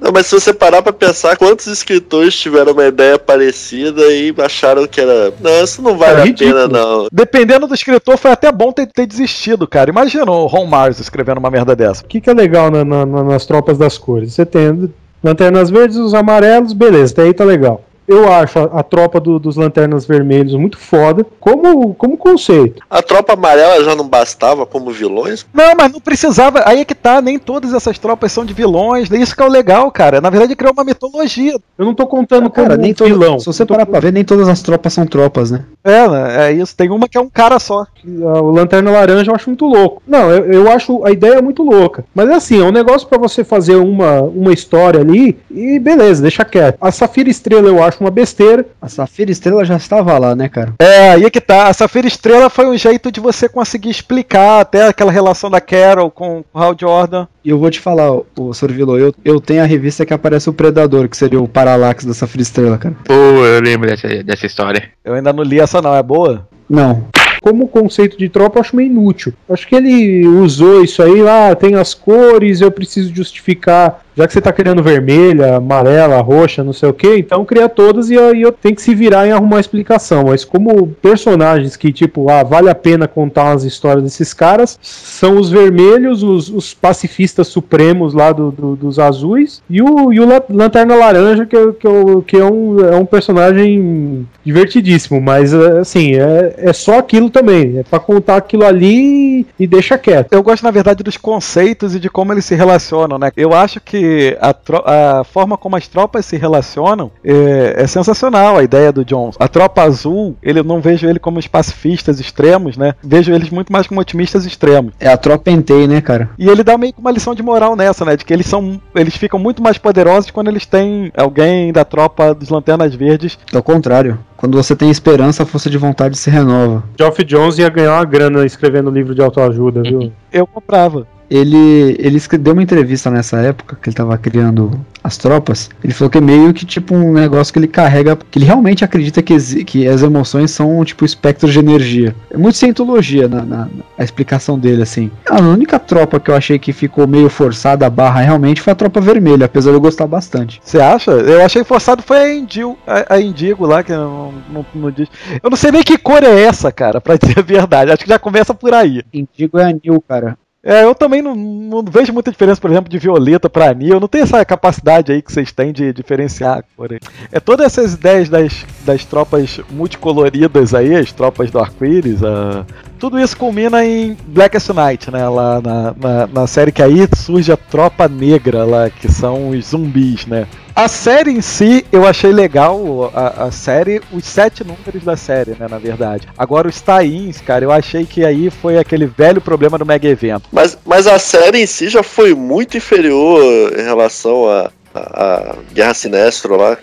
Não, 0.00 0.10
mas 0.10 0.26
se 0.26 0.34
você 0.34 0.54
parar 0.54 0.80
pra 0.82 0.92
pensar, 0.92 1.36
quantos 1.36 1.66
escritores 1.66 2.34
tiveram 2.34 2.72
uma 2.72 2.86
ideia 2.86 3.18
parecida 3.18 4.00
e 4.12 4.34
acharam 4.38 4.86
que 4.86 5.00
era. 5.00 5.32
Não, 5.40 5.62
isso 5.62 5.82
não 5.82 5.96
vale 5.98 6.28
É 6.28 6.32
a 6.32 6.34
pena, 6.34 6.66
não. 6.68 7.08
Dependendo 7.12 7.66
do 7.66 7.74
escritor, 7.74 8.16
foi 8.16 8.30
até 8.30 8.50
bom 8.50 8.72
ter, 8.72 8.86
ter 8.86 9.06
desistido, 9.06 9.66
cara. 9.68 9.90
Imagina 9.90 10.30
o 10.30 10.46
Ron 10.46 10.66
Mars 10.66 10.98
escrevendo 10.98 11.38
uma 11.38 11.50
merda 11.50 11.76
dessa. 11.76 12.02
O 12.02 12.06
que, 12.06 12.20
que 12.20 12.30
é 12.30 12.34
legal 12.34 12.70
na- 12.70 12.84
na- 12.84 13.06
nas 13.06 13.44
tropas 13.44 13.76
das 13.76 13.98
cores? 13.98 14.32
Você 14.34 14.46
tem 14.46 14.92
lanternas 15.22 15.68
verdes, 15.70 15.96
os 15.98 16.14
amarelos, 16.14 16.72
beleza, 16.72 17.12
até 17.12 17.22
aí 17.22 17.34
tá 17.34 17.44
legal. 17.44 17.84
Eu 18.12 18.32
acho 18.32 18.58
a, 18.58 18.64
a 18.64 18.82
tropa 18.82 19.18
do- 19.20 19.38
dos 19.38 19.56
lanternas 19.56 20.04
vermelhos 20.04 20.54
muito 20.54 20.78
foda, 20.78 21.24
como, 21.40 21.94
como 21.94 22.16
conceito. 22.16 22.82
A 22.90 23.02
tropa 23.02 23.32
amarela 23.32 23.82
já 23.84 23.94
não 23.94 24.06
bastava 24.08 24.66
como 24.66 24.90
vilões? 24.90 25.46
Não, 25.52 25.74
mas 25.76 25.92
não 25.92 26.00
precisava. 26.00 26.62
Aí 26.66 26.80
é 26.80 26.84
que 26.84 26.94
tá, 26.94 27.20
nem 27.20 27.38
todas 27.38 27.72
essas 27.72 27.98
tropas 27.98 28.32
são 28.32 28.44
de 28.44 28.52
vilões. 28.54 29.10
Isso 29.10 29.34
que 29.36 29.42
é 29.42 29.46
o 29.46 29.50
legal, 29.50 29.90
cara. 29.90 30.20
Na 30.20 30.30
verdade, 30.30 30.54
criou 30.56 30.72
uma 30.72 30.84
mitologia. 30.84 31.54
Eu 31.78 31.84
não 31.86 31.94
tô 31.94 32.06
contando 32.06 32.50
Cara, 32.50 32.68
como 32.70 32.82
nem 32.82 32.92
um 32.92 32.94
todo, 32.94 33.08
vilão. 33.08 33.38
se 33.38 33.46
você 33.46 33.64
tô 33.64 33.74
parar 33.74 33.86
pra 33.86 34.00
ver, 34.00 34.12
nem 34.12 34.24
todas 34.24 34.48
as 34.48 34.60
tropas 34.62 34.92
são 34.92 35.06
tropas, 35.06 35.50
né? 35.50 35.64
É, 35.84 36.08
né? 36.08 36.48
É 36.48 36.52
isso. 36.52 36.76
Tem 36.76 36.90
uma 36.90 37.08
que 37.08 37.16
é 37.16 37.20
um 37.20 37.28
cara 37.30 37.58
só. 37.58 37.86
O 38.06 38.50
Lanterna 38.50 38.90
Laranja 38.90 39.30
eu 39.30 39.34
acho 39.34 39.48
muito 39.48 39.64
louco. 39.66 40.02
Não, 40.06 40.30
eu, 40.30 40.52
eu 40.52 40.70
acho 40.70 41.04
a 41.04 41.10
ideia 41.10 41.40
muito 41.40 41.62
louca. 41.62 42.04
Mas 42.14 42.28
é 42.28 42.34
assim, 42.34 42.60
é 42.60 42.64
um 42.64 42.72
negócio 42.72 43.08
pra 43.08 43.18
você 43.18 43.42
fazer 43.44 43.76
uma, 43.76 44.20
uma 44.22 44.52
história 44.52 45.00
ali 45.00 45.38
e 45.50 45.78
beleza, 45.78 46.20
deixa 46.22 46.44
quieto. 46.44 46.76
A 46.80 46.90
Safira 46.92 47.30
Estrela 47.30 47.68
eu 47.68 47.82
acho 47.82 48.01
uma 48.02 48.10
besteira. 48.10 48.66
A 48.80 48.88
Safira 48.88 49.30
Estrela 49.30 49.64
já 49.64 49.76
estava 49.76 50.18
lá, 50.18 50.34
né, 50.34 50.48
cara? 50.48 50.74
É, 50.78 51.10
aí 51.10 51.24
é 51.24 51.30
que 51.30 51.40
tá. 51.40 51.68
A 51.68 51.72
Safira 51.72 52.06
Estrela 52.06 52.50
foi 52.50 52.66
um 52.66 52.76
jeito 52.76 53.10
de 53.10 53.20
você 53.20 53.48
conseguir 53.48 53.90
explicar 53.90 54.60
até 54.60 54.86
aquela 54.86 55.12
relação 55.12 55.50
da 55.50 55.60
Carol 55.60 56.10
com 56.10 56.44
o 56.52 56.58
Hal 56.58 56.76
Jordan. 56.78 57.26
E 57.44 57.50
eu 57.50 57.58
vou 57.58 57.70
te 57.70 57.80
falar, 57.80 58.12
o 58.12 58.52
Sorvilo, 58.52 58.98
eu, 58.98 59.14
eu 59.24 59.40
tenho 59.40 59.62
a 59.62 59.66
revista 59.66 60.06
que 60.06 60.14
aparece 60.14 60.48
o 60.48 60.52
Predador, 60.52 61.08
que 61.08 61.16
seria 61.16 61.40
o 61.40 61.48
Parallax 61.48 62.04
da 62.04 62.14
Safira 62.14 62.42
Estrela, 62.42 62.78
cara. 62.78 62.94
Pô, 63.04 63.14
eu 63.14 63.60
lembro 63.60 63.88
dessa, 63.88 64.22
dessa 64.22 64.46
história. 64.46 64.90
Eu 65.04 65.14
ainda 65.14 65.32
não 65.32 65.42
li 65.42 65.60
essa, 65.60 65.80
não. 65.80 65.94
É 65.94 66.02
boa? 66.02 66.48
Não. 66.68 67.06
Como 67.42 67.66
conceito 67.66 68.16
de 68.16 68.28
tropa, 68.28 68.58
eu 68.58 68.60
acho 68.60 68.76
meio 68.76 68.86
inútil. 68.86 69.32
Acho 69.50 69.66
que 69.66 69.74
ele 69.74 70.26
usou 70.28 70.84
isso 70.84 71.02
aí, 71.02 71.20
lá 71.20 71.52
tem 71.56 71.74
as 71.74 71.92
cores, 71.92 72.60
eu 72.60 72.70
preciso 72.70 73.12
justificar. 73.12 74.00
Já 74.16 74.26
que 74.26 74.32
você 74.32 74.40
tá 74.40 74.52
criando 74.52 74.82
vermelha, 74.82 75.56
amarela, 75.56 76.20
roxa, 76.20 76.62
não 76.62 76.72
sei 76.72 76.88
o 76.88 76.92
que, 76.94 77.16
então 77.16 77.44
cria 77.44 77.68
todas 77.68 78.10
e 78.10 78.18
aí 78.18 78.42
eu 78.42 78.52
tenho 78.52 78.74
que 78.74 78.82
se 78.82 78.94
virar 78.94 79.26
em 79.26 79.32
arrumar 79.32 79.60
explicação. 79.60 80.24
Mas 80.28 80.44
como 80.44 80.88
personagens 81.00 81.76
que, 81.76 81.92
tipo, 81.92 82.28
ah, 82.30 82.42
vale 82.42 82.68
a 82.68 82.74
pena 82.74 83.08
contar 83.08 83.44
umas 83.50 83.64
histórias 83.64 84.02
desses 84.04 84.34
caras, 84.34 84.78
são 84.82 85.38
os 85.38 85.50
vermelhos, 85.50 86.22
os, 86.22 86.48
os 86.50 86.74
pacifistas 86.74 87.46
supremos 87.48 88.12
lá 88.14 88.32
do- 88.32 88.50
do- 88.50 88.76
dos 88.76 88.98
azuis, 88.98 89.62
e 89.68 89.80
o, 89.80 90.12
e 90.12 90.20
o 90.20 90.26
La- 90.26 90.42
Lanterna 90.50 90.94
Laranja, 90.94 91.46
que, 91.46 91.56
que, 91.74 91.88
que 92.26 92.36
é, 92.36 92.44
um, 92.44 92.80
é 92.80 92.96
um 92.96 93.06
personagem 93.06 94.26
divertidíssimo, 94.44 95.20
mas 95.20 95.54
é, 95.54 95.78
assim, 95.80 96.14
é, 96.16 96.54
é 96.58 96.72
só 96.72 96.98
aquilo 96.98 97.30
também. 97.30 97.78
É 97.78 97.82
pra 97.82 97.98
contar 98.00 98.36
aquilo 98.36 98.64
ali 98.64 99.46
e 99.58 99.66
deixa 99.66 99.96
quieto. 99.96 100.32
Eu 100.32 100.42
gosto, 100.42 100.62
na 100.62 100.70
verdade, 100.70 101.02
dos 101.02 101.16
conceitos 101.16 101.94
e 101.94 102.00
de 102.00 102.10
como 102.10 102.32
eles 102.32 102.44
se 102.44 102.54
relacionam, 102.54 103.18
né? 103.18 103.30
Eu 103.36 103.52
acho 103.54 103.80
que 103.80 104.01
a, 104.40 105.20
a 105.20 105.24
forma 105.24 105.56
como 105.56 105.76
as 105.76 105.86
tropas 105.86 106.26
se 106.26 106.36
relacionam 106.36 107.10
é, 107.24 107.74
é 107.78 107.86
sensacional, 107.86 108.56
a 108.56 108.62
ideia 108.62 108.92
do 108.92 109.04
Jones. 109.04 109.36
A 109.38 109.48
tropa 109.48 109.82
azul, 109.82 110.36
ele 110.42 110.60
eu 110.60 110.64
não 110.64 110.80
vejo 110.80 111.08
ele 111.08 111.18
como 111.18 111.38
os 111.38 111.46
pacifistas 111.46 112.20
extremos, 112.20 112.76
né? 112.76 112.94
Vejo 113.02 113.32
eles 113.32 113.50
muito 113.50 113.72
mais 113.72 113.86
como 113.86 114.00
otimistas 114.00 114.46
extremos. 114.46 114.92
É 114.98 115.08
a 115.08 115.16
tropa 115.16 115.50
Entei, 115.50 115.86
né, 115.86 116.00
cara? 116.00 116.30
E 116.38 116.48
ele 116.48 116.64
dá 116.64 116.78
meio 116.78 116.92
que 116.92 117.00
uma 117.00 117.10
lição 117.10 117.34
de 117.34 117.42
moral 117.42 117.76
nessa, 117.76 118.04
né? 118.04 118.16
De 118.16 118.24
que 118.24 118.32
eles 118.32 118.46
são. 118.46 118.80
Eles 118.94 119.16
ficam 119.16 119.38
muito 119.38 119.62
mais 119.62 119.76
poderosos 119.76 120.30
quando 120.30 120.48
eles 120.48 120.64
têm 120.64 121.12
alguém 121.16 121.72
da 121.72 121.84
tropa 121.84 122.34
dos 122.34 122.48
Lanternas 122.48 122.94
Verdes. 122.94 123.38
Ao 123.52 123.62
contrário. 123.62 124.18
Quando 124.42 124.56
você 124.56 124.74
tem 124.74 124.90
esperança, 124.90 125.44
a 125.44 125.46
força 125.46 125.70
de 125.70 125.78
vontade 125.78 126.18
se 126.18 126.28
renova. 126.28 126.82
Geoff 126.98 127.22
Jones 127.22 127.58
ia 127.58 127.68
ganhar 127.68 127.94
uma 127.94 128.04
grana 128.04 128.44
escrevendo 128.44 128.90
livro 128.90 129.14
de 129.14 129.22
autoajuda, 129.22 129.82
viu? 129.82 130.12
Eu 130.32 130.48
comprava. 130.48 131.06
Ele, 131.32 131.96
ele 131.98 132.20
deu 132.38 132.52
uma 132.52 132.62
entrevista 132.62 133.10
nessa 133.10 133.38
época 133.38 133.74
que 133.80 133.88
ele 133.88 133.96
tava 133.96 134.18
criando 134.18 134.78
as 135.02 135.16
tropas. 135.16 135.70
Ele 135.82 135.94
falou 135.94 136.10
que 136.10 136.18
é 136.18 136.20
meio 136.20 136.52
que 136.52 136.66
tipo 136.66 136.94
um 136.94 137.14
negócio 137.14 137.50
que 137.50 137.58
ele 137.58 137.68
carrega, 137.68 138.18
que 138.30 138.38
ele 138.38 138.44
realmente 138.44 138.84
acredita 138.84 139.22
que, 139.22 139.64
que 139.64 139.88
as 139.88 140.02
emoções 140.02 140.50
são 140.50 140.84
tipo 140.84 141.06
espectros 141.06 141.50
de 141.50 141.58
energia. 141.58 142.14
É 142.30 142.36
muito 142.36 142.58
cientologia 142.58 143.28
na, 143.28 143.46
na, 143.46 143.68
na 143.96 144.04
explicação 144.04 144.58
dele, 144.58 144.82
assim. 144.82 145.10
A 145.26 145.40
única 145.40 145.78
tropa 145.78 146.20
que 146.20 146.30
eu 146.30 146.36
achei 146.36 146.58
que 146.58 146.70
ficou 146.70 147.06
meio 147.06 147.30
forçada 147.30 147.86
a 147.86 147.90
barra 147.90 148.20
realmente 148.20 148.60
foi 148.60 148.74
a 148.74 148.76
tropa 148.76 149.00
vermelha, 149.00 149.46
apesar 149.46 149.70
de 149.70 149.76
eu 149.76 149.80
gostar 149.80 150.06
bastante. 150.06 150.60
Você 150.62 150.80
acha? 150.80 151.12
Eu 151.12 151.42
achei 151.42 151.64
forçado 151.64 152.02
foi 152.02 152.18
a, 152.18 152.34
Indil, 152.34 152.76
a, 152.86 153.14
a 153.14 153.20
Indigo 153.22 153.64
lá, 153.64 153.82
que 153.82 153.92
não, 153.92 154.34
não, 154.50 154.66
não 154.74 154.90
diz. 154.90 155.08
Eu 155.42 155.48
não 155.48 155.56
sei 155.56 155.70
nem 155.72 155.82
que 155.82 155.96
cor 155.96 156.22
é 156.22 156.42
essa, 156.42 156.70
cara, 156.70 157.00
pra 157.00 157.16
dizer 157.18 157.38
a 157.38 157.42
verdade. 157.42 157.90
Acho 157.90 158.04
que 158.04 158.10
já 158.10 158.18
começa 158.18 158.52
por 158.52 158.74
aí. 158.74 159.02
Indigo 159.14 159.58
é 159.58 159.64
anil, 159.64 160.04
cara. 160.06 160.36
É, 160.64 160.84
eu 160.84 160.94
também 160.94 161.20
não, 161.20 161.34
não 161.34 161.82
vejo 161.82 162.12
muita 162.12 162.30
diferença, 162.30 162.60
por 162.60 162.70
exemplo, 162.70 162.88
de 162.88 162.98
violeta 162.98 163.50
pra 163.50 163.70
anil. 163.70 163.98
Não 163.98 164.06
tenho 164.06 164.22
essa 164.22 164.44
capacidade 164.44 165.10
aí 165.10 165.20
que 165.20 165.32
vocês 165.32 165.50
têm 165.50 165.72
de 165.72 165.92
diferenciar 165.92 166.58
a 166.58 166.62
cor 166.76 166.92
aí. 166.92 167.00
É 167.32 167.40
todas 167.40 167.66
essas 167.66 167.94
ideias 167.94 168.28
das, 168.28 168.64
das 168.84 169.04
tropas 169.04 169.60
multicoloridas 169.70 170.72
aí, 170.72 170.94
as 170.94 171.10
tropas 171.10 171.50
do 171.50 171.58
arco-íris, 171.58 172.22
a- 172.22 172.64
tudo 173.02 173.18
isso 173.18 173.36
culmina 173.36 173.84
em 173.84 174.16
Blackest 174.28 174.68
Night, 174.68 175.10
né? 175.10 175.28
Lá 175.28 175.60
na, 175.60 175.92
na, 175.98 176.26
na 176.28 176.46
série 176.46 176.70
que 176.70 176.80
aí 176.80 177.00
surge 177.16 177.50
a 177.50 177.56
tropa 177.56 178.06
negra 178.06 178.64
lá, 178.64 178.88
que 178.90 179.10
são 179.10 179.48
os 179.48 179.70
zumbis, 179.70 180.24
né? 180.24 180.46
A 180.72 180.86
série 180.86 181.32
em 181.32 181.40
si, 181.40 181.84
eu 181.90 182.06
achei 182.06 182.30
legal 182.30 183.10
a, 183.12 183.46
a 183.46 183.50
série, 183.50 184.00
os 184.12 184.24
sete 184.24 184.62
números 184.62 185.02
da 185.02 185.16
série, 185.16 185.50
né, 185.58 185.66
na 185.68 185.78
verdade. 185.78 186.28
Agora 186.38 186.68
os 186.68 186.80
tie-ins, 186.80 187.40
cara, 187.40 187.64
eu 187.64 187.72
achei 187.72 188.06
que 188.06 188.24
aí 188.24 188.50
foi 188.50 188.78
aquele 188.78 189.06
velho 189.06 189.40
problema 189.40 189.76
do 189.76 189.84
mega 189.84 190.06
evento. 190.06 190.48
Mas, 190.52 190.78
mas 190.86 191.08
a 191.08 191.18
série 191.18 191.58
em 191.60 191.66
si 191.66 191.88
já 191.88 192.04
foi 192.04 192.36
muito 192.36 192.76
inferior 192.76 193.42
em 193.76 193.82
relação 193.82 194.48
à 194.48 194.70
a, 194.94 195.00
a 195.00 195.54
Guerra 195.74 195.94
Sinestro 195.94 196.54
lá. 196.56 196.78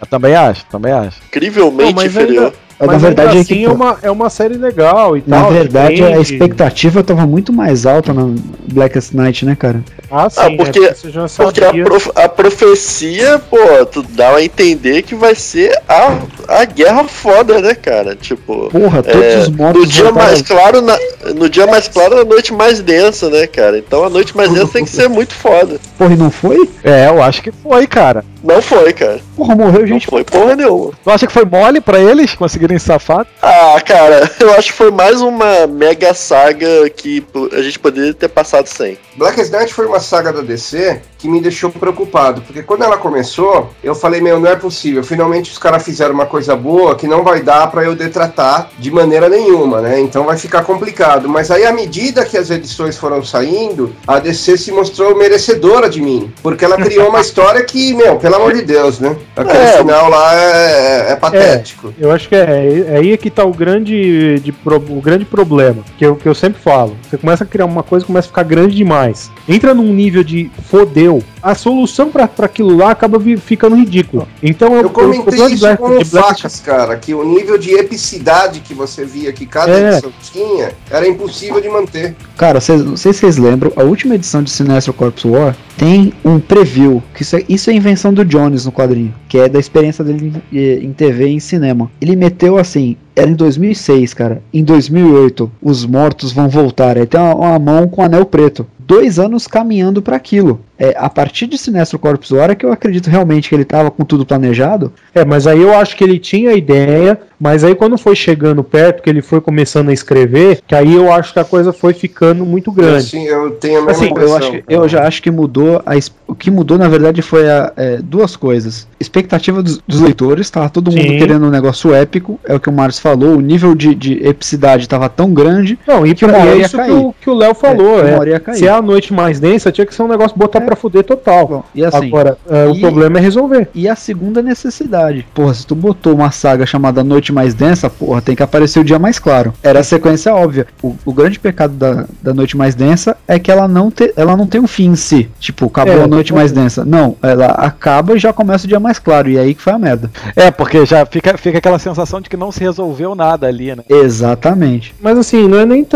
Eu 0.00 0.06
também 0.08 0.34
acho, 0.34 0.66
também 0.66 0.92
acho. 0.92 1.20
Incrivelmente 1.28 1.94
Não, 1.94 2.04
inferior. 2.04 2.44
ainda- 2.46 2.69
Na 2.80 2.86
Mas 2.86 3.02
verdade, 3.02 3.28
ainda 3.28 3.38
é 3.38 3.42
assim 3.42 3.54
que- 3.56 3.64
é 3.64 3.68
uma, 3.70 3.98
é 4.02 4.10
uma 4.10 4.30
série 4.30 4.54
legal 4.54 5.14
e 5.16 5.22
Na 5.26 5.42
tal. 5.42 5.52
verdade, 5.52 6.02
a 6.02 6.18
expectativa 6.18 7.02
tava 7.04 7.26
muito 7.26 7.52
mais 7.52 7.84
alta 7.84 8.14
na 8.14 8.30
Blackest 8.72 9.12
Night, 9.14 9.44
né, 9.44 9.54
cara? 9.54 9.84
Ah, 10.10 10.30
sim, 10.30 10.40
Ah, 10.40 10.48
né, 10.48 10.56
porque- 10.56 10.94
você 10.94 11.10
já 11.10 11.26
Porque 11.28 11.62
a, 11.62 11.72
prof- 11.72 12.10
a 12.14 12.28
profecia, 12.64 13.38
pô, 13.38 13.58
tu 13.86 14.02
dá 14.02 14.36
a 14.36 14.42
entender 14.44 15.02
que 15.02 15.14
vai 15.14 15.34
ser 15.34 15.78
a, 15.88 16.18
a 16.48 16.64
guerra 16.64 17.04
foda, 17.04 17.60
né, 17.60 17.74
cara? 17.74 18.16
Tipo. 18.16 18.68
Porra, 18.70 19.02
todos 19.02 19.22
é, 19.22 19.38
os 19.40 19.48
mortos 19.50 19.82
no 19.82 19.86
dia 19.88 20.12
mais 20.12 20.42
claro, 20.42 20.80
na- 20.80 20.98
no 21.36 21.48
dia 21.48 21.66
mais 21.66 21.86
claro, 21.88 22.18
a 22.20 22.24
noite 22.24 22.52
mais 22.52 22.80
densa, 22.80 23.28
né, 23.28 23.46
cara? 23.46 23.78
Então 23.78 24.04
a 24.04 24.10
noite 24.10 24.36
mais 24.36 24.50
densa 24.52 24.68
tem 24.72 24.84
que 24.84 24.90
ser 24.90 25.08
muito 25.08 25.34
foda. 25.34 25.78
Porra, 25.98 26.14
e 26.14 26.16
não 26.16 26.30
foi? 26.30 26.68
É, 26.82 27.08
eu 27.08 27.22
acho 27.22 27.42
que 27.42 27.52
foi, 27.52 27.86
cara. 27.86 28.24
Não 28.42 28.62
foi, 28.62 28.92
cara. 28.94 29.20
Porra, 29.36 29.54
morreu 29.54 29.80
Não 29.80 29.86
gente. 29.86 30.06
foi 30.06 30.24
porra 30.24 30.56
nenhuma. 30.56 30.92
Tu 31.04 31.10
acha 31.10 31.26
que 31.26 31.32
foi 31.32 31.44
mole 31.44 31.80
pra 31.80 32.00
eles 32.00 32.34
conseguirem 32.70 32.78
safar? 32.78 33.26
Ah, 33.42 33.80
cara, 33.84 34.30
eu 34.38 34.54
acho 34.54 34.70
que 34.70 34.78
foi 34.78 34.90
mais 34.90 35.20
uma 35.20 35.66
mega 35.66 36.14
saga 36.14 36.88
que 36.90 37.24
a 37.52 37.62
gente 37.62 37.78
poderia 37.78 38.14
ter 38.14 38.28
passado 38.28 38.66
sem. 38.66 38.98
Blackest 39.16 39.50
Night 39.50 39.74
foi 39.74 39.86
uma 39.86 40.00
saga 40.00 40.32
da 40.32 40.40
DC 40.40 41.00
que 41.20 41.28
me 41.28 41.40
deixou 41.40 41.70
preocupado, 41.70 42.40
porque 42.40 42.62
quando 42.62 42.82
ela 42.82 42.96
começou, 42.96 43.70
eu 43.84 43.94
falei, 43.94 44.20
meu, 44.20 44.40
não 44.40 44.50
é 44.50 44.56
possível. 44.56 45.04
Finalmente 45.04 45.50
os 45.50 45.58
caras 45.58 45.82
fizeram 45.82 46.14
uma 46.14 46.26
coisa 46.26 46.56
boa 46.56 46.94
que 46.94 47.06
não 47.06 47.22
vai 47.22 47.42
dar 47.42 47.70
pra 47.70 47.84
eu 47.84 47.94
detratar 47.94 48.70
de 48.78 48.90
maneira 48.90 49.28
nenhuma, 49.28 49.80
né? 49.80 50.00
Então 50.00 50.24
vai 50.24 50.36
ficar 50.38 50.62
complicado. 50.64 51.28
Mas 51.28 51.50
aí, 51.50 51.64
à 51.66 51.72
medida 51.72 52.24
que 52.24 52.38
as 52.38 52.50
edições 52.50 52.96
foram 52.96 53.22
saindo, 53.22 53.94
a 54.06 54.18
DC 54.18 54.56
se 54.56 54.72
mostrou 54.72 55.16
merecedora 55.16 55.88
de 55.90 56.00
mim, 56.00 56.32
porque 56.42 56.64
ela 56.64 56.76
criou 56.76 57.08
uma 57.08 57.20
história 57.20 57.62
que, 57.64 57.92
meu, 57.94 58.16
pelo 58.16 58.36
amor 58.36 58.54
de 58.54 58.62
Deus, 58.62 58.98
né? 58.98 59.14
Aquele 59.36 59.58
É. 59.58 59.76
final 59.78 60.08
lá 60.08 60.34
é, 60.34 61.12
é 61.12 61.16
patético. 61.16 61.92
Eu 61.98 62.10
acho 62.10 62.28
que 62.28 62.34
é, 62.34 62.84
é 62.88 62.96
aí 62.96 63.12
é 63.12 63.16
que 63.16 63.30
tá 63.30 63.44
o 63.44 63.52
grande, 63.52 64.40
de, 64.40 64.54
o 64.66 65.00
grande 65.00 65.24
problema, 65.24 65.82
que 65.98 66.06
eu, 66.06 66.16
que 66.16 66.28
eu 66.28 66.34
sempre 66.34 66.60
falo. 66.62 66.96
Você 67.08 67.18
começa 67.18 67.44
a 67.44 67.46
criar 67.46 67.66
uma 67.66 67.82
coisa, 67.82 68.06
começa 68.06 68.26
a 68.26 68.30
ficar 68.30 68.42
grande 68.44 68.74
demais. 68.74 69.30
Entra 69.52 69.74
num 69.74 69.92
nível 69.92 70.22
de 70.22 70.48
fodeu, 70.68 71.22
a 71.42 71.54
solução 71.54 72.08
pra 72.10 72.28
pra 72.28 72.46
aquilo 72.46 72.76
lá 72.76 72.90
acaba 72.92 73.18
ficando 73.38 73.74
ridícula. 73.74 74.28
Então 74.42 74.74
Eu 74.76 74.88
comentei 74.90 75.22
problema 75.22 75.48
de 75.48 75.54
isso 75.56 75.64
Black- 75.64 75.78
com 75.82 75.88
o 75.88 75.98
de 76.04 76.10
Black- 76.10 76.28
Facas, 76.28 76.60
cara, 76.60 76.96
que 76.96 77.12
o 77.12 77.24
nível 77.24 77.58
de 77.58 77.72
epicidade 77.72 78.60
que 78.60 78.72
você 78.72 79.04
via 79.04 79.32
que 79.32 79.44
cada 79.46 79.72
É. 79.72 79.90
edição 79.92 80.12
tinha 80.22 80.72
era 80.90 81.08
impossível 81.08 81.60
de 81.60 81.68
manter. 81.68 82.14
Cara, 82.36 82.60
vocês- 82.60 82.84
não 82.84 82.96
sei 82.96 83.12
se 83.12 83.20
vocês 83.20 83.36
lembram, 83.36 83.72
a 83.76 83.82
última 83.82 84.14
edição 84.14 84.42
de 84.42 84.50
Sinestro 84.50 84.92
Corpus 84.92 85.24
War 85.24 85.56
tem 85.76 86.12
um 86.24 86.38
preview, 86.38 87.02
que 87.14 87.22
isso 87.22 87.36
é, 87.36 87.44
isso 87.48 87.70
é 87.70 87.72
invenção 87.74 88.14
do 88.14 88.24
Jones 88.24 88.64
no 88.66 88.72
quadrinho, 88.72 89.12
que 89.28 89.36
é 89.38 89.48
da 89.48 89.58
experiência 89.58 90.04
dele 90.04 90.32
em, 90.52 90.84
em 90.86 90.92
TV 90.92 91.26
e 91.28 91.32
em 91.34 91.40
cinema. 91.40 91.90
Ele 92.00 92.14
meteu 92.14 92.56
assim, 92.58 92.96
era 93.16 93.28
em 93.28 93.34
2006, 93.34 94.14
cara. 94.14 94.42
Em 94.54 94.62
2008, 94.62 95.50
os 95.60 95.84
mortos 95.84 96.32
vão 96.32 96.48
voltar. 96.48 96.96
Aí 96.96 97.06
tem 97.06 97.20
uma, 97.20 97.34
uma 97.34 97.58
mão 97.58 97.88
com 97.88 98.02
anel 98.02 98.24
preto. 98.24 98.66
Dois 98.90 99.20
anos 99.20 99.46
caminhando 99.46 100.02
para 100.02 100.16
aquilo. 100.16 100.60
É, 100.76 100.96
a 100.96 101.08
partir 101.08 101.46
de 101.46 101.56
Sinestro 101.56 101.98
Corpus 101.98 102.32
Hora 102.32 102.56
que 102.56 102.66
eu 102.66 102.72
acredito 102.72 103.08
realmente 103.08 103.48
que 103.48 103.54
ele 103.54 103.62
estava 103.62 103.90
com 103.90 104.04
tudo 104.04 104.26
planejado. 104.26 104.92
É, 105.14 105.24
mas 105.24 105.46
aí 105.46 105.60
eu 105.60 105.72
acho 105.74 105.96
que 105.96 106.02
ele 106.02 106.18
tinha 106.18 106.50
a 106.50 106.54
ideia, 106.54 107.20
mas 107.38 107.62
aí 107.62 107.74
quando 107.74 107.96
foi 107.96 108.16
chegando 108.16 108.64
perto, 108.64 109.02
que 109.02 109.08
ele 109.08 109.22
foi 109.22 109.40
começando 109.40 109.90
a 109.90 109.92
escrever, 109.92 110.60
que 110.66 110.74
aí 110.74 110.94
eu 110.94 111.12
acho 111.12 111.32
que 111.32 111.38
a 111.38 111.44
coisa 111.44 111.72
foi 111.72 111.92
ficando 111.92 112.44
muito 112.44 112.72
grande. 112.72 113.04
Sim, 113.04 113.26
eu 113.26 113.52
tenho 113.52 113.80
a 113.80 113.84
mesma 113.84 114.06
Assim, 114.06 114.12
eu, 114.16 114.36
acho 114.36 114.62
eu 114.68 114.88
já 114.88 115.06
acho 115.06 115.22
que 115.22 115.30
mudou. 115.30 115.82
A, 115.86 115.96
o 116.30 116.34
que 116.34 116.50
mudou, 116.50 116.78
na 116.78 116.88
verdade, 116.88 117.22
foi 117.22 117.48
a, 117.50 117.72
é, 117.76 117.96
duas 117.98 118.36
coisas. 118.36 118.86
Expectativa 118.98 119.62
dos, 119.62 119.78
dos 119.86 120.00
leitores, 120.00 120.48
tava 120.50 120.68
todo 120.68 120.90
mundo 120.90 121.02
Sim. 121.02 121.18
querendo 121.18 121.46
um 121.46 121.50
negócio 121.50 121.92
épico, 121.94 122.38
é 122.44 122.54
o 122.54 122.60
que 122.60 122.68
o 122.68 122.72
Marcos 122.72 122.98
falou, 122.98 123.36
o 123.36 123.40
nível 123.40 123.74
de, 123.74 123.94
de 123.94 124.14
epicidade 124.26 124.88
tava 124.88 125.08
tão 125.08 125.32
grande 125.32 125.78
Não, 125.86 126.06
e, 126.06 126.14
Que 126.14 126.24
uma 126.24 126.38
hora 126.38 126.50
é 126.50 126.56
ia 126.58 126.60
isso 126.66 126.70
que 126.76 126.76
cair. 126.76 126.92
o, 126.92 127.14
que 127.20 127.28
o 127.30 127.34
Léo 127.34 127.54
falou. 127.54 128.00
É, 128.06 128.14
uma 128.14 128.28
É, 128.28 128.38
cair. 128.38 128.56
se 128.56 128.66
é 128.66 128.70
a 128.70 128.80
noite 128.82 129.12
mais 129.12 129.40
densa, 129.40 129.72
tinha 129.72 129.86
que 129.86 129.94
ser 129.94 130.02
um 130.02 130.08
negócio 130.08 130.36
botar 130.38 130.58
É. 130.60 130.62
pra 130.62 130.76
fuder 130.76 131.02
total. 131.04 131.46
Bom, 131.48 131.64
e 131.74 131.84
assim, 131.84 132.06
Agora, 132.06 132.38
é, 132.48 132.66
o 132.66 132.74
e- 132.74 132.80
problema 132.80 133.18
é 133.18 133.20
resolver. 133.20 133.68
E 133.74 133.88
a 133.88 133.96
segunda 133.96 134.40
necessidade. 134.42 135.26
Porra, 135.34 135.54
se 135.54 135.66
tu 135.66 135.74
botou 135.74 136.14
uma 136.14 136.30
saga 136.30 136.64
chamada 136.66 137.02
Noite 137.02 137.32
Mais 137.32 137.54
Densa, 137.54 137.88
porra, 137.90 138.20
tem 138.20 138.36
que 138.36 138.42
aparecer 138.42 138.78
o 138.80 138.84
dia 138.84 138.98
mais 138.98 139.18
claro. 139.18 139.52
Era 139.62 139.80
a 139.80 139.84
sequência 139.84 140.34
óbvia. 140.34 140.66
O, 140.82 140.94
o 141.04 141.12
grande 141.12 141.38
pecado 141.40 141.72
da, 141.74 142.04
da 142.22 142.34
Noite 142.34 142.56
Mais 142.56 142.74
Densa 142.74 143.16
é 143.26 143.38
que 143.38 143.50
ela 143.50 143.66
não, 143.66 143.90
te, 143.90 144.12
ela 144.16 144.36
não 144.36 144.46
tem 144.46 144.60
um 144.60 144.66
fim 144.66 144.88
em 144.90 144.96
si. 144.96 145.28
Tipo, 145.40 145.66
acabou 145.66 145.94
É, 145.94 146.02
a 146.04 146.06
Noite 146.06 146.19
não- 146.28 146.36
Mais 146.36 146.52
Densa. 146.52 146.84
Não, 146.84 147.16
ela 147.22 147.46
acaba 147.46 148.14
e 148.14 148.18
já 148.18 148.32
começa 148.32 148.64
o 148.66 148.68
dia 148.68 148.78
mais 148.80 148.98
claro. 148.98 149.28
E 149.30 149.38
aí 149.38 149.54
que 149.54 149.62
foi 149.62 149.72
a 149.72 149.78
merda. 149.78 150.10
É, 150.36 150.50
porque 150.50 150.84
já 150.84 151.04
fica, 151.06 151.36
fica 151.38 151.58
aquela 151.58 151.78
sensação 151.78 152.20
de 152.20 152.28
que 152.28 152.36
não 152.36 152.52
se 152.52 152.60
resolveu 152.60 153.14
nada 153.14 153.46
ali, 153.46 153.74
né? 153.74 153.82
Exatamente. 153.88 154.94
Mas 155.00 155.16
assim, 155.18 155.48
não 155.48 155.58
é 155.60 155.66
nem, 155.66 155.86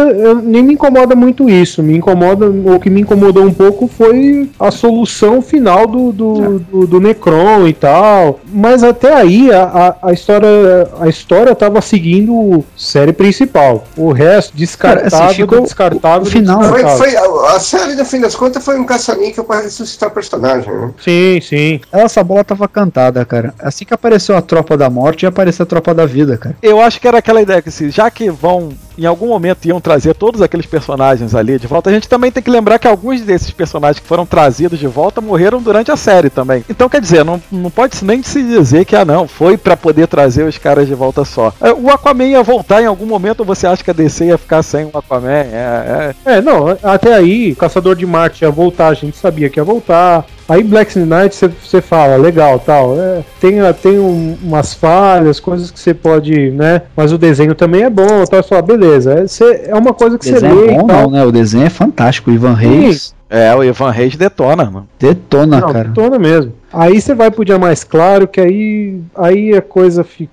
nem 0.43 0.63
me 0.63 0.75
incomoda 0.75 1.15
muito 1.15 1.49
isso. 1.49 1.83
Me 1.83 1.97
incomoda, 1.97 2.47
o 2.49 2.81
que 2.81 2.89
me 2.91 3.01
incomodou 3.03 3.45
um 3.45 3.53
pouco 3.53 3.87
foi 3.89 4.49
a 4.59 4.71
solução 4.71 5.43
final 5.43 5.87
do, 5.87 6.13
do, 6.13 6.59
do, 6.59 6.87
do 6.87 7.01
Necron 7.01 7.67
e 7.69 7.73
tal. 7.73 8.41
Mas 8.53 8.83
até 8.83 9.13
aí 9.15 9.53
a, 9.53 9.95
a, 10.03 10.09
a 10.09 10.13
história 10.13 10.89
a 11.01 11.09
história 11.09 11.55
tava 11.55 11.81
seguindo 11.81 12.65
série 12.77 13.13
principal. 13.13 13.85
O 13.97 14.13
resto 14.13 14.57
descartável, 14.57 15.11
Cara, 15.11 15.27
assim, 15.59 15.63
descartável. 15.65 16.23
o 16.23 16.27
final- 16.27 16.63
Foi, 16.65 16.83
descartável. 16.85 17.31
foi, 17.33 17.47
a, 17.47 17.57
a 17.57 17.61
série, 17.61 17.95
no 17.95 18.05
fim 18.05 18.21
das 18.21 18.35
contas, 18.35 18.65
foi 18.65 18.79
um 18.79 18.85
caça-níquel 18.85 19.45
pra 19.45 19.61
ressuscitar 19.61 20.11
personagem. 20.15 20.73
Né? 20.73 20.91
Sim, 20.99 21.41
sim. 21.41 21.81
Essa 21.93 22.23
bola 22.25 22.45
tava 22.45 22.67
cantada, 22.69 23.25
cara. 23.25 23.55
Assim 23.59 23.85
que 23.85 23.93
apareceu 23.93 24.37
a 24.37 24.43
tropa 24.43 24.77
da 24.77 24.89
morte, 24.89 25.25
ia 25.25 25.29
aparecer 25.29 25.63
a 25.63 25.67
tropa 25.67 25.93
da 25.93 26.07
vida, 26.07 26.39
cara. 26.39 26.57
Eu 26.63 26.81
acho 26.81 27.01
que 27.01 27.09
era 27.09 27.19
aquela 27.19 27.43
ideia 27.43 27.61
que, 27.61 27.69
assim, 27.69 27.91
já 27.91 28.11
que 28.11 28.31
vão, 28.31 28.71
em 28.97 29.07
algum 29.07 29.29
momento, 29.29 29.67
iam 29.67 29.81
trazer 29.81 30.15
todos 30.15 30.41
aqueles 30.43 30.67
personagens 30.67 31.35
ali 31.35 31.59
de 31.59 31.67
volta, 31.67 31.91
a 31.91 31.93
gente 31.93 32.09
também 32.09 32.31
tem 32.31 32.43
que 32.43 32.51
lembrar 32.51 32.79
que 32.79 32.87
alguns 32.87 33.21
desses 33.23 33.51
personagens 33.51 33.99
que 34.01 34.07
foram 34.07 34.27
trazidos 34.27 34.79
de 34.79 34.87
volta 34.87 35.21
morreram 35.21 35.61
durante 35.61 35.91
a 35.91 35.97
série 35.97 36.31
também. 36.31 36.65
Então, 36.69 36.89
quer 36.89 37.01
dizer, 37.01 37.25
não, 37.25 37.43
não 37.51 37.71
pode 37.71 38.05
nem 38.05 38.23
se 38.23 38.43
dizer 38.43 38.85
que, 38.85 38.97
ah, 38.97 39.05
não, 39.05 39.27
foi 39.27 39.57
pra 39.57 39.77
poder 39.77 40.07
trazer 40.07 40.45
os 40.45 40.59
caras 40.59 40.87
de 40.87 40.95
volta 40.95 41.25
só. 41.25 41.53
É, 41.61 41.73
O 41.73 41.91
Aquaman 41.91 42.25
ia 42.27 42.43
voltar 42.43 42.83
em 42.83 42.87
algum 42.87 43.07
momento 43.07 43.45
você 43.45 43.67
acha 43.67 43.83
que 43.83 43.91
a 43.91 43.95
DC 43.95 44.27
ia 44.27 44.39
ficar 44.39 44.63
sem 44.63 44.85
o 44.85 44.91
Aquaman? 44.97 45.31
É, 45.31 46.15
é. 46.25 46.35
É, 46.37 46.41
não, 46.41 46.77
até 46.83 47.15
aí, 47.15 47.55
Caçador 47.55 47.97
de 47.97 48.07
Marte 48.07 48.45
ia 48.45 48.51
voltar, 48.51 48.89
a 48.89 48.95
gente 48.95 49.17
sabia 49.17 49.49
que 49.49 49.59
ia 49.59 49.65
voltar. 49.65 50.25
Aí 50.49 50.63
Black 50.63 50.99
Knight 50.99 51.35
você 51.63 51.81
fala, 51.81 52.17
legal, 52.17 52.59
tal. 52.59 52.95
é, 52.99 53.23
tem 53.41 53.55
tem 53.83 53.99
um- 53.99 54.37
umas 54.43 54.75
falhas, 54.75 55.41
coisas 55.41 55.71
que 55.71 55.81
você 55.81 55.95
pode, 55.95 56.51
né? 56.51 56.83
Mas 56.97 57.13
o 57.13 57.19
desenho 57.19 57.55
também 57.55 57.83
é 57.83 57.91
bom, 57.91 58.07
tal. 58.29 58.43
Você 58.43 58.49
fala, 58.51 58.63
beleza. 58.63 59.21
É, 59.21 59.27
cê- 59.27 59.63
é 59.69 59.75
uma 59.75 59.95
coisa 59.95 60.19
que 60.19 60.25
você 60.27 60.33
desenho 60.35 60.55
lê 60.67 60.73
é 60.75 60.79
bom, 60.79 60.87
não, 60.87 61.11
né? 61.11 61.25
O 61.25 61.33
desenho 61.33 61.65
é 61.65 61.71
fantástico. 61.71 62.31
O 62.31 62.35
Ivan 62.35 62.55
Reis 62.55 63.15
É, 63.31 63.53
o 63.57 63.65
Ivan 63.65 63.91
Reis 63.91 64.15
detona, 64.17 64.65
mano. 64.71 64.87
detona, 64.99 65.61
Não, 65.61 65.73
cara. 65.73 65.89
detona 65.89 66.19
mesmo. 66.19 66.53
Aí 66.73 67.01
você 67.01 67.15
vai 67.15 67.31
pro 67.31 67.45
dia 67.45 67.59
mais 67.59 67.83
claro, 67.83 68.29
que 68.29 68.41
aí, 68.41 69.01
aí 69.17 69.57
a 69.57 69.63
coisa 69.63 70.05
ficou, 70.05 70.29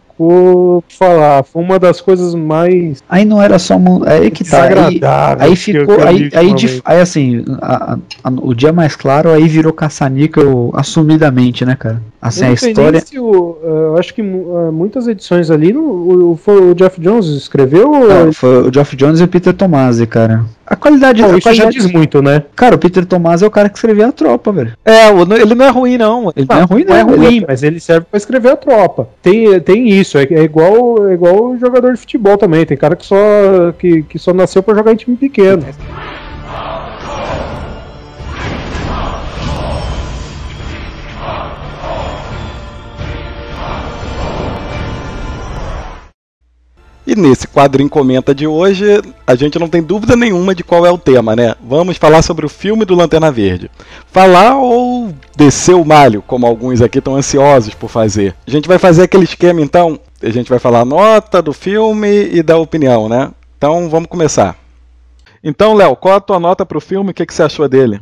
falar, 0.89 1.43
foi 1.43 1.61
uma 1.63 1.77
das 1.79 1.99
coisas 2.01 2.33
mais 2.35 3.01
Aí 3.09 3.25
não 3.25 3.41
era 3.41 3.57
só. 3.59 3.77
mu- 3.79 4.03
Aí 4.05 4.29
que 4.31 4.43
tá. 4.43 4.63
Aí, 4.87 4.99
aí 5.39 5.55
ficou. 5.55 5.95
Aí, 6.03 6.29
aí, 6.33 6.53
aí 6.85 6.99
assim, 6.99 7.43
a- 7.61 7.97
a- 8.23 8.29
o 8.41 8.53
dia 8.53 8.71
mais 8.73 8.95
claro 8.95 9.29
aí 9.31 9.47
virou 9.47 9.73
caça-níquel 9.73 10.71
assumidamente, 10.73 11.65
né, 11.65 11.75
cara? 11.75 12.01
Assim, 12.21 12.45
a 12.45 12.51
história. 12.53 13.03
o- 13.19 13.57
eu 13.63 13.97
acho 13.97 14.13
que 14.13 14.21
ah, 14.21 14.71
muitas 14.71 15.07
edições 15.07 15.49
ali, 15.49 15.75
o, 15.75 16.37
foi 16.41 16.71
o 16.71 16.75
Jeff 16.75 16.99
Jones 17.01 17.25
escreveu. 17.27 17.91
ou- 17.91 18.33
foi 18.33 18.67
o 18.69 18.73
Geoff 18.73 18.95
Jones 18.95 19.19
e 19.19 19.23
o 19.23 19.27
Peter 19.27 19.53
Tomasi, 19.53 20.05
cara. 20.05 20.45
A 20.71 20.75
qualidade, 20.77 21.21
Bom, 21.21 21.33
a 21.33 21.37
isso 21.37 21.53
já 21.53 21.63
qualidade 21.63 21.71
diz 21.71 21.91
muito, 21.91 22.21
né? 22.21 22.43
Cara, 22.55 22.75
o 22.75 22.77
Peter 22.77 23.05
Tomasi 23.05 23.43
é 23.43 23.47
o 23.47 23.51
cara 23.51 23.67
que 23.67 23.75
escreveu 23.75 24.07
a 24.07 24.11
tropa, 24.13 24.53
velho. 24.53 24.71
É, 24.85 25.09
ele 25.41 25.53
não 25.53 25.65
é 25.65 25.69
ruim, 25.69 25.97
não. 25.97 26.31
Ele 26.33 26.47
não, 26.49 26.59
é 26.59 26.61
ruim, 26.61 26.85
não. 26.85 26.93
Não 26.93 26.95
é 26.95 27.01
ele 27.01 27.27
ruim, 27.27 27.45
mas 27.45 27.61
ele 27.61 27.77
serve 27.81 28.05
pra 28.09 28.17
escrever 28.17 28.53
a 28.53 28.55
tropa. 28.55 29.09
Tem, 29.21 29.59
tem 29.59 29.89
isso, 29.89 30.17
é, 30.17 30.23
é 30.23 30.43
igual 30.43 31.09
é 31.09 31.13
igual 31.13 31.57
jogador 31.57 31.91
de 31.91 31.99
futebol 31.99 32.37
também. 32.37 32.65
Tem 32.65 32.77
cara 32.77 32.95
que 32.95 33.05
só, 33.05 33.17
que, 33.77 34.03
que 34.03 34.17
só 34.17 34.33
nasceu 34.33 34.63
pra 34.63 34.73
jogar 34.73 34.93
em 34.93 34.95
time 34.95 35.17
pequeno. 35.17 35.65
E 47.11 47.15
nesse 47.15 47.45
quadrinho 47.45 47.89
comenta 47.89 48.33
de 48.33 48.47
hoje, 48.47 48.85
a 49.27 49.35
gente 49.35 49.59
não 49.59 49.67
tem 49.67 49.83
dúvida 49.83 50.15
nenhuma 50.15 50.55
de 50.55 50.63
qual 50.63 50.85
é 50.85 50.89
o 50.89 50.97
tema, 50.97 51.35
né? 51.35 51.55
Vamos 51.61 51.97
falar 51.97 52.21
sobre 52.21 52.45
o 52.45 52.49
filme 52.49 52.85
do 52.85 52.95
Lanterna 52.95 53.29
Verde. 53.29 53.69
Falar 54.09 54.55
ou 54.55 55.13
descer 55.35 55.75
o 55.75 55.83
malho, 55.83 56.21
como 56.25 56.47
alguns 56.47 56.81
aqui 56.81 56.99
estão 56.99 57.17
ansiosos 57.17 57.73
por 57.73 57.89
fazer. 57.89 58.33
A 58.47 58.49
gente 58.49 58.65
vai 58.65 58.77
fazer 58.77 59.03
aquele 59.03 59.25
esquema 59.25 59.59
então, 59.59 59.99
a 60.23 60.29
gente 60.29 60.49
vai 60.49 60.57
falar 60.57 60.79
a 60.79 60.85
nota 60.85 61.41
do 61.41 61.51
filme 61.51 62.29
e 62.31 62.41
da 62.41 62.57
opinião, 62.57 63.09
né? 63.09 63.29
Então 63.57 63.89
vamos 63.89 64.07
começar. 64.07 64.55
Então, 65.43 65.73
Léo, 65.73 65.97
qual 65.97 66.15
a 66.15 66.21
tua 66.21 66.39
nota 66.39 66.65
pro 66.65 66.79
filme? 66.79 67.11
O 67.11 67.13
que, 67.13 67.25
que 67.25 67.33
você 67.33 67.43
achou 67.43 67.67
dele? 67.67 67.99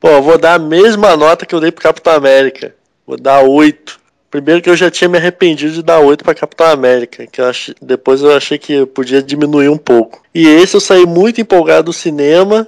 Pô, 0.00 0.08
eu 0.08 0.22
vou 0.24 0.38
dar 0.38 0.54
a 0.54 0.58
mesma 0.58 1.16
nota 1.16 1.46
que 1.46 1.54
eu 1.54 1.60
dei 1.60 1.70
pro 1.70 1.84
Capitão 1.84 2.12
América. 2.12 2.74
Vou 3.06 3.16
dar 3.16 3.42
8. 3.42 4.00
Primeiro 4.34 4.60
que 4.60 4.68
eu 4.68 4.74
já 4.74 4.90
tinha 4.90 5.08
me 5.08 5.16
arrependido 5.16 5.74
de 5.74 5.80
dar 5.80 6.00
8 6.00 6.24
pra 6.24 6.34
Capitão 6.34 6.66
América, 6.66 7.24
que 7.24 7.40
eu 7.40 7.46
ach... 7.46 7.70
depois 7.80 8.20
eu 8.20 8.36
achei 8.36 8.58
que 8.58 8.84
podia 8.84 9.22
diminuir 9.22 9.68
um 9.68 9.76
pouco. 9.76 10.24
E 10.34 10.48
esse 10.48 10.74
eu 10.74 10.80
saí 10.80 11.06
muito 11.06 11.40
empolgado 11.40 11.84
do 11.84 11.92
cinema, 11.92 12.66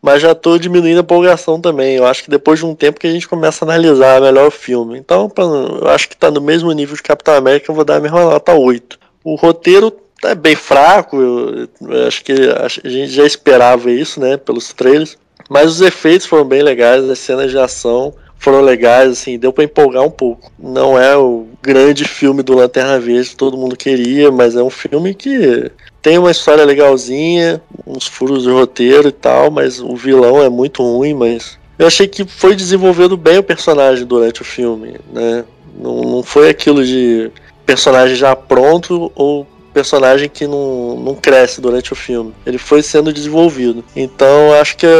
mas 0.00 0.22
já 0.22 0.36
tô 0.36 0.56
diminuindo 0.56 0.98
a 0.98 1.00
empolgação 1.00 1.60
também. 1.60 1.96
Eu 1.96 2.06
acho 2.06 2.22
que 2.22 2.30
depois 2.30 2.60
de 2.60 2.64
um 2.64 2.76
tempo 2.76 3.00
que 3.00 3.08
a 3.08 3.10
gente 3.10 3.26
começa 3.26 3.64
a 3.64 3.66
analisar 3.66 4.20
melhor 4.20 4.46
o 4.46 4.52
filme. 4.52 5.00
Então, 5.00 5.28
pra... 5.28 5.42
eu 5.42 5.88
acho 5.88 6.08
que 6.08 6.16
tá 6.16 6.30
no 6.30 6.40
mesmo 6.40 6.70
nível 6.70 6.94
de 6.94 7.02
Capitão 7.02 7.34
América, 7.34 7.68
eu 7.68 7.74
vou 7.74 7.84
dar 7.84 7.96
a 7.96 8.00
mesma 8.00 8.22
nota 8.22 8.54
8. 8.54 8.96
O 9.24 9.34
roteiro 9.34 9.92
é 10.22 10.36
bem 10.36 10.54
fraco, 10.54 11.20
eu, 11.20 11.68
eu 11.88 12.06
acho 12.06 12.22
que 12.22 12.32
a 12.32 12.68
gente 12.88 13.10
já 13.10 13.26
esperava 13.26 13.90
isso, 13.90 14.20
né, 14.20 14.36
pelos 14.36 14.72
trailers. 14.72 15.18
Mas 15.48 15.72
os 15.72 15.80
efeitos 15.80 16.28
foram 16.28 16.44
bem 16.44 16.62
legais, 16.62 17.10
as 17.10 17.18
cenas 17.18 17.50
de 17.50 17.58
ação 17.58 18.14
foram 18.40 18.62
legais, 18.62 19.10
assim, 19.10 19.38
deu 19.38 19.52
para 19.52 19.64
empolgar 19.64 20.02
um 20.02 20.10
pouco. 20.10 20.50
Não 20.58 20.98
é 20.98 21.14
o 21.14 21.46
grande 21.62 22.04
filme 22.04 22.42
do 22.42 22.54
Lanterna 22.54 22.98
Verde 22.98 23.28
que 23.28 23.36
todo 23.36 23.56
mundo 23.56 23.76
queria, 23.76 24.32
mas 24.32 24.56
é 24.56 24.62
um 24.62 24.70
filme 24.70 25.14
que 25.14 25.70
tem 26.00 26.18
uma 26.18 26.30
história 26.30 26.64
legalzinha, 26.64 27.60
uns 27.86 28.06
furos 28.06 28.44
de 28.44 28.50
roteiro 28.50 29.08
e 29.08 29.12
tal, 29.12 29.50
mas 29.50 29.78
o 29.78 29.94
vilão 29.94 30.42
é 30.42 30.48
muito 30.48 30.82
ruim, 30.82 31.12
mas 31.12 31.58
eu 31.78 31.86
achei 31.86 32.08
que 32.08 32.24
foi 32.24 32.56
desenvolvendo 32.56 33.14
bem 33.14 33.38
o 33.38 33.42
personagem 33.42 34.06
durante 34.06 34.40
o 34.40 34.44
filme, 34.44 34.96
né? 35.12 35.44
Não, 35.78 36.00
não 36.00 36.22
foi 36.22 36.48
aquilo 36.48 36.82
de 36.82 37.30
personagem 37.66 38.16
já 38.16 38.34
pronto 38.34 39.12
ou 39.14 39.46
personagem 39.72 40.28
que 40.28 40.46
não, 40.46 40.98
não 40.98 41.14
cresce 41.14 41.60
durante 41.60 41.92
o 41.92 41.96
filme. 41.96 42.34
Ele 42.44 42.58
foi 42.58 42.82
sendo 42.82 43.12
desenvolvido. 43.12 43.84
Então 43.94 44.52
acho 44.54 44.76
que 44.78 44.86
é, 44.86 44.90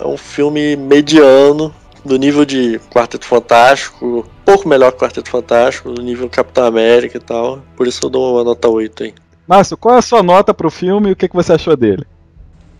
é 0.00 0.06
um 0.06 0.16
filme 0.16 0.76
mediano, 0.76 1.72
do 2.04 2.16
nível 2.16 2.44
de 2.44 2.80
Quarteto 2.90 3.26
Fantástico, 3.26 4.20
um 4.20 4.44
pouco 4.44 4.68
melhor 4.68 4.92
que 4.92 4.98
Quarteto 4.98 5.30
Fantástico, 5.30 5.90
do 5.90 6.02
nível 6.02 6.28
Capitão 6.28 6.64
América 6.64 7.18
e 7.18 7.20
tal. 7.20 7.62
Por 7.76 7.86
isso 7.86 8.00
eu 8.04 8.10
dou 8.10 8.34
uma 8.34 8.44
nota 8.44 8.68
8 8.68 9.04
aí. 9.04 9.14
Márcio, 9.46 9.76
qual 9.76 9.96
é 9.96 9.98
a 9.98 10.02
sua 10.02 10.22
nota 10.22 10.54
pro 10.54 10.70
filme 10.70 11.08
e 11.08 11.12
o 11.12 11.16
que, 11.16 11.28
que 11.28 11.34
você 11.34 11.52
achou 11.52 11.76
dele? 11.76 12.04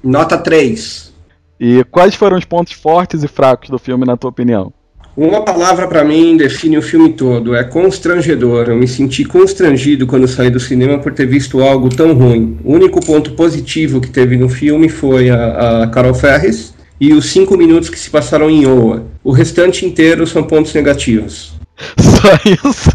Nota 0.03 0.39
3. 0.39 1.13
E 1.59 1.85
quais 1.91 2.15
foram 2.15 2.39
os 2.39 2.45
pontos 2.45 2.73
fortes 2.73 3.23
e 3.23 3.29
fracos 3.29 3.69
do 3.69 3.79
filme, 3.79 4.07
na 4.07 4.17
tua 4.17 4.31
opinião? 4.31 4.73
Uma 5.17 5.43
palavra 5.43 5.89
pra 5.89 6.05
mim 6.05 6.37
define 6.37 6.79
o 6.79 6.83
filme 6.83 7.13
todo, 7.13 7.55
é 7.55 7.65
constrangedor. 7.65 8.69
Eu 8.69 8.77
me 8.77 8.87
senti 8.87 9.25
constrangido 9.25 10.07
quando 10.07 10.27
saí 10.29 10.49
do 10.49 10.61
cinema 10.61 10.99
por 10.99 11.13
ter 11.13 11.27
visto 11.27 11.61
algo 11.61 11.89
tão 11.89 12.15
ruim. 12.15 12.59
O 12.65 12.73
único 12.73 13.05
ponto 13.05 13.33
positivo 13.33 14.01
que 14.01 14.09
teve 14.09 14.37
no 14.37 14.49
filme 14.49 14.89
foi 14.89 15.29
a, 15.29 15.83
a 15.83 15.89
Carol 15.89 16.15
Ferris 16.15 16.73
e 17.01 17.15
os 17.15 17.31
cinco 17.31 17.57
minutos 17.57 17.89
que 17.89 17.99
se 17.99 18.11
passaram 18.11 18.51
em 18.51 18.67
Oa. 18.67 19.07
O 19.25 19.33
restante 19.33 19.87
inteiro 19.87 20.27
são 20.27 20.43
pontos 20.43 20.75
negativos. 20.75 21.55
Só 21.99 22.69
isso? 22.69 22.91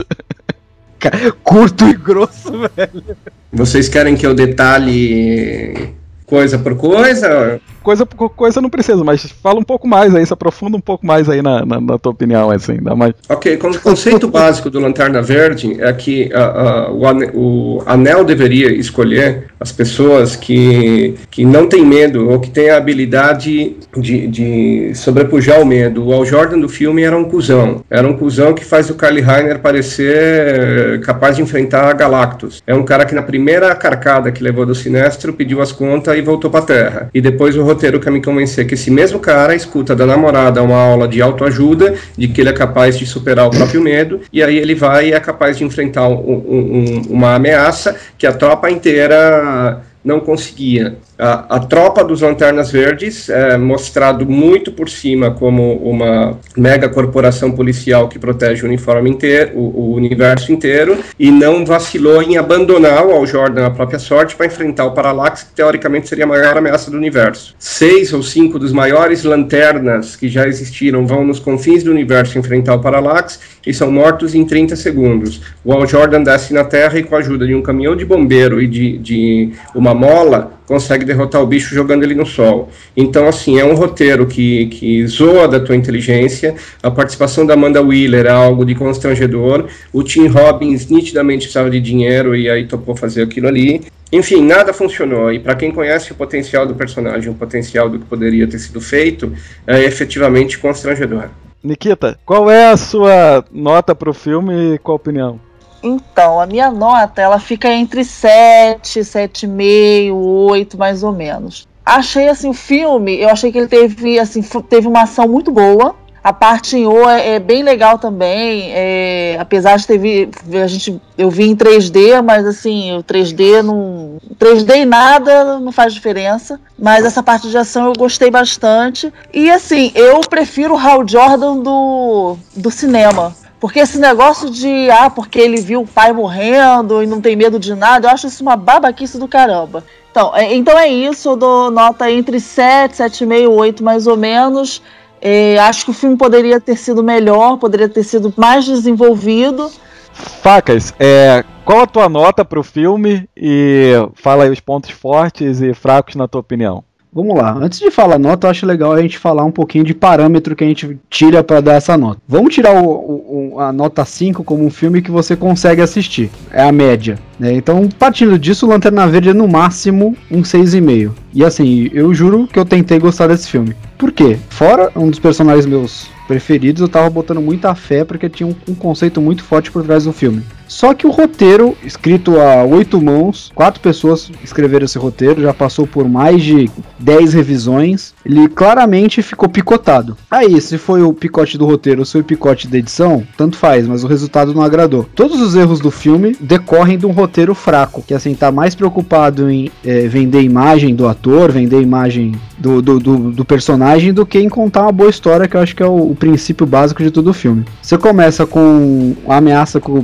Curto 1.43 1.87
e 1.87 1.93
grosso, 1.93 2.51
velho. 2.75 3.03
Vocês 3.51 3.89
querem 3.89 4.15
que 4.15 4.25
eu 4.25 4.35
detalhe 4.35 5.93
coisa 6.25 6.57
por 6.57 6.75
coisa? 6.75 7.59
Coisa 7.83 8.05
por 8.05 8.29
coisa 8.29 8.59
não 8.59 8.69
precisa, 8.69 9.03
mas 9.03 9.31
fala 9.43 9.59
um 9.59 9.63
pouco 9.63 9.87
mais 9.87 10.15
aí, 10.15 10.25
se 10.25 10.33
aprofunda 10.33 10.75
um 10.75 10.81
pouco 10.81 11.05
mais 11.05 11.29
aí 11.29 11.41
na, 11.41 11.63
na, 11.63 11.79
na 11.79 11.97
tua 11.99 12.11
opinião, 12.11 12.49
assim, 12.49 12.77
dá 12.81 12.95
mais. 12.95 13.13
Ok, 13.29 13.55
o 13.55 13.79
conceito 13.79 14.27
básico 14.27 14.69
do 14.69 14.79
Lanterna 14.79 15.21
Verde 15.21 15.79
é 15.79 15.93
que 15.93 16.31
uh, 16.33 16.91
uh, 16.91 16.95
o, 16.95 17.07
ane 17.07 17.29
o 17.33 17.83
anel 17.85 18.23
deveria 18.23 18.73
escolher 18.73 19.45
as 19.59 19.71
pessoas 19.71 20.35
que, 20.35 21.13
que 21.29 21.45
não 21.45 21.67
têm 21.67 21.85
medo 21.85 22.29
ou 22.29 22.39
que 22.39 22.49
têm 22.49 22.71
a 22.71 22.77
habilidade 22.77 23.75
de, 23.95 24.27
de 24.27 24.95
sobrepujar 24.95 25.61
o 25.61 25.65
medo. 25.65 26.05
O 26.05 26.13
Al 26.13 26.25
Jordan 26.25 26.59
do 26.59 26.69
filme 26.69 27.03
era 27.03 27.15
um 27.15 27.25
cuzão. 27.25 27.83
Era 27.89 28.07
um 28.07 28.17
cuzão 28.17 28.53
que 28.53 28.65
faz 28.65 28.89
o 28.89 28.95
Kyle 28.95 29.21
Reiner 29.21 29.59
parecer 29.59 30.99
capaz 31.01 31.35
de 31.35 31.43
enfrentar 31.43 31.87
a 31.87 31.93
Galactus. 31.93 32.63
É 32.65 32.73
um 32.73 32.83
cara 32.83 33.05
que 33.05 33.13
na 33.13 33.21
primeira 33.21 33.75
carcada 33.75 34.31
que 34.31 34.43
levou 34.43 34.65
do 34.65 34.73
Sinestro 34.73 35.31
pediu 35.31 35.61
as 35.61 35.71
contas 35.71 36.14
e 36.17 36.21
voltou 36.21 36.49
pra 36.49 36.61
Terra. 36.61 37.09
E 37.13 37.21
depois 37.21 37.57
o 37.57 37.63
roteiro 37.63 37.99
quer 37.99 38.11
me 38.11 38.21
convencer 38.21 38.65
que 38.65 38.73
esse 38.73 38.91
mesmo 38.91 39.19
cara 39.19 39.55
escuta 39.55 39.95
da 39.95 40.05
namorada 40.05 40.61
uma 40.61 40.77
aula 40.77 41.07
de 41.07 41.21
autoajuda, 41.21 41.95
de 42.17 42.27
que 42.27 42.41
ele 42.41 42.49
é 42.49 42.53
capaz 42.53 42.97
de 42.97 43.05
superar 43.05 43.47
o 43.47 43.51
próprio 43.51 43.81
medo, 43.81 44.21
e 44.31 44.43
aí 44.43 44.57
ele 44.57 44.75
vai 44.75 45.09
e 45.09 45.13
é 45.13 45.19
capaz 45.19 45.57
de 45.57 45.63
enfrentar 45.63 46.07
um, 46.07 46.13
um, 46.15 47.01
uma 47.09 47.35
ameaça 47.35 47.95
que 48.17 48.25
a 48.25 48.33
tropa 48.33 48.69
inteira 48.69 49.81
não 50.05 50.19
conseguia. 50.19 50.97
A, 51.17 51.55
a, 51.55 51.59
tropa 51.59 52.03
dos 52.03 52.21
Lanternas 52.21 52.71
Verdes 52.71 53.27
é 53.27 53.57
mostrado 53.57 54.25
muito 54.25 54.71
por 54.71 54.87
cima 54.87 55.31
como 55.31 55.77
uma 55.77 56.37
mega 56.55 56.87
corporação 56.87 57.51
policial 57.51 58.07
que 58.07 58.19
protege 58.19 58.63
o 58.63 58.65
uniforme 58.67 59.09
inteiro, 59.09 59.57
o, 59.57 59.61
o 59.61 59.95
universo 59.95 60.51
inteiro, 60.51 60.97
e 61.17 61.31
não 61.31 61.65
vacilou 61.65 62.21
em 62.21 62.37
abandonar 62.37 63.05
o 63.05 63.11
Al 63.11 63.25
Jordan 63.25 63.65
a 63.65 63.71
própria 63.71 63.97
sorte 63.97 64.35
para 64.35 64.45
enfrentar 64.45 64.85
o 64.85 64.91
Parallax, 64.91 65.43
que 65.43 65.55
teoricamente 65.55 66.07
seria 66.07 66.25
a 66.25 66.27
maior 66.27 66.55
ameaça 66.55 66.91
do 66.91 66.97
universo. 66.97 67.55
Seis 67.57 68.13
ou 68.13 68.21
cinco 68.21 68.59
dos 68.59 68.71
maiores 68.71 69.23
lanternas 69.23 70.15
que 70.15 70.29
já 70.29 70.47
existiram 70.47 71.07
vão 71.07 71.25
nos 71.25 71.39
confins 71.39 71.83
do 71.83 71.89
universo 71.89 72.37
enfrentar 72.37 72.75
o 72.75 72.79
Parallax 72.79 73.39
e 73.65 73.73
são 73.73 73.91
mortos 73.91 74.35
em 74.35 74.45
30 74.45 74.75
segundos. 74.75 75.41
O 75.63 75.73
Al 75.73 75.87
Jordan 75.87 76.23
desce 76.23 76.53
na 76.53 76.63
Terra 76.63 76.99
e, 76.99 77.03
com 77.03 77.15
a 77.15 77.19
ajuda 77.19 77.45
de 77.47 77.55
um 77.55 77.61
caminhão 77.61 77.95
de 77.95 78.05
bombeiro 78.05 78.61
e 78.61 78.67
de, 78.67 78.97
de 78.97 79.51
uma 79.73 79.93
mola, 79.93 80.53
consegue 80.65 81.05
derrotar 81.05 81.41
o 81.41 81.47
bicho 81.47 81.73
jogando 81.73 82.03
ele 82.03 82.15
no 82.15 82.25
sol. 82.25 82.69
Então, 82.95 83.27
assim, 83.27 83.59
é 83.59 83.65
um 83.65 83.75
roteiro 83.75 84.25
que, 84.25 84.67
que 84.67 85.05
zoa 85.07 85.47
da 85.47 85.59
tua 85.59 85.75
inteligência. 85.75 86.55
A 86.81 86.89
participação 86.89 87.45
da 87.45 87.53
Amanda 87.53 87.81
Wheeler 87.81 88.25
é 88.25 88.31
algo 88.31 88.65
de 88.65 88.75
constrangedor. 88.75 89.65
O 89.93 90.03
Tim 90.03 90.27
Robbins 90.27 90.87
nitidamente 90.87 91.43
precisava 91.43 91.69
de 91.69 91.79
dinheiro 91.79 92.35
e 92.35 92.49
aí 92.49 92.65
topou 92.65 92.95
fazer 92.95 93.23
aquilo 93.23 93.47
ali. 93.47 93.81
Enfim, 94.11 94.45
nada 94.45 94.73
funcionou. 94.73 95.31
E 95.31 95.39
para 95.39 95.55
quem 95.55 95.71
conhece 95.71 96.11
o 96.11 96.15
potencial 96.15 96.65
do 96.65 96.75
personagem, 96.75 97.31
o 97.31 97.35
potencial 97.35 97.89
do 97.89 97.99
que 97.99 98.05
poderia 98.05 98.47
ter 98.47 98.59
sido 98.59 98.79
feito, 98.79 99.31
é 99.67 99.83
efetivamente 99.83 100.57
constrangedor. 100.57 101.29
Nikita, 101.65 102.19
qual 102.23 102.49
é 102.49 102.69
a 102.69 102.77
sua 102.77 103.43
nota 103.51 103.95
para 103.95 104.09
o 104.09 104.13
filme 104.13 104.75
e 104.75 104.77
qual 104.77 104.93
a 104.93 104.97
opinião? 104.97 105.39
Então, 105.81 106.39
a 106.39 106.45
minha 106.45 106.69
nota, 106.69 107.21
ela 107.21 107.39
fica 107.39 107.71
entre 107.73 108.03
7, 108.03 108.99
7,5, 108.99 110.13
8, 110.13 110.77
mais 110.77 111.01
ou 111.01 111.11
menos. 111.11 111.67
Achei, 111.83 112.27
assim, 112.27 112.49
o 112.49 112.53
filme, 112.53 113.19
eu 113.19 113.29
achei 113.29 113.51
que 113.51 113.57
ele 113.57 113.67
teve, 113.67 114.19
assim, 114.19 114.41
teve 114.69 114.87
uma 114.87 115.03
ação 115.03 115.27
muito 115.27 115.51
boa. 115.51 115.95
A 116.25 116.33
parte 116.33 116.75
em 116.75 116.87
O 116.87 117.07
é, 117.07 117.35
é 117.35 117.39
bem 117.39 117.61
legal 117.61 117.99
também, 117.99 118.71
é, 118.73 119.37
apesar 119.39 119.77
de 119.77 119.85
ter 119.85 120.31
a 120.59 120.65
gente, 120.65 120.99
eu 121.15 121.29
vi 121.29 121.43
em 121.43 121.55
3D, 121.55 122.19
mas 122.23 122.47
assim, 122.47 122.97
o 122.97 123.03
3D 123.03 123.61
não, 123.61 124.17
3D 124.39 124.75
e 124.77 124.85
nada 124.85 125.59
não 125.59 125.71
faz 125.71 125.93
diferença. 125.93 126.59
Mas 126.79 127.05
essa 127.05 127.21
parte 127.21 127.47
de 127.47 127.55
ação 127.55 127.85
eu 127.85 127.93
gostei 127.93 128.31
bastante. 128.31 129.13
E 129.31 129.51
assim, 129.51 129.91
eu 129.93 130.19
prefiro 130.21 130.73
o 130.73 130.77
Hal 130.79 131.07
Jordan 131.07 131.59
do, 131.59 132.37
do 132.55 132.71
cinema. 132.71 133.31
Porque 133.59 133.77
esse 133.77 133.99
negócio 133.99 134.49
de, 134.49 134.89
ah, 134.89 135.11
porque 135.11 135.37
ele 135.39 135.61
viu 135.61 135.81
o 135.81 135.87
pai 135.87 136.11
morrendo 136.11 137.03
e 137.03 137.05
não 137.05 137.21
tem 137.21 137.35
medo 137.35 137.59
de 137.59 137.75
nada, 137.75 138.07
eu 138.07 138.11
acho 138.11 138.25
isso 138.25 138.41
uma 138.41 138.55
babaquice 138.55 139.19
do 139.19 139.27
caramba. 139.27 139.83
Então, 140.09 140.35
é, 140.35 140.55
então 140.55 140.75
é 140.79 140.87
isso, 140.87 141.29
eu 141.29 141.35
dou 141.35 141.69
nota 141.69 142.09
entre 142.09 142.39
7, 142.39 142.95
7,5, 142.95 143.47
8 143.47 143.83
mais 143.83 144.07
ou 144.07 144.17
menos. 144.17 144.81
É, 145.21 145.57
acho 145.59 145.85
que 145.85 145.91
o 145.91 145.93
filme 145.93 146.17
poderia 146.17 146.59
ter 146.59 146.77
sido 146.77 147.03
melhor, 147.03 147.57
poderia 147.57 147.89
ter 147.89 148.03
sido 148.03 148.33
mais 148.37 148.65
desenvolvido. 148.65 149.71
Facas, 150.13 150.93
é, 150.99 151.43
qual 151.63 151.81
a 151.81 151.87
tua 151.87 152.07
nota 152.07 152.45
para 152.45 152.59
o 152.59 152.63
filme 152.63 153.27
e 153.35 153.91
fala 154.13 154.43
aí 154.43 154.49
os 154.49 154.59
pontos 154.59 154.91
fortes 154.91 155.61
e 155.61 155.73
fracos 155.73 156.15
na 156.15 156.27
tua 156.27 156.41
opinião? 156.41 156.83
Vamos 157.15 157.33
lá. 157.37 157.57
Antes 157.57 157.79
de 157.79 157.89
falar 157.89 158.19
nota, 158.19 158.45
eu 158.45 158.51
acho 158.51 158.65
legal 158.65 158.91
a 158.91 159.01
gente 159.01 159.17
falar 159.17 159.45
um 159.45 159.51
pouquinho 159.51 159.85
de 159.85 159.93
parâmetro 159.93 160.53
que 160.53 160.65
a 160.65 160.67
gente 160.67 160.99
tira 161.09 161.41
para 161.41 161.61
dar 161.61 161.75
essa 161.75 161.97
nota. 161.97 162.19
Vamos 162.27 162.53
tirar 162.53 162.75
o, 162.75 163.53
o, 163.53 163.59
a 163.61 163.71
nota 163.71 164.03
5 164.03 164.43
como 164.43 164.65
um 164.65 164.69
filme 164.69 165.01
que 165.01 165.09
você 165.09 165.33
consegue 165.33 165.81
assistir. 165.81 166.29
É 166.51 166.61
a 166.61 166.73
média. 166.73 167.17
Né? 167.39 167.53
Então, 167.53 167.87
partindo 167.87 168.37
disso, 168.37 168.67
Lanterna 168.67 169.07
Verde 169.07 169.29
é 169.29 169.33
no 169.33 169.47
máximo 169.47 170.13
um 170.29 170.41
6,5. 170.41 171.11
E 171.33 171.45
assim, 171.45 171.89
eu 171.93 172.13
juro 172.13 172.47
que 172.47 172.59
eu 172.59 172.65
tentei 172.65 172.99
gostar 172.99 173.27
desse 173.27 173.47
filme. 173.47 173.73
Por 173.97 174.11
quê? 174.11 174.37
Fora 174.49 174.91
um 174.93 175.09
dos 175.09 175.19
personagens 175.19 175.65
meus 175.65 176.09
preferidos, 176.27 176.81
eu 176.81 176.89
tava 176.89 177.09
botando 177.09 177.39
muita 177.39 177.73
fé 177.75 178.03
porque 178.03 178.27
tinha 178.27 178.47
um, 178.47 178.55
um, 178.67 178.75
conceito 178.75 179.21
muito 179.21 179.43
forte 179.43 179.71
por 179.71 179.83
trás 179.83 180.03
do 180.03 180.11
filme. 180.11 180.43
Só 180.67 180.93
que 180.93 181.07
o 181.07 181.11
roteiro, 181.11 181.77
escrito 181.83 182.39
a 182.39 182.63
oito 182.63 183.01
mãos, 183.01 183.51
quatro 183.53 183.79
pessoas 183.79 184.31
escreveram 184.43 184.85
esse 184.85 184.97
roteiro, 184.97 185.41
já 185.41 185.53
passou 185.53 185.85
por 185.85 186.07
mais 186.07 186.43
de 186.43 186.69
dez 186.99 187.33
revisões, 187.33 188.13
ele 188.25 188.47
claramente 188.47 189.21
ficou 189.21 189.47
picotado. 189.47 190.17
Aí, 190.29 190.59
se 190.59 190.77
foi 190.77 191.01
o 191.01 191.13
picote 191.13 191.57
do 191.57 191.65
roteiro 191.65 191.99
ou 191.99 192.05
se 192.05 192.13
foi 192.13 192.21
o 192.21 192.25
picote 192.25 192.67
da 192.67 192.77
edição, 192.77 193.23
tanto 193.37 193.57
faz, 193.57 193.87
mas 193.87 194.03
o 194.03 194.07
resultado 194.07 194.53
não 194.53 194.61
agradou. 194.61 195.07
Todos 195.15 195.39
os 195.41 195.55
erros 195.55 195.79
do 195.79 195.91
filme 195.91 196.35
decorrem 196.39 196.97
de 196.97 197.05
um 197.05 197.11
roteiro 197.11 197.53
fraco, 197.53 198.03
que 198.05 198.13
assim, 198.13 198.33
tá 198.35 198.51
mais 198.51 198.75
preocupado 198.75 199.49
em 199.49 199.71
é, 199.83 200.07
vender 200.07 200.41
imagem 200.41 200.95
do 200.95 201.07
ator, 201.07 201.51
vender 201.51 201.81
imagem 201.81 202.33
do, 202.57 202.81
do, 202.81 202.99
do, 202.99 203.31
do, 203.31 203.45
personagem, 203.45 204.13
do 204.13 204.25
que 204.25 204.39
em 204.39 204.49
contar 204.49 204.83
uma 204.83 204.91
boa 204.91 205.09
história, 205.09 205.47
que 205.47 205.55
eu 205.55 205.61
acho 205.61 205.75
que 205.75 205.83
é 205.83 205.85
o, 205.85 206.11
o 206.11 206.15
princípio 206.15 206.65
básico 206.65 207.03
de 207.03 207.11
todo 207.11 207.29
o 207.29 207.33
filme. 207.33 207.65
Você 207.81 207.97
começa 207.97 208.45
com 208.45 209.15
a 209.27 209.37
ameaça 209.37 209.79
com 209.79 209.99
o 209.99 210.03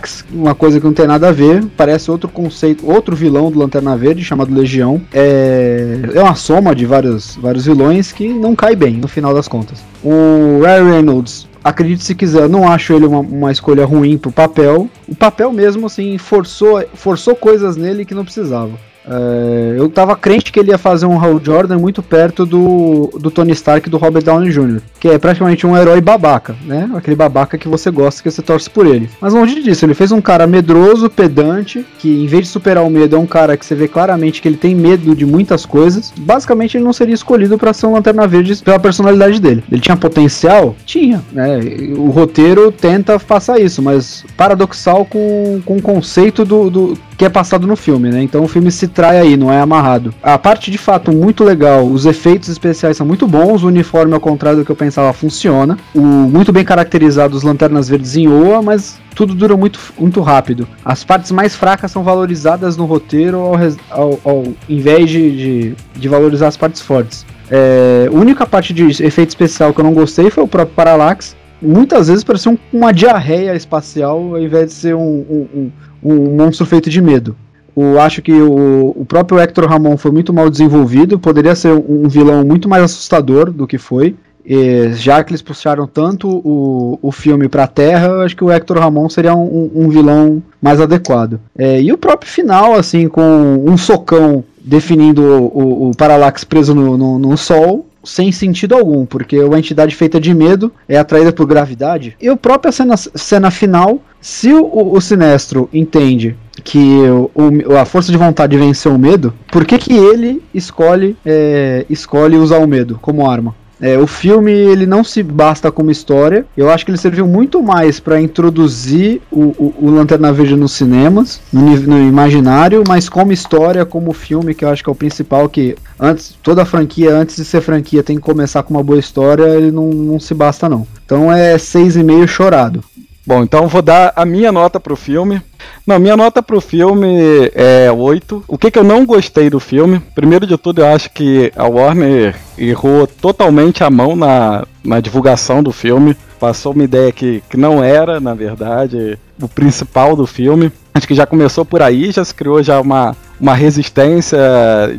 Parallax, 0.00 0.24
uma 0.32 0.54
coisa 0.54 0.80
que 0.80 0.86
não 0.86 0.92
tem 0.92 1.06
nada 1.06 1.28
a 1.28 1.32
ver, 1.32 1.64
parece 1.76 2.10
outro 2.10 2.28
conceito, 2.28 2.90
outro 2.90 3.14
vilão 3.14 3.50
do 3.50 3.58
Lanterna 3.58 3.96
Verde, 3.96 4.24
chamado 4.24 4.54
Legião. 4.54 5.00
É, 5.12 5.98
é 6.14 6.22
uma 6.22 6.34
soma 6.34 6.74
de 6.74 6.86
vários, 6.86 7.36
vários 7.36 7.66
vilões 7.66 8.10
que 8.12 8.28
não 8.28 8.56
cai 8.56 8.74
bem, 8.74 8.94
no 8.94 9.08
final 9.08 9.34
das 9.34 9.46
contas. 9.46 9.84
O 10.02 10.60
Ryan 10.62 10.90
Reynolds 10.90 11.48
acredite 11.62 12.02
se 12.02 12.14
quiser, 12.14 12.48
não 12.48 12.68
acho 12.68 12.92
ele 12.94 13.06
uma, 13.06 13.20
uma 13.20 13.52
escolha 13.52 13.84
ruim 13.84 14.16
pro 14.16 14.32
papel. 14.32 14.88
O 15.06 15.14
papel 15.14 15.52
mesmo, 15.52 15.86
assim, 15.86 16.16
forçou, 16.18 16.82
forçou 16.94 17.36
coisas 17.36 17.76
nele 17.76 18.04
que 18.04 18.14
não 18.14 18.24
precisava. 18.24 18.72
É, 19.06 19.74
eu 19.76 19.88
tava 19.88 20.16
crente 20.16 20.52
que 20.52 20.60
ele 20.60 20.70
ia 20.70 20.78
fazer 20.78 21.06
um 21.06 21.18
Hal 21.18 21.40
Jordan 21.42 21.78
muito 21.78 22.02
perto 22.02 22.44
do, 22.44 23.10
do 23.18 23.30
Tony 23.30 23.52
Stark 23.52 23.88
e 23.88 23.90
do 23.90 23.98
Robert 23.98 24.22
Downey 24.22 24.50
Jr., 24.50 24.80
que 24.98 25.08
é 25.08 25.18
praticamente 25.18 25.66
um 25.66 25.76
herói 25.76 26.00
babaca, 26.00 26.54
né? 26.64 26.88
Aquele 26.94 27.16
babaca 27.16 27.58
que 27.58 27.68
você 27.68 27.90
gosta, 27.90 28.22
que 28.22 28.30
você 28.30 28.42
torce 28.42 28.68
por 28.68 28.86
ele. 28.86 29.08
Mas 29.20 29.32
longe 29.32 29.62
disso, 29.62 29.84
ele 29.84 29.94
fez 29.94 30.12
um 30.12 30.20
cara 30.20 30.46
medroso, 30.46 31.08
pedante, 31.08 31.84
que 31.98 32.08
em 32.08 32.26
vez 32.26 32.44
de 32.44 32.48
superar 32.48 32.84
o 32.84 32.90
medo, 32.90 33.16
é 33.16 33.18
um 33.18 33.26
cara 33.26 33.56
que 33.56 33.64
você 33.64 33.74
vê 33.74 33.88
claramente 33.88 34.40
que 34.40 34.48
ele 34.48 34.56
tem 34.56 34.74
medo 34.74 35.14
de 35.14 35.24
muitas 35.24 35.64
coisas. 35.64 36.12
Basicamente, 36.16 36.76
ele 36.76 36.84
não 36.84 36.92
seria 36.92 37.14
escolhido 37.14 37.58
para 37.58 37.72
ser 37.72 37.86
um 37.86 37.92
Lanterna 37.92 38.26
Verde 38.26 38.56
pela 38.56 38.78
personalidade 38.78 39.40
dele. 39.40 39.64
Ele 39.70 39.80
tinha 39.80 39.96
potencial? 39.96 40.74
Tinha, 40.84 41.22
né? 41.32 41.58
O 41.96 42.10
roteiro 42.10 42.70
tenta 42.70 43.18
passar 43.18 43.60
isso, 43.60 43.82
mas 43.82 44.24
paradoxal 44.36 45.04
com, 45.04 45.60
com 45.64 45.76
o 45.76 45.82
conceito 45.82 46.44
do, 46.44 46.70
do 46.70 46.98
que 47.20 47.24
é 47.26 47.28
passado 47.28 47.66
no 47.66 47.76
filme, 47.76 48.08
né? 48.08 48.22
Então 48.22 48.42
o 48.42 48.48
filme 48.48 48.70
se 48.70 48.88
trai 48.88 49.18
aí, 49.18 49.36
não 49.36 49.52
é 49.52 49.60
amarrado. 49.60 50.14
A 50.22 50.38
parte 50.38 50.70
de 50.70 50.78
fato 50.78 51.12
muito 51.12 51.44
legal, 51.44 51.84
os 51.84 52.06
efeitos 52.06 52.48
especiais 52.48 52.96
são 52.96 53.06
muito 53.06 53.28
bons, 53.28 53.62
o 53.62 53.66
uniforme, 53.66 54.14
ao 54.14 54.20
contrário 54.20 54.60
do 54.60 54.64
que 54.64 54.72
eu 54.72 54.76
pensava, 54.76 55.12
funciona. 55.12 55.76
O 55.94 56.00
muito 56.00 56.50
bem 56.50 56.64
caracterizado 56.64 57.36
os 57.36 57.42
lanternas 57.42 57.90
verdes 57.90 58.16
em 58.16 58.26
Oa, 58.26 58.62
mas 58.62 58.98
tudo 59.14 59.34
dura 59.34 59.54
muito, 59.54 59.78
muito 59.98 60.22
rápido. 60.22 60.66
As 60.82 61.04
partes 61.04 61.30
mais 61.30 61.54
fracas 61.54 61.92
são 61.92 62.02
valorizadas 62.02 62.74
no 62.78 62.86
roteiro 62.86 63.36
ao, 63.36 63.54
ao, 63.90 64.20
ao 64.24 64.44
invés 64.66 65.10
de, 65.10 65.30
de, 65.36 65.74
de 65.94 66.08
valorizar 66.08 66.48
as 66.48 66.56
partes 66.56 66.80
fortes. 66.80 67.26
É, 67.50 68.08
a 68.08 68.14
única 68.16 68.46
parte 68.46 68.72
de 68.72 69.04
efeito 69.04 69.28
especial 69.28 69.74
que 69.74 69.80
eu 69.80 69.84
não 69.84 69.92
gostei 69.92 70.30
foi 70.30 70.42
o 70.42 70.48
próprio 70.48 70.74
Parallax. 70.74 71.36
Muitas 71.60 72.08
vezes 72.08 72.24
parecia 72.24 72.50
um, 72.50 72.56
uma 72.72 72.90
diarreia 72.90 73.54
espacial 73.54 74.16
ao 74.16 74.40
invés 74.40 74.68
de 74.68 74.72
ser 74.72 74.94
um, 74.94 75.46
um, 75.54 75.70
um 76.02 76.36
monstro 76.36 76.66
feito 76.66 76.90
de 76.90 77.00
medo. 77.00 77.36
Eu 77.76 78.00
acho 78.00 78.20
que 78.20 78.32
o, 78.32 78.92
o 78.96 79.04
próprio 79.06 79.38
Hector 79.38 79.66
Ramon 79.66 79.96
foi 79.96 80.10
muito 80.10 80.32
mal 80.32 80.50
desenvolvido, 80.50 81.18
poderia 81.18 81.54
ser 81.54 81.72
um, 81.72 82.08
vilão 82.08 82.44
muito 82.44 82.68
mais 82.68 82.82
assustador 82.82 83.50
do 83.50 83.66
que 83.66 83.78
foi. 83.78 84.16
E, 84.44 84.92
já 84.94 85.22
que 85.22 85.30
eles 85.30 85.42
puxaram 85.42 85.86
tanto 85.86 86.28
o, 86.28 86.98
o 87.00 87.12
filme 87.12 87.48
para 87.48 87.64
a 87.64 87.68
Terra, 87.68 88.24
acho 88.24 88.36
que 88.36 88.44
o 88.44 88.50
Hector 88.50 88.78
Ramon 88.78 89.08
seria 89.08 89.34
um, 89.34 89.70
um 89.74 89.88
vilão 89.88 90.42
mais 90.60 90.80
adequado. 90.80 91.38
É, 91.56 91.80
e 91.80 91.92
o 91.92 91.98
próprio 91.98 92.30
final, 92.30 92.74
assim, 92.74 93.08
com 93.08 93.64
um 93.66 93.76
socão 93.76 94.42
definindo 94.62 95.22
o, 95.22 95.46
o, 95.46 95.90
o 95.90 95.96
Parallax 95.96 96.44
preso 96.44 96.74
no, 96.74 96.96
no, 96.96 97.18
no 97.18 97.36
Sol 97.36 97.86
sem 98.02 98.32
sentido 98.32 98.74
algum, 98.74 99.04
porque 99.04 99.38
uma 99.40 99.58
entidade 99.58 99.94
feita 99.94 100.20
de 100.20 100.34
medo 100.34 100.72
é 100.88 100.98
atraída 100.98 101.32
por 101.32 101.46
gravidade. 101.46 102.16
E 102.20 102.28
a 102.28 102.36
própria 102.36 102.72
cena, 102.72 102.96
cena 102.96 103.50
final, 103.50 104.02
se 104.20 104.52
o, 104.52 104.92
o 104.94 105.00
Sinestro 105.00 105.68
entende 105.72 106.36
que 106.62 106.98
o, 107.34 107.76
a 107.76 107.84
força 107.84 108.10
de 108.10 108.18
vontade 108.18 108.56
venceu 108.56 108.94
o 108.94 108.98
medo, 108.98 109.32
por 109.50 109.64
que, 109.64 109.78
que 109.78 109.94
ele 109.94 110.42
escolhe, 110.52 111.16
é, 111.24 111.84
escolhe 111.88 112.36
usar 112.36 112.58
o 112.58 112.66
medo 112.66 112.98
como 113.00 113.28
arma? 113.28 113.54
É, 113.80 113.98
o 113.98 114.06
filme 114.06 114.52
ele 114.52 114.84
não 114.84 115.02
se 115.02 115.22
basta 115.22 115.72
como 115.72 115.90
história. 115.90 116.44
Eu 116.56 116.70
acho 116.70 116.84
que 116.84 116.90
ele 116.90 116.98
serviu 116.98 117.26
muito 117.26 117.62
mais 117.62 117.98
para 117.98 118.20
introduzir 118.20 119.22
o, 119.30 119.42
o, 119.42 119.74
o, 119.80 119.90
Lanterna 119.90 120.32
Verde 120.32 120.54
nos 120.54 120.72
cinemas, 120.72 121.40
no, 121.52 121.76
no, 121.80 121.98
imaginário, 121.98 122.84
mas 122.86 123.08
como 123.08 123.32
história, 123.32 123.86
como 123.86 124.12
filme, 124.12 124.54
que 124.54 124.64
eu 124.64 124.68
acho 124.68 124.84
que 124.84 124.90
é 124.90 124.92
o 124.92 124.96
principal. 124.96 125.48
Que 125.48 125.76
antes 125.98 126.36
toda 126.42 126.64
franquia, 126.64 127.14
antes 127.14 127.36
de 127.36 127.44
ser 127.44 127.62
franquia, 127.62 128.02
tem 128.02 128.16
que 128.16 128.22
começar 128.22 128.62
com 128.62 128.74
uma 128.74 128.82
boa 128.82 128.98
história. 128.98 129.44
Ele 129.44 129.70
não, 129.70 129.88
não 129.88 130.20
se 130.20 130.34
basta 130.34 130.68
não. 130.68 130.86
Então 131.04 131.32
é 131.32 131.56
seis 131.56 131.96
e 131.96 132.02
meio 132.02 132.28
chorado. 132.28 132.84
Bom, 133.26 133.42
então 133.42 133.68
vou 133.68 133.82
dar 133.82 134.12
a 134.16 134.24
minha 134.24 134.50
nota 134.50 134.80
pro 134.80 134.96
filme. 134.96 135.42
Não, 135.86 135.98
minha 135.98 136.16
nota 136.16 136.42
pro 136.42 136.60
filme 136.60 137.50
é 137.54 137.90
8. 137.92 138.44
O 138.48 138.56
que, 138.56 138.70
que 138.70 138.78
eu 138.78 138.84
não 138.84 139.04
gostei 139.04 139.50
do 139.50 139.60
filme? 139.60 140.00
Primeiro 140.14 140.46
de 140.46 140.56
tudo, 140.56 140.80
eu 140.80 140.86
acho 140.86 141.10
que 141.10 141.52
a 141.54 141.66
Warner 141.66 142.34
errou 142.56 143.06
totalmente 143.06 143.84
a 143.84 143.90
mão 143.90 144.16
na, 144.16 144.66
na 144.82 145.00
divulgação 145.00 145.62
do 145.62 145.70
filme. 145.70 146.16
Passou 146.38 146.72
uma 146.72 146.84
ideia 146.84 147.12
que, 147.12 147.42
que 147.50 147.56
não 147.58 147.84
era, 147.84 148.18
na 148.18 148.32
verdade, 148.32 149.18
o 149.40 149.46
principal 149.46 150.16
do 150.16 150.26
filme. 150.26 150.72
Acho 150.94 151.06
que 151.06 151.14
já 151.14 151.26
começou 151.26 151.64
por 151.64 151.82
aí, 151.82 152.10
já 152.10 152.24
se 152.24 152.34
criou 152.34 152.62
já 152.62 152.80
uma, 152.80 153.14
uma 153.38 153.54
resistência 153.54 154.38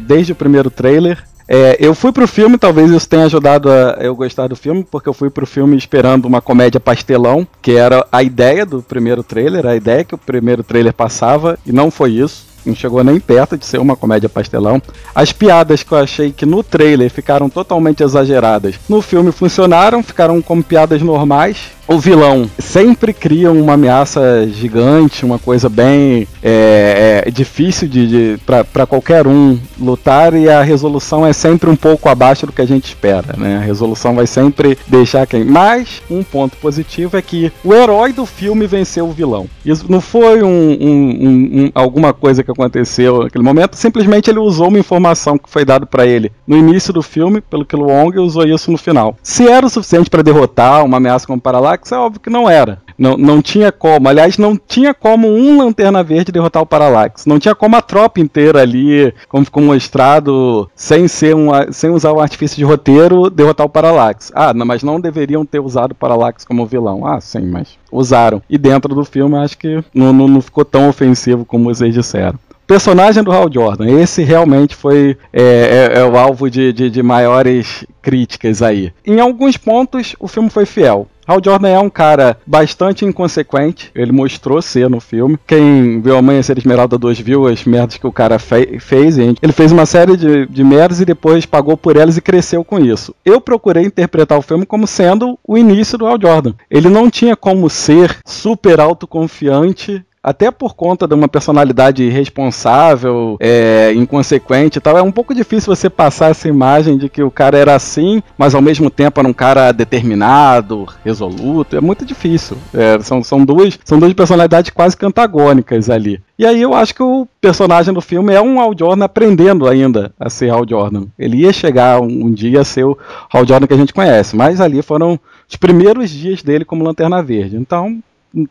desde 0.05 0.31
o 0.31 0.35
primeiro 0.35 0.69
trailer. 0.69 1.23
É, 1.53 1.75
eu 1.81 1.93
fui 1.93 2.13
pro 2.13 2.25
filme, 2.25 2.57
talvez 2.57 2.89
isso 2.89 3.09
tenha 3.09 3.25
ajudado 3.25 3.69
a 3.69 3.97
eu 3.99 4.15
gostar 4.15 4.47
do 4.47 4.55
filme, 4.55 4.87
porque 4.89 5.09
eu 5.09 5.13
fui 5.13 5.29
pro 5.29 5.45
filme 5.45 5.75
esperando 5.75 6.23
uma 6.23 6.41
comédia 6.41 6.79
pastelão, 6.79 7.45
que 7.61 7.75
era 7.75 8.07
a 8.09 8.23
ideia 8.23 8.65
do 8.65 8.81
primeiro 8.81 9.21
trailer, 9.21 9.65
a 9.65 9.75
ideia 9.75 10.05
que 10.05 10.15
o 10.15 10.17
primeiro 10.17 10.63
trailer 10.63 10.93
passava, 10.93 11.59
e 11.65 11.73
não 11.73 11.91
foi 11.91 12.11
isso 12.11 12.49
não 12.65 12.75
chegou 12.75 13.03
nem 13.03 13.19
perto 13.19 13.57
de 13.57 13.65
ser 13.65 13.79
uma 13.79 13.95
comédia 13.95 14.29
pastelão. 14.29 14.81
As 15.13 15.31
piadas 15.31 15.83
que 15.83 15.91
eu 15.91 15.97
achei 15.97 16.31
que 16.31 16.45
no 16.45 16.63
trailer 16.63 17.09
ficaram 17.09 17.49
totalmente 17.49 18.03
exageradas, 18.03 18.75
no 18.87 19.01
filme 19.01 19.31
funcionaram, 19.31 20.03
ficaram 20.03 20.41
como 20.41 20.63
piadas 20.63 21.01
normais. 21.01 21.57
O 21.91 21.99
vilão 21.99 22.49
sempre 22.57 23.11
cria 23.11 23.51
uma 23.51 23.73
ameaça 23.73 24.47
gigante, 24.47 25.25
uma 25.25 25.37
coisa 25.37 25.67
bem 25.67 26.25
é, 26.41 27.23
é, 27.25 27.29
difícil 27.29 27.85
de, 27.85 28.07
de 28.07 28.39
para 28.45 28.87
qualquer 28.87 29.27
um 29.27 29.59
lutar 29.77 30.33
e 30.33 30.47
a 30.47 30.63
resolução 30.63 31.27
é 31.27 31.33
sempre 31.33 31.69
um 31.69 31.75
pouco 31.75 32.07
abaixo 32.07 32.45
do 32.45 32.53
que 32.53 32.61
a 32.61 32.65
gente 32.65 32.85
espera, 32.85 33.35
né? 33.37 33.57
A 33.57 33.59
resolução 33.59 34.15
vai 34.15 34.25
sempre 34.25 34.77
deixar 34.87 35.27
quem. 35.27 35.43
Mas 35.43 36.01
um 36.09 36.23
ponto 36.23 36.55
positivo 36.55 37.17
é 37.17 37.21
que 37.21 37.51
o 37.61 37.73
herói 37.73 38.13
do 38.13 38.25
filme 38.25 38.65
venceu 38.67 39.09
o 39.09 39.11
vilão. 39.11 39.47
Isso 39.65 39.85
não 39.89 39.99
foi 39.99 40.41
um, 40.43 40.47
um, 40.47 41.59
um, 41.63 41.71
alguma 41.75 42.13
coisa 42.13 42.41
que 42.41 42.51
aconteceu 42.51 43.23
naquele 43.23 43.43
momento, 43.43 43.75
simplesmente 43.75 44.29
ele 44.29 44.39
usou 44.39 44.69
uma 44.69 44.79
informação 44.79 45.37
que 45.37 45.49
foi 45.49 45.65
dada 45.65 45.85
para 45.85 46.05
ele 46.05 46.31
no 46.47 46.55
início 46.55 46.93
do 46.93 47.03
filme, 47.03 47.41
pelo 47.41 47.65
que 47.65 47.75
Wong 47.75 48.17
usou 48.17 48.45
isso 48.45 48.71
no 48.71 48.77
final. 48.77 49.17
Se 49.21 49.45
era 49.45 49.65
o 49.65 49.69
suficiente 49.69 50.09
para 50.09 50.23
derrotar 50.23 50.85
uma 50.85 50.95
ameaça 50.95 51.27
como 51.27 51.41
Parallax, 51.81 51.91
é 51.91 51.97
óbvio 51.97 52.21
que 52.21 52.29
não 52.29 52.49
era. 52.49 52.81
Não, 52.97 53.17
não 53.17 53.41
tinha 53.41 53.71
como. 53.71 54.07
Aliás, 54.07 54.37
não 54.37 54.55
tinha 54.55 54.93
como 54.93 55.27
um 55.27 55.57
Lanterna 55.57 56.03
Verde 56.03 56.31
derrotar 56.31 56.61
o 56.61 56.65
Parallax. 56.65 57.25
Não 57.25 57.39
tinha 57.39 57.55
como 57.55 57.75
a 57.75 57.81
tropa 57.81 58.19
inteira 58.19 58.61
ali, 58.61 59.13
como 59.27 59.45
ficou 59.45 59.63
mostrado, 59.63 60.69
sem, 60.75 61.07
ser 61.07 61.35
um, 61.35 61.49
sem 61.71 61.89
usar 61.89 62.11
o 62.11 62.19
artifício 62.19 62.57
de 62.57 62.63
roteiro, 62.63 63.29
derrotar 63.29 63.65
o 63.65 63.69
Parallax. 63.69 64.31
Ah, 64.35 64.53
não, 64.53 64.65
mas 64.65 64.83
não 64.83 64.99
deveriam 64.99 65.45
ter 65.45 65.59
usado 65.59 65.91
o 65.91 65.95
Parallax 65.95 66.45
como 66.45 66.65
vilão. 66.65 67.05
Ah, 67.05 67.19
sim, 67.19 67.41
mas 67.41 67.77
usaram. 67.91 68.41
E 68.49 68.57
dentro 68.57 68.93
do 68.93 69.03
filme, 69.03 69.37
acho 69.37 69.57
que 69.57 69.83
não, 69.93 70.13
não, 70.13 70.27
não 70.27 70.41
ficou 70.41 70.63
tão 70.63 70.87
ofensivo 70.87 71.43
como 71.43 71.65
vocês 71.73 71.93
disseram 71.93 72.39
personagem 72.71 73.21
do 73.21 73.33
Hal 73.33 73.51
Jordan, 73.51 73.99
esse 73.99 74.23
realmente 74.23 74.77
foi 74.77 75.17
é, 75.33 75.91
é, 75.93 75.99
é 75.99 76.05
o 76.05 76.15
alvo 76.17 76.49
de, 76.49 76.71
de, 76.71 76.89
de, 76.89 77.03
maiores 77.03 77.85
críticas 78.01 78.61
aí. 78.61 78.93
Em 79.05 79.19
alguns 79.19 79.57
pontos, 79.57 80.15
o 80.17 80.25
filme 80.25 80.49
foi 80.49 80.65
fiel. 80.65 81.05
Hal 81.27 81.39
Jordan 81.43 81.69
é 81.69 81.79
um 81.79 81.89
cara 81.89 82.37
bastante 82.45 83.05
inconsequente, 83.05 83.91
ele 83.93 84.11
mostrou 84.11 84.61
ser 84.61 84.89
no 84.89 84.99
filme. 84.99 85.37
Quem 85.45 86.01
viu 86.01 86.17
Amanhecer 86.17 86.57
Esmeralda 86.57 86.97
2 86.97 87.19
viu 87.19 87.47
as 87.47 87.63
merdas 87.63 87.97
que 87.97 88.07
o 88.07 88.11
cara 88.11 88.39
fe 88.39 88.79
fez. 88.79 89.17
Ele 89.17 89.53
fez 89.53 89.71
uma 89.71 89.85
série 89.85 90.17
de, 90.17 90.45
de 90.47 90.63
merdas 90.63 90.99
e 90.99 91.05
depois 91.05 91.45
pagou 91.45 91.77
por 91.77 91.95
elas 91.95 92.17
e 92.17 92.21
cresceu 92.21 92.63
com 92.63 92.79
isso. 92.79 93.13
Eu 93.23 93.39
procurei 93.39 93.85
interpretar 93.85 94.37
o 94.37 94.41
filme 94.41 94.65
como 94.65 94.87
sendo 94.87 95.37
o 95.47 95.57
início 95.57 95.97
do 95.97 96.05
Hal 96.05 96.19
Jordan. 96.21 96.53
Ele 96.69 96.89
não 96.89 97.09
tinha 97.09 97.35
como 97.35 97.69
ser 97.69 98.17
super 98.25 98.79
autoconfiante 98.79 100.03
até 100.23 100.51
por 100.51 100.75
conta 100.75 101.07
de 101.07 101.15
uma 101.15 101.27
personalidade 101.27 102.03
irresponsável, 102.03 103.37
é, 103.39 103.91
inconsequente 103.93 104.77
e 104.77 104.81
tal, 104.81 104.97
é 104.97 105.01
um 105.01 105.11
pouco 105.11 105.33
difícil 105.33 105.75
você 105.75 105.89
passar 105.89 106.29
essa 106.29 106.47
imagem 106.47 106.97
de 106.97 107.09
que 107.09 107.23
o 107.23 107.31
cara 107.31 107.57
era 107.57 107.73
assim, 107.73 108.21
mas 108.37 108.53
ao 108.53 108.61
mesmo 108.61 108.89
tempo 108.89 109.19
era 109.19 109.27
um 109.27 109.33
cara 109.33 109.71
determinado, 109.71 110.87
resoluto. 111.03 111.75
É 111.75 111.81
muito 111.81 112.05
difícil. 112.05 112.57
É, 112.73 112.99
são, 113.01 113.23
são, 113.23 113.43
duas, 113.43 113.79
são 113.83 113.99
duas 113.99 114.13
personalidades 114.13 114.69
quase 114.69 114.95
que 114.95 115.05
antagônicas 115.05 115.89
ali. 115.89 116.21
E 116.37 116.45
aí 116.45 116.61
eu 116.61 116.73
acho 116.73 116.93
que 116.93 117.03
o 117.03 117.27
personagem 117.39 117.93
do 117.93 118.01
filme 118.01 118.33
é 118.33 118.41
um 118.41 118.59
Hal 118.59 118.73
Jordan 118.77 119.05
aprendendo 119.05 119.67
ainda 119.67 120.13
a 120.19 120.29
ser 120.29 120.51
Hal 120.51 120.65
Jordan. 120.67 121.05
Ele 121.17 121.37
ia 121.37 121.53
chegar 121.53 121.99
um, 121.99 122.25
um 122.25 122.31
dia 122.31 122.61
a 122.61 122.65
ser 122.65 122.83
o 122.83 122.97
Hal 123.33 123.45
Jordan 123.45 123.67
que 123.67 123.73
a 123.73 123.77
gente 123.77 123.93
conhece, 123.93 124.35
mas 124.35 124.61
ali 124.61 124.81
foram 124.81 125.19
os 125.49 125.55
primeiros 125.55 126.09
dias 126.09 126.43
dele 126.43 126.65
como 126.65 126.83
Lanterna 126.83 127.21
Verde. 127.21 127.57
Então 127.57 128.01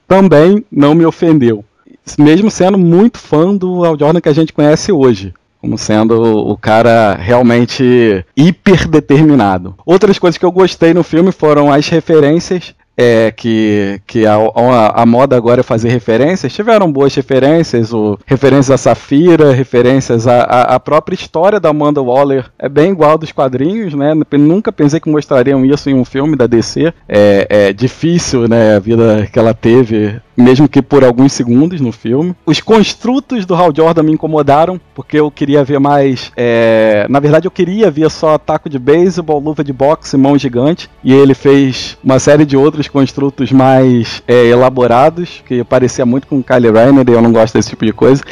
também 0.07 0.65
não 0.71 0.95
me 0.95 1.05
ofendeu. 1.05 1.65
Mesmo 2.19 2.51
sendo 2.51 2.79
muito 2.79 3.19
fã 3.19 3.55
do 3.55 3.85
Al 3.85 3.99
Jordan 3.99 4.21
que 4.21 4.29
a 4.29 4.35
gente 4.35 4.53
conhece 4.53 4.91
hoje. 4.91 5.33
Como 5.61 5.77
sendo 5.77 6.23
o 6.23 6.57
cara 6.57 7.15
realmente 7.15 8.25
hiper 8.35 8.89
determinado. 8.89 9.75
Outras 9.85 10.19
coisas 10.19 10.39
que 10.39 10.45
eu 10.45 10.51
gostei 10.51 10.95
no 10.95 11.03
filme 11.03 11.31
foram 11.31 11.71
as 11.71 11.87
referências 11.89 12.75
é, 13.01 13.31
que, 13.31 13.99
que 14.07 14.27
a, 14.27 14.35
a, 14.35 15.03
a, 15.03 15.07
moda 15.07 15.35
agora 15.35 15.61
é 15.61 15.63
fazer 15.63 15.89
referências, 15.89 16.53
tiveram 16.53 16.93
boas 16.93 17.15
referências, 17.15 17.95
o, 17.95 18.19
referências 18.27 18.71
a 18.71 18.77
Safira, 18.77 19.53
referências 19.53 20.27
à 20.27 20.79
própria 20.79 21.15
história 21.15 21.59
da 21.59 21.71
Amanda 21.71 22.03
Waller, 22.03 22.51
é 22.59 22.69
bem 22.69 22.91
igual 22.91 23.17
dos 23.17 23.33
quadrinhos, 23.33 23.95
né? 23.95 24.13
Nunca 24.33 24.71
pensei 24.71 25.01
que 25.01 25.09
mostrariam 25.09 25.65
isso 25.65 25.89
em 25.89 25.95
um 25.95 26.05
filme 26.05 26.37
da 26.37 26.47
DC. 26.47 26.93
É, 27.09 27.47
é 27.49 27.73
difícil, 27.73 28.47
né, 28.47 28.77
a 28.77 28.79
vida 28.79 29.27
que 29.33 29.39
ela 29.39 29.55
teve 29.55 30.21
mesmo 30.37 30.69
que 30.69 30.81
por 30.83 31.05
alguns 31.05 31.33
segundos 31.33 31.81
no 31.81 31.93
filme. 31.93 32.35
Os 32.47 32.61
construtos 32.61 33.45
do 33.45 33.55
Hal 33.55 33.73
Jordan 33.75 34.03
me 34.03 34.13
incomodaram, 34.13 34.81
porque 34.95 35.19
eu 35.19 35.31
queria 35.31 35.65
ver 35.65 35.79
mais. 35.79 36.33
É... 36.37 37.07
Na 37.09 37.21
verdade, 37.21 37.47
eu 37.47 37.51
queria 37.51 37.91
ver 37.91 38.11
só 38.11 38.39
taco 38.39 38.69
de 38.69 38.79
beisebol, 38.79 39.41
luva 39.41 39.63
de 39.63 39.73
boxe, 39.73 40.17
mão 40.17 40.39
gigante. 40.39 40.89
E 41.03 41.13
ele 41.13 41.35
fez 41.35 41.99
uma 42.03 42.19
série 42.19 42.45
de 42.45 42.57
outros 42.57 42.89
construtos 42.89 43.53
mais 43.53 44.23
é, 44.27 44.47
elaborados, 44.47 45.43
que 45.47 45.63
parecia 45.65 46.07
muito 46.07 46.27
com 46.27 46.39
o 46.39 46.45
Kylie 46.45 46.71
Rainer, 46.71 47.05
e 47.09 47.13
eu 47.13 47.23
não 47.23 47.33
gosto 47.33 47.55
desse 47.55 47.71
tipo 47.71 47.85
de 47.85 47.93
coisa. 47.93 48.23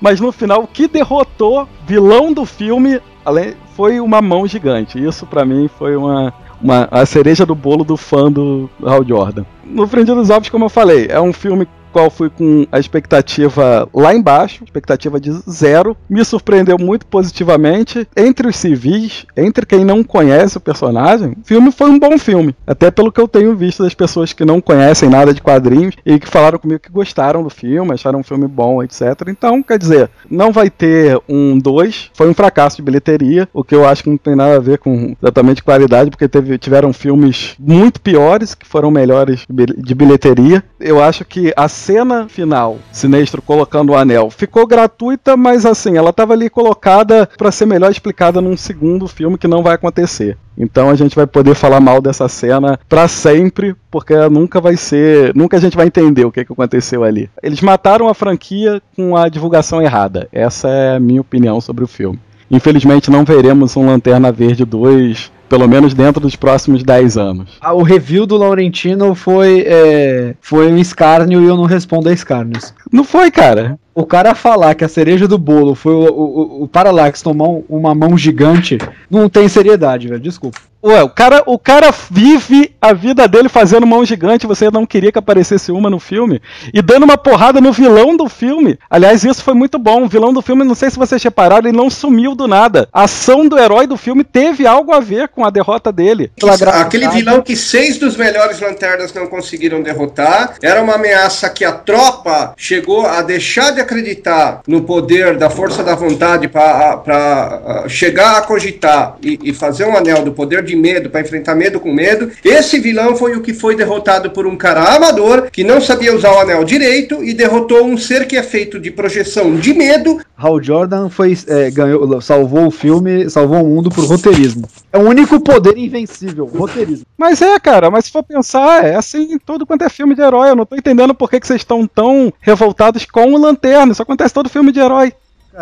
Mas 0.00 0.20
no 0.20 0.32
final, 0.32 0.62
o 0.62 0.66
que 0.66 0.88
derrotou 0.88 1.68
vilão 1.86 2.32
do 2.32 2.44
filme 2.44 3.00
além, 3.24 3.54
foi 3.74 4.00
uma 4.00 4.20
mão 4.20 4.46
gigante. 4.46 5.02
Isso 5.02 5.26
para 5.26 5.44
mim 5.44 5.68
foi 5.78 5.96
uma, 5.96 6.32
uma, 6.62 6.88
a 6.90 7.04
cereja 7.04 7.44
do 7.44 7.54
bolo 7.54 7.84
do 7.84 7.96
fã 7.96 8.30
do 8.30 8.70
Hal 8.84 9.04
Jordan. 9.04 9.44
No 9.64 9.86
Frente 9.86 10.06
dos 10.06 10.30
Ovos, 10.30 10.48
como 10.48 10.66
eu 10.66 10.68
falei, 10.68 11.06
é 11.08 11.20
um 11.20 11.32
filme 11.32 11.66
qual 11.92 12.10
fui 12.10 12.30
com 12.30 12.66
a 12.72 12.78
expectativa 12.78 13.88
lá 13.92 14.14
embaixo, 14.14 14.64
expectativa 14.64 15.20
de 15.20 15.32
zero. 15.48 15.96
Me 16.08 16.24
surpreendeu 16.24 16.76
muito 16.78 17.06
positivamente. 17.06 18.08
Entre 18.16 18.48
os 18.48 18.56
civis, 18.56 19.26
entre 19.36 19.66
quem 19.66 19.84
não 19.84 20.02
conhece 20.02 20.56
o 20.56 20.60
personagem, 20.60 21.32
o 21.32 21.44
filme 21.44 21.70
foi 21.70 21.90
um 21.90 21.98
bom 21.98 22.18
filme. 22.18 22.54
Até 22.66 22.90
pelo 22.90 23.12
que 23.12 23.20
eu 23.20 23.28
tenho 23.28 23.54
visto 23.54 23.82
das 23.82 23.94
pessoas 23.94 24.32
que 24.32 24.44
não 24.44 24.60
conhecem 24.60 25.08
nada 25.08 25.34
de 25.34 25.42
quadrinhos 25.42 25.94
e 26.04 26.18
que 26.18 26.28
falaram 26.28 26.58
comigo 26.58 26.80
que 26.80 26.90
gostaram 26.90 27.42
do 27.42 27.50
filme, 27.50 27.92
acharam 27.92 28.20
um 28.20 28.24
filme 28.24 28.46
bom, 28.48 28.82
etc. 28.82 29.02
Então, 29.28 29.62
quer 29.62 29.78
dizer, 29.78 30.10
não 30.30 30.52
vai 30.52 30.70
ter 30.70 31.20
um 31.28 31.58
2. 31.58 32.10
Foi 32.14 32.28
um 32.28 32.34
fracasso 32.34 32.76
de 32.76 32.82
bilheteria, 32.82 33.48
o 33.52 33.62
que 33.62 33.74
eu 33.74 33.86
acho 33.86 34.04
que 34.04 34.10
não 34.10 34.16
tem 34.16 34.34
nada 34.34 34.56
a 34.56 34.60
ver 34.60 34.78
com 34.78 35.14
exatamente 35.20 35.62
qualidade, 35.62 36.10
porque 36.10 36.28
teve, 36.28 36.56
tiveram 36.58 36.92
filmes 36.92 37.54
muito 37.58 38.00
piores 38.00 38.54
que 38.54 38.66
foram 38.66 38.90
melhores 38.90 39.46
de 39.48 39.94
bilheteria. 39.94 40.62
Eu 40.80 41.02
acho 41.02 41.24
que 41.24 41.52
a 41.56 41.68
cena 41.82 42.28
final, 42.28 42.78
Sinestro 42.92 43.42
colocando 43.42 43.90
o 43.90 43.96
anel, 43.96 44.30
ficou 44.30 44.66
gratuita, 44.66 45.36
mas 45.36 45.66
assim, 45.66 45.96
ela 45.96 46.10
estava 46.10 46.32
ali 46.32 46.48
colocada 46.48 47.28
para 47.36 47.50
ser 47.50 47.66
melhor 47.66 47.90
explicada 47.90 48.40
num 48.40 48.56
segundo 48.56 49.08
filme 49.08 49.36
que 49.36 49.48
não 49.48 49.64
vai 49.64 49.74
acontecer. 49.74 50.38
Então 50.56 50.88
a 50.90 50.94
gente 50.94 51.16
vai 51.16 51.26
poder 51.26 51.56
falar 51.56 51.80
mal 51.80 52.00
dessa 52.00 52.28
cena 52.28 52.78
para 52.88 53.08
sempre, 53.08 53.74
porque 53.90 54.14
nunca 54.28 54.60
vai 54.60 54.76
ser, 54.76 55.34
nunca 55.34 55.56
a 55.56 55.60
gente 55.60 55.76
vai 55.76 55.86
entender 55.86 56.24
o 56.24 56.30
que, 56.30 56.44
que 56.44 56.52
aconteceu 56.52 57.02
ali. 57.02 57.28
Eles 57.42 57.60
mataram 57.60 58.08
a 58.08 58.14
franquia 58.14 58.80
com 58.94 59.16
a 59.16 59.28
divulgação 59.28 59.82
errada. 59.82 60.28
Essa 60.30 60.68
é 60.68 60.96
a 60.96 61.00
minha 61.00 61.20
opinião 61.20 61.60
sobre 61.60 61.82
o 61.82 61.88
filme. 61.88 62.20
Infelizmente 62.52 63.10
não 63.10 63.24
veremos 63.24 63.74
um 63.76 63.86
Lanterna 63.86 64.30
Verde 64.30 64.64
2 64.64 65.32
pelo 65.48 65.68
menos 65.68 65.92
dentro 65.92 66.18
dos 66.18 66.34
próximos 66.34 66.82
10 66.82 67.18
anos. 67.18 67.50
Ah, 67.60 67.74
o 67.74 67.82
review 67.82 68.24
do 68.24 68.38
Laurentino 68.38 69.14
foi, 69.14 69.62
é, 69.66 70.34
foi 70.40 70.72
um 70.72 70.78
escárnio 70.78 71.42
e 71.42 71.46
eu 71.46 71.58
não 71.58 71.64
respondo 71.64 72.08
a 72.08 72.12
escárnios. 72.12 72.72
Não 72.90 73.04
foi, 73.04 73.30
cara. 73.30 73.78
O 73.94 74.06
cara 74.06 74.34
falar 74.34 74.74
que 74.74 74.82
a 74.82 74.88
cereja 74.88 75.28
do 75.28 75.36
bolo 75.36 75.74
foi 75.74 75.92
o, 75.92 76.06
o, 76.10 76.62
o 76.62 76.68
Parallax 76.68 77.20
tomar 77.20 77.48
uma 77.68 77.94
mão 77.94 78.16
gigante 78.16 78.78
não 79.10 79.28
tem 79.28 79.46
seriedade, 79.46 80.08
velho. 80.08 80.20
Desculpa. 80.20 80.58
Ué, 80.84 81.00
o 81.00 81.08
cara, 81.08 81.42
o 81.46 81.58
cara 81.58 81.94
vive 82.10 82.74
a 82.80 82.92
vida 82.92 83.28
dele 83.28 83.48
fazendo 83.48 83.86
mão 83.86 84.04
gigante, 84.04 84.48
você 84.48 84.68
não 84.68 84.84
queria 84.84 85.12
que 85.12 85.18
aparecesse 85.18 85.70
uma 85.70 85.88
no 85.88 86.00
filme, 86.00 86.42
e 86.74 86.82
dando 86.82 87.04
uma 87.04 87.16
porrada 87.16 87.60
no 87.60 87.72
vilão 87.72 88.16
do 88.16 88.28
filme. 88.28 88.76
Aliás, 88.90 89.22
isso 89.22 89.44
foi 89.44 89.54
muito 89.54 89.78
bom. 89.78 90.02
O 90.02 90.08
vilão 90.08 90.32
do 90.32 90.42
filme, 90.42 90.64
não 90.64 90.74
sei 90.74 90.90
se 90.90 90.98
vocês 90.98 91.22
repararam, 91.22 91.68
ele 91.68 91.76
não 91.76 91.88
sumiu 91.88 92.34
do 92.34 92.48
nada. 92.48 92.88
A 92.92 93.04
ação 93.04 93.46
do 93.46 93.56
herói 93.58 93.86
do 93.86 93.96
filme 93.96 94.24
teve 94.24 94.66
algo 94.66 94.92
a 94.92 94.98
ver 94.98 95.28
com 95.28 95.44
a 95.44 95.50
derrota 95.50 95.92
dele. 95.92 96.32
Aquele 96.80 97.08
vilão 97.08 97.42
que 97.42 97.54
seis 97.54 97.98
dos 97.98 98.16
melhores 98.16 98.60
lanternas 98.60 99.14
não 99.14 99.28
conseguiram 99.28 99.82
derrotar, 99.82 100.54
era 100.60 100.82
uma 100.82 100.94
ameaça 100.94 101.48
que 101.48 101.64
a 101.64 101.72
tropa 101.72 102.54
chegou 102.56 103.06
a 103.06 103.22
deixar 103.22 103.70
de 103.70 103.80
acreditar 103.80 104.62
no 104.66 104.82
poder 104.82 105.36
da 105.36 105.48
força 105.48 105.84
da 105.84 105.94
vontade 105.94 106.48
para 106.48 107.84
chegar 107.88 108.38
a 108.38 108.42
cogitar 108.42 109.16
e, 109.22 109.38
e 109.44 109.54
fazer 109.54 109.84
um 109.84 109.96
anel 109.96 110.24
do 110.24 110.32
poder 110.32 110.64
de 110.64 110.71
de 110.72 110.76
medo, 110.76 111.10
para 111.10 111.20
enfrentar 111.20 111.54
medo 111.54 111.78
com 111.78 111.92
medo. 111.92 112.30
Esse 112.42 112.80
vilão 112.80 113.14
foi 113.14 113.36
o 113.36 113.42
que 113.42 113.52
foi 113.52 113.76
derrotado 113.76 114.30
por 114.30 114.46
um 114.46 114.56
cara 114.56 114.96
amador 114.96 115.50
que 115.50 115.62
não 115.62 115.80
sabia 115.80 116.14
usar 116.14 116.32
o 116.32 116.38
anel 116.38 116.64
direito 116.64 117.22
e 117.22 117.34
derrotou 117.34 117.84
um 117.84 117.98
ser 117.98 118.26
que 118.26 118.36
é 118.36 118.42
feito 118.42 118.80
de 118.80 118.90
projeção 118.90 119.54
de 119.54 119.74
medo. 119.74 120.20
Hal 120.36 120.62
Jordan 120.62 121.08
foi 121.10 121.36
é, 121.46 121.70
ganhou, 121.70 122.20
salvou 122.20 122.66
o 122.66 122.70
filme, 122.70 123.28
salvou 123.28 123.62
o 123.62 123.66
mundo 123.66 123.90
por 123.90 124.04
roteirismo. 124.04 124.66
É 124.92 124.98
o 124.98 125.02
único 125.02 125.38
poder 125.40 125.76
invencível, 125.76 126.46
roteirismo. 126.46 127.04
Mas 127.16 127.42
é, 127.42 127.58
cara, 127.60 127.90
mas 127.90 128.06
se 128.06 128.12
for 128.12 128.22
pensar, 128.22 128.84
é 128.84 128.94
assim 128.94 129.34
em 129.34 129.38
todo 129.38 129.66
quanto 129.66 129.84
é 129.84 129.88
filme 129.88 130.14
de 130.14 130.22
herói. 130.22 130.50
Eu 130.50 130.56
não 130.56 130.66
tô 130.66 130.74
entendendo 130.74 131.14
por 131.14 131.28
que, 131.28 131.38
que 131.38 131.46
vocês 131.46 131.60
estão 131.60 131.86
tão 131.86 132.32
revoltados 132.40 133.04
com 133.04 133.32
o 133.32 133.38
Lanterna. 133.38 133.92
Isso 133.92 134.02
acontece 134.02 134.34
todo 134.34 134.48
filme 134.48 134.72
de 134.72 134.80
herói. 134.80 135.12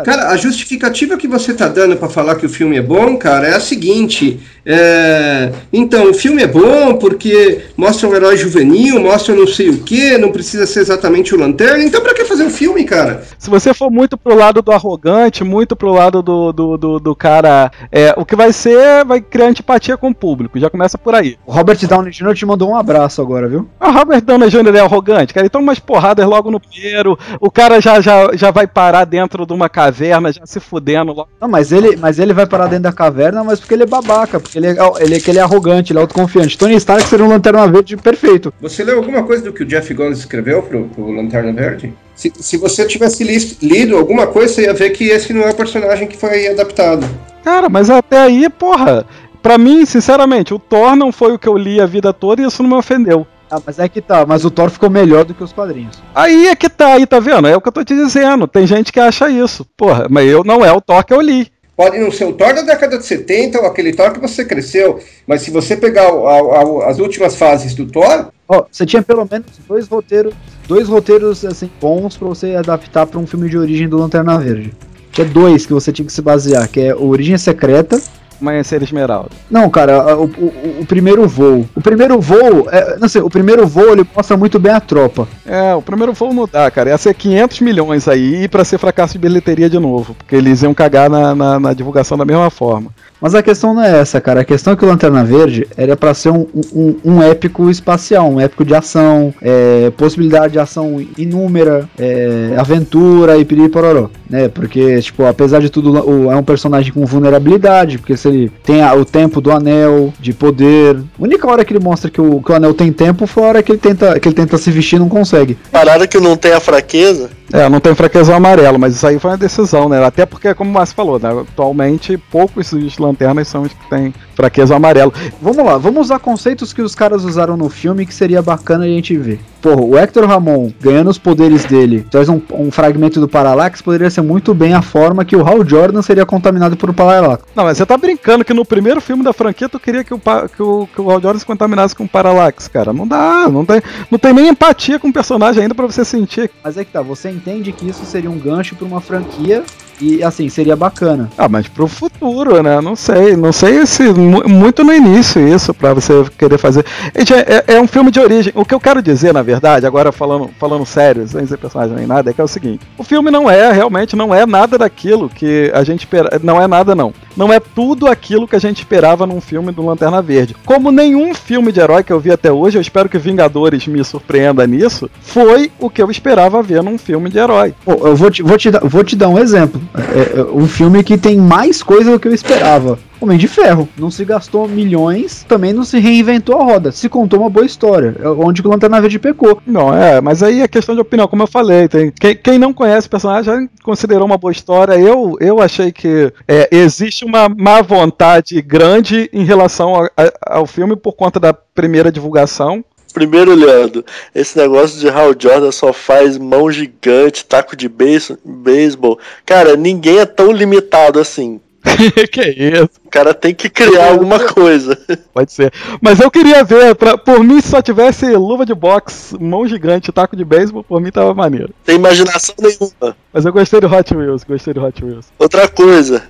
Cara, 0.05 0.29
a 0.29 0.37
justificativa 0.37 1.17
que 1.17 1.27
você 1.27 1.53
tá 1.53 1.67
dando 1.67 1.97
para 1.97 2.07
falar 2.07 2.35
que 2.35 2.45
o 2.45 2.49
filme 2.49 2.77
é 2.77 2.81
bom, 2.81 3.17
cara, 3.17 3.47
é 3.47 3.55
a 3.55 3.59
seguinte: 3.59 4.39
é, 4.65 5.51
então, 5.73 6.09
o 6.09 6.13
filme 6.13 6.41
é 6.41 6.47
bom 6.47 6.95
porque 6.95 7.61
mostra 7.75 8.07
um 8.07 8.15
herói 8.15 8.37
juvenil, 8.37 9.01
mostra 9.01 9.35
não 9.35 9.45
sei 9.45 9.69
o 9.69 9.83
que, 9.83 10.17
não 10.17 10.31
precisa 10.31 10.65
ser 10.65 10.79
exatamente 10.79 11.35
o 11.35 11.37
Lanterna. 11.37 11.83
Então, 11.83 11.99
pra 11.99 12.13
que 12.13 12.23
fazer 12.23 12.43
um 12.43 12.49
filme, 12.49 12.85
cara? 12.85 13.23
Se 13.37 13.49
você 13.49 13.73
for 13.73 13.91
muito 13.91 14.17
pro 14.17 14.33
lado 14.33 14.61
do 14.61 14.71
arrogante, 14.71 15.43
muito 15.43 15.75
pro 15.75 15.91
lado 15.91 16.21
do, 16.21 16.53
do, 16.53 16.77
do, 16.77 16.99
do 16.99 17.15
cara, 17.15 17.69
é, 17.91 18.13
o 18.15 18.25
que 18.25 18.35
vai 18.35 18.53
ser, 18.53 19.03
vai 19.03 19.19
criar 19.19 19.47
antipatia 19.47 19.97
com 19.97 20.09
o 20.09 20.15
público. 20.15 20.59
Já 20.59 20.69
começa 20.69 20.97
por 20.97 21.15
aí. 21.15 21.37
O 21.45 21.51
Robert 21.51 21.77
Downey 21.85 22.11
Jr. 22.11 22.33
te 22.33 22.45
mandou 22.45 22.69
um 22.69 22.75
abraço 22.75 23.21
agora, 23.21 23.47
viu? 23.49 23.67
O 23.79 23.91
Robert 23.91 24.21
Downey 24.21 24.49
Jr. 24.49 24.75
é 24.75 24.79
arrogante, 24.79 25.33
cara. 25.33 25.45
Ele 25.45 25.49
toma 25.49 25.63
umas 25.63 25.79
porradas 25.79 26.25
logo 26.25 26.49
no 26.49 26.59
primeiro. 26.59 27.17
O 27.39 27.51
cara 27.51 27.81
já, 27.81 27.99
já, 27.99 28.29
já 28.33 28.51
vai 28.51 28.67
parar 28.67 29.05
dentro 29.05 29.45
de 29.45 29.53
uma 29.53 29.67
caverna, 29.85 30.31
já 30.31 30.45
se 30.45 30.59
fudendo. 30.59 31.11
Logo. 31.11 31.29
Não, 31.39 31.47
mas 31.47 31.71
ele, 31.71 31.95
mas 31.97 32.19
ele 32.19 32.33
vai 32.33 32.45
parar 32.45 32.67
dentro 32.67 32.83
da 32.83 32.91
caverna, 32.91 33.43
mas 33.43 33.59
porque 33.59 33.73
ele 33.73 33.83
é 33.83 33.87
babaca 33.87 34.41
ele 34.55 34.67
é, 34.67 34.75
ele, 34.99 35.15
é, 35.15 35.21
ele 35.27 35.39
é 35.39 35.41
arrogante, 35.41 35.91
ele 35.91 35.99
é 35.99 36.01
autoconfiante. 36.01 36.57
Tony 36.57 36.75
Stark 36.75 37.07
seria 37.07 37.25
um 37.25 37.29
Lanterna 37.29 37.67
Verde 37.67 37.97
perfeito. 37.97 38.53
Você 38.61 38.83
leu 38.83 38.97
alguma 38.97 39.23
coisa 39.23 39.43
do 39.43 39.53
que 39.53 39.63
o 39.63 39.65
Jeff 39.65 39.93
Gomes 39.93 40.19
escreveu 40.19 40.61
pro, 40.61 40.85
pro 40.85 41.11
Lanterna 41.11 41.51
Verde? 41.51 41.93
Se, 42.15 42.31
se 42.35 42.57
você 42.57 42.85
tivesse 42.85 43.23
li, 43.23 43.57
lido 43.61 43.97
alguma 43.97 44.27
coisa, 44.27 44.53
você 44.53 44.63
ia 44.63 44.73
ver 44.73 44.91
que 44.91 45.05
esse 45.05 45.33
não 45.33 45.41
é 45.41 45.49
o 45.49 45.55
personagem 45.55 46.07
que 46.07 46.17
foi 46.17 46.47
adaptado. 46.47 47.07
Cara, 47.43 47.67
mas 47.69 47.89
até 47.89 48.19
aí, 48.19 48.47
porra, 48.49 49.05
pra 49.41 49.57
mim, 49.57 49.85
sinceramente, 49.85 50.53
o 50.53 50.59
Thor 50.59 50.95
não 50.95 51.11
foi 51.11 51.33
o 51.33 51.39
que 51.39 51.47
eu 51.47 51.57
li 51.57 51.81
a 51.81 51.85
vida 51.85 52.13
toda 52.13 52.41
e 52.41 52.45
isso 52.45 52.61
não 52.61 52.69
me 52.69 52.75
ofendeu. 52.75 53.25
Ah, 53.51 53.61
mas 53.65 53.79
é 53.79 53.89
que 53.89 53.99
tá, 53.99 54.25
mas 54.25 54.45
o 54.45 54.49
Thor 54.49 54.69
ficou 54.69 54.89
melhor 54.89 55.25
do 55.25 55.33
que 55.33 55.43
os 55.43 55.51
quadrinhos. 55.51 56.01
Aí 56.15 56.47
é 56.47 56.55
que 56.55 56.69
tá, 56.69 56.93
aí 56.93 57.05
tá 57.05 57.19
vendo? 57.19 57.49
É 57.49 57.57
o 57.57 57.59
que 57.59 57.67
eu 57.67 57.73
tô 57.73 57.83
te 57.83 57.93
dizendo. 57.93 58.47
Tem 58.47 58.65
gente 58.65 58.93
que 58.93 58.99
acha 58.99 59.29
isso. 59.29 59.65
Porra, 59.75 60.07
mas 60.09 60.25
eu 60.29 60.41
não 60.41 60.63
é 60.63 60.71
o 60.71 60.79
Thor 60.79 61.03
que 61.03 61.13
eu 61.13 61.19
li. 61.19 61.51
Pode 61.75 61.99
não 61.99 62.09
ser 62.11 62.23
o 62.23 62.31
Thor 62.31 62.53
da 62.53 62.61
década 62.61 62.97
de 62.97 63.05
70 63.05 63.59
ou 63.59 63.65
aquele 63.65 63.91
Thor 63.91 64.13
que 64.13 64.21
você 64.21 64.45
cresceu, 64.45 64.99
mas 65.27 65.41
se 65.41 65.51
você 65.51 65.75
pegar 65.75 66.03
a, 66.03 66.85
a, 66.85 66.89
as 66.91 66.99
últimas 66.99 67.35
fases 67.35 67.75
do 67.75 67.85
Thor. 67.85 68.31
Oh, 68.47 68.63
você 68.71 68.85
tinha 68.85 69.01
pelo 69.01 69.27
menos 69.29 69.47
dois 69.67 69.87
roteiros, 69.89 70.33
dois 70.65 70.87
roteiros 70.87 71.43
assim, 71.43 71.69
bons 71.81 72.15
para 72.15 72.27
você 72.29 72.55
adaptar 72.55 73.05
para 73.05 73.19
um 73.19 73.27
filme 73.27 73.49
de 73.49 73.57
origem 73.57 73.89
do 73.89 73.97
Lanterna 73.97 74.37
Verde. 74.37 74.73
Tinha 75.11 75.27
dois 75.27 75.65
que 75.65 75.73
você 75.73 75.91
tinha 75.91 76.05
que 76.05 76.13
se 76.13 76.21
basear, 76.21 76.69
que 76.69 76.79
é 76.79 76.95
Origem 76.95 77.37
Secreta 77.37 78.01
Amanhecer 78.41 78.81
Esmeralda. 78.81 79.29
Não, 79.49 79.69
cara, 79.69 80.17
o, 80.17 80.25
o, 80.25 80.77
o 80.81 80.85
primeiro 80.85 81.27
voo. 81.27 81.67
O 81.75 81.81
primeiro 81.81 82.19
voo, 82.19 82.67
é, 82.71 82.97
não 82.97 83.07
sei, 83.07 83.21
o 83.21 83.29
primeiro 83.29 83.67
voo 83.67 83.91
ele 83.91 84.05
mostra 84.15 84.35
muito 84.35 84.59
bem 84.59 84.71
a 84.71 84.79
tropa. 84.79 85.27
É, 85.45 85.73
o 85.75 85.81
primeiro 85.81 86.13
voo 86.13 86.33
não 86.33 86.47
dá, 86.51 86.69
cara. 86.71 86.89
Ia 86.89 86.97
ser 86.97 87.13
500 87.13 87.59
milhões 87.61 88.07
aí 88.07 88.47
para 88.47 88.65
ser 88.65 88.77
fracasso 88.77 89.13
de 89.13 89.19
bilheteria 89.19 89.69
de 89.69 89.79
novo. 89.79 90.15
Porque 90.15 90.35
eles 90.35 90.61
iam 90.63 90.73
cagar 90.73 91.09
na, 91.09 91.35
na, 91.35 91.59
na 91.59 91.73
divulgação 91.73 92.17
da 92.17 92.25
mesma 92.25 92.49
forma. 92.49 92.91
Mas 93.21 93.35
a 93.35 93.43
questão 93.43 93.73
não 93.73 93.83
é 93.83 93.99
essa, 93.99 94.19
cara. 94.19 94.41
A 94.41 94.43
questão 94.43 94.73
é 94.73 94.75
que 94.75 94.83
o 94.83 94.87
Lanterna 94.87 95.23
Verde 95.23 95.67
era 95.77 95.95
para 95.95 96.13
ser 96.13 96.29
um, 96.29 96.47
um, 96.73 96.95
um, 97.05 97.21
épico 97.23 97.69
espacial, 97.69 98.27
um 98.27 98.39
épico 98.39 98.65
de 98.65 98.73
ação, 98.73 99.31
é, 99.41 99.91
possibilidade 99.95 100.53
de 100.53 100.59
ação 100.59 101.05
inúmera, 101.15 101.87
é, 101.99 102.55
aventura 102.57 103.37
e 103.37 103.45
piripororó, 103.45 104.09
né? 104.27 104.47
Porque, 104.47 104.99
tipo, 105.01 105.23
apesar 105.25 105.59
de 105.59 105.69
tudo, 105.69 105.91
o, 106.03 106.31
é 106.31 106.35
um 106.35 106.43
personagem 106.43 106.91
com 106.91 107.05
vulnerabilidade, 107.05 107.99
porque 107.99 108.17
se 108.17 108.27
ele 108.27 108.51
tem 108.63 108.81
a, 108.81 108.93
o 108.95 109.05
tempo 109.05 109.39
do 109.39 109.51
anel, 109.51 110.11
de 110.19 110.33
poder. 110.33 110.97
A 110.97 111.23
única 111.23 111.47
hora 111.47 111.63
que 111.63 111.73
ele 111.73 111.83
mostra 111.83 112.09
que 112.09 112.19
o, 112.19 112.41
que 112.41 112.51
o 112.51 112.55
anel 112.55 112.73
tem 112.73 112.91
tempo 112.91 113.27
foi 113.27 113.43
a 113.43 113.47
hora 113.47 113.63
que 113.63 113.71
ele 113.71 113.79
tenta, 113.79 114.19
que 114.19 114.27
ele 114.27 114.35
tenta 114.35 114.57
se 114.57 114.71
vestir 114.71 114.95
e 114.95 114.99
não 114.99 115.09
consegue. 115.09 115.57
Parada 115.71 116.07
que 116.07 116.19
não 116.19 116.35
tem 116.35 116.53
a 116.53 116.59
fraqueza. 116.59 117.29
É, 117.53 117.67
não 117.67 117.79
tem 117.79 117.93
fraqueza 117.93 118.33
amarelo, 118.33 118.79
mas 118.79 118.95
isso 118.95 119.05
aí 119.05 119.19
foi 119.19 119.31
uma 119.31 119.37
decisão, 119.37 119.89
né? 119.89 120.03
Até 120.03 120.25
porque, 120.25 120.53
como 120.53 120.69
o 120.69 120.73
Márcio 120.73 120.95
falou, 120.95 121.19
né? 121.19 121.29
atualmente 121.41 122.17
poucos 122.17 122.71
dos 122.71 122.97
lanternas 123.11 123.47
são 123.47 123.63
os 123.63 123.73
que 123.73 123.89
têm 123.89 124.13
fraqueza 124.35 124.75
amarelo. 124.75 125.13
Vamos 125.41 125.63
lá, 125.63 125.77
vamos 125.77 126.05
usar 126.05 126.19
conceitos 126.19 126.73
que 126.73 126.81
os 126.81 126.95
caras 126.95 127.23
usaram 127.23 127.55
no 127.55 127.69
filme 127.69 128.05
que 128.05 128.13
seria 128.13 128.41
bacana 128.41 128.85
a 128.85 128.87
gente 128.87 129.15
ver. 129.17 129.39
Porra, 129.61 129.81
o 129.81 129.97
Hector 129.97 130.25
Ramon 130.25 130.71
ganhando 130.81 131.09
os 131.09 131.19
poderes 131.19 131.65
dele, 131.65 132.05
traz 132.09 132.27
um, 132.27 132.41
um 132.51 132.71
fragmento 132.71 133.19
do 133.19 133.27
Parallax, 133.27 133.81
poderia 133.81 134.09
ser 134.09 134.21
muito 134.21 134.53
bem 134.53 134.73
a 134.73 134.81
forma 134.81 135.23
que 135.23 135.35
o 135.35 135.47
Hal 135.47 135.63
Jordan 135.63 136.01
seria 136.01 136.25
contaminado 136.25 136.75
por 136.75 136.91
Parallax. 136.93 137.43
Não, 137.55 137.65
mas 137.65 137.77
você 137.77 137.85
tá 137.85 137.95
brincando 137.95 138.43
que 138.43 138.53
no 138.53 138.65
primeiro 138.65 138.99
filme 138.99 139.23
da 139.23 139.33
franquia 139.33 139.69
tu 139.69 139.79
queria 139.79 140.03
que 140.03 140.13
o, 140.13 140.19
que 140.19 140.63
o, 140.63 140.87
que 140.87 141.01
o 141.01 141.11
Hal 141.11 141.21
Jordan 141.21 141.39
se 141.39 141.45
contaminasse 141.45 141.95
com 141.95 142.05
o 142.05 142.09
Parallax, 142.09 142.67
cara. 142.67 142.91
Não 142.91 143.07
dá, 143.07 143.47
não 143.47 143.63
tem, 143.63 143.81
não 144.09 144.17
tem 144.17 144.33
nem 144.33 144.47
empatia 144.47 144.97
com 144.97 145.09
o 145.09 145.13
personagem 145.13 145.61
ainda 145.61 145.75
para 145.75 145.85
você 145.85 146.03
sentir. 146.03 146.49
Mas 146.63 146.77
é 146.77 146.83
que 146.83 146.91
tá, 146.91 147.01
você 147.01 147.29
entende 147.29 147.71
que 147.71 147.87
isso 147.87 148.03
seria 148.05 148.31
um 148.31 148.39
gancho 148.39 148.75
para 148.75 148.87
uma 148.87 149.01
franquia 149.01 149.63
e 150.01 150.23
assim, 150.23 150.49
seria 150.49 150.75
bacana. 150.75 151.29
Ah, 151.37 151.47
mas 151.47 151.67
pro 151.67 151.87
futuro, 151.87 152.61
né? 152.63 152.81
Não 152.81 152.95
sei. 152.95 153.35
Não 153.37 153.51
sei 153.51 153.85
se 153.85 154.03
muito 154.11 154.83
no 154.83 154.93
início 154.93 155.47
isso, 155.47 155.73
para 155.73 155.93
você 155.93 156.25
querer 156.37 156.57
fazer. 156.57 156.85
Gente, 157.15 157.33
é, 157.33 157.63
é, 157.67 157.79
um 157.79 157.87
filme 157.87 158.09
de 158.09 158.19
origem. 158.19 158.51
O 158.55 158.65
que 158.65 158.73
eu 158.73 158.79
quero 158.79 159.01
dizer, 159.01 159.33
na 159.33 159.41
verdade, 159.41 159.85
agora 159.85 160.11
falando, 160.11 160.49
falando 160.59 160.85
sério, 160.85 161.27
sem 161.27 161.45
ser 161.45 161.57
personagem 161.57 161.95
nem 161.95 162.07
nada, 162.07 162.29
é 162.29 162.33
que 162.33 162.41
é 162.41 162.43
o 162.43 162.47
seguinte: 162.47 162.85
o 162.97 163.03
filme 163.03 163.29
não 163.29 163.49
é, 163.49 163.71
realmente, 163.71 164.15
não 164.15 164.33
é 164.33 164.45
nada 164.45 164.77
daquilo 164.77 165.29
que 165.29 165.71
a 165.73 165.83
gente 165.83 165.99
espera. 165.99 166.39
Não 166.43 166.61
é 166.61 166.67
nada, 166.67 166.95
não. 166.95 167.13
Não 167.37 167.53
é 167.53 167.59
tudo 167.59 168.07
aquilo 168.07 168.47
que 168.47 168.55
a 168.55 168.59
gente 168.59 168.79
esperava 168.79 169.25
num 169.27 169.39
filme 169.39 169.71
do 169.71 169.85
Lanterna 169.85 170.21
Verde. 170.21 170.55
Como 170.65 170.91
nenhum 170.91 171.33
filme 171.33 171.71
de 171.71 171.79
herói 171.79 172.03
que 172.03 172.11
eu 172.11 172.19
vi 172.19 172.31
até 172.31 172.51
hoje, 172.51 172.77
eu 172.77 172.81
espero 172.81 173.07
que 173.07 173.17
Vingadores 173.17 173.87
me 173.87 174.03
surpreenda 174.03 174.65
nisso, 174.65 175.09
foi 175.21 175.71
o 175.79 175.89
que 175.89 176.01
eu 176.01 176.09
esperava 176.09 176.61
ver 176.61 176.83
num 176.83 176.97
filme 176.97 177.29
de 177.29 177.37
herói. 177.37 177.73
Pô, 177.85 178.07
eu 178.07 178.15
vou 178.15 178.31
te, 178.31 178.41
vou 178.41 178.57
te, 178.57 178.71
dar, 178.71 178.81
vou 178.81 179.03
te 179.03 179.15
dar 179.15 179.29
um 179.29 179.37
exemplo. 179.37 179.81
É, 179.93 180.39
é, 180.39 180.43
um 180.43 180.67
filme 180.67 181.03
que 181.03 181.17
tem 181.17 181.37
mais 181.37 181.83
coisa 181.83 182.11
do 182.11 182.19
que 182.19 182.27
eu 182.27 182.33
esperava. 182.33 182.97
Homem 183.19 183.37
de 183.37 183.47
Ferro. 183.47 183.87
Não 183.97 184.09
se 184.09 184.25
gastou 184.25 184.67
milhões, 184.67 185.45
também 185.47 185.73
não 185.73 185.83
se 185.83 185.99
reinventou 185.99 186.59
a 186.59 186.63
roda. 186.63 186.91
Se 186.91 187.07
contou 187.07 187.39
uma 187.39 187.49
boa 187.49 187.65
história. 187.65 188.15
É 188.19 188.27
onde 188.27 188.61
o 188.61 188.69
Lanterna 188.69 188.99
Verde 188.99 189.19
pecou. 189.19 189.61
Não, 189.65 189.93
é, 189.93 190.19
mas 190.19 190.41
aí 190.41 190.61
é 190.61 190.67
questão 190.67 190.95
de 190.95 191.01
opinião, 191.01 191.27
como 191.27 191.43
eu 191.43 191.47
falei. 191.47 191.87
Tem, 191.87 192.11
quem, 192.11 192.35
quem 192.35 192.57
não 192.57 192.73
conhece 192.73 193.05
o 193.05 193.11
personagem 193.11 193.43
já 193.43 193.69
considerou 193.83 194.25
uma 194.25 194.37
boa 194.37 194.51
história. 194.51 194.93
Eu, 194.99 195.37
eu 195.39 195.61
achei 195.61 195.91
que 195.91 196.33
é, 196.47 196.67
existe 196.71 197.23
uma 197.23 197.47
má 197.47 197.81
vontade 197.81 198.59
grande 198.61 199.29
em 199.31 199.43
relação 199.43 199.95
a, 199.95 200.09
a, 200.17 200.57
ao 200.57 200.65
filme 200.65 200.95
por 200.95 201.13
conta 201.13 201.39
da 201.39 201.53
primeira 201.53 202.11
divulgação. 202.11 202.83
Primeiro, 203.11 203.53
Leandro, 203.53 204.03
esse 204.33 204.57
negócio 204.57 204.99
de 204.99 205.09
Hal 205.09 205.33
Jordan 205.37 205.71
só 205.71 205.91
faz 205.93 206.37
mão 206.37 206.71
gigante, 206.71 207.45
taco 207.45 207.75
de 207.75 207.87
beis- 207.89 208.31
beisebol. 208.43 209.19
Cara, 209.45 209.75
ninguém 209.75 210.19
é 210.19 210.25
tão 210.25 210.51
limitado 210.51 211.19
assim. 211.19 211.59
que 212.31 212.41
isso? 212.41 212.89
O 213.03 213.09
cara 213.09 213.33
tem 213.33 213.55
que 213.55 213.67
criar 213.67 214.09
alguma 214.11 214.39
coisa. 214.39 214.95
Pode 215.33 215.51
ser. 215.51 215.73
Mas 215.99 216.19
eu 216.19 216.29
queria 216.29 216.63
ver, 216.63 216.93
pra, 216.93 217.17
por 217.17 217.43
mim, 217.43 217.59
se 217.59 217.69
só 217.69 217.81
tivesse 217.81 218.25
luva 218.35 218.65
de 218.65 218.73
boxe, 218.75 219.35
mão 219.41 219.67
gigante, 219.67 220.11
taco 220.11 220.35
de 220.35 220.45
beisebol, 220.45 220.83
por 220.83 221.01
mim 221.01 221.09
tava 221.11 221.33
maneiro. 221.33 221.73
Tem 221.83 221.95
imaginação 221.95 222.53
nenhuma. 222.59 223.17
Mas 223.33 223.45
eu 223.45 223.51
gostei 223.51 223.79
do 223.81 223.87
Hot 223.91 224.15
Wheels, 224.15 224.43
gostei 224.43 224.73
do 224.75 224.83
Hot 224.85 225.03
Wheels. 225.03 225.25
Outra 225.39 225.67
coisa. 225.67 226.23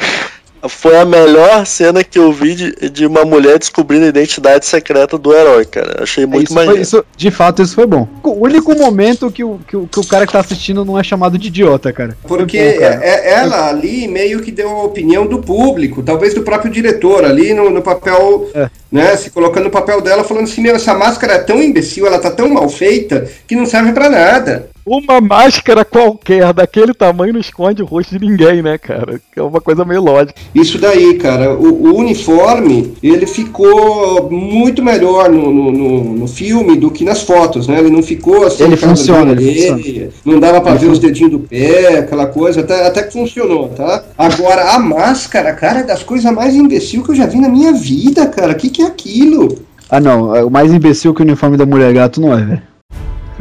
Foi 0.70 0.96
a 0.98 1.06
melhor 1.06 1.66
cena 1.66 2.04
que 2.04 2.20
eu 2.20 2.32
vi 2.32 2.56
de, 2.56 2.90
de 2.90 3.06
uma 3.06 3.26
mulher 3.26 3.58
descobrindo 3.58 4.06
a 4.06 4.10
identidade 4.10 4.66
secreta 4.66 5.18
do 5.18 5.34
herói, 5.34 5.66
cara. 5.66 6.04
Achei 6.04 6.26
muito 6.26 6.46
isso 6.46 6.54
foi- 6.54 6.64
maneiro. 6.66 6.82
isso- 6.82 7.06
de 7.18 7.32
fato, 7.32 7.62
isso 7.62 7.76
foi 7.76 7.86
bom. 7.88 8.08
O 8.24 8.46
único 8.46 8.74
momento 8.76 9.32
que 9.32 9.44
o, 9.44 9.60
que, 9.68 9.76
o, 9.76 9.88
que 9.88 10.00
o 10.00 10.06
cara 10.06 10.26
que 10.26 10.34
tá 10.34 10.40
assistindo 10.40 10.86
não 10.86 11.00
é 11.00 11.04
chamado 11.04 11.38
de 11.38 11.48
idiota, 11.48 11.92
cara. 11.92 12.18
Porque 12.28 12.58
Foi 12.60 12.74
bom, 12.74 12.80
cara. 12.80 13.00
é- 13.06 13.32
ela 13.34 13.70
ali 13.70 14.08
meio 14.08 14.42
que 14.42 14.52
deu 14.52 14.70
a 14.70 14.84
opinião 14.84 15.26
do 15.26 15.40
público, 15.40 16.04
talvez 16.04 16.34
do 16.34 16.44
próprio 16.44 16.72
diretor 16.72 17.26
ali 17.26 17.54
no, 17.54 17.70
no 17.70 17.82
papel, 17.82 18.50
É. 18.54 18.70
né? 18.92 19.16
Se 19.18 19.30
colocando 19.32 19.66
no 19.66 19.72
papel 19.72 20.00
dela, 20.02 20.24
falando 20.24 20.44
assim: 20.46 20.62
meu, 20.62 20.76
essa 20.76 20.94
máscara 20.94 21.34
é 21.34 21.40
tão 21.40 21.62
imbecil, 21.62 22.06
ela 22.06 22.20
tá 22.20 22.30
tão 22.32 22.50
mal 22.50 22.70
feita 22.70 23.28
que 23.48 23.56
não 23.56 23.66
serve 23.66 23.92
pra 23.94 24.10
nada. 24.10 24.70
Uma 24.84 25.22
máscara 25.22 25.86
qualquer 25.86 26.52
daquele 26.54 26.92
tamanho 26.92 27.34
não 27.34 27.40
esconde 27.40 27.84
o 27.84 27.86
rosto 27.86 28.18
de 28.18 28.26
ninguém, 28.26 28.64
né, 28.64 28.80
cara? 28.80 29.22
É 29.36 29.42
uma 29.42 29.62
coisa 29.62 29.86
meio 29.86 30.02
lógica. 30.02 30.34
Isso 30.54 30.78
daí, 30.78 31.14
cara, 31.14 31.54
o, 31.54 31.88
o 31.94 31.98
uniforme 31.98 32.94
ele 33.02 33.26
ficou 33.26 34.30
muito 34.30 34.84
melhor 34.84 35.30
no, 35.30 35.50
no, 35.52 35.72
no- 35.72 36.04
no 36.16 36.28
filme 36.28 36.76
do 36.78 36.92
que 36.92 37.06
nas 37.06 37.22
fotos, 37.22 37.68
né? 37.68 37.80
Ele 37.80 37.90
não 37.90 38.04
ficou 38.04 38.46
assim, 38.46 38.66
Ele 38.66 38.76
funciona, 38.76 39.32
ele 39.32 39.50
vermelha, 39.54 40.10
não 40.26 40.40
dava 40.42 40.60
pra 40.60 40.74
ver 40.74 40.88
os 40.88 41.00
dedinhos 41.00 41.32
do 41.32 41.40
pé, 41.40 42.00
aquela 42.00 42.26
coisa, 42.28 42.60
até, 42.60 42.86
até 42.86 43.04
que 43.04 43.14
funcionou, 43.14 43.70
tá? 43.70 44.04
Agora, 44.18 44.72
a 44.76 44.80
máscara, 44.80 45.54
cara, 45.54 45.80
é 45.80 45.84
das 45.84 46.04
coisas 46.04 46.30
mais 46.34 46.54
imbecil 46.54 47.02
que 47.02 47.12
eu 47.12 47.16
já 47.16 47.26
vi 47.28 47.40
na 47.40 47.48
minha 47.48 47.72
vida, 47.72 48.28
cara. 48.28 48.52
O 48.52 48.56
que, 48.56 48.70
que 48.70 48.82
é 48.82 48.88
aquilo? 48.88 49.58
Ah, 49.90 50.02
não. 50.02 50.36
é 50.36 50.44
O 50.44 50.50
mais 50.50 50.74
imbecil 50.74 51.14
que 51.14 51.22
o 51.22 51.26
uniforme 51.26 51.56
da 51.56 51.66
mulher 51.66 51.94
gato 51.94 52.20
não 52.20 52.34
é, 52.38 52.44
velho. 52.44 52.62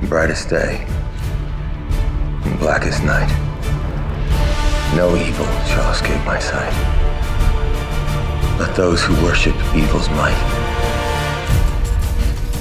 brightest 0.08 0.48
day, 0.48 0.78
blackest 2.60 3.02
night. 3.04 3.32
No 4.96 5.16
evil 5.16 5.46
shall 5.68 5.92
escape 5.92 6.18
my 6.26 6.40
sight. 6.40 6.74
Let 8.60 8.76
those 8.76 9.02
who 9.02 9.14
worship 9.24 9.54
evil's 9.74 10.10
might 10.10 10.36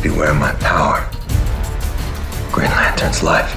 beware 0.02 0.34
my 0.34 0.54
power. 0.62 1.04
Green 2.54 2.72
Lantern's 2.72 3.22
life. 3.22 3.54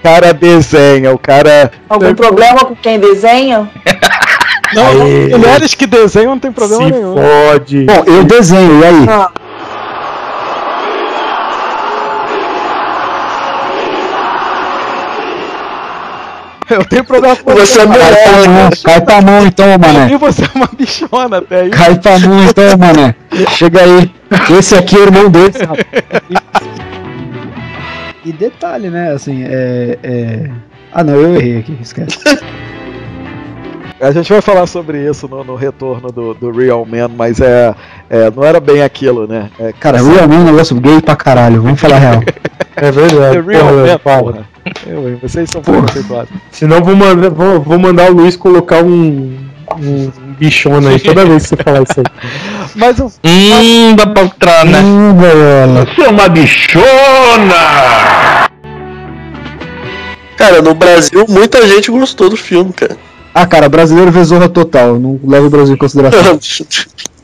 O 0.00 0.02
cara 0.02 0.34
desenha, 0.34 1.12
o 1.12 1.18
cara. 1.18 1.70
Algum 1.88 2.16
problema 2.16 2.64
com 2.64 2.74
quem 2.74 2.98
desenha? 2.98 3.70
Não, 4.74 5.38
mulheres 5.38 5.74
que 5.74 5.86
desenham 5.86 6.30
não 6.30 6.38
tem 6.38 6.50
problema 6.50 6.84
Se 6.84 6.90
nenhum. 6.90 7.14
fode. 7.14 7.84
Bom, 7.84 8.04
eu 8.06 8.24
desenho, 8.24 8.80
e 8.80 8.84
aí? 8.84 9.06
Ah, 9.08 9.30
Eu 16.76 16.84
tenho 16.84 17.04
problema 17.04 17.36
com 17.36 17.52
Você 17.52 17.80
é 17.80 17.86
Cai 17.86 17.92
pra 17.92 18.32
mulher, 18.32 18.48
mão, 18.48 18.70
cai 18.82 19.00
pra 19.00 19.20
mão 19.20 19.46
então, 19.46 19.78
mané. 19.78 20.12
E 20.12 20.16
você 20.18 20.44
é 20.44 20.48
uma 20.54 20.68
bichona 20.72 21.38
até 21.38 21.60
aí. 21.60 21.70
Cai 21.70 21.98
pra 21.98 22.18
mão 22.18 22.42
então, 22.44 22.78
mané. 22.78 23.14
Chega 23.50 23.82
aí. 23.82 24.10
Esse 24.58 24.74
aqui 24.74 24.96
é 24.96 24.98
o 24.98 25.02
irmão 25.02 25.28
desse, 25.28 25.64
rapaz. 25.64 25.86
E 28.24 28.32
detalhe, 28.32 28.88
né? 28.88 29.12
Assim, 29.12 29.44
é, 29.44 29.98
é. 30.02 30.50
Ah, 30.92 31.04
não, 31.04 31.14
eu 31.14 31.36
errei 31.36 31.58
aqui, 31.58 31.76
esquece. 31.80 32.18
A 34.02 34.10
gente 34.10 34.32
vai 34.32 34.40
falar 34.42 34.66
sobre 34.66 35.08
isso 35.08 35.28
no, 35.28 35.44
no 35.44 35.54
retorno 35.54 36.10
do, 36.10 36.34
do 36.34 36.50
Real 36.50 36.84
Man, 36.84 37.08
mas 37.16 37.40
é, 37.40 37.72
é, 38.10 38.28
não 38.34 38.42
era 38.42 38.58
bem 38.58 38.82
aquilo, 38.82 39.28
né? 39.28 39.48
É, 39.60 39.72
Cara, 39.78 39.98
Real 40.02 40.26
Man 40.28 40.34
é 40.34 40.38
um 40.38 40.44
negócio 40.44 40.74
gay 40.80 41.00
pra 41.00 41.14
caralho, 41.14 41.62
vamos 41.62 41.80
falar 41.80 41.98
real. 41.98 42.20
É 42.74 42.88
é 42.88 42.90
verdade. 42.90 43.40
Real 43.40 43.64
porra, 43.68 43.86
Man, 43.86 43.98
fala. 43.98 44.32
porra. 44.32 44.48
Eu, 44.88 45.18
vocês 45.22 45.48
são 45.48 45.62
Porra. 45.62 45.82
preconceituosos. 45.82 46.28
Senão 46.50 46.82
vou 46.82 46.96
mandar, 46.96 47.30
vou, 47.30 47.60
vou 47.60 47.78
mandar 47.78 48.10
o 48.10 48.14
Luiz 48.14 48.36
colocar 48.36 48.82
um, 48.82 49.38
um 49.80 50.10
bichona 50.36 50.90
aí 50.90 50.98
toda 50.98 51.24
vez 51.24 51.44
que 51.44 51.48
você 51.50 51.62
falar 51.62 51.82
isso 51.82 51.94
aí. 51.98 52.04
Mas 52.74 52.98
o 52.98 53.12
Hum, 53.24 53.94
da 53.94 54.06
poltrona. 54.08 54.78
Hum, 54.80 55.16
galera. 55.16 55.86
Você 55.94 56.02
é 56.02 56.08
uma 56.08 56.28
bichona! 56.28 56.82
Cara, 60.36 60.60
no 60.60 60.74
Brasil 60.74 61.24
muita 61.28 61.64
gente 61.68 61.88
gostou 61.90 62.28
do 62.28 62.36
filme, 62.36 62.72
cara. 62.72 62.96
Ah, 63.34 63.46
cara, 63.46 63.68
brasileiro 63.68 64.12
vê 64.12 64.22
zorra 64.24 64.48
total, 64.48 64.98
não 64.98 65.18
leva 65.24 65.46
o 65.46 65.50
Brasil 65.50 65.74
em 65.74 65.78
consideração. 65.78 66.38